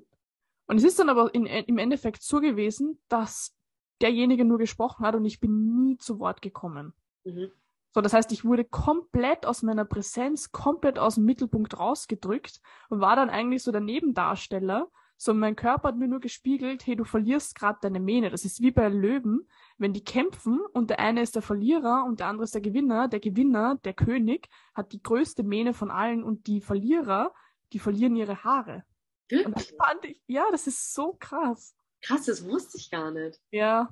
Und 0.67 0.79
es 0.79 0.85
ist 0.85 0.99
dann 0.99 1.11
aber 1.11 1.35
in, 1.35 1.45
im 1.45 1.79
Endeffekt 1.79 2.23
so 2.23 2.41
gewesen, 2.41 2.99
dass 3.09 3.55
derjenige 4.01 4.45
nur 4.45 4.59
gesprochen 4.59 5.05
hat 5.05 5.15
und 5.15 5.25
ich 5.25 5.41
bin 5.41 5.83
nie 5.83 5.99
zu 5.99 6.19
Wort 6.19 6.41
gekommen. 6.41 6.95
Mhm. 7.25 7.51
So, 7.95 8.01
das 8.01 8.15
heißt, 8.15 8.33
ich 8.33 8.45
wurde 8.45 8.65
komplett 8.65 9.45
aus 9.45 9.63
meiner 9.63 9.85
Präsenz, 9.85 10.51
komplett 10.51 10.99
aus 10.99 11.17
dem 11.17 11.25
Mittelpunkt 11.25 11.79
rausgedrückt 11.79 12.61
und 12.89 13.01
war 13.01 13.17
dann 13.17 13.29
eigentlich 13.29 13.63
so 13.63 13.71
der 13.71 13.83
Nebendarsteller. 13.83 14.89
So, 15.25 15.33
mein 15.35 15.55
Körper 15.55 15.87
hat 15.87 15.99
mir 15.99 16.09
nur 16.09 16.19
gespiegelt, 16.19 16.85
hey, 16.85 16.97
du 16.97 17.05
verlierst 17.05 17.55
gerade 17.55 17.79
deine 17.81 18.01
Mähne. 18.01 18.29
Das 18.29 18.45
ist 18.45 18.61
wie 18.61 18.73
bei 18.73 18.89
Löwen, 18.89 19.49
wenn 19.79 19.93
die 19.93 20.03
kämpfen 20.03 20.59
und 20.73 20.91
der 20.91 20.99
eine 20.99 21.23
ist 21.23 21.37
der 21.37 21.43
Verlierer 21.43 22.03
und 22.09 22.19
der 22.19 22.27
andere 22.27 22.43
ist 22.43 22.55
der 22.55 22.61
Gewinner. 22.61 23.07
Der 23.07 23.21
Gewinner, 23.21 23.79
der 23.85 23.95
König, 23.95 24.49
hat 24.75 24.93
die 24.93 25.01
größte 25.01 25.45
Mähne 25.45 25.75
von 25.75 25.93
allen 25.93 26.25
und 26.25 26.49
die 26.49 26.61
Verlierer, 26.61 27.33
die 27.73 27.79
verlieren 27.79 28.17
ihre 28.17 28.43
Haare. 28.43 28.83
Wirklich? 29.29 29.47
Und 29.47 29.55
das 29.55 29.73
fand 29.79 30.05
ich, 30.07 30.21
ja, 30.27 30.45
das 30.51 30.67
ist 30.67 30.93
so 30.93 31.17
krass. 31.21 31.77
Krass, 32.01 32.25
das 32.25 32.45
wusste 32.45 32.79
ich 32.79 32.91
gar 32.91 33.13
nicht. 33.13 33.41
Ja. 33.53 33.91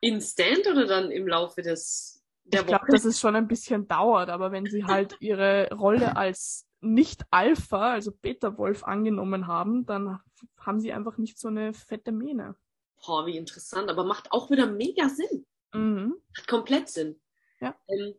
Instant 0.00 0.64
oder 0.70 0.86
dann 0.86 1.10
im 1.10 1.26
Laufe 1.26 1.60
des 1.62 2.24
der 2.44 2.60
ich 2.60 2.66
glaube, 2.68 2.86
dass 2.86 3.04
es 3.04 3.18
schon 3.18 3.34
ein 3.34 3.48
bisschen 3.48 3.88
dauert, 3.88 4.30
aber 4.30 4.52
wenn 4.52 4.66
sie 4.66 4.84
halt 4.84 5.16
ihre 5.18 5.68
Rolle 5.74 6.16
als 6.16 6.65
nicht 6.80 7.24
Alpha, 7.30 7.92
also 7.92 8.12
Beta-Wolf 8.12 8.84
angenommen 8.84 9.46
haben, 9.46 9.86
dann 9.86 10.20
haben 10.58 10.80
sie 10.80 10.92
einfach 10.92 11.18
nicht 11.18 11.38
so 11.38 11.48
eine 11.48 11.72
fette 11.74 12.12
Mähne. 12.12 12.56
Boah, 13.04 13.26
wie 13.26 13.36
interessant, 13.36 13.90
aber 13.90 14.04
macht 14.04 14.32
auch 14.32 14.50
wieder 14.50 14.66
mega 14.66 15.08
Sinn. 15.08 15.46
Mhm. 15.72 16.14
Hat 16.36 16.48
komplett 16.48 16.88
Sinn. 16.88 17.20
Ja. 17.60 17.74
Ähm, 17.88 18.14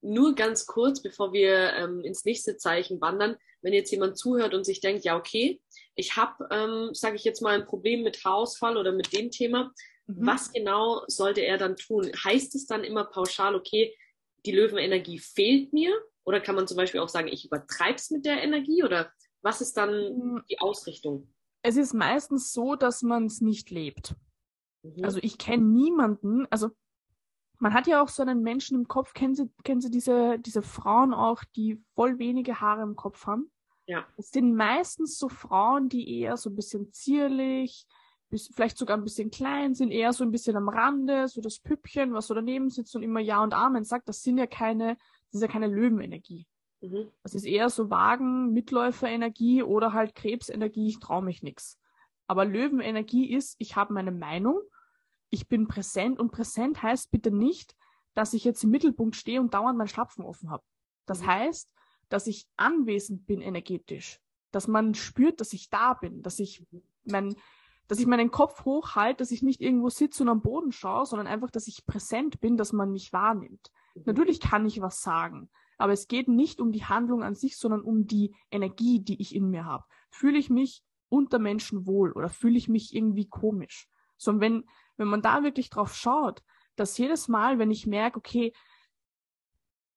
nur 0.00 0.34
ganz 0.34 0.66
kurz, 0.66 1.02
bevor 1.02 1.32
wir 1.32 1.72
ähm, 1.74 2.02
ins 2.02 2.24
nächste 2.24 2.56
Zeichen 2.56 3.00
wandern, 3.00 3.36
wenn 3.62 3.72
jetzt 3.72 3.90
jemand 3.90 4.18
zuhört 4.18 4.54
und 4.54 4.64
sich 4.64 4.80
denkt, 4.80 5.04
ja, 5.04 5.16
okay, 5.16 5.60
ich 5.94 6.16
habe, 6.16 6.46
ähm, 6.50 6.90
sage 6.92 7.16
ich 7.16 7.24
jetzt 7.24 7.42
mal, 7.42 7.58
ein 7.58 7.66
Problem 7.66 8.02
mit 8.02 8.24
Haarausfall 8.24 8.76
oder 8.76 8.92
mit 8.92 9.12
dem 9.16 9.30
Thema, 9.30 9.72
Mhm. 10.06 10.26
Was 10.26 10.52
genau 10.52 11.02
sollte 11.08 11.40
er 11.40 11.58
dann 11.58 11.76
tun? 11.76 12.10
Heißt 12.24 12.54
es 12.54 12.66
dann 12.66 12.84
immer 12.84 13.04
pauschal, 13.04 13.54
okay, 13.54 13.94
die 14.44 14.52
Löwenenergie 14.52 15.18
fehlt 15.18 15.72
mir? 15.72 15.92
Oder 16.26 16.40
kann 16.40 16.56
man 16.56 16.66
zum 16.66 16.76
Beispiel 16.76 17.00
auch 17.00 17.08
sagen, 17.08 17.28
ich 17.28 17.46
übertreibe 17.46 17.94
es 17.94 18.10
mit 18.10 18.26
der 18.26 18.42
Energie? 18.42 18.82
Oder 18.82 19.10
was 19.42 19.60
ist 19.60 19.76
dann 19.76 19.90
mhm. 19.92 20.42
die 20.50 20.60
Ausrichtung? 20.60 21.32
Es 21.62 21.76
ist 21.76 21.94
meistens 21.94 22.52
so, 22.52 22.74
dass 22.74 23.02
man 23.02 23.26
es 23.26 23.40
nicht 23.40 23.70
lebt. 23.70 24.14
Mhm. 24.82 25.04
Also 25.04 25.20
ich 25.22 25.38
kenne 25.38 25.64
niemanden, 25.64 26.46
also 26.50 26.70
man 27.58 27.72
hat 27.72 27.86
ja 27.86 28.02
auch 28.02 28.08
so 28.08 28.22
einen 28.22 28.42
Menschen 28.42 28.76
im 28.76 28.88
Kopf, 28.88 29.14
kennen 29.14 29.34
Sie, 29.34 29.48
kennen 29.64 29.80
Sie 29.80 29.90
diese, 29.90 30.38
diese 30.38 30.62
Frauen 30.62 31.14
auch, 31.14 31.42
die 31.54 31.82
voll 31.94 32.18
wenige 32.18 32.60
Haare 32.60 32.82
im 32.82 32.96
Kopf 32.96 33.26
haben? 33.26 33.50
Ja. 33.86 34.04
Es 34.16 34.30
sind 34.30 34.54
meistens 34.54 35.18
so 35.18 35.28
Frauen, 35.28 35.88
die 35.88 36.20
eher 36.20 36.36
so 36.36 36.50
ein 36.50 36.56
bisschen 36.56 36.92
zierlich, 36.92 37.86
vielleicht 38.52 38.76
sogar 38.76 38.96
ein 38.96 39.04
bisschen 39.04 39.30
klein, 39.30 39.74
sind 39.74 39.92
eher 39.92 40.12
so 40.12 40.24
ein 40.24 40.32
bisschen 40.32 40.56
am 40.56 40.68
Rande, 40.68 41.28
so 41.28 41.40
das 41.40 41.60
Püppchen, 41.60 42.12
was 42.12 42.26
so 42.26 42.34
daneben 42.34 42.68
sitzt 42.68 42.96
und 42.96 43.04
immer 43.04 43.20
Ja 43.20 43.42
und 43.42 43.54
Amen 43.54 43.84
sagt, 43.84 44.08
das 44.08 44.22
sind 44.22 44.38
ja 44.38 44.46
keine, 44.46 44.98
das 45.36 45.42
ist 45.42 45.48
ja 45.48 45.52
keine 45.52 45.74
Löwenenergie. 45.74 46.46
Mhm. 46.80 47.10
Das 47.22 47.34
ist 47.34 47.44
eher 47.44 47.70
so 47.70 47.90
Wagen, 47.90 48.52
Mitläuferenergie 48.52 49.62
oder 49.62 49.92
halt 49.92 50.14
Krebsenergie, 50.14 50.88
ich 50.88 50.98
traue 50.98 51.22
mich 51.22 51.42
nix. 51.42 51.78
Aber 52.26 52.44
Löwenenergie 52.44 53.32
ist, 53.32 53.56
ich 53.58 53.76
habe 53.76 53.92
meine 53.92 54.12
Meinung, 54.12 54.60
ich 55.30 55.48
bin 55.48 55.68
präsent 55.68 56.18
und 56.18 56.32
präsent 56.32 56.82
heißt 56.82 57.10
bitte 57.10 57.30
nicht, 57.30 57.76
dass 58.14 58.32
ich 58.32 58.44
jetzt 58.44 58.64
im 58.64 58.70
Mittelpunkt 58.70 59.16
stehe 59.16 59.40
und 59.40 59.54
dauernd 59.54 59.76
mein 59.76 59.88
Schlapfen 59.88 60.24
offen 60.24 60.50
habe. 60.50 60.64
Das 61.04 61.20
mhm. 61.20 61.26
heißt, 61.26 61.72
dass 62.08 62.26
ich 62.26 62.46
anwesend 62.56 63.26
bin 63.26 63.40
energetisch, 63.40 64.20
dass 64.52 64.68
man 64.68 64.94
spürt, 64.94 65.40
dass 65.40 65.52
ich 65.52 65.68
da 65.70 65.94
bin, 65.94 66.22
dass 66.22 66.38
ich 66.38 66.64
mein, 67.04 67.36
dass 67.88 67.98
ich 67.98 68.06
meinen 68.06 68.30
Kopf 68.30 68.64
hochhalte, 68.64 69.18
dass 69.18 69.30
ich 69.30 69.42
nicht 69.42 69.60
irgendwo 69.60 69.90
sitze 69.90 70.22
und 70.22 70.28
am 70.28 70.42
Boden 70.42 70.72
schaue, 70.72 71.06
sondern 71.06 71.26
einfach, 71.26 71.50
dass 71.50 71.68
ich 71.68 71.86
präsent 71.86 72.40
bin, 72.40 72.56
dass 72.56 72.72
man 72.72 72.90
mich 72.90 73.12
wahrnimmt. 73.12 73.70
Natürlich 74.04 74.40
kann 74.40 74.66
ich 74.66 74.80
was 74.80 75.00
sagen, 75.00 75.50
aber 75.78 75.92
es 75.92 76.08
geht 76.08 76.28
nicht 76.28 76.60
um 76.60 76.72
die 76.72 76.84
Handlung 76.84 77.22
an 77.22 77.34
sich, 77.34 77.56
sondern 77.56 77.82
um 77.82 78.06
die 78.06 78.34
Energie, 78.50 79.00
die 79.00 79.20
ich 79.20 79.34
in 79.34 79.50
mir 79.50 79.64
habe. 79.64 79.84
Fühle 80.10 80.38
ich 80.38 80.50
mich 80.50 80.82
unter 81.08 81.38
Menschen 81.38 81.86
wohl 81.86 82.12
oder 82.12 82.28
fühle 82.28 82.56
ich 82.56 82.68
mich 82.68 82.94
irgendwie 82.94 83.28
komisch? 83.28 83.88
So, 84.16 84.40
wenn, 84.40 84.64
wenn 84.96 85.08
man 85.08 85.22
da 85.22 85.42
wirklich 85.42 85.70
drauf 85.70 85.94
schaut, 85.94 86.42
dass 86.76 86.98
jedes 86.98 87.28
Mal, 87.28 87.58
wenn 87.58 87.70
ich 87.70 87.86
merke, 87.86 88.18
okay, 88.18 88.52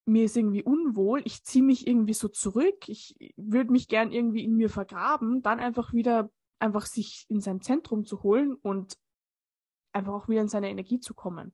mir 0.06 0.26
ist 0.26 0.38
irgendwie 0.38 0.64
unwohl, 0.64 1.22
ich 1.26 1.44
ziehe 1.44 1.64
mich 1.64 1.88
irgendwie 1.88 2.14
so 2.14 2.28
zurück, 2.28 2.90
ich 2.90 3.16
würde 3.38 3.72
mich 3.72 3.88
gern 3.88 4.12
irgendwie 4.12 4.44
in 4.44 4.56
mir 4.56 4.70
vergraben, 4.70 5.42
dann 5.42 5.60
einfach 5.60 5.94
wieder 5.94 6.32
einfach 6.60 6.86
sich 6.86 7.26
in 7.30 7.40
sein 7.40 7.62
Zentrum 7.62 8.06
zu 8.06 8.24
holen 8.24 8.56
und 8.56 8.98
einfach 9.94 10.14
auch 10.14 10.28
wieder 10.28 10.42
in 10.42 10.50
seine 10.50 10.70
Energie 10.70 11.00
zu 11.00 11.14
kommen. 11.14 11.54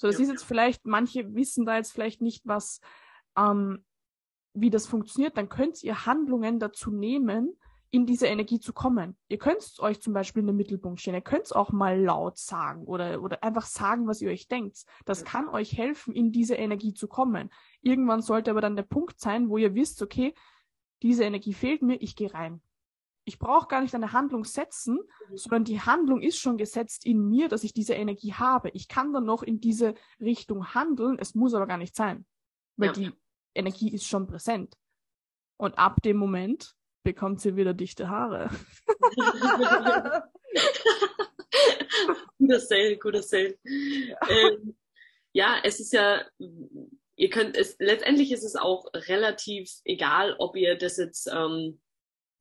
So, 0.00 0.06
das 0.06 0.16
ja. 0.16 0.22
ist 0.22 0.30
jetzt 0.30 0.44
vielleicht, 0.44 0.86
manche 0.86 1.34
wissen 1.34 1.66
da 1.66 1.76
jetzt 1.76 1.92
vielleicht 1.92 2.22
nicht, 2.22 2.46
was, 2.46 2.80
ähm, 3.36 3.84
wie 4.54 4.70
das 4.70 4.86
funktioniert, 4.86 5.36
dann 5.36 5.50
könnt 5.50 5.82
ihr 5.82 6.06
Handlungen 6.06 6.58
dazu 6.58 6.90
nehmen, 6.90 7.54
in 7.90 8.06
diese 8.06 8.26
Energie 8.26 8.60
zu 8.60 8.72
kommen. 8.72 9.18
Ihr 9.28 9.36
könnt 9.36 9.62
euch 9.80 10.00
zum 10.00 10.14
Beispiel 10.14 10.40
in 10.40 10.46
den 10.46 10.56
Mittelpunkt 10.56 11.02
stellen, 11.02 11.16
ihr 11.16 11.20
könnt 11.20 11.54
auch 11.54 11.70
mal 11.70 12.00
laut 12.00 12.38
sagen 12.38 12.84
oder, 12.84 13.20
oder 13.20 13.44
einfach 13.44 13.66
sagen, 13.66 14.06
was 14.06 14.22
ihr 14.22 14.30
euch 14.30 14.48
denkt. 14.48 14.86
Das 15.04 15.22
kann 15.22 15.50
euch 15.50 15.76
helfen, 15.76 16.14
in 16.14 16.32
diese 16.32 16.54
Energie 16.54 16.94
zu 16.94 17.06
kommen. 17.06 17.50
Irgendwann 17.82 18.22
sollte 18.22 18.52
aber 18.52 18.62
dann 18.62 18.76
der 18.76 18.84
Punkt 18.84 19.20
sein, 19.20 19.50
wo 19.50 19.58
ihr 19.58 19.74
wisst, 19.74 20.00
okay, 20.00 20.32
diese 21.02 21.24
Energie 21.24 21.52
fehlt 21.52 21.82
mir, 21.82 22.00
ich 22.00 22.16
gehe 22.16 22.32
rein 22.32 22.62
ich 23.30 23.38
brauche 23.38 23.68
gar 23.68 23.80
nicht 23.80 23.94
eine 23.94 24.12
Handlung 24.12 24.44
setzen, 24.44 24.98
mhm. 25.28 25.36
sondern 25.36 25.62
die 25.62 25.80
Handlung 25.80 26.20
ist 26.20 26.38
schon 26.38 26.58
gesetzt 26.58 27.06
in 27.06 27.28
mir, 27.28 27.48
dass 27.48 27.62
ich 27.62 27.72
diese 27.72 27.94
Energie 27.94 28.34
habe. 28.34 28.70
Ich 28.70 28.88
kann 28.88 29.12
dann 29.12 29.24
noch 29.24 29.44
in 29.44 29.60
diese 29.60 29.94
Richtung 30.18 30.74
handeln, 30.74 31.16
es 31.20 31.36
muss 31.36 31.54
aber 31.54 31.68
gar 31.68 31.76
nicht 31.76 31.94
sein, 31.94 32.26
weil 32.76 32.88
ja. 32.88 32.94
die 32.94 33.12
Energie 33.54 33.92
ist 33.92 34.04
schon 34.04 34.26
präsent. 34.26 34.76
Und 35.56 35.78
ab 35.78 36.02
dem 36.02 36.16
Moment 36.16 36.74
bekommt 37.04 37.40
sie 37.40 37.54
wieder 37.54 37.72
dichte 37.72 38.08
Haare. 38.08 38.50
guter 42.38 42.58
Sale, 42.58 42.98
guter 42.98 43.22
Sale. 43.22 43.56
Ja. 43.62 44.18
Ähm, 44.28 44.76
ja, 45.32 45.60
es 45.62 45.78
ist 45.78 45.92
ja, 45.92 46.24
ihr 47.14 47.30
könnt 47.30 47.56
es, 47.56 47.76
letztendlich 47.78 48.32
ist 48.32 48.42
es 48.42 48.56
auch 48.56 48.86
relativ 48.92 49.70
egal, 49.84 50.34
ob 50.40 50.56
ihr 50.56 50.76
das 50.76 50.96
jetzt 50.96 51.28
ähm, 51.32 51.80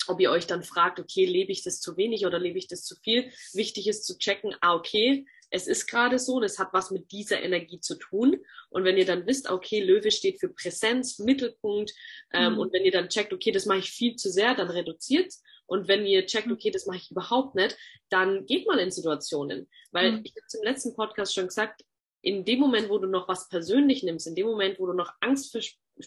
ob 0.10 0.20
ihr 0.20 0.32
euch 0.32 0.48
dann 0.48 0.64
fragt, 0.64 1.00
okay, 1.00 1.26
lebe 1.26 1.52
ich 1.52 1.64
das 1.64 1.80
zu 1.80 1.98
wenig 1.98 2.26
oder 2.26 2.40
lebe 2.40 2.58
ich 2.58 2.68
das 2.68 2.84
zu 2.84 2.96
viel? 3.04 3.32
Wichtig 3.54 3.88
ist 3.88 4.06
zu 4.06 4.18
checken, 4.18 4.56
ah, 4.62 4.76
okay, 4.76 5.26
es 5.52 5.68
ist 5.68 5.88
gerade 5.88 6.20
so, 6.20 6.40
das 6.40 6.60
hat 6.60 6.74
was 6.74 6.92
mit 6.92 7.12
dieser 7.12 7.42
Energie 7.42 7.80
zu 7.80 7.96
tun. 7.96 8.38
Und 8.70 8.84
wenn 8.84 8.98
ihr 8.98 9.06
dann 9.06 9.26
wisst, 9.26 9.50
okay, 9.50 9.82
Löwe 9.82 10.12
steht 10.12 10.40
für 10.40 10.50
Präsenz, 10.50 11.20
Mittelpunkt, 11.20 11.92
ähm, 12.34 12.54
mhm. 12.54 12.60
und 12.60 12.74
wenn 12.74 12.86
ihr 12.86 12.92
dann 12.92 13.10
checkt, 13.10 13.34
okay, 13.34 13.52
das 13.52 13.66
mache 13.66 13.80
ich 13.80 13.90
viel 13.90 14.16
zu 14.16 14.30
sehr, 14.30 14.54
dann 14.56 14.70
reduziert 14.70 15.34
und 15.70 15.88
wenn 15.88 16.06
ihr 16.06 16.26
checkt, 16.26 16.48
mhm. 16.48 16.54
okay, 16.54 16.72
das 16.72 16.86
mache 16.88 16.98
ich 16.98 17.12
überhaupt 17.12 17.56
nicht, 17.56 17.78
dann 18.10 18.46
geht 18.46 18.68
mal 18.68 18.80
in 18.80 18.92
Situationen. 18.92 19.70
Weil 19.92 20.14
mhm. 20.14 20.22
ich 20.24 20.32
habe 20.32 20.46
es 20.48 20.54
im 20.56 20.64
letzten 20.64 20.96
Podcast 20.96 21.34
schon 21.34 21.48
gesagt, 21.48 21.84
in 22.22 22.44
dem 22.44 22.60
Moment, 22.60 22.90
wo 22.90 22.98
du 22.98 23.08
noch 23.08 23.28
was 23.28 23.48
persönlich 23.50 24.04
nimmst, 24.04 24.28
in 24.28 24.36
dem 24.36 24.48
Moment, 24.48 24.80
wo 24.80 24.88
du 24.88 24.94
noch 24.94 25.14
Angst 25.22 25.56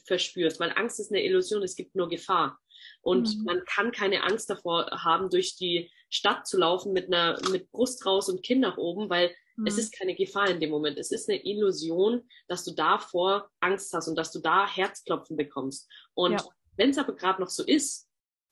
verspürst, 0.05 0.61
weil 0.61 0.73
Angst 0.73 1.01
ist 1.01 1.11
eine 1.11 1.25
Illusion, 1.25 1.63
es 1.63 1.77
gibt 1.77 1.95
nur 1.95 2.09
Gefahr. 2.09 2.59
Und 3.03 3.37
mhm. 3.37 3.45
man 3.45 3.65
kann 3.65 3.93
keine 3.93 4.25
Angst 4.25 4.49
davor 4.49 4.87
haben, 4.91 5.29
durch 5.29 5.57
die 5.57 5.91
Stadt 6.09 6.47
zu 6.47 6.59
laufen 6.59 6.93
mit 6.93 7.09
einer, 7.09 7.39
mit 7.51 7.71
Brust 7.71 8.07
raus 8.07 8.29
und 8.29 8.43
Kinn 8.43 8.61
nach 8.61 8.79
oben, 8.79 9.11
weil 9.11 9.35
mhm. 9.57 9.67
es 9.67 9.77
ist 9.77 9.97
keine 9.97 10.15
Gefahr 10.15 10.49
in 10.49 10.61
dem 10.61 10.71
Moment. 10.71 10.99
Es 10.99 11.11
ist 11.11 11.29
eine 11.29 11.45
Illusion, 11.45 12.29
dass 12.49 12.65
du 12.65 12.73
davor 12.73 13.51
Angst 13.61 13.93
hast 13.93 14.09
und 14.09 14.17
dass 14.17 14.31
du 14.33 14.39
da 14.39 14.67
Herzklopfen 14.69 15.37
bekommst. 15.37 15.91
Und 16.15 16.33
ja. 16.33 16.45
wenn 16.77 16.91
es 16.91 16.99
aber 16.99 17.15
gerade 17.15 17.41
noch 17.41 17.51
so 17.51 17.65
ist, 17.65 18.09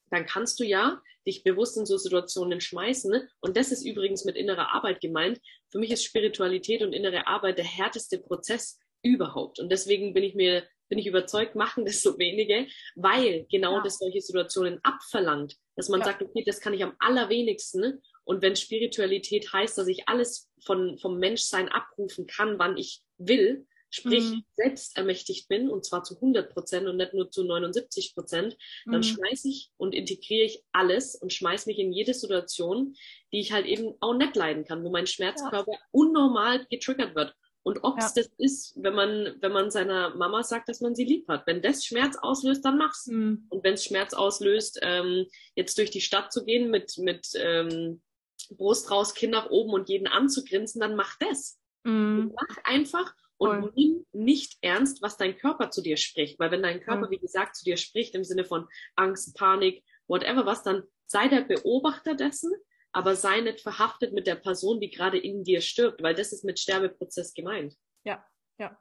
dann 0.09 0.25
kannst 0.25 0.59
du 0.59 0.65
ja 0.65 1.01
dich 1.25 1.43
bewusst 1.43 1.77
in 1.77 1.85
so 1.85 1.97
Situationen 1.97 2.61
schmeißen. 2.61 3.27
Und 3.39 3.57
das 3.57 3.71
ist 3.71 3.85
übrigens 3.85 4.25
mit 4.25 4.35
innerer 4.35 4.73
Arbeit 4.73 4.99
gemeint. 5.01 5.39
Für 5.69 5.79
mich 5.79 5.91
ist 5.91 6.03
Spiritualität 6.03 6.81
und 6.81 6.93
innere 6.93 7.27
Arbeit 7.27 7.57
der 7.57 7.65
härteste 7.65 8.19
Prozess 8.19 8.79
überhaupt. 9.03 9.59
Und 9.59 9.71
deswegen 9.71 10.13
bin 10.13 10.23
ich 10.23 10.35
mir, 10.35 10.67
bin 10.91 10.99
ich 10.99 11.07
überzeugt, 11.07 11.55
machen 11.55 11.85
das 11.85 12.01
so 12.01 12.19
wenige, 12.19 12.67
weil 12.95 13.47
genau 13.49 13.77
ja. 13.77 13.81
das 13.81 13.97
solche 13.97 14.19
Situationen 14.19 14.81
abverlangt, 14.83 15.55
dass 15.77 15.87
man 15.87 16.01
ja. 16.01 16.07
sagt, 16.07 16.21
okay, 16.21 16.43
das 16.45 16.59
kann 16.59 16.73
ich 16.73 16.83
am 16.83 16.93
allerwenigsten. 16.99 18.01
Und 18.25 18.41
wenn 18.41 18.57
Spiritualität 18.57 19.53
heißt, 19.53 19.77
dass 19.77 19.87
ich 19.87 20.09
alles 20.09 20.51
von, 20.65 20.97
vom 20.99 21.17
Menschsein 21.17 21.69
abrufen 21.69 22.27
kann, 22.27 22.59
wann 22.59 22.75
ich 22.75 23.03
will, 23.17 23.65
sprich 23.89 24.31
mhm. 24.31 24.43
selbst 24.53 24.97
ermächtigt 24.97 25.47
bin, 25.47 25.69
und 25.69 25.85
zwar 25.85 26.03
zu 26.03 26.15
100 26.15 26.51
Prozent 26.53 26.87
und 26.87 26.97
nicht 26.97 27.13
nur 27.13 27.31
zu 27.31 27.45
79 27.45 28.13
Prozent, 28.13 28.57
dann 28.85 28.97
mhm. 28.97 29.03
schmeiße 29.03 29.47
ich 29.47 29.71
und 29.77 29.95
integriere 29.95 30.45
ich 30.45 30.61
alles 30.73 31.15
und 31.15 31.31
schmeiße 31.31 31.69
mich 31.69 31.79
in 31.79 31.93
jede 31.93 32.13
Situation, 32.13 32.95
die 33.31 33.39
ich 33.39 33.53
halt 33.53 33.65
eben 33.65 33.95
auch 34.01 34.15
nicht 34.15 34.35
leiden 34.35 34.65
kann, 34.65 34.83
wo 34.83 34.89
mein 34.89 35.07
Schmerzkörper 35.07 35.71
ja. 35.71 35.79
unnormal 35.91 36.65
getriggert 36.69 37.15
wird. 37.15 37.33
Und 37.63 37.83
ob 37.83 37.97
es 37.99 38.15
ja. 38.15 38.23
das 38.23 38.31
ist, 38.37 38.73
wenn 38.75 38.95
man, 38.95 39.35
wenn 39.39 39.51
man 39.51 39.69
seiner 39.69 40.15
Mama 40.15 40.43
sagt, 40.43 40.67
dass 40.67 40.81
man 40.81 40.95
sie 40.95 41.05
lieb 41.05 41.27
hat. 41.27 41.45
Wenn 41.45 41.61
das 41.61 41.85
Schmerz 41.85 42.17
auslöst, 42.17 42.65
dann 42.65 42.77
mach's. 42.77 43.07
Mhm. 43.07 43.45
Und 43.49 43.63
wenn 43.63 43.75
es 43.75 43.85
Schmerz 43.85 44.13
auslöst, 44.13 44.79
ähm, 44.81 45.27
jetzt 45.55 45.77
durch 45.77 45.91
die 45.91 46.01
Stadt 46.01 46.31
zu 46.31 46.43
gehen 46.43 46.71
mit, 46.71 46.97
mit 46.97 47.29
ähm, 47.35 48.01
Brust 48.49 48.89
raus, 48.89 49.13
Kinn 49.13 49.29
nach 49.29 49.49
oben 49.49 49.73
und 49.73 49.89
jeden 49.89 50.07
anzugrinsen, 50.07 50.81
dann 50.81 50.95
mach 50.95 51.17
das. 51.19 51.59
Mhm. 51.83 52.33
Mach 52.35 52.57
einfach 52.63 53.13
und 53.37 53.61
Voll. 53.61 53.73
nimm 53.75 54.05
nicht 54.11 54.57
ernst, 54.61 55.01
was 55.01 55.17
dein 55.17 55.37
Körper 55.37 55.69
zu 55.69 55.81
dir 55.81 55.97
spricht. 55.97 56.39
Weil 56.39 56.51
wenn 56.51 56.63
dein 56.63 56.81
Körper, 56.81 57.07
mhm. 57.07 57.11
wie 57.11 57.19
gesagt, 57.19 57.55
zu 57.55 57.63
dir 57.63 57.77
spricht 57.77 58.15
im 58.15 58.23
Sinne 58.23 58.43
von 58.43 58.67
Angst, 58.95 59.35
Panik, 59.35 59.83
whatever 60.07 60.45
was, 60.45 60.63
dann 60.63 60.83
sei 61.05 61.27
der 61.27 61.41
Beobachter 61.41 62.15
dessen 62.15 62.51
aber 62.91 63.15
sei 63.15 63.41
nicht 63.41 63.61
verhaftet 63.61 64.13
mit 64.13 64.27
der 64.27 64.35
Person, 64.35 64.79
die 64.79 64.89
gerade 64.89 65.17
in 65.17 65.43
dir 65.43 65.61
stirbt, 65.61 66.01
weil 66.03 66.15
das 66.15 66.33
ist 66.33 66.43
mit 66.43 66.59
Sterbeprozess 66.59 67.33
gemeint. 67.33 67.75
Ja, 68.03 68.25
ja. 68.57 68.77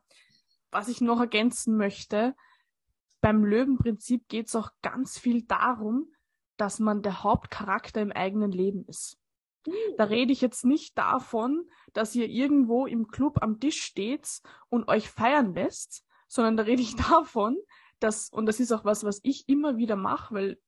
Was 0.71 0.89
ich 0.89 1.01
noch 1.01 1.21
ergänzen 1.21 1.77
möchte, 1.77 2.35
beim 3.21 3.45
Löwenprinzip 3.45 4.29
geht 4.29 4.49
es 4.49 4.57
auch 4.57 4.71
ganz 4.83 5.19
viel 5.19 5.43
darum, 5.43 6.13
dass 6.57 6.79
man 6.79 7.03
der 7.03 7.23
Hauptcharakter 7.23 8.01
im 8.01 8.13
eigenen 8.13 8.53
Leben 8.53 8.85
ist. 8.87 9.19
Hm. 9.67 9.75
Da 9.97 10.05
rede 10.05 10.33
ich 10.33 10.41
jetzt 10.41 10.65
nicht 10.65 10.97
davon, 10.97 11.69
dass 11.93 12.15
ihr 12.15 12.29
irgendwo 12.29 12.87
im 12.87 13.09
Club 13.09 13.43
am 13.43 13.61
Tisch 13.61 13.83
steht 13.83 14.41
und 14.69 14.89
euch 14.89 15.09
feiern 15.09 15.55
lässt, 15.55 16.05
sondern 16.29 16.57
da 16.57 16.65
rede 16.65 16.83
ich 16.83 16.97
davon, 17.11 17.59
dass, 17.99 18.31
und 18.31 18.47
das 18.47 18.61
ist 18.61 18.73
auch 18.73 18.85
was, 18.85 19.05
was 19.05 19.21
ich 19.23 19.49
immer 19.49 19.77
wieder 19.77 19.97
mache, 19.97 20.35
weil 20.35 20.61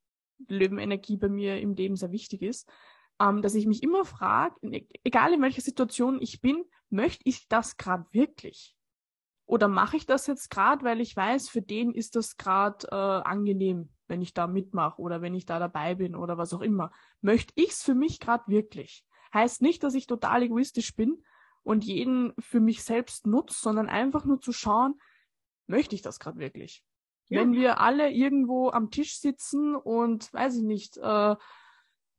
Löwenenergie 0.49 1.17
bei 1.17 1.29
mir 1.29 1.61
im 1.61 1.75
Leben 1.75 1.97
sehr 1.97 2.13
wichtig 2.13 2.43
ist, 2.43 2.69
ähm, 3.23 3.43
dass 3.43 3.55
ich 3.55 3.67
mich 3.67 3.83
immer 3.83 4.05
frage, 4.05 4.57
egal 5.05 5.33
in 5.33 5.43
welcher 5.43 5.61
Situation 5.61 6.21
ich 6.21 6.41
bin, 6.41 6.65
möchte 6.91 7.23
ich 7.25 7.49
das 7.49 7.77
gerade 7.77 8.07
wirklich? 8.11 8.77
Oder 9.47 9.69
mache 9.69 9.97
ich 9.97 10.07
das 10.07 10.27
jetzt 10.27 10.51
gerade, 10.51 10.85
weil 10.85 11.01
ich 11.01 11.15
weiß, 11.15 11.49
für 11.49 11.63
den 11.63 11.93
ist 11.93 12.17
das 12.17 12.37
gerade 12.37 12.87
äh, 12.91 12.95
angenehm, 12.95 13.91
wenn 14.09 14.23
ich 14.23 14.35
da 14.35 14.47
mitmache 14.47 15.01
oder 15.01 15.21
wenn 15.23 15.35
ich 15.35 15.47
da 15.47 15.59
dabei 15.59 15.95
bin 15.95 16.17
oder 16.17 16.39
was 16.39 16.53
auch 16.53 16.63
immer. 16.63 16.91
Möchte 17.21 17.53
ich 17.57 17.71
es 17.71 17.83
für 17.83 17.95
mich 17.95 18.19
gerade 18.19 18.45
wirklich? 18.47 19.05
Heißt 19.33 19.63
nicht, 19.63 19.83
dass 19.83 19.95
ich 19.95 20.07
total 20.07 20.43
egoistisch 20.43 20.95
bin 20.97 21.23
und 21.63 21.85
jeden 21.85 22.33
für 22.39 22.61
mich 22.61 22.83
selbst 22.83 23.27
nutze, 23.27 23.59
sondern 23.61 23.89
einfach 23.89 24.25
nur 24.25 24.41
zu 24.41 24.53
schauen, 24.53 25.01
möchte 25.67 25.95
ich 25.95 26.03
das 26.03 26.19
gerade 26.19 26.39
wirklich? 26.39 26.83
Ja. 27.29 27.41
Wenn 27.41 27.53
wir 27.53 27.81
alle 27.81 28.11
irgendwo 28.11 28.71
am 28.71 28.91
Tisch 28.91 29.19
sitzen 29.19 29.77
und, 29.77 30.33
weiß 30.33 30.57
ich 30.57 30.63
nicht, 30.63 30.99
äh, 30.99 31.37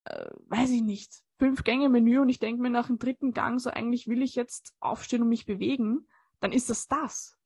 äh, 0.06 0.26
weiß 0.48 0.70
ich 0.72 0.82
nicht, 0.82 1.24
fünf 1.38 1.64
Gänge 1.64 1.90
Menü 1.90 2.20
und 2.20 2.30
ich 2.30 2.40
denke 2.40 2.62
mir 2.62 2.70
nach 2.70 2.88
dem 2.88 3.00
dritten 3.00 3.34
Gang, 3.34 3.60
so 3.60 3.70
eigentlich 3.70 4.08
will 4.08 4.22
ich 4.22 4.36
jetzt 4.36 4.74
aufstehen 4.80 5.22
und 5.22 5.30
mich 5.30 5.46
bewegen, 5.46 6.08
dann 6.40 6.52
ist 6.52 6.70
das 6.70 6.88
das. 6.88 7.38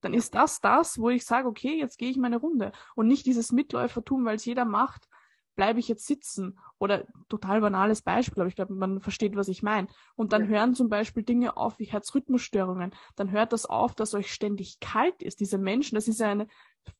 Dann 0.00 0.14
ist 0.14 0.34
das 0.34 0.60
das, 0.60 0.98
wo 0.98 1.10
ich 1.10 1.24
sage, 1.24 1.48
okay, 1.48 1.78
jetzt 1.78 1.98
gehe 1.98 2.10
ich 2.10 2.16
meine 2.16 2.36
Runde. 2.36 2.72
Und 2.94 3.08
nicht 3.08 3.26
dieses 3.26 3.50
Mitläufertum, 3.50 4.24
weil 4.24 4.36
es 4.36 4.44
jeder 4.44 4.64
macht, 4.64 5.08
bleibe 5.56 5.80
ich 5.80 5.88
jetzt 5.88 6.06
sitzen. 6.06 6.58
Oder 6.78 7.06
total 7.28 7.62
banales 7.62 8.02
Beispiel, 8.02 8.42
aber 8.42 8.48
ich 8.48 8.56
glaube, 8.56 8.74
man 8.74 9.00
versteht, 9.00 9.36
was 9.36 9.48
ich 9.48 9.62
meine. 9.62 9.88
Und 10.14 10.32
dann 10.32 10.42
ja. 10.42 10.48
hören 10.48 10.74
zum 10.74 10.90
Beispiel 10.90 11.22
Dinge 11.22 11.56
auf 11.56 11.78
wie 11.78 11.86
Herzrhythmusstörungen. 11.86 12.94
Dann 13.16 13.30
hört 13.30 13.52
das 13.52 13.64
auf, 13.64 13.94
dass 13.94 14.14
euch 14.14 14.32
ständig 14.32 14.80
kalt 14.80 15.22
ist. 15.22 15.40
Diese 15.40 15.58
Menschen, 15.58 15.94
das 15.94 16.08
ist 16.08 16.20
ja 16.20 16.30
eine 16.30 16.46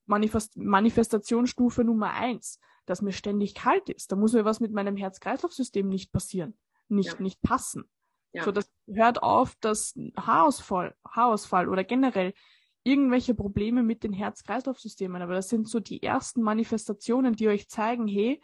Manifest 0.06 0.56
Manifestationsstufe 0.56 1.84
Nummer 1.84 2.12
eins 2.12 2.58
dass 2.86 3.02
mir 3.02 3.12
ständig 3.12 3.54
kalt 3.54 3.88
ist. 3.88 4.10
Da 4.10 4.16
muss 4.16 4.32
mir 4.32 4.44
was 4.44 4.60
mit 4.60 4.72
meinem 4.72 4.96
Herz-Kreislauf-System 4.96 5.88
nicht 5.88 6.12
passieren, 6.12 6.56
nicht, 6.88 7.14
ja. 7.14 7.20
nicht 7.20 7.42
passen. 7.42 7.84
Ja. 8.32 8.44
So, 8.44 8.52
das 8.52 8.70
hört 8.86 9.22
auf, 9.22 9.54
dass 9.60 9.94
Haarausfall, 10.16 10.94
Haarausfall 11.06 11.68
oder 11.68 11.84
generell 11.84 12.32
irgendwelche 12.82 13.34
Probleme 13.34 13.82
mit 13.82 14.04
den 14.04 14.12
Herz-Kreislauf-Systemen. 14.12 15.20
Aber 15.20 15.34
das 15.34 15.48
sind 15.48 15.68
so 15.68 15.80
die 15.80 16.02
ersten 16.02 16.42
Manifestationen, 16.42 17.34
die 17.34 17.48
euch 17.48 17.68
zeigen, 17.68 18.06
hey, 18.06 18.40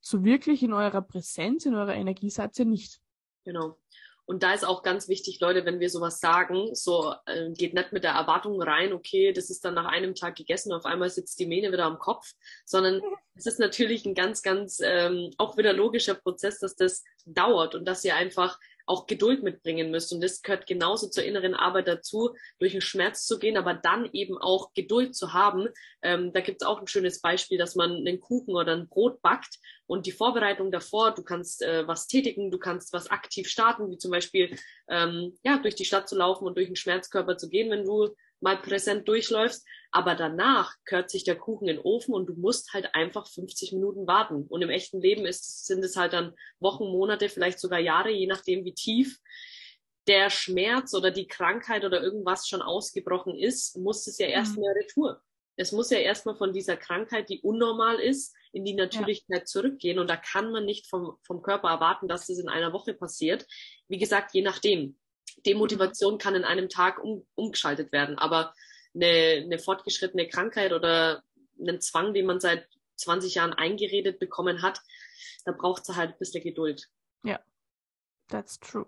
so 0.00 0.24
wirklich 0.24 0.62
in 0.62 0.72
eurer 0.72 1.02
Präsenz, 1.02 1.66
in 1.66 1.74
eurer 1.74 1.94
Energie 1.94 2.30
seid 2.30 2.58
ihr 2.58 2.64
nicht. 2.64 3.00
Genau. 3.44 3.76
Und 4.24 4.42
da 4.42 4.54
ist 4.54 4.64
auch 4.64 4.82
ganz 4.82 5.08
wichtig, 5.08 5.40
Leute, 5.40 5.64
wenn 5.64 5.80
wir 5.80 5.90
sowas 5.90 6.20
sagen, 6.20 6.74
so 6.74 7.14
äh, 7.26 7.50
geht 7.50 7.74
nicht 7.74 7.92
mit 7.92 8.04
der 8.04 8.12
Erwartung 8.12 8.62
rein, 8.62 8.92
okay, 8.92 9.32
das 9.32 9.50
ist 9.50 9.64
dann 9.64 9.74
nach 9.74 9.86
einem 9.86 10.14
Tag 10.14 10.36
gegessen, 10.36 10.72
auf 10.72 10.84
einmal 10.84 11.10
sitzt 11.10 11.40
die 11.40 11.46
Mähne 11.46 11.72
wieder 11.72 11.84
am 11.84 11.98
Kopf, 11.98 12.32
sondern 12.64 13.02
es 13.34 13.46
ist 13.46 13.58
natürlich 13.58 14.06
ein 14.06 14.14
ganz, 14.14 14.42
ganz 14.42 14.80
ähm, 14.82 15.32
auch 15.38 15.56
wieder 15.56 15.72
logischer 15.72 16.14
Prozess, 16.14 16.60
dass 16.60 16.76
das 16.76 17.02
dauert 17.26 17.74
und 17.74 17.84
dass 17.84 18.04
ihr 18.04 18.14
einfach 18.14 18.58
auch 18.86 19.06
Geduld 19.06 19.42
mitbringen 19.42 19.90
müsst. 19.90 20.12
Und 20.12 20.22
das 20.22 20.42
gehört 20.42 20.66
genauso 20.66 21.08
zur 21.08 21.24
inneren 21.24 21.54
Arbeit 21.54 21.88
dazu, 21.88 22.34
durch 22.58 22.72
den 22.72 22.80
Schmerz 22.80 23.26
zu 23.26 23.38
gehen, 23.38 23.56
aber 23.56 23.74
dann 23.74 24.08
eben 24.12 24.38
auch 24.38 24.72
Geduld 24.74 25.14
zu 25.14 25.32
haben. 25.32 25.68
Ähm, 26.02 26.32
da 26.32 26.40
gibt 26.40 26.62
es 26.62 26.66
auch 26.66 26.80
ein 26.80 26.86
schönes 26.86 27.20
Beispiel, 27.20 27.58
dass 27.58 27.74
man 27.74 27.92
einen 27.92 28.20
Kuchen 28.20 28.54
oder 28.54 28.72
ein 28.72 28.88
Brot 28.88 29.22
backt 29.22 29.58
und 29.86 30.06
die 30.06 30.12
Vorbereitung 30.12 30.70
davor, 30.70 31.12
du 31.14 31.22
kannst 31.22 31.62
äh, 31.62 31.86
was 31.86 32.06
tätigen, 32.06 32.50
du 32.50 32.58
kannst 32.58 32.92
was 32.92 33.10
aktiv 33.10 33.48
starten, 33.48 33.90
wie 33.90 33.98
zum 33.98 34.10
Beispiel 34.10 34.56
ähm, 34.88 35.38
ja, 35.42 35.58
durch 35.58 35.74
die 35.74 35.84
Stadt 35.84 36.08
zu 36.08 36.16
laufen 36.16 36.46
und 36.46 36.56
durch 36.56 36.68
den 36.68 36.76
Schmerzkörper 36.76 37.36
zu 37.36 37.48
gehen, 37.48 37.70
wenn 37.70 37.84
du 37.84 38.14
mal 38.42 38.60
präsent 38.60 39.08
durchläufst. 39.08 39.66
Aber 39.90 40.14
danach 40.14 40.74
kehrt 40.86 41.10
sich 41.10 41.24
der 41.24 41.36
Kuchen 41.36 41.68
in 41.68 41.76
den 41.76 41.84
Ofen 41.84 42.14
und 42.14 42.26
du 42.26 42.34
musst 42.34 42.72
halt 42.72 42.94
einfach 42.94 43.26
50 43.26 43.72
Minuten 43.72 44.06
warten. 44.06 44.46
Und 44.48 44.62
im 44.62 44.70
echten 44.70 45.00
Leben 45.00 45.26
ist, 45.26 45.66
sind 45.66 45.84
es 45.84 45.96
halt 45.96 46.14
dann 46.14 46.34
Wochen, 46.60 46.84
Monate, 46.84 47.28
vielleicht 47.28 47.60
sogar 47.60 47.78
Jahre, 47.78 48.10
je 48.10 48.26
nachdem, 48.26 48.64
wie 48.64 48.74
tief 48.74 49.18
der 50.06 50.30
Schmerz 50.30 50.94
oder 50.94 51.10
die 51.10 51.28
Krankheit 51.28 51.84
oder 51.84 52.02
irgendwas 52.02 52.48
schon 52.48 52.62
ausgebrochen 52.62 53.36
ist, 53.36 53.76
muss 53.76 54.06
es 54.06 54.18
ja 54.18 54.26
erstmal 54.26 54.72
mhm. 54.74 54.80
retour. 54.80 55.22
Es 55.56 55.72
muss 55.72 55.90
ja 55.90 55.98
erstmal 55.98 56.36
von 56.36 56.52
dieser 56.52 56.76
Krankheit, 56.76 57.28
die 57.28 57.40
unnormal 57.40 58.00
ist, 58.00 58.34
in 58.52 58.64
die 58.64 58.74
Natürlichkeit 58.74 59.40
ja. 59.40 59.44
zurückgehen. 59.44 59.98
Und 59.98 60.08
da 60.08 60.16
kann 60.16 60.50
man 60.50 60.64
nicht 60.64 60.88
vom, 60.88 61.16
vom 61.22 61.42
Körper 61.42 61.68
erwarten, 61.68 62.08
dass 62.08 62.26
das 62.26 62.38
in 62.38 62.48
einer 62.48 62.72
Woche 62.72 62.94
passiert. 62.94 63.46
Wie 63.88 63.98
gesagt, 63.98 64.34
je 64.34 64.42
nachdem. 64.42 64.98
Demotivation 65.46 66.18
kann 66.18 66.34
in 66.34 66.44
einem 66.44 66.68
Tag 66.68 67.02
um, 67.02 67.26
umgeschaltet 67.34 67.92
werden. 67.92 68.18
Aber 68.18 68.54
eine, 68.94 69.42
eine 69.44 69.58
fortgeschrittene 69.58 70.28
Krankheit 70.28 70.72
oder 70.72 71.22
einen 71.58 71.80
Zwang, 71.80 72.14
den 72.14 72.26
man 72.26 72.40
seit 72.40 72.68
20 72.96 73.34
Jahren 73.34 73.52
eingeredet 73.52 74.18
bekommen 74.18 74.62
hat, 74.62 74.80
da 75.44 75.52
braucht 75.52 75.88
es 75.88 75.96
halt 75.96 76.12
ein 76.12 76.18
bisschen 76.18 76.42
Geduld. 76.42 76.88
Ja, 77.24 77.40
that's 78.28 78.58
true. 78.58 78.86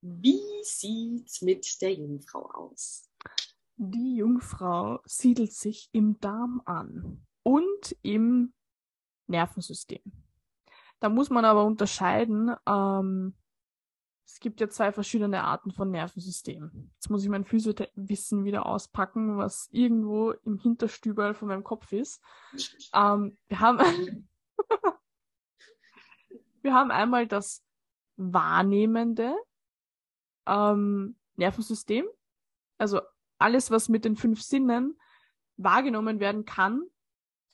Wie 0.00 0.40
sieht's 0.62 1.42
mit 1.42 1.80
der 1.80 1.94
Jungfrau 1.94 2.50
aus? 2.50 3.08
Die 3.76 4.16
Jungfrau 4.16 5.00
siedelt 5.04 5.52
sich 5.52 5.88
im 5.92 6.18
Darm 6.20 6.60
an 6.64 7.26
und 7.42 7.96
im 8.02 8.52
Nervensystem. 9.28 10.02
Da 11.00 11.08
muss 11.08 11.30
man 11.30 11.44
aber 11.44 11.64
unterscheiden, 11.64 12.54
ähm, 12.66 13.34
es 14.24 14.40
gibt 14.40 14.60
ja 14.60 14.68
zwei 14.68 14.92
verschiedene 14.92 15.44
Arten 15.44 15.72
von 15.72 15.90
Nervensystemen. 15.90 16.90
Jetzt 16.94 17.10
muss 17.10 17.22
ich 17.22 17.28
mein 17.28 17.44
Physiowissen 17.44 18.44
wieder 18.44 18.66
auspacken, 18.66 19.36
was 19.36 19.68
irgendwo 19.72 20.30
im 20.30 20.58
Hinterstübel 20.58 21.34
von 21.34 21.48
meinem 21.48 21.64
Kopf 21.64 21.92
ist. 21.92 22.22
Ähm, 22.94 23.36
wir 23.48 23.60
haben, 23.60 24.28
wir 26.62 26.74
haben 26.74 26.90
einmal 26.90 27.26
das 27.26 27.64
wahrnehmende 28.16 29.34
ähm, 30.46 31.16
Nervensystem. 31.36 32.06
Also 32.78 33.00
alles, 33.38 33.70
was 33.70 33.88
mit 33.88 34.04
den 34.04 34.16
fünf 34.16 34.42
Sinnen 34.42 34.98
wahrgenommen 35.56 36.20
werden 36.20 36.44
kann, 36.44 36.82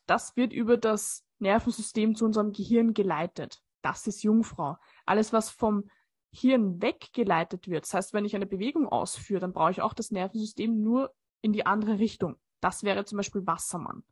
das 0.06 0.36
wird 0.36 0.52
über 0.52 0.76
das 0.76 1.24
Nervensystem 1.38 2.14
zu 2.14 2.24
unserem 2.24 2.52
Gehirn 2.52 2.94
geleitet. 2.94 3.62
Das 3.82 4.06
ist 4.06 4.22
Jungfrau. 4.22 4.76
Alles, 5.06 5.32
was 5.32 5.50
vom 5.50 5.88
Hirn 6.31 6.83
weggeleitet 6.83 7.68
wird, 7.68 7.85
das 7.85 7.95
heißt, 7.95 8.12
wenn 8.12 8.24
ich 8.24 8.37
eine 8.37 8.47
Bewegung 8.47 8.87
ausführe, 8.89 9.41
dann 9.41 9.53
brauche 9.53 9.70
ich 9.70 9.83
auch 9.83 9.95
das 9.95 10.11
Nervensystem 10.11 10.83
nur 10.83 11.14
in 11.41 11.53
die 11.53 11.66
andere 11.66 11.99
Richtung. 11.99 12.37
Das 12.61 12.83
wäre 12.83 13.05
zum 13.05 13.16
Beispiel 13.16 13.47
Wassermann. 13.47 14.03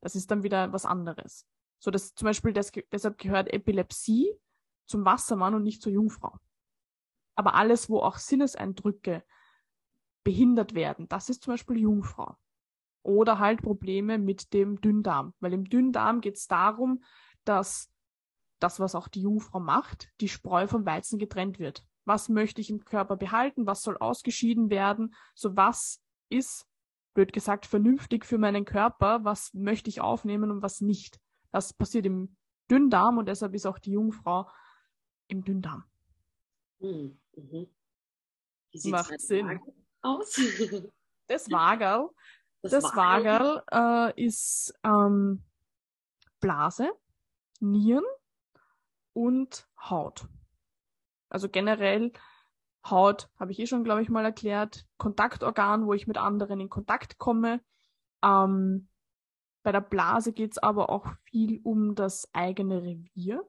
Das 0.00 0.14
ist 0.14 0.30
dann 0.30 0.42
wieder 0.42 0.72
was 0.72 0.86
anderes. 0.86 1.46
So, 1.78 1.90
dass 1.90 2.14
zum 2.14 2.26
Beispiel 2.26 2.52
das, 2.52 2.72
deshalb 2.92 3.18
gehört 3.18 3.52
Epilepsie 3.52 4.30
zum 4.86 5.04
Wassermann 5.04 5.54
und 5.54 5.62
nicht 5.62 5.82
zur 5.82 5.92
Jungfrau. 5.92 6.36
Aber 7.34 7.54
alles, 7.54 7.88
wo 7.88 8.00
auch 8.00 8.18
Sinneseindrücke 8.18 9.24
behindert 10.24 10.74
werden, 10.74 11.08
das 11.08 11.30
ist 11.30 11.42
zum 11.42 11.54
Beispiel 11.54 11.78
Jungfrau. 11.78 12.36
Oder 13.02 13.38
halt 13.38 13.62
Probleme 13.62 14.18
mit 14.18 14.52
dem 14.52 14.80
Dünndarm. 14.80 15.32
Weil 15.40 15.54
im 15.54 15.64
Dünndarm 15.64 16.20
geht 16.20 16.36
es 16.36 16.46
darum, 16.46 17.02
dass 17.44 17.89
das, 18.60 18.78
was 18.78 18.94
auch 18.94 19.08
die 19.08 19.22
Jungfrau 19.22 19.58
macht, 19.58 20.10
die 20.20 20.28
Spreu 20.28 20.68
vom 20.68 20.86
Weizen 20.86 21.18
getrennt 21.18 21.58
wird. 21.58 21.84
Was 22.04 22.28
möchte 22.28 22.60
ich 22.60 22.70
im 22.70 22.84
Körper 22.84 23.16
behalten? 23.16 23.66
Was 23.66 23.82
soll 23.82 23.96
ausgeschieden 23.96 24.70
werden? 24.70 25.14
So 25.34 25.56
was 25.56 26.02
ist, 26.28 26.66
blöd 27.14 27.32
gesagt, 27.32 27.66
vernünftig 27.66 28.24
für 28.24 28.38
meinen 28.38 28.64
Körper? 28.64 29.24
Was 29.24 29.52
möchte 29.54 29.90
ich 29.90 30.00
aufnehmen 30.00 30.50
und 30.50 30.62
was 30.62 30.80
nicht? 30.80 31.20
Das 31.50 31.72
passiert 31.72 32.06
im 32.06 32.36
Dünndarm 32.70 33.18
und 33.18 33.26
deshalb 33.26 33.54
ist 33.54 33.66
auch 33.66 33.78
die 33.78 33.92
Jungfrau 33.92 34.48
im 35.28 35.42
Dünndarm. 35.42 35.84
Mhm. 36.78 37.18
Mhm. 37.34 37.68
Macht 38.84 39.20
Sinn. 39.20 39.60
aus? 40.02 40.34
das 41.26 41.50
Wagerl, 41.50 42.10
das, 42.62 42.72
das 42.72 42.84
Wagerl 42.96 43.62
äh, 43.72 44.24
ist 44.24 44.72
ähm, 44.84 45.42
Blase, 46.40 46.90
Nieren 47.60 48.04
und 49.12 49.68
Haut. 49.78 50.28
Also 51.28 51.48
generell 51.48 52.12
Haut, 52.88 53.28
habe 53.38 53.52
ich 53.52 53.58
eh 53.58 53.66
schon, 53.66 53.84
glaube 53.84 54.02
ich, 54.02 54.08
mal 54.08 54.24
erklärt. 54.24 54.86
Kontaktorgan, 54.96 55.86
wo 55.86 55.92
ich 55.92 56.06
mit 56.06 56.16
anderen 56.16 56.60
in 56.60 56.70
Kontakt 56.70 57.18
komme. 57.18 57.60
Ähm, 58.24 58.88
bei 59.62 59.72
der 59.72 59.82
Blase 59.82 60.32
geht 60.32 60.52
es 60.52 60.58
aber 60.58 60.88
auch 60.88 61.06
viel 61.24 61.60
um 61.62 61.94
das 61.94 62.28
eigene 62.32 62.82
Revier. 62.82 63.44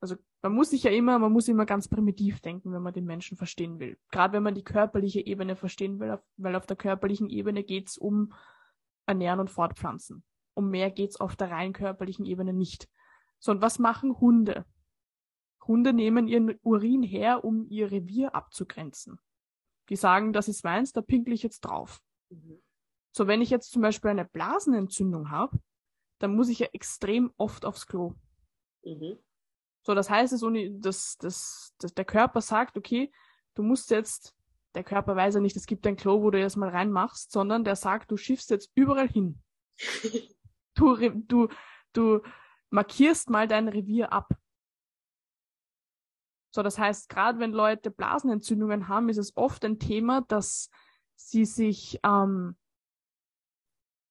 Also 0.00 0.16
man 0.42 0.52
muss 0.52 0.70
sich 0.70 0.82
ja 0.82 0.90
immer, 0.90 1.18
man 1.18 1.32
muss 1.32 1.48
immer 1.48 1.64
ganz 1.64 1.88
primitiv 1.88 2.40
denken, 2.40 2.72
wenn 2.72 2.82
man 2.82 2.92
den 2.92 3.06
Menschen 3.06 3.38
verstehen 3.38 3.78
will. 3.78 3.98
Gerade 4.10 4.34
wenn 4.34 4.42
man 4.42 4.54
die 4.54 4.64
körperliche 4.64 5.24
Ebene 5.24 5.56
verstehen 5.56 5.98
will, 5.98 6.18
weil 6.36 6.54
auf 6.54 6.66
der 6.66 6.76
körperlichen 6.76 7.30
Ebene 7.30 7.64
geht 7.64 7.88
es 7.88 7.96
um 7.96 8.34
Ernähren 9.06 9.40
und 9.40 9.50
Fortpflanzen. 9.50 10.22
Um 10.52 10.68
mehr 10.68 10.90
geht 10.90 11.10
es 11.10 11.20
auf 11.20 11.36
der 11.36 11.50
rein 11.50 11.72
körperlichen 11.72 12.26
Ebene 12.26 12.52
nicht. 12.52 12.88
So, 13.38 13.52
und 13.52 13.62
was 13.62 13.78
machen 13.78 14.20
Hunde? 14.20 14.66
Hunde 15.66 15.92
nehmen 15.92 16.28
ihren 16.28 16.58
Urin 16.62 17.02
her, 17.02 17.44
um 17.44 17.66
ihr 17.68 17.90
Revier 17.90 18.34
abzugrenzen. 18.34 19.18
Die 19.88 19.96
sagen, 19.96 20.32
das 20.32 20.48
ist 20.48 20.64
meins, 20.64 20.92
da 20.92 21.02
pinkel 21.02 21.34
ich 21.34 21.42
jetzt 21.42 21.60
drauf. 21.60 22.00
Mhm. 22.30 22.62
So, 23.12 23.26
wenn 23.26 23.40
ich 23.40 23.50
jetzt 23.50 23.70
zum 23.70 23.82
Beispiel 23.82 24.10
eine 24.10 24.24
Blasenentzündung 24.24 25.30
habe, 25.30 25.58
dann 26.18 26.34
muss 26.34 26.48
ich 26.48 26.58
ja 26.58 26.68
extrem 26.72 27.32
oft 27.36 27.64
aufs 27.64 27.86
Klo. 27.86 28.14
Mhm. 28.84 29.18
So, 29.82 29.94
das 29.94 30.08
heißt, 30.08 30.32
dass, 30.32 31.16
dass, 31.18 31.74
dass 31.78 31.94
der 31.94 32.04
Körper 32.04 32.40
sagt, 32.40 32.76
okay, 32.76 33.12
du 33.54 33.62
musst 33.62 33.90
jetzt, 33.90 34.34
der 34.74 34.82
Körper 34.82 35.14
weiß 35.14 35.34
ja 35.34 35.40
nicht, 35.40 35.56
es 35.56 35.66
gibt 35.66 35.86
ein 35.86 35.96
Klo, 35.96 36.22
wo 36.22 36.30
du 36.30 36.40
das 36.40 36.56
mal 36.56 36.70
reinmachst, 36.70 37.30
sondern 37.30 37.64
der 37.64 37.76
sagt, 37.76 38.10
du 38.10 38.16
schiffst 38.16 38.50
jetzt 38.50 38.70
überall 38.74 39.08
hin. 39.08 39.38
du, 40.74 40.96
du, 40.96 41.48
du 41.92 42.20
markierst 42.70 43.30
mal 43.30 43.46
dein 43.46 43.68
Revier 43.68 44.12
ab. 44.12 44.34
So, 46.54 46.62
das 46.62 46.78
heißt, 46.78 47.08
gerade 47.08 47.40
wenn 47.40 47.50
Leute 47.50 47.90
Blasenentzündungen 47.90 48.86
haben, 48.86 49.08
ist 49.08 49.16
es 49.16 49.36
oft 49.36 49.64
ein 49.64 49.80
Thema, 49.80 50.20
dass 50.20 50.70
sie 51.16 51.46
sich 51.46 51.98
ähm, 52.04 52.54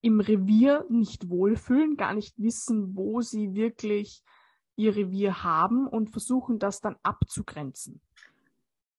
im 0.01 0.19
Revier 0.19 0.85
nicht 0.89 1.29
wohlfühlen, 1.29 1.95
gar 1.95 2.13
nicht 2.13 2.37
wissen, 2.37 2.97
wo 2.97 3.21
sie 3.21 3.53
wirklich 3.53 4.23
ihr 4.75 4.93
Revier 4.93 5.45
haben 5.45 5.87
und 5.87 6.09
versuchen 6.09 6.59
das 6.59 6.81
dann 6.81 6.97
abzugrenzen. 7.01 8.01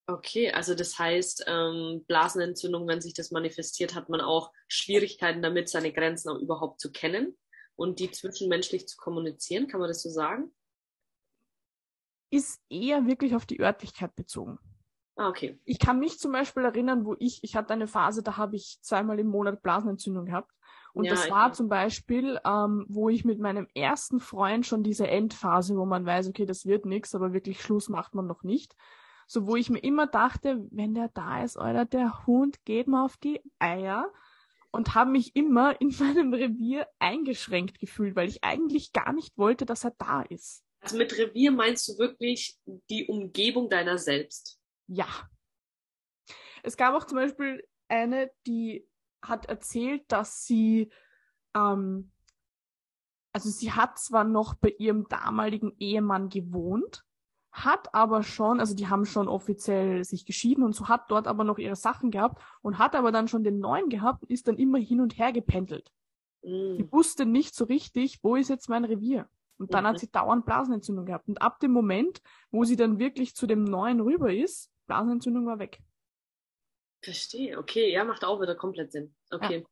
Okay, 0.07 0.51
also 0.51 0.73
das 0.73 0.97
heißt, 0.97 1.45
ähm, 1.45 2.03
Blasenentzündung, 2.07 2.87
wenn 2.87 3.01
sich 3.01 3.13
das 3.13 3.29
manifestiert, 3.29 3.93
hat 3.93 4.09
man 4.09 4.21
auch 4.21 4.53
Schwierigkeiten 4.67 5.43
damit, 5.43 5.69
seine 5.69 5.93
Grenzen 5.93 6.29
auch 6.29 6.39
überhaupt 6.39 6.79
zu 6.79 6.91
kennen 6.91 7.37
und 7.75 7.99
die 7.99 8.09
zwischenmenschlich 8.09 8.87
zu 8.87 8.97
kommunizieren. 8.97 9.67
Kann 9.67 9.81
man 9.81 9.89
das 9.89 10.01
so 10.01 10.09
sagen? 10.09 10.51
Ist 12.35 12.61
eher 12.69 13.05
wirklich 13.07 13.35
auf 13.35 13.45
die 13.45 13.61
Örtlichkeit 13.61 14.15
bezogen. 14.15 14.59
Ah, 15.15 15.29
okay. 15.29 15.57
Ich 15.63 15.79
kann 15.79 15.99
mich 15.99 16.19
zum 16.19 16.31
Beispiel 16.33 16.63
erinnern, 16.63 17.05
wo 17.05 17.15
ich, 17.19 17.39
ich 17.43 17.55
hatte 17.55 17.73
eine 17.73 17.87
Phase, 17.87 18.21
da 18.21 18.37
habe 18.37 18.55
ich 18.55 18.79
zweimal 18.81 19.19
im 19.19 19.27
Monat 19.27 19.61
Blasenentzündung 19.61 20.25
gehabt. 20.25 20.51
Und 20.93 21.05
ja, 21.05 21.11
das 21.11 21.29
war 21.29 21.53
zum 21.53 21.67
Beispiel, 21.67 22.39
ähm, 22.45 22.85
wo 22.87 23.09
ich 23.09 23.25
mit 23.25 23.39
meinem 23.39 23.67
ersten 23.73 24.19
Freund 24.19 24.65
schon 24.65 24.83
diese 24.83 25.07
Endphase, 25.07 25.77
wo 25.77 25.85
man 25.85 26.05
weiß, 26.05 26.29
okay, 26.29 26.45
das 26.45 26.65
wird 26.65 26.85
nichts, 26.85 27.15
aber 27.15 27.33
wirklich 27.33 27.61
Schluss 27.61 27.89
macht 27.89 28.15
man 28.15 28.27
noch 28.27 28.43
nicht. 28.43 28.75
So, 29.27 29.47
wo 29.47 29.55
ich 29.55 29.69
mir 29.69 29.79
immer 29.79 30.07
dachte, 30.07 30.65
wenn 30.71 30.93
der 30.93 31.09
da 31.09 31.43
ist, 31.43 31.57
Alter, 31.57 31.85
der 31.85 32.25
Hund 32.27 32.63
geht 32.65 32.87
mir 32.87 33.03
auf 33.03 33.17
die 33.17 33.41
Eier 33.59 34.11
und 34.71 34.95
habe 34.95 35.11
mich 35.11 35.35
immer 35.35 35.79
in 35.79 35.89
meinem 35.99 36.33
Revier 36.33 36.87
eingeschränkt 36.99 37.79
gefühlt, 37.79 38.15
weil 38.15 38.27
ich 38.27 38.43
eigentlich 38.43 38.91
gar 38.91 39.13
nicht 39.13 39.37
wollte, 39.37 39.65
dass 39.65 39.85
er 39.85 39.93
da 39.97 40.21
ist. 40.21 40.64
Also 40.85 40.97
mit 40.97 41.17
Revier 41.17 41.51
meinst 41.51 41.87
du 41.87 41.97
wirklich 41.97 42.59
die 42.91 43.07
Umgebung 43.07 43.71
deiner 43.71 43.97
selbst? 43.97 44.59
Ja. 44.85 45.07
Es 46.61 46.77
gab 46.77 46.93
auch 46.93 47.05
zum 47.05 47.17
Beispiel 47.17 47.67
eine, 47.87 48.29
die 48.45 48.87
hat 49.19 49.47
erzählt, 49.47 50.03
dass 50.09 50.45
sie, 50.45 50.91
ähm, 51.55 52.11
also 53.33 53.49
sie 53.49 53.71
hat 53.71 53.97
zwar 53.97 54.25
noch 54.25 54.53
bei 54.53 54.75
ihrem 54.77 55.07
damaligen 55.07 55.75
Ehemann 55.79 56.29
gewohnt, 56.29 57.03
hat 57.51 57.95
aber 57.95 58.21
schon, 58.21 58.59
also 58.59 58.75
die 58.75 58.87
haben 58.87 59.05
schon 59.05 59.27
offiziell 59.27 60.03
sich 60.03 60.23
geschieden 60.27 60.63
und 60.63 60.75
so 60.75 60.87
hat 60.87 61.09
dort 61.09 61.25
aber 61.25 61.43
noch 61.43 61.57
ihre 61.57 61.75
Sachen 61.75 62.11
gehabt 62.11 62.39
und 62.61 62.77
hat 62.77 62.93
aber 62.93 63.11
dann 63.11 63.27
schon 63.27 63.43
den 63.43 63.57
neuen 63.57 63.89
gehabt 63.89 64.21
und 64.21 64.29
ist 64.29 64.47
dann 64.47 64.57
immer 64.57 64.77
hin 64.77 65.01
und 65.01 65.17
her 65.17 65.33
gependelt. 65.33 65.91
Mm. 66.43 66.77
Sie 66.77 66.91
wusste 66.91 67.25
nicht 67.25 67.55
so 67.55 67.65
richtig, 67.65 68.19
wo 68.21 68.35
ist 68.35 68.49
jetzt 68.49 68.69
mein 68.69 68.85
Revier. 68.85 69.27
Und 69.57 69.73
dann 69.73 69.83
mhm. 69.83 69.87
hat 69.89 69.99
sie 69.99 70.11
dauernd 70.11 70.45
Blasenentzündung 70.45 71.05
gehabt. 71.05 71.27
Und 71.27 71.41
ab 71.41 71.59
dem 71.59 71.71
Moment, 71.71 72.21
wo 72.51 72.63
sie 72.63 72.75
dann 72.75 72.99
wirklich 72.99 73.35
zu 73.35 73.47
dem 73.47 73.63
neuen 73.63 74.01
rüber 74.01 74.33
ist, 74.33 74.71
Blasenentzündung 74.87 75.45
war 75.45 75.59
weg. 75.59 75.81
Verstehe, 77.01 77.57
okay, 77.57 77.91
ja, 77.91 78.03
macht 78.03 78.25
auch 78.25 78.41
wieder 78.41 78.55
komplett 78.55 78.91
Sinn. 78.91 79.15
Okay. 79.29 79.65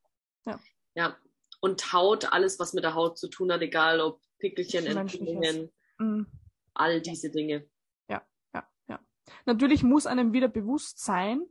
Ja. 0.45 0.59
ja. 0.95 1.17
Und 1.59 1.93
Haut, 1.93 2.31
alles, 2.31 2.59
was 2.59 2.73
mit 2.73 2.83
der 2.83 2.93
Haut 2.93 3.17
zu 3.17 3.27
tun 3.27 3.51
hat, 3.51 3.61
egal 3.61 4.01
ob 4.01 4.21
Pickelchen, 4.39 4.85
Entzündungen, 4.85 5.71
mhm. 5.97 6.27
all 6.73 7.01
diese 7.01 7.31
Dinge. 7.31 7.65
Ja, 8.09 8.21
ja, 8.53 8.67
ja. 8.87 8.99
Natürlich 9.45 9.83
muss 9.83 10.05
einem 10.05 10.33
wieder 10.33 10.47
bewusst 10.47 11.03
sein, 11.03 11.45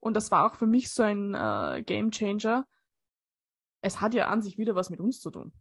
und 0.00 0.14
das 0.14 0.30
war 0.30 0.46
auch 0.46 0.56
für 0.56 0.66
mich 0.66 0.90
so 0.90 1.02
ein 1.02 1.34
äh, 1.34 1.82
Game 1.82 2.10
Changer, 2.10 2.66
es 3.80 4.00
hat 4.00 4.12
ja 4.14 4.28
an 4.28 4.42
sich 4.42 4.58
wieder 4.58 4.74
was 4.74 4.90
mit 4.90 5.00
uns 5.00 5.20
zu 5.20 5.30
tun. 5.30 5.52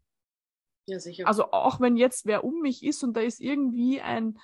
Ja, 0.85 0.99
sicher. 0.99 1.27
Also 1.27 1.51
auch 1.51 1.79
wenn 1.79 1.95
jetzt 1.97 2.25
wer 2.25 2.43
um 2.43 2.61
mich 2.61 2.83
ist 2.83 3.03
und 3.03 3.15
da 3.15 3.21
ist 3.21 3.39
irgendwie 3.39 4.01
ein, 4.01 4.37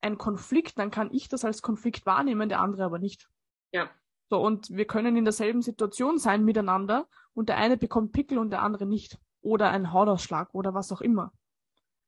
ein 0.00 0.18
Konflikt, 0.18 0.78
dann 0.78 0.90
kann 0.90 1.12
ich 1.12 1.28
das 1.28 1.44
als 1.44 1.62
Konflikt 1.62 2.06
wahrnehmen, 2.06 2.48
der 2.48 2.60
andere 2.60 2.84
aber 2.84 2.98
nicht. 2.98 3.28
Ja. 3.72 3.90
So, 4.30 4.40
und 4.40 4.70
wir 4.70 4.86
können 4.86 5.16
in 5.16 5.24
derselben 5.24 5.62
Situation 5.62 6.18
sein 6.18 6.44
miteinander 6.44 7.08
und 7.32 7.48
der 7.48 7.56
eine 7.56 7.76
bekommt 7.76 8.12
Pickel 8.12 8.38
und 8.38 8.50
der 8.50 8.62
andere 8.62 8.86
nicht. 8.86 9.18
Oder 9.40 9.70
ein 9.70 9.92
Hautausschlag 9.92 10.52
oder 10.52 10.74
was 10.74 10.92
auch 10.92 11.00
immer. 11.00 11.32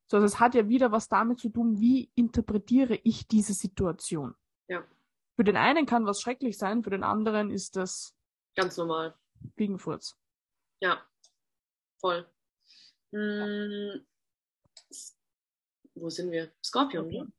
So, 0.09 0.17
also 0.17 0.27
es 0.27 0.41
hat 0.41 0.57
ja 0.57 0.69
wieder 0.69 0.91
was 0.91 1.09
damit 1.09 1.39
zu 1.39 1.49
tun, 1.51 1.79
wie 1.79 2.11
interpretiere 2.17 2.97
ich 3.05 3.29
diese 3.29 3.55
Situation. 3.55 4.35
Ja. 4.67 4.85
Für 5.37 5.45
den 5.45 5.57
einen 5.57 5.87
kann 5.87 6.05
was 6.05 6.21
schrecklich 6.21 6.59
sein, 6.59 6.83
für 6.83 6.91
den 6.91 7.05
anderen 7.05 7.51
ist 7.51 7.77
das 7.77 8.15
ganz 8.57 8.77
normal. 8.77 9.15
Biegenfurz. 9.55 10.19
Ja, 10.81 11.01
voll. 12.01 12.29
Hm. 13.13 14.07
Wo 15.95 16.09
sind 16.09 16.31
wir? 16.31 16.53
Skorpion, 16.65 17.07
okay. 17.07 17.21
ne? 17.21 17.33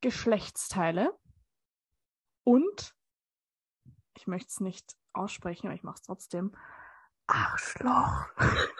Geschlechtsteile 0.00 1.16
und 2.44 2.94
ich 4.16 4.26
möchte 4.26 4.48
es 4.48 4.60
nicht 4.60 4.96
aussprechen, 5.12 5.66
aber 5.66 5.74
ich 5.74 5.82
mache 5.82 5.96
es 5.96 6.02
trotzdem. 6.02 6.56
Arschloch. 7.26 8.28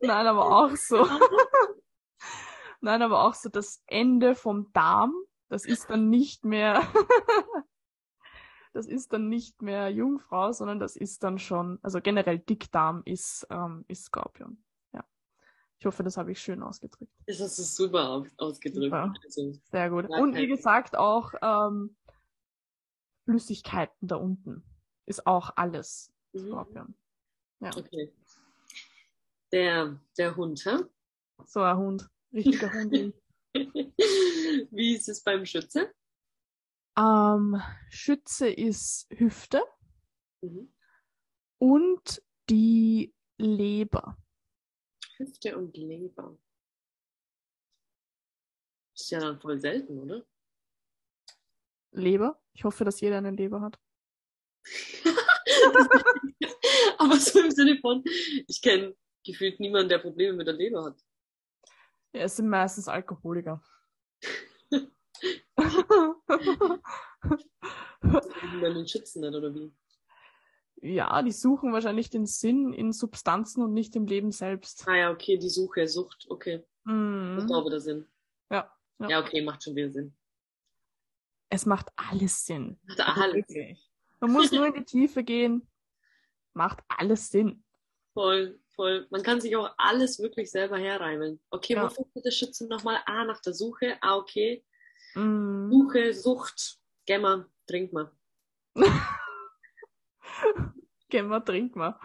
Nein, 0.00 0.26
aber 0.26 0.46
auch 0.46 0.76
so. 0.76 1.06
Nein, 2.80 3.02
aber 3.02 3.24
auch 3.24 3.34
so 3.34 3.48
das 3.48 3.82
Ende 3.86 4.34
vom 4.34 4.72
Darm. 4.72 5.14
Das 5.48 5.64
ist 5.64 5.90
dann 5.90 6.10
nicht 6.10 6.44
mehr. 6.44 6.82
das 8.74 8.86
ist 8.86 9.12
dann 9.12 9.28
nicht 9.28 9.62
mehr 9.62 9.88
Jungfrau, 9.88 10.50
sondern 10.52 10.80
das 10.80 10.96
ist 10.96 11.22
dann 11.22 11.38
schon, 11.38 11.78
also 11.82 12.00
generell 12.00 12.40
Dickdarm 12.40 13.02
ist, 13.04 13.46
ähm, 13.48 13.84
ist 13.86 14.06
Skorpion. 14.06 14.62
Ja. 14.92 15.04
Ich 15.78 15.86
hoffe, 15.86 16.02
das 16.02 16.16
habe 16.16 16.32
ich 16.32 16.40
schön 16.40 16.60
ausgedrückt. 16.60 17.12
Das 17.26 17.40
hast 17.40 17.56
du 17.58 17.62
super 17.62 18.24
ausgedrückt. 18.36 18.84
Super. 18.84 19.14
Also, 19.24 19.52
Sehr 19.70 19.90
gut. 19.90 20.08
Und 20.08 20.34
wie 20.34 20.48
gesagt, 20.48 20.98
auch 20.98 21.32
ähm, 21.40 21.96
Flüssigkeiten 23.24 24.08
da 24.08 24.16
unten 24.16 24.64
ist 25.06 25.24
auch 25.24 25.52
alles 25.54 26.12
mhm. 26.32 26.48
Skorpion. 26.48 26.94
Ja. 27.60 27.70
Okay. 27.76 28.12
Der, 29.52 30.00
der 30.18 30.36
Hund, 30.36 30.64
hä? 30.64 30.78
So 31.46 31.60
ein 31.60 31.76
Hund. 31.76 32.10
Richtiger 32.32 32.72
Hund. 32.72 33.14
Wie 33.54 34.96
ist 34.96 35.08
es 35.08 35.22
beim 35.22 35.46
Schütze? 35.46 35.92
Ähm, 36.96 37.60
Schütze 37.90 38.48
ist 38.48 39.08
Hüfte 39.10 39.60
mhm. 40.42 40.72
und 41.58 42.22
die 42.48 43.12
Leber. 43.36 44.16
Hüfte 45.16 45.58
und 45.58 45.76
Leber. 45.76 46.38
Ist 48.94 49.10
ja 49.10 49.18
dann 49.18 49.40
voll 49.40 49.58
selten, 49.58 49.98
oder? 49.98 50.24
Leber? 51.90 52.40
Ich 52.52 52.62
hoffe, 52.64 52.84
dass 52.84 53.00
jeder 53.00 53.18
eine 53.18 53.32
Leber 53.32 53.60
hat. 53.60 53.80
Aber 56.98 57.18
so 57.18 57.40
im 57.40 57.50
Sinne 57.50 57.76
von, 57.80 58.04
ich 58.04 58.62
kenne 58.62 58.94
gefühlt 59.24 59.58
niemanden, 59.58 59.88
der 59.88 59.98
Probleme 59.98 60.36
mit 60.36 60.46
der 60.46 60.54
Leber 60.54 60.84
hat. 60.84 61.04
Ja, 62.12 62.20
es 62.22 62.36
sind 62.36 62.48
meistens 62.48 62.86
Alkoholiker. 62.86 63.60
den 68.60 68.88
Schützen 68.88 69.22
nicht, 69.22 69.34
oder 69.34 69.54
wie? 69.54 69.72
Ja, 70.76 71.22
die 71.22 71.32
suchen 71.32 71.72
wahrscheinlich 71.72 72.10
den 72.10 72.26
Sinn 72.26 72.72
in 72.72 72.92
Substanzen 72.92 73.62
und 73.62 73.72
nicht 73.72 73.96
im 73.96 74.06
Leben 74.06 74.32
selbst. 74.32 74.86
Ah 74.86 74.96
ja, 74.96 75.10
okay, 75.10 75.38
die 75.38 75.48
Suche, 75.48 75.88
Sucht, 75.88 76.26
okay. 76.28 76.64
Mm. 76.84 77.36
Das 77.36 77.46
macht 77.46 77.66
wieder 77.66 77.80
Sinn. 77.80 78.06
Ja, 78.50 78.70
ja. 78.98 79.08
Ja, 79.08 79.20
okay, 79.20 79.42
macht 79.42 79.62
schon 79.62 79.74
wieder 79.74 79.90
Sinn. 79.90 80.14
Es 81.48 81.66
macht 81.66 81.88
alles 81.96 82.44
Sinn. 82.44 82.78
Macht 82.84 83.00
alles 83.00 83.46
Sinn. 83.46 83.78
Man 84.20 84.32
muss 84.32 84.52
nur 84.52 84.66
in 84.66 84.74
die 84.74 84.84
Tiefe 84.84 85.24
gehen. 85.24 85.66
Macht 86.52 86.80
alles 86.88 87.30
Sinn. 87.30 87.64
Voll 88.12 88.60
voll. 88.74 89.06
Man 89.10 89.22
kann 89.22 89.40
sich 89.40 89.56
auch 89.56 89.70
alles 89.76 90.20
wirklich 90.20 90.50
selber 90.50 90.78
herreimen. 90.78 91.40
Okay, 91.50 91.74
ja. 91.74 91.84
wofür 91.84 92.22
der 92.22 92.30
Schützen 92.30 92.68
nochmal? 92.68 92.98
Ah, 93.06 93.24
nach 93.24 93.40
der 93.40 93.54
Suche. 93.54 93.96
Ah, 94.00 94.16
okay. 94.16 94.64
Mm. 95.14 95.70
Suche, 95.70 96.14
Sucht, 96.14 96.78
Gemma, 97.06 97.46
trink 97.66 97.92
mal. 97.92 98.10
Gemma, 101.08 101.40
trink 101.40 101.76
mal. 101.76 101.98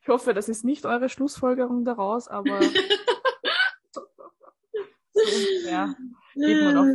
Ich 0.00 0.08
hoffe, 0.08 0.34
das 0.34 0.48
ist 0.48 0.64
nicht 0.64 0.86
eure 0.86 1.08
Schlussfolgerung 1.08 1.84
daraus, 1.84 2.28
aber 2.28 2.60
so 3.90 4.02
ungefähr 5.14 5.94
geht 6.34 6.62
man 6.62 6.76
auf 6.76 6.86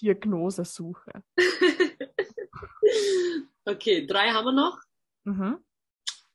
Diagnosesuche. 0.00 1.22
okay, 3.64 4.06
drei 4.06 4.30
haben 4.30 4.46
wir 4.46 4.52
noch. 4.52 4.80
Mhm. 5.24 5.58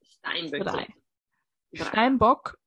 Steinböcke. 0.01 0.63
Drei. 0.63 0.93
Steinbock 1.73 2.57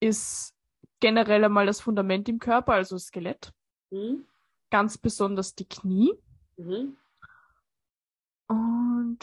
ist 0.00 0.54
generell 1.00 1.44
einmal 1.44 1.66
das 1.66 1.80
Fundament 1.80 2.28
im 2.28 2.38
Körper, 2.38 2.74
also 2.74 2.98
Skelett. 2.98 3.52
Mhm. 3.90 4.26
Ganz 4.70 4.98
besonders 4.98 5.54
die 5.54 5.68
Knie. 5.68 6.12
Mhm. 6.56 6.96
Und 8.48 9.18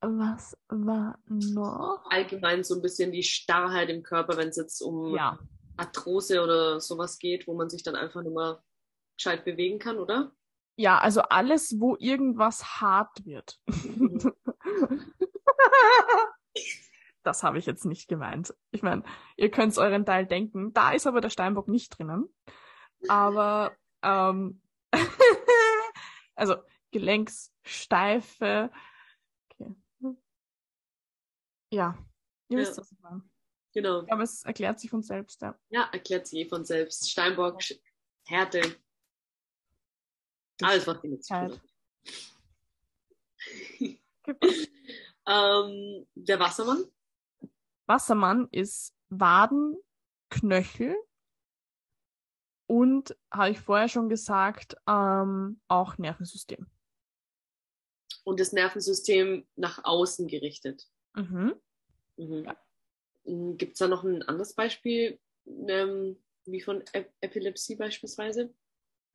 was 0.00 0.56
war 0.68 1.18
noch? 1.26 2.04
Allgemein 2.10 2.62
so 2.62 2.74
ein 2.74 2.82
bisschen 2.82 3.12
die 3.12 3.22
Starrheit 3.22 3.88
im 3.88 4.02
Körper, 4.02 4.36
wenn 4.36 4.48
es 4.48 4.56
jetzt 4.56 4.80
um 4.82 5.14
ja. 5.14 5.38
Arthrose 5.76 6.42
oder 6.42 6.80
sowas 6.80 7.18
geht, 7.18 7.46
wo 7.46 7.54
man 7.54 7.70
sich 7.70 7.82
dann 7.82 7.96
einfach 7.96 8.22
nur 8.22 8.32
mal 8.32 8.62
gescheit 9.16 9.44
bewegen 9.44 9.78
kann, 9.78 9.98
oder? 9.98 10.32
Ja, 10.76 10.98
also 10.98 11.22
alles, 11.22 11.76
wo 11.78 11.96
irgendwas 11.98 12.80
hart 12.80 13.24
wird. 13.24 13.60
Mhm. 13.66 14.32
das 17.22 17.42
habe 17.42 17.58
ich 17.58 17.66
jetzt 17.66 17.84
nicht 17.84 18.08
gemeint. 18.08 18.54
Ich 18.72 18.82
meine, 18.82 19.04
ihr 19.36 19.50
könnt 19.50 19.76
euren 19.78 20.04
Teil 20.04 20.26
denken. 20.26 20.72
Da 20.72 20.92
ist 20.92 21.06
aber 21.06 21.20
der 21.20 21.30
Steinbock 21.30 21.68
nicht 21.68 21.96
drinnen. 21.96 22.28
Aber 23.08 23.72
ähm, 24.04 24.60
also 26.34 26.56
Gelenkssteife. 26.90 28.70
Okay. 29.50 29.74
Ja, 31.70 31.98
ihr 32.48 32.58
wisst, 32.58 32.78
was 32.78 32.92
ich 32.92 33.00
meine. 33.00 33.22
Genau. 33.72 34.06
Aber 34.08 34.22
es 34.22 34.44
erklärt 34.44 34.78
sich 34.78 34.90
von 34.90 35.02
selbst, 35.02 35.42
ja. 35.42 35.58
Ja, 35.70 35.88
erklärt 35.92 36.28
sich 36.28 36.38
eh 36.40 36.48
von 36.48 36.64
selbst. 36.64 37.10
Steinbock, 37.10 37.60
Härte. 38.26 38.76
Alles, 40.62 40.86
was 40.86 41.00
zu 41.00 41.34
tun 41.34 41.60
ähm, 45.26 46.06
der 46.14 46.38
Wassermann. 46.38 46.84
Wassermann 47.86 48.48
ist 48.52 48.94
Waden, 49.08 49.76
Knöchel 50.30 50.96
und, 52.66 53.16
habe 53.30 53.50
ich 53.50 53.60
vorher 53.60 53.88
schon 53.88 54.08
gesagt, 54.08 54.76
ähm, 54.86 55.60
auch 55.68 55.98
Nervensystem. 55.98 56.66
Und 58.24 58.40
das 58.40 58.52
Nervensystem 58.52 59.46
nach 59.56 59.84
außen 59.84 60.26
gerichtet. 60.28 60.88
Mhm. 61.14 61.54
Mhm. 62.16 62.44
Ja. 62.44 62.56
Hm, 63.24 63.56
Gibt 63.56 63.72
es 63.72 63.78
da 63.78 63.88
noch 63.88 64.04
ein 64.04 64.22
anderes 64.22 64.54
Beispiel, 64.54 65.18
ähm, 65.46 66.16
wie 66.46 66.60
von 66.60 66.82
e 66.92 67.04
Epilepsie 67.20 67.76
beispielsweise? 67.76 68.54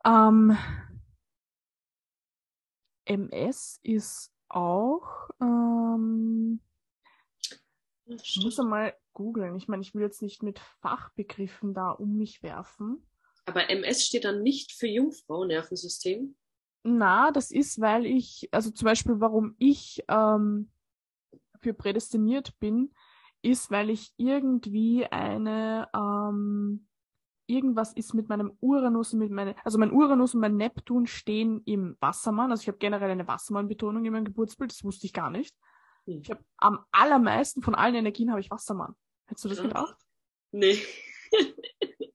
Ähm, 0.05 0.57
MS 3.05 3.80
ist 3.84 4.31
auch 4.47 5.30
ähm, 5.41 6.61
ich 8.09 8.39
muss 8.43 8.59
einmal 8.59 8.95
googeln. 9.13 9.55
Ich 9.55 9.67
meine, 9.67 9.81
ich 9.81 9.93
will 9.93 10.01
jetzt 10.01 10.21
nicht 10.21 10.41
mit 10.41 10.59
Fachbegriffen 10.81 11.73
da 11.73 11.91
um 11.91 12.17
mich 12.17 12.41
werfen. 12.41 13.05
Aber 13.49 13.67
MS 13.67 14.05
steht 14.05 14.26
dann 14.26 14.43
nicht 14.43 14.73
für 14.73 14.85
Jungfrau-Nervensystem? 14.85 16.35
Na, 16.84 17.31
das 17.31 17.49
ist, 17.49 17.81
weil 17.81 18.05
ich, 18.05 18.47
also 18.51 18.69
zum 18.69 18.85
Beispiel, 18.85 19.15
warum 19.17 19.55
ich 19.57 20.03
ähm, 20.07 20.69
für 21.59 21.73
prädestiniert 21.73 22.53
bin, 22.59 22.93
ist, 23.41 23.71
weil 23.71 23.89
ich 23.89 24.13
irgendwie 24.17 25.07
eine, 25.07 25.89
ähm, 25.95 26.88
irgendwas 27.47 27.91
ist 27.93 28.13
mit 28.13 28.30
meinem 28.30 28.55
Uranus 28.59 29.13
und 29.13 29.19
mit 29.19 29.31
meinem, 29.31 29.55
also 29.63 29.80
mein 29.80 29.91
Uranus 29.91 30.35
und 30.35 30.41
mein 30.41 30.55
Neptun 30.55 31.07
stehen 31.07 31.63
im 31.65 31.97
Wassermann. 31.99 32.51
Also 32.51 32.61
ich 32.61 32.67
habe 32.67 32.77
generell 32.77 33.09
eine 33.09 33.27
Wassermann-Betonung 33.27 34.05
in 34.05 34.13
meinem 34.13 34.26
Geburtsbild, 34.26 34.71
das 34.71 34.84
wusste 34.84 35.07
ich 35.07 35.13
gar 35.13 35.31
nicht. 35.31 35.55
Hm. 36.05 36.21
Ich 36.21 36.30
habe 36.30 36.45
am 36.57 36.85
allermeisten 36.91 37.63
von 37.63 37.73
allen 37.73 37.95
Energien 37.95 38.30
habe 38.30 38.41
ich 38.41 38.51
Wassermann. 38.51 38.93
Hättest 39.26 39.45
du 39.45 39.49
das 39.49 39.61
gedacht? 39.63 39.95
Nee. 40.51 40.80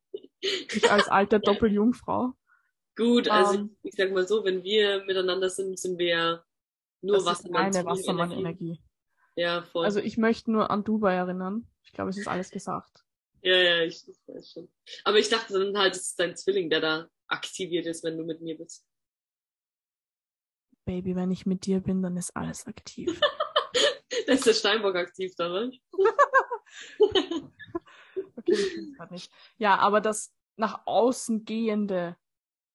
ich 0.45 0.91
als 0.91 1.09
alte 1.09 1.41
Doppeljungfrau. 1.41 2.35
Gut, 2.97 3.29
also 3.29 3.59
um, 3.59 3.77
ich 3.83 3.95
sag 3.97 4.12
mal 4.12 4.27
so, 4.27 4.45
wenn 4.45 4.62
wir 4.62 5.05
miteinander 5.05 5.51
sind, 5.51 5.79
sind 5.79 5.99
wir 5.99 6.45
nur 7.01 7.16
das 7.16 7.25
Wassermann. 7.25 7.71
Ist 7.71 7.77
eine 7.77 7.87
Wassermann-Energie. 7.87 8.81
Ja, 9.37 9.62
voll. 9.62 9.85
Also 9.85 10.01
ich 10.01 10.16
möchte 10.16 10.53
nur 10.53 10.71
an 10.71 10.85
Dubai 10.85 11.15
erinnern. 11.15 11.69
Ich 11.83 11.93
glaube, 11.93 12.11
es 12.11 12.19
ist 12.19 12.29
alles 12.29 12.51
gesagt. 12.51 13.05
Ja, 13.43 13.57
ja, 13.57 13.83
ich 13.83 14.07
weiß 14.27 14.53
schon. 14.53 14.69
Aber 15.03 15.19
ich 15.19 15.29
dachte 15.29 15.59
dann 15.59 15.77
halt, 15.77 15.95
es 15.97 16.09
ist 16.09 16.21
dein 16.21 16.37
Zwilling, 16.37 16.71
der 16.71 16.81
da 16.81 17.09
aktiviert 17.27 17.87
ist, 17.87 18.05
wenn 18.05 18.16
du 18.16 18.25
mit 18.25 18.41
mir 18.41 18.57
bist. 18.57 18.87
Baby, 20.85 21.16
wenn 21.16 21.31
ich 21.31 21.47
mit 21.47 21.66
dir 21.66 21.81
bin, 21.81 22.03
dann 22.03 22.16
ist 22.16 22.37
alles 22.37 22.66
aktiv. 22.66 23.21
da 24.27 24.33
ist 24.33 24.47
der 24.47 24.55
Steinbock 24.55 24.95
aktiv 24.97 25.35
da, 25.37 25.49
ne? 25.66 25.73
Okay, 28.49 28.89
ich 28.91 28.97
grad 28.97 29.11
nicht. 29.11 29.33
Ja, 29.57 29.79
aber 29.79 30.01
das 30.01 30.33
nach 30.57 30.87
außen 30.87 31.45
gehende 31.45 32.16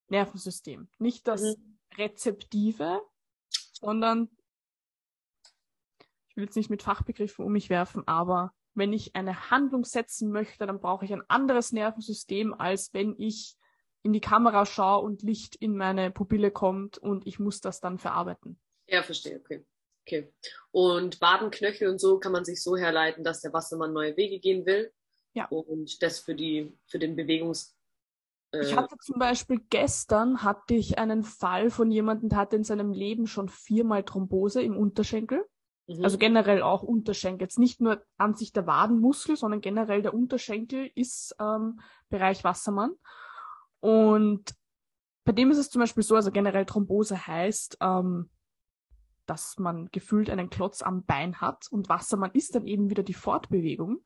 Nervensystem. 0.07 0.89
Nicht 0.97 1.27
das 1.27 1.41
mhm. 1.41 1.79
rezeptive, 1.97 3.01
sondern 3.49 4.29
ich 6.27 6.35
will 6.35 6.45
jetzt 6.45 6.55
nicht 6.55 6.69
mit 6.69 6.83
Fachbegriffen 6.83 7.45
um 7.45 7.51
mich 7.51 7.69
werfen, 7.69 8.07
aber 8.07 8.53
wenn 8.73 8.93
ich 8.93 9.15
eine 9.15 9.49
Handlung 9.49 9.83
setzen 9.83 10.31
möchte, 10.31 10.65
dann 10.65 10.79
brauche 10.79 11.05
ich 11.05 11.11
ein 11.11 11.23
anderes 11.27 11.71
Nervensystem, 11.71 12.53
als 12.53 12.93
wenn 12.93 13.15
ich 13.17 13.57
in 14.03 14.13
die 14.13 14.21
Kamera 14.21 14.65
schaue 14.65 15.03
und 15.03 15.21
Licht 15.21 15.55
in 15.55 15.75
meine 15.75 16.11
Pupille 16.11 16.51
kommt 16.51 16.97
und 16.97 17.27
ich 17.27 17.39
muss 17.39 17.59
das 17.59 17.81
dann 17.81 17.97
verarbeiten. 17.97 18.59
Ja, 18.87 19.03
verstehe, 19.03 19.39
okay. 19.39 19.65
Okay. 20.07 20.33
Und 20.71 21.21
Wadenknöchel 21.21 21.87
und 21.87 21.99
so 21.99 22.19
kann 22.19 22.31
man 22.31 22.45
sich 22.45 22.63
so 22.63 22.75
herleiten, 22.75 23.23
dass 23.23 23.41
der 23.41 23.53
Wassermann 23.53 23.93
neue 23.93 24.17
Wege 24.17 24.39
gehen 24.39 24.65
will. 24.65 24.91
Ja. 25.39 25.45
Und 25.47 26.01
das 26.01 26.19
für 26.19 26.35
die, 26.35 26.77
für 26.85 26.99
den 26.99 27.15
Bewegungs, 27.15 27.75
ich 28.51 28.75
hatte 28.75 28.97
zum 28.97 29.19
Beispiel 29.19 29.61
gestern 29.69 30.41
hatte 30.41 30.73
ich 30.73 30.97
einen 30.97 31.23
Fall 31.23 31.69
von 31.69 31.91
jemandem, 31.91 32.29
der 32.29 32.39
hatte 32.39 32.55
in 32.55 32.63
seinem 32.63 32.91
Leben 32.91 33.27
schon 33.27 33.47
viermal 33.47 34.03
Thrombose 34.03 34.61
im 34.63 34.75
Unterschenkel. 34.75 35.45
Mhm. 35.87 36.03
Also 36.03 36.17
generell 36.17 36.63
auch 36.63 36.81
Unterschenkel. 36.81 37.43
Jetzt 37.43 37.59
nicht 37.59 37.79
nur 37.79 38.03
an 38.17 38.33
sich 38.33 38.51
der 38.51 38.65
Wadenmuskel, 38.65 39.35
sondern 39.35 39.61
generell 39.61 40.01
der 40.01 40.15
Unterschenkel 40.15 40.89
ist 40.95 41.35
ähm, 41.39 41.79
Bereich 42.09 42.43
Wassermann. 42.43 42.95
Und 43.81 44.55
bei 45.25 45.31
dem 45.31 45.51
ist 45.51 45.59
es 45.59 45.69
zum 45.69 45.81
Beispiel 45.81 46.03
so, 46.03 46.15
also 46.15 46.31
generell 46.31 46.65
Thrombose 46.65 47.27
heißt, 47.27 47.77
ähm, 47.81 48.31
dass 49.27 49.59
man 49.59 49.89
gefühlt 49.91 50.31
einen 50.31 50.49
Klotz 50.49 50.81
am 50.81 51.05
Bein 51.05 51.39
hat 51.39 51.67
und 51.69 51.87
Wassermann 51.87 52.31
ist 52.31 52.55
dann 52.55 52.65
eben 52.65 52.89
wieder 52.89 53.03
die 53.03 53.13
Fortbewegung. 53.13 53.99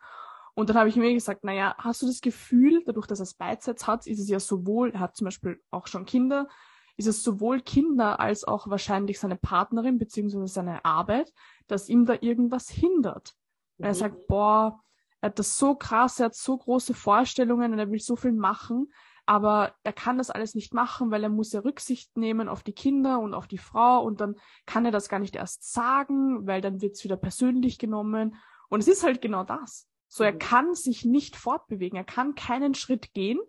Und 0.55 0.69
dann 0.69 0.77
habe 0.77 0.89
ich 0.89 0.95
mir 0.95 1.13
gesagt, 1.13 1.43
naja, 1.43 1.75
hast 1.77 2.01
du 2.01 2.05
das 2.05 2.21
Gefühl, 2.21 2.83
dadurch, 2.85 3.07
dass 3.07 3.19
er 3.19 3.23
es 3.23 3.33
Beizets 3.33 3.87
hat, 3.87 4.05
ist 4.05 4.19
es 4.19 4.29
ja 4.29 4.39
sowohl, 4.39 4.91
er 4.91 4.99
hat 4.99 5.15
zum 5.15 5.25
Beispiel 5.25 5.59
auch 5.71 5.87
schon 5.87 6.05
Kinder, 6.05 6.47
ist 6.95 7.07
es 7.07 7.23
sowohl 7.23 7.61
Kinder 7.61 8.19
als 8.19 8.43
auch 8.43 8.69
wahrscheinlich 8.69 9.19
seine 9.19 9.35
Partnerin 9.35 9.97
beziehungsweise 9.97 10.47
seine 10.47 10.85
Arbeit, 10.85 11.33
dass 11.67 11.89
ihm 11.89 12.05
da 12.05 12.17
irgendwas 12.21 12.69
hindert. 12.69 13.33
Mhm. 13.77 13.85
Er 13.85 13.95
sagt, 13.95 14.27
boah, 14.27 14.83
er 15.21 15.29
hat 15.29 15.39
das 15.39 15.57
so 15.57 15.73
krass, 15.75 16.19
er 16.19 16.27
hat 16.27 16.35
so 16.35 16.57
große 16.57 16.93
Vorstellungen 16.93 17.73
und 17.73 17.79
er 17.79 17.89
will 17.89 17.99
so 17.99 18.15
viel 18.15 18.33
machen, 18.33 18.93
aber 19.25 19.73
er 19.83 19.93
kann 19.93 20.17
das 20.17 20.29
alles 20.29 20.53
nicht 20.53 20.73
machen, 20.73 21.09
weil 21.09 21.23
er 21.23 21.29
muss 21.29 21.53
ja 21.53 21.61
Rücksicht 21.61 22.15
nehmen 22.17 22.49
auf 22.49 22.61
die 22.61 22.73
Kinder 22.73 23.19
und 23.19 23.33
auf 23.33 23.47
die 23.47 23.57
Frau 23.57 24.03
und 24.03 24.19
dann 24.21 24.35
kann 24.65 24.85
er 24.85 24.91
das 24.91 25.09
gar 25.09 25.19
nicht 25.19 25.35
erst 25.35 25.71
sagen, 25.71 26.45
weil 26.45 26.61
dann 26.61 26.81
wird 26.81 26.95
es 26.95 27.03
wieder 27.03 27.15
persönlich 27.15 27.79
genommen. 27.79 28.35
Und 28.69 28.81
es 28.81 28.87
ist 28.87 29.03
halt 29.03 29.21
genau 29.21 29.43
das. 29.43 29.87
So, 30.15 30.23
er 30.23 30.33
mhm. 30.33 30.39
kann 30.39 30.75
sich 30.75 31.05
nicht 31.05 31.35
fortbewegen, 31.35 31.97
er 31.97 32.03
kann 32.03 32.35
keinen 32.35 32.75
Schritt 32.75 33.15
gehen, 33.15 33.39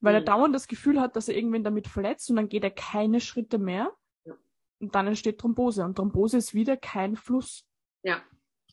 weil 0.00 0.12
mhm. 0.12 0.18
er 0.18 0.24
dauernd 0.26 0.54
das 0.54 0.68
Gefühl 0.68 1.00
hat, 1.00 1.16
dass 1.16 1.28
er 1.28 1.34
irgendwen 1.34 1.64
damit 1.64 1.88
verletzt 1.88 2.28
und 2.28 2.36
dann 2.36 2.50
geht 2.50 2.62
er 2.62 2.70
keine 2.70 3.22
Schritte 3.22 3.56
mehr. 3.56 3.90
Ja. 4.26 4.34
Und 4.80 4.94
dann 4.94 5.06
entsteht 5.06 5.38
Thrombose. 5.38 5.82
Und 5.82 5.94
Thrombose 5.94 6.36
ist 6.36 6.52
wieder 6.52 6.76
kein 6.76 7.16
Fluss. 7.16 7.64
Ja, 8.02 8.22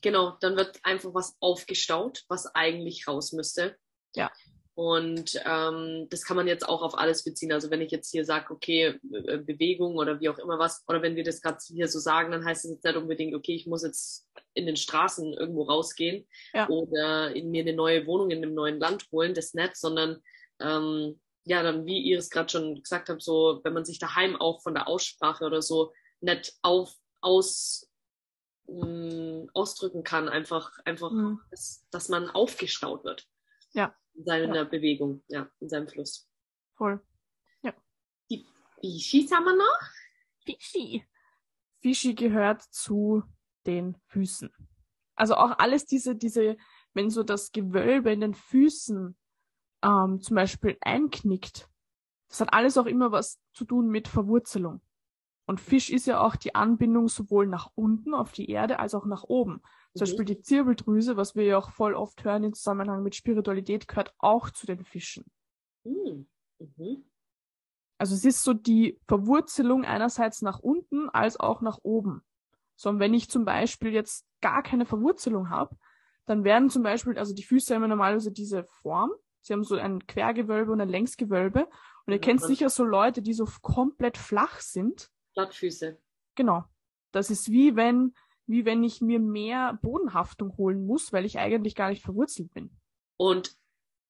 genau. 0.02 0.36
Dann 0.40 0.58
wird 0.58 0.78
einfach 0.82 1.14
was 1.14 1.38
aufgestaut, 1.40 2.26
was 2.28 2.54
eigentlich 2.54 3.08
raus 3.08 3.32
müsste. 3.32 3.78
Ja. 4.14 4.30
Und 4.78 5.42
ähm, 5.44 6.06
das 6.08 6.24
kann 6.24 6.36
man 6.36 6.46
jetzt 6.46 6.68
auch 6.68 6.82
auf 6.82 6.96
alles 6.96 7.24
beziehen. 7.24 7.50
Also 7.50 7.68
wenn 7.68 7.80
ich 7.80 7.90
jetzt 7.90 8.12
hier 8.12 8.24
sage, 8.24 8.54
okay, 8.54 8.96
äh, 9.12 9.38
Bewegung 9.38 9.96
oder 9.96 10.20
wie 10.20 10.28
auch 10.28 10.38
immer 10.38 10.60
was, 10.60 10.84
oder 10.86 11.02
wenn 11.02 11.16
wir 11.16 11.24
das 11.24 11.42
gerade 11.42 11.58
hier 11.66 11.88
so 11.88 11.98
sagen, 11.98 12.30
dann 12.30 12.44
heißt 12.44 12.64
es 12.64 12.70
jetzt 12.70 12.84
nicht 12.84 12.96
unbedingt, 12.96 13.34
okay, 13.34 13.56
ich 13.56 13.66
muss 13.66 13.82
jetzt 13.82 14.28
in 14.54 14.66
den 14.66 14.76
Straßen 14.76 15.32
irgendwo 15.32 15.64
rausgehen 15.64 16.28
ja. 16.54 16.68
oder 16.68 17.34
in 17.34 17.50
mir 17.50 17.62
eine 17.62 17.72
neue 17.72 18.06
Wohnung 18.06 18.30
in 18.30 18.38
einem 18.38 18.54
neuen 18.54 18.78
Land 18.78 19.08
holen, 19.10 19.34
das 19.34 19.52
nicht, 19.52 19.74
sondern 19.74 20.22
ähm, 20.60 21.20
ja, 21.42 21.64
dann, 21.64 21.84
wie 21.84 22.00
ihr 22.00 22.20
es 22.20 22.30
gerade 22.30 22.48
schon 22.48 22.80
gesagt 22.80 23.08
habt, 23.08 23.20
so, 23.20 23.58
wenn 23.64 23.72
man 23.72 23.84
sich 23.84 23.98
daheim 23.98 24.36
auch 24.36 24.62
von 24.62 24.74
der 24.74 24.86
Aussprache 24.86 25.44
oder 25.44 25.60
so 25.60 25.92
nicht 26.20 26.56
auf, 26.62 26.94
aus, 27.20 27.90
mh, 28.68 28.86
mm, 28.86 29.50
ausdrücken 29.54 30.04
kann, 30.04 30.28
einfach, 30.28 30.70
einfach, 30.84 31.10
mhm. 31.10 31.40
dass, 31.50 31.84
dass 31.90 32.08
man 32.08 32.30
aufgestaut 32.30 33.02
wird. 33.02 33.26
Ja. 33.72 33.92
In 34.18 34.24
seiner 34.24 34.54
ja. 34.54 34.64
Bewegung, 34.64 35.22
ja, 35.28 35.48
in 35.60 35.68
seinem 35.68 35.86
Fluss. 35.86 36.28
Voll. 36.74 37.00
Ja. 37.62 37.72
Die 38.28 38.44
Fischis 38.80 39.30
haben 39.30 39.44
wir 39.44 39.56
noch? 39.56 39.80
Fischi. 40.44 41.06
Fischi 41.78 42.14
gehört 42.14 42.62
zu 42.62 43.22
den 43.64 43.96
Füßen. 44.08 44.50
Also 45.14 45.36
auch 45.36 45.58
alles 45.58 45.86
diese, 45.86 46.16
diese, 46.16 46.56
wenn 46.94 47.10
so 47.10 47.22
das 47.22 47.52
Gewölbe 47.52 48.12
in 48.12 48.20
den 48.20 48.34
Füßen 48.34 49.16
ähm, 49.82 50.20
zum 50.20 50.34
Beispiel 50.34 50.76
einknickt, 50.80 51.68
das 52.28 52.40
hat 52.40 52.52
alles 52.52 52.76
auch 52.76 52.86
immer 52.86 53.12
was 53.12 53.40
zu 53.52 53.64
tun 53.64 53.88
mit 53.88 54.08
Verwurzelung. 54.08 54.80
Und 55.46 55.60
Fisch 55.60 55.90
ist 55.90 56.06
ja 56.06 56.20
auch 56.20 56.36
die 56.36 56.56
Anbindung 56.56 57.08
sowohl 57.08 57.46
nach 57.46 57.70
unten 57.76 58.14
auf 58.14 58.32
die 58.32 58.50
Erde 58.50 58.80
als 58.80 58.94
auch 58.94 59.06
nach 59.06 59.22
oben. 59.22 59.62
Zum 59.98 60.06
mhm. 60.06 60.10
Beispiel 60.10 60.24
die 60.24 60.40
Zirbeldrüse, 60.40 61.16
was 61.16 61.34
wir 61.34 61.44
ja 61.44 61.58
auch 61.58 61.70
voll 61.70 61.94
oft 61.94 62.24
hören 62.24 62.44
im 62.44 62.54
Zusammenhang 62.54 63.02
mit 63.02 63.14
Spiritualität, 63.14 63.88
gehört 63.88 64.14
auch 64.18 64.50
zu 64.50 64.66
den 64.66 64.84
Fischen. 64.84 65.24
Mhm. 65.84 66.28
Mhm. 66.58 67.04
Also 67.98 68.14
es 68.14 68.24
ist 68.24 68.42
so 68.44 68.54
die 68.54 69.00
Verwurzelung 69.08 69.84
einerseits 69.84 70.40
nach 70.42 70.60
unten 70.60 71.08
als 71.08 71.38
auch 71.38 71.60
nach 71.60 71.78
oben. 71.82 72.22
So, 72.76 72.90
und 72.90 73.00
wenn 73.00 73.12
ich 73.12 73.28
zum 73.28 73.44
Beispiel 73.44 73.92
jetzt 73.92 74.24
gar 74.40 74.62
keine 74.62 74.86
Verwurzelung 74.86 75.50
habe, 75.50 75.76
dann 76.26 76.44
werden 76.44 76.70
zum 76.70 76.82
Beispiel, 76.84 77.18
also 77.18 77.34
die 77.34 77.42
Füße 77.42 77.74
haben 77.74 77.88
normalerweise 77.88 78.30
diese 78.30 78.64
Form, 78.64 79.10
Sie 79.48 79.54
haben 79.54 79.64
so 79.64 79.76
ein 79.76 80.06
Quergewölbe 80.06 80.72
und 80.72 80.80
ein 80.80 80.88
Längsgewölbe. 80.88 81.68
Und 82.04 82.12
ihr 82.12 82.16
ja, 82.16 82.18
kennt 82.18 82.42
sicher 82.42 82.68
so 82.68 82.84
Leute, 82.84 83.22
die 83.22 83.32
so 83.32 83.46
komplett 83.62 84.18
flach 84.18 84.60
sind. 84.60 85.10
Plattfüße. 85.34 85.98
Genau. 86.34 86.64
Das 87.12 87.30
ist 87.30 87.50
wie 87.50 87.74
wenn, 87.74 88.14
wie 88.48 88.64
wenn 88.64 88.82
ich 88.82 89.00
mir 89.00 89.20
mehr 89.20 89.78
Bodenhaftung 89.82 90.56
holen 90.56 90.86
muss, 90.86 91.12
weil 91.12 91.24
ich 91.24 91.38
eigentlich 91.38 91.74
gar 91.74 91.90
nicht 91.90 92.02
verwurzelt 92.02 92.52
bin. 92.52 92.70
Und 93.16 93.56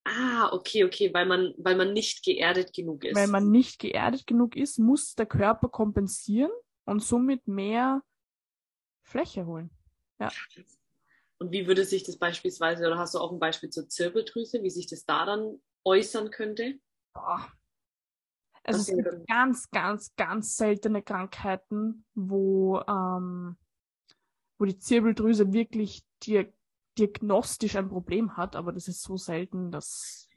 Ah, 0.05 0.49
okay, 0.53 0.85
okay, 0.85 1.13
weil 1.13 1.25
man, 1.25 1.53
weil 1.57 1.75
man 1.75 1.93
nicht 1.93 2.23
geerdet 2.23 2.73
genug 2.73 3.03
ist. 3.03 3.15
Weil 3.15 3.27
man 3.27 3.51
nicht 3.51 3.79
geerdet 3.79 4.25
genug 4.25 4.55
ist, 4.55 4.79
muss 4.79 5.13
der 5.13 5.25
Körper 5.25 5.69
kompensieren 5.69 6.51
und 6.85 7.03
somit 7.03 7.47
mehr 7.47 8.01
Fläche 9.03 9.45
holen. 9.45 9.69
Ja. 10.19 10.31
Und 11.37 11.51
wie 11.51 11.67
würde 11.67 11.85
sich 11.85 12.03
das 12.03 12.17
beispielsweise, 12.17 12.87
oder 12.87 12.97
hast 12.97 13.13
du 13.13 13.19
auch 13.19 13.31
ein 13.31 13.39
Beispiel 13.39 13.69
zur 13.69 13.87
Zirbeldrüse, 13.87 14.63
wie 14.63 14.69
sich 14.69 14.87
das 14.87 15.05
da 15.05 15.25
dann 15.25 15.61
äußern 15.83 16.31
könnte? 16.31 16.79
Boah. 17.13 17.51
Also 18.63 18.79
es 18.79 18.85
sind 18.87 19.27
ganz, 19.27 19.69
ganz, 19.69 20.15
ganz 20.15 20.57
seltene 20.57 21.01
Krankheiten, 21.01 22.05
wo, 22.13 22.81
ähm, 22.87 23.57
wo 24.59 24.65
die 24.65 24.77
Zirbeldrüse 24.77 25.51
wirklich 25.53 26.03
dir, 26.21 26.53
diagnostisch 26.97 27.75
ein 27.75 27.89
Problem 27.89 28.37
hat, 28.37 28.55
aber 28.55 28.71
das 28.71 28.87
ist 28.87 29.01
so 29.01 29.17
selten, 29.17 29.71
dass 29.71 30.27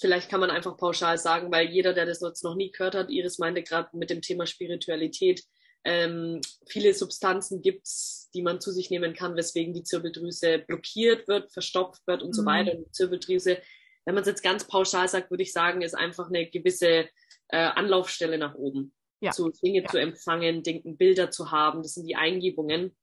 vielleicht 0.00 0.28
kann 0.28 0.40
man 0.40 0.50
einfach 0.50 0.76
pauschal 0.76 1.18
sagen, 1.18 1.50
weil 1.50 1.68
jeder, 1.68 1.94
der 1.94 2.06
das 2.06 2.20
jetzt 2.20 2.44
noch 2.44 2.54
nie 2.54 2.70
gehört 2.70 2.94
hat, 2.94 3.10
Iris 3.10 3.38
meinte 3.38 3.62
gerade 3.62 3.96
mit 3.96 4.10
dem 4.10 4.22
Thema 4.22 4.46
Spiritualität, 4.46 5.44
ähm, 5.84 6.40
viele 6.66 6.92
Substanzen 6.92 7.62
gibt 7.62 7.86
es, 7.86 8.28
die 8.34 8.42
man 8.42 8.60
zu 8.60 8.72
sich 8.72 8.90
nehmen 8.90 9.14
kann, 9.14 9.36
weswegen 9.36 9.72
die 9.72 9.84
Zirbeldrüse 9.84 10.58
blockiert 10.58 11.28
wird, 11.28 11.52
verstopft 11.52 12.06
wird 12.06 12.22
und 12.22 12.30
mhm. 12.30 12.34
so 12.34 12.44
weiter. 12.44 12.72
Und 12.72 12.86
die 12.86 12.90
Zirbeldrüse, 12.90 13.58
wenn 14.04 14.14
man 14.14 14.22
es 14.22 14.28
jetzt 14.28 14.42
ganz 14.42 14.64
pauschal 14.64 15.08
sagt, 15.08 15.30
würde 15.30 15.44
ich 15.44 15.52
sagen, 15.52 15.82
ist 15.82 15.94
einfach 15.94 16.28
eine 16.28 16.50
gewisse 16.50 17.08
äh, 17.48 17.56
Anlaufstelle 17.56 18.38
nach 18.38 18.54
oben. 18.54 18.92
Ja. 19.20 19.30
Zu 19.30 19.50
Dinge 19.50 19.82
ja. 19.82 19.88
zu 19.88 19.98
empfangen, 19.98 20.62
Denken, 20.62 20.96
Bilder 20.96 21.30
zu 21.30 21.50
haben, 21.50 21.82
das 21.82 21.94
sind 21.94 22.06
die 22.06 22.16
Eingebungen. 22.16 22.96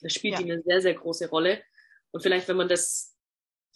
Das 0.00 0.12
spielt 0.12 0.34
ja. 0.34 0.40
eine 0.40 0.62
sehr, 0.62 0.80
sehr 0.80 0.94
große 0.94 1.28
Rolle. 1.28 1.62
Und 2.10 2.22
vielleicht, 2.22 2.48
wenn 2.48 2.56
man 2.56 2.68
das 2.68 3.16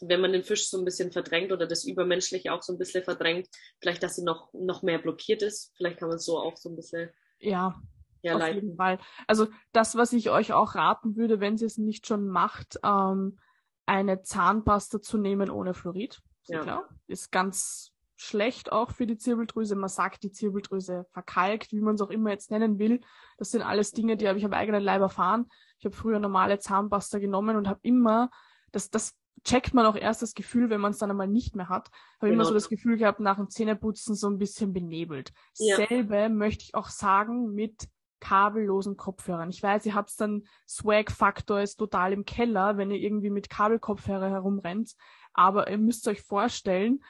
wenn 0.02 0.20
man 0.20 0.32
den 0.32 0.44
Fisch 0.44 0.68
so 0.68 0.78
ein 0.78 0.84
bisschen 0.84 1.12
verdrängt 1.12 1.52
oder 1.52 1.66
das 1.66 1.84
Übermenschliche 1.84 2.52
auch 2.52 2.62
so 2.62 2.72
ein 2.72 2.78
bisschen 2.78 3.04
verdrängt, 3.04 3.48
vielleicht, 3.80 4.02
dass 4.02 4.16
sie 4.16 4.24
noch, 4.24 4.50
noch 4.54 4.82
mehr 4.82 4.98
blockiert 4.98 5.42
ist. 5.42 5.72
Vielleicht 5.76 5.98
kann 5.98 6.08
man 6.08 6.16
es 6.16 6.24
so 6.24 6.38
auch 6.38 6.56
so 6.56 6.70
ein 6.70 6.76
bisschen 6.76 7.10
ja, 7.38 7.78
ja, 8.22 8.36
auf 8.36 8.48
jeden 8.48 8.76
Fall. 8.76 8.98
Also 9.26 9.48
das, 9.72 9.96
was 9.96 10.12
ich 10.12 10.30
euch 10.30 10.52
auch 10.52 10.74
raten 10.74 11.16
würde, 11.16 11.40
wenn 11.40 11.56
sie 11.56 11.64
es 11.64 11.78
nicht 11.78 12.06
schon 12.06 12.28
macht, 12.28 12.78
ähm, 12.84 13.38
eine 13.86 14.22
Zahnpasta 14.22 15.00
zu 15.00 15.18
nehmen 15.18 15.50
ohne 15.50 15.74
Fluorid. 15.74 16.20
Ist 16.42 16.50
ja. 16.50 16.62
klar. 16.62 16.88
Ist 17.06 17.32
ganz 17.32 17.92
schlecht 18.16 18.70
auch 18.70 18.90
für 18.90 19.06
die 19.06 19.16
Zirbeldrüse. 19.16 19.74
Man 19.74 19.88
sagt, 19.88 20.22
die 20.22 20.30
Zirbeldrüse 20.32 21.06
verkalkt, 21.10 21.72
wie 21.72 21.80
man 21.80 21.94
es 21.94 22.02
auch 22.02 22.10
immer 22.10 22.30
jetzt 22.30 22.50
nennen 22.50 22.78
will. 22.78 23.00
Das 23.38 23.50
sind 23.50 23.62
alles 23.62 23.92
Dinge, 23.92 24.16
die 24.16 24.28
habe 24.28 24.38
ich 24.38 24.44
am 24.44 24.52
eigenen 24.52 24.82
Leib 24.82 25.00
erfahren. 25.00 25.46
Ich 25.80 25.86
habe 25.86 25.96
früher 25.96 26.18
normale 26.18 26.58
Zahnpasta 26.58 27.18
genommen 27.18 27.56
und 27.56 27.68
habe 27.68 27.80
immer, 27.82 28.30
das, 28.70 28.90
das 28.90 29.16
checkt 29.44 29.72
man 29.72 29.86
auch 29.86 29.96
erst 29.96 30.20
das 30.20 30.34
Gefühl, 30.34 30.68
wenn 30.68 30.80
man 30.80 30.92
es 30.92 30.98
dann 30.98 31.10
einmal 31.10 31.26
nicht 31.26 31.56
mehr 31.56 31.68
hat. 31.68 31.90
Habe 32.18 32.28
genau. 32.28 32.34
immer 32.34 32.44
so 32.44 32.54
das 32.54 32.68
Gefühl 32.68 32.98
gehabt, 32.98 33.20
nach 33.20 33.36
dem 33.36 33.48
Zähneputzen 33.48 34.14
so 34.14 34.28
ein 34.28 34.38
bisschen 34.38 34.72
benebelt. 34.74 35.32
Ja. 35.56 35.76
Selbe 35.76 36.28
möchte 36.28 36.64
ich 36.64 36.74
auch 36.74 36.88
sagen 36.88 37.54
mit 37.54 37.88
kabellosen 38.20 38.98
Kopfhörern. 38.98 39.48
Ich 39.48 39.62
weiß, 39.62 39.86
ihr 39.86 39.94
habt 39.94 40.12
dann 40.20 40.44
Swag-Faktor 40.68 41.62
ist 41.62 41.76
total 41.76 42.12
im 42.12 42.26
Keller, 42.26 42.76
wenn 42.76 42.90
ihr 42.90 42.98
irgendwie 42.98 43.30
mit 43.30 43.48
Kabelkopfhörer 43.48 44.28
herumrennt. 44.28 44.92
Aber 45.32 45.70
ihr 45.70 45.78
müsst 45.78 46.06
euch 46.06 46.20
vorstellen, 46.20 47.02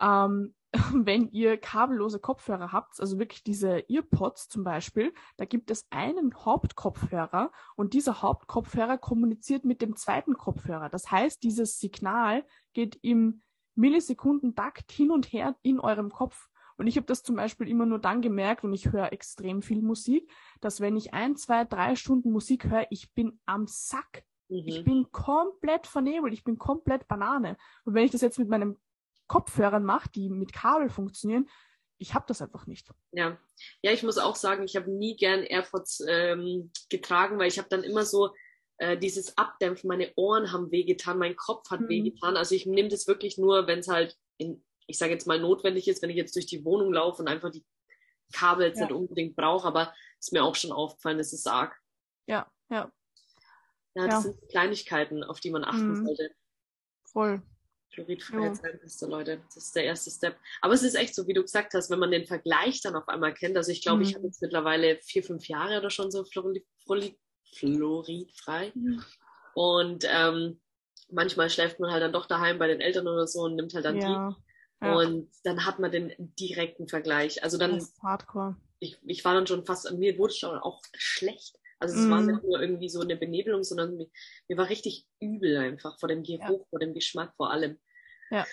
ähm, 0.00 0.54
wenn 0.92 1.30
ihr 1.30 1.56
kabellose 1.56 2.18
Kopfhörer 2.18 2.72
habt, 2.72 3.00
also 3.00 3.18
wirklich 3.18 3.42
diese 3.42 3.84
Earpods 3.88 4.48
zum 4.48 4.64
Beispiel, 4.64 5.14
da 5.36 5.44
gibt 5.44 5.70
es 5.70 5.86
einen 5.90 6.34
Hauptkopfhörer 6.34 7.50
und 7.76 7.94
dieser 7.94 8.20
Hauptkopfhörer 8.20 8.98
kommuniziert 8.98 9.64
mit 9.64 9.80
dem 9.80 9.96
zweiten 9.96 10.34
Kopfhörer. 10.34 10.90
Das 10.90 11.10
heißt, 11.10 11.42
dieses 11.42 11.78
Signal 11.78 12.44
geht 12.74 12.98
im 13.02 13.42
Millisekundentakt 13.76 14.92
hin 14.92 15.10
und 15.10 15.32
her 15.32 15.56
in 15.62 15.80
eurem 15.80 16.10
Kopf. 16.10 16.48
Und 16.76 16.86
ich 16.86 16.96
habe 16.96 17.06
das 17.06 17.22
zum 17.22 17.36
Beispiel 17.36 17.68
immer 17.68 17.86
nur 17.86 17.98
dann 17.98 18.22
gemerkt, 18.22 18.62
und 18.62 18.72
ich 18.72 18.92
höre 18.92 19.12
extrem 19.12 19.62
viel 19.62 19.82
Musik, 19.82 20.30
dass 20.60 20.80
wenn 20.80 20.96
ich 20.96 21.12
ein, 21.12 21.36
zwei, 21.36 21.64
drei 21.64 21.96
Stunden 21.96 22.30
Musik 22.30 22.66
höre, 22.66 22.86
ich 22.90 23.12
bin 23.14 23.40
am 23.46 23.66
Sack. 23.66 24.24
Mhm. 24.48 24.62
Ich 24.64 24.84
bin 24.84 25.10
komplett 25.10 25.86
vernebelt, 25.86 26.32
ich 26.32 26.44
bin 26.44 26.58
komplett 26.58 27.08
Banane. 27.08 27.56
Und 27.84 27.94
wenn 27.94 28.04
ich 28.04 28.12
das 28.12 28.20
jetzt 28.20 28.38
mit 28.38 28.48
meinem 28.48 28.76
Kopfhörern 29.28 29.84
macht, 29.84 30.14
die 30.14 30.28
mit 30.28 30.52
Kabel 30.52 30.88
funktionieren. 30.88 31.48
Ich 31.98 32.14
habe 32.14 32.24
das 32.28 32.42
einfach 32.42 32.66
nicht. 32.66 32.88
Ja, 33.12 33.38
ja, 33.82 33.92
ich 33.92 34.02
muss 34.02 34.18
auch 34.18 34.36
sagen, 34.36 34.64
ich 34.64 34.76
habe 34.76 34.90
nie 34.90 35.16
gern 35.16 35.42
AirPods 35.42 36.04
ähm, 36.08 36.70
getragen, 36.88 37.38
weil 37.38 37.48
ich 37.48 37.58
habe 37.58 37.68
dann 37.68 37.82
immer 37.82 38.04
so 38.04 38.34
äh, 38.78 38.96
dieses 38.96 39.36
Abdämpfen, 39.36 39.88
meine 39.88 40.12
Ohren 40.14 40.52
haben 40.52 40.70
wehgetan, 40.70 41.18
mein 41.18 41.36
Kopf 41.36 41.70
hat 41.70 41.80
mhm. 41.80 41.88
wehgetan. 41.88 42.36
Also 42.36 42.54
ich 42.54 42.66
nehme 42.66 42.88
das 42.88 43.06
wirklich 43.06 43.36
nur, 43.36 43.66
wenn 43.66 43.80
es 43.80 43.88
halt 43.88 44.16
in, 44.36 44.64
ich 44.86 44.98
sage 44.98 45.12
jetzt 45.12 45.26
mal 45.26 45.40
notwendig 45.40 45.88
ist, 45.88 46.00
wenn 46.02 46.10
ich 46.10 46.16
jetzt 46.16 46.36
durch 46.36 46.46
die 46.46 46.64
Wohnung 46.64 46.92
laufe 46.92 47.22
und 47.22 47.28
einfach 47.28 47.50
die 47.50 47.64
Kabel 48.32 48.66
jetzt 48.66 48.78
ja. 48.78 48.86
nicht 48.86 48.94
unbedingt 48.94 49.36
brauche, 49.36 49.66
aber 49.66 49.92
ist 50.20 50.32
mir 50.32 50.44
auch 50.44 50.54
schon 50.54 50.72
aufgefallen, 50.72 51.18
es 51.18 51.32
ist 51.32 51.46
arg. 51.48 51.76
Ja, 52.26 52.50
ja. 52.70 52.92
Ja, 53.94 54.06
das 54.06 54.14
ja. 54.14 54.20
sind 54.20 54.48
Kleinigkeiten, 54.48 55.24
auf 55.24 55.40
die 55.40 55.50
man 55.50 55.64
achten 55.64 55.88
mhm. 55.88 56.06
sollte. 56.06 56.30
Voll. 57.04 57.42
Chloridfreie 57.92 58.52
Zahnpasta, 58.52 59.06
Leute. 59.06 59.40
Das 59.46 59.56
ist 59.56 59.76
der 59.76 59.84
erste 59.84 60.10
Step. 60.10 60.36
Aber 60.60 60.74
es 60.74 60.82
ist 60.82 60.94
echt 60.94 61.14
so, 61.14 61.26
wie 61.26 61.32
du 61.32 61.42
gesagt 61.42 61.74
hast, 61.74 61.90
wenn 61.90 61.98
man 61.98 62.10
den 62.10 62.26
Vergleich 62.26 62.80
dann 62.82 62.96
auf 62.96 63.08
einmal 63.08 63.34
kennt. 63.34 63.56
Also 63.56 63.72
ich 63.72 63.82
glaube, 63.82 63.98
mhm. 63.98 64.04
ich 64.04 64.14
habe 64.14 64.26
jetzt 64.26 64.42
mittlerweile 64.42 64.98
vier, 65.02 65.22
fünf 65.22 65.48
Jahre 65.48 65.78
oder 65.78 65.90
schon 65.90 66.10
so 66.10 66.24
fluoridfrei. 66.24 67.12
Mhm. 68.74 69.02
Und 69.54 70.06
ähm, 70.08 70.60
manchmal 71.10 71.50
schläft 71.50 71.80
man 71.80 71.90
halt 71.90 72.02
dann 72.02 72.12
doch 72.12 72.26
daheim 72.26 72.58
bei 72.58 72.68
den 72.68 72.80
Eltern 72.80 73.08
oder 73.08 73.26
so 73.26 73.40
und 73.40 73.56
nimmt 73.56 73.74
halt 73.74 73.84
dann 73.84 74.00
ja. 74.00 74.28
die. 74.28 74.86
Ja. 74.86 74.94
Und 74.94 75.28
dann 75.42 75.66
hat 75.66 75.80
man 75.80 75.90
den 75.90 76.12
direkten 76.38 76.88
Vergleich. 76.88 77.42
Also 77.42 77.58
dann. 77.58 77.74
Das 77.74 77.84
ist 77.84 78.02
hardcore. 78.02 78.56
Ich, 78.80 78.96
ich 79.06 79.24
war 79.24 79.34
dann 79.34 79.46
schon 79.46 79.66
fast, 79.66 79.90
mir 79.92 80.16
wurde 80.18 80.34
schon 80.34 80.56
auch 80.56 80.80
schlecht. 80.94 81.57
Also 81.78 81.98
es 81.98 82.06
mm. 82.06 82.10
war 82.10 82.20
nicht 82.22 82.42
nur 82.42 82.60
irgendwie 82.60 82.88
so 82.88 83.00
eine 83.00 83.16
Benebelung, 83.16 83.62
sondern 83.62 83.96
mir, 83.96 84.08
mir 84.48 84.56
war 84.56 84.68
richtig 84.68 85.06
übel 85.20 85.56
einfach 85.56 85.98
vor 85.98 86.08
dem 86.08 86.22
Geruch, 86.22 86.60
ja. 86.60 86.66
vor 86.70 86.78
dem 86.78 86.94
Geschmack 86.94 87.34
vor 87.36 87.50
allem. 87.50 87.78
Ja. 88.30 88.46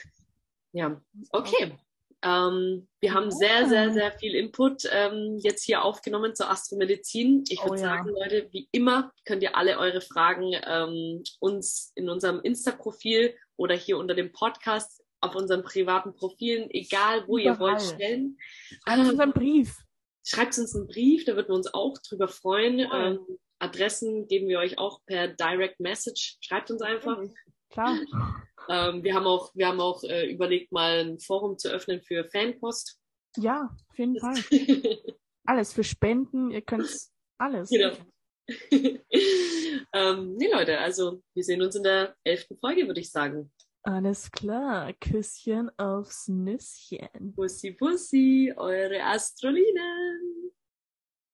Ja, 0.73 1.01
okay. 1.31 1.77
Ähm, 2.21 2.87
wir 3.01 3.13
haben 3.13 3.29
sehr, 3.29 3.67
sehr, 3.69 3.93
sehr 3.93 4.11
viel 4.13 4.35
Input 4.35 4.83
ähm, 4.91 5.37
jetzt 5.41 5.63
hier 5.63 5.83
aufgenommen 5.83 6.35
zur 6.35 6.49
Astromedizin. 6.49 7.43
Ich 7.49 7.59
würde 7.59 7.75
oh, 7.75 7.77
sagen, 7.77 8.09
ja. 8.09 8.23
Leute, 8.23 8.47
wie 8.51 8.67
immer 8.71 9.11
könnt 9.25 9.43
ihr 9.43 9.55
alle 9.55 9.77
eure 9.77 10.01
Fragen 10.01 10.53
ähm, 10.65 11.23
uns 11.39 11.91
in 11.95 12.09
unserem 12.09 12.41
Insta-Profil 12.41 13.35
oder 13.57 13.75
hier 13.75 13.97
unter 13.97 14.15
dem 14.15 14.31
Podcast 14.31 15.03
auf 15.21 15.35
unseren 15.35 15.63
privaten 15.63 16.13
Profilen, 16.13 16.69
egal 16.71 17.27
wo 17.27 17.37
Überall. 17.37 17.53
ihr 17.53 17.59
wollt, 17.59 17.81
stellen. 17.81 18.37
Schreibt 18.83 19.09
uns 19.09 19.19
einen 19.19 19.33
Brief. 19.33 19.84
Schreibt 20.27 20.57
uns 20.57 20.75
einen 20.75 20.87
Brief, 20.87 21.23
da 21.25 21.35
würden 21.35 21.49
wir 21.49 21.55
uns 21.55 21.71
auch 21.73 21.97
drüber 21.99 22.27
freuen. 22.27 22.79
Ähm, 22.91 23.19
Adressen 23.59 24.27
geben 24.27 24.47
wir 24.47 24.59
euch 24.59 24.79
auch 24.79 24.99
per 25.05 25.27
Direct 25.27 25.79
Message. 25.79 26.37
Schreibt 26.41 26.71
uns 26.71 26.81
einfach. 26.81 27.21
Klar. 27.69 27.99
Ähm, 28.67 29.03
wir 29.03 29.13
haben 29.13 29.27
auch, 29.27 29.51
wir 29.53 29.67
haben 29.67 29.79
auch 29.79 30.03
äh, 30.03 30.31
überlegt, 30.31 30.71
mal 30.71 31.05
ein 31.05 31.19
Forum 31.19 31.57
zu 31.57 31.69
öffnen 31.69 32.01
für 32.01 32.27
Fanpost. 32.31 32.99
Ja, 33.37 33.69
auf 33.89 33.99
jeden 33.99 34.19
Fall. 34.19 34.35
alles 35.45 35.73
für 35.73 35.83
Spenden, 35.83 36.49
ihr 36.49 36.61
könnt 36.61 36.89
alles. 37.37 37.69
Genau. 37.69 37.93
ähm, 39.93 40.35
nee, 40.37 40.51
Leute, 40.51 40.79
also 40.79 41.21
wir 41.35 41.43
sehen 41.43 41.61
uns 41.61 41.75
in 41.75 41.83
der 41.83 42.15
elften 42.23 42.57
Folge, 42.57 42.87
würde 42.87 43.01
ich 43.01 43.11
sagen. 43.11 43.51
Alles 43.83 44.31
klar, 44.31 44.93
Küsschen 44.93 45.69
aufs 45.77 46.27
Nüsschen. 46.27 47.35
Bussi, 47.35 47.71
Bussi, 47.71 48.51
eure 48.55 49.03
Astroline. 49.03 50.04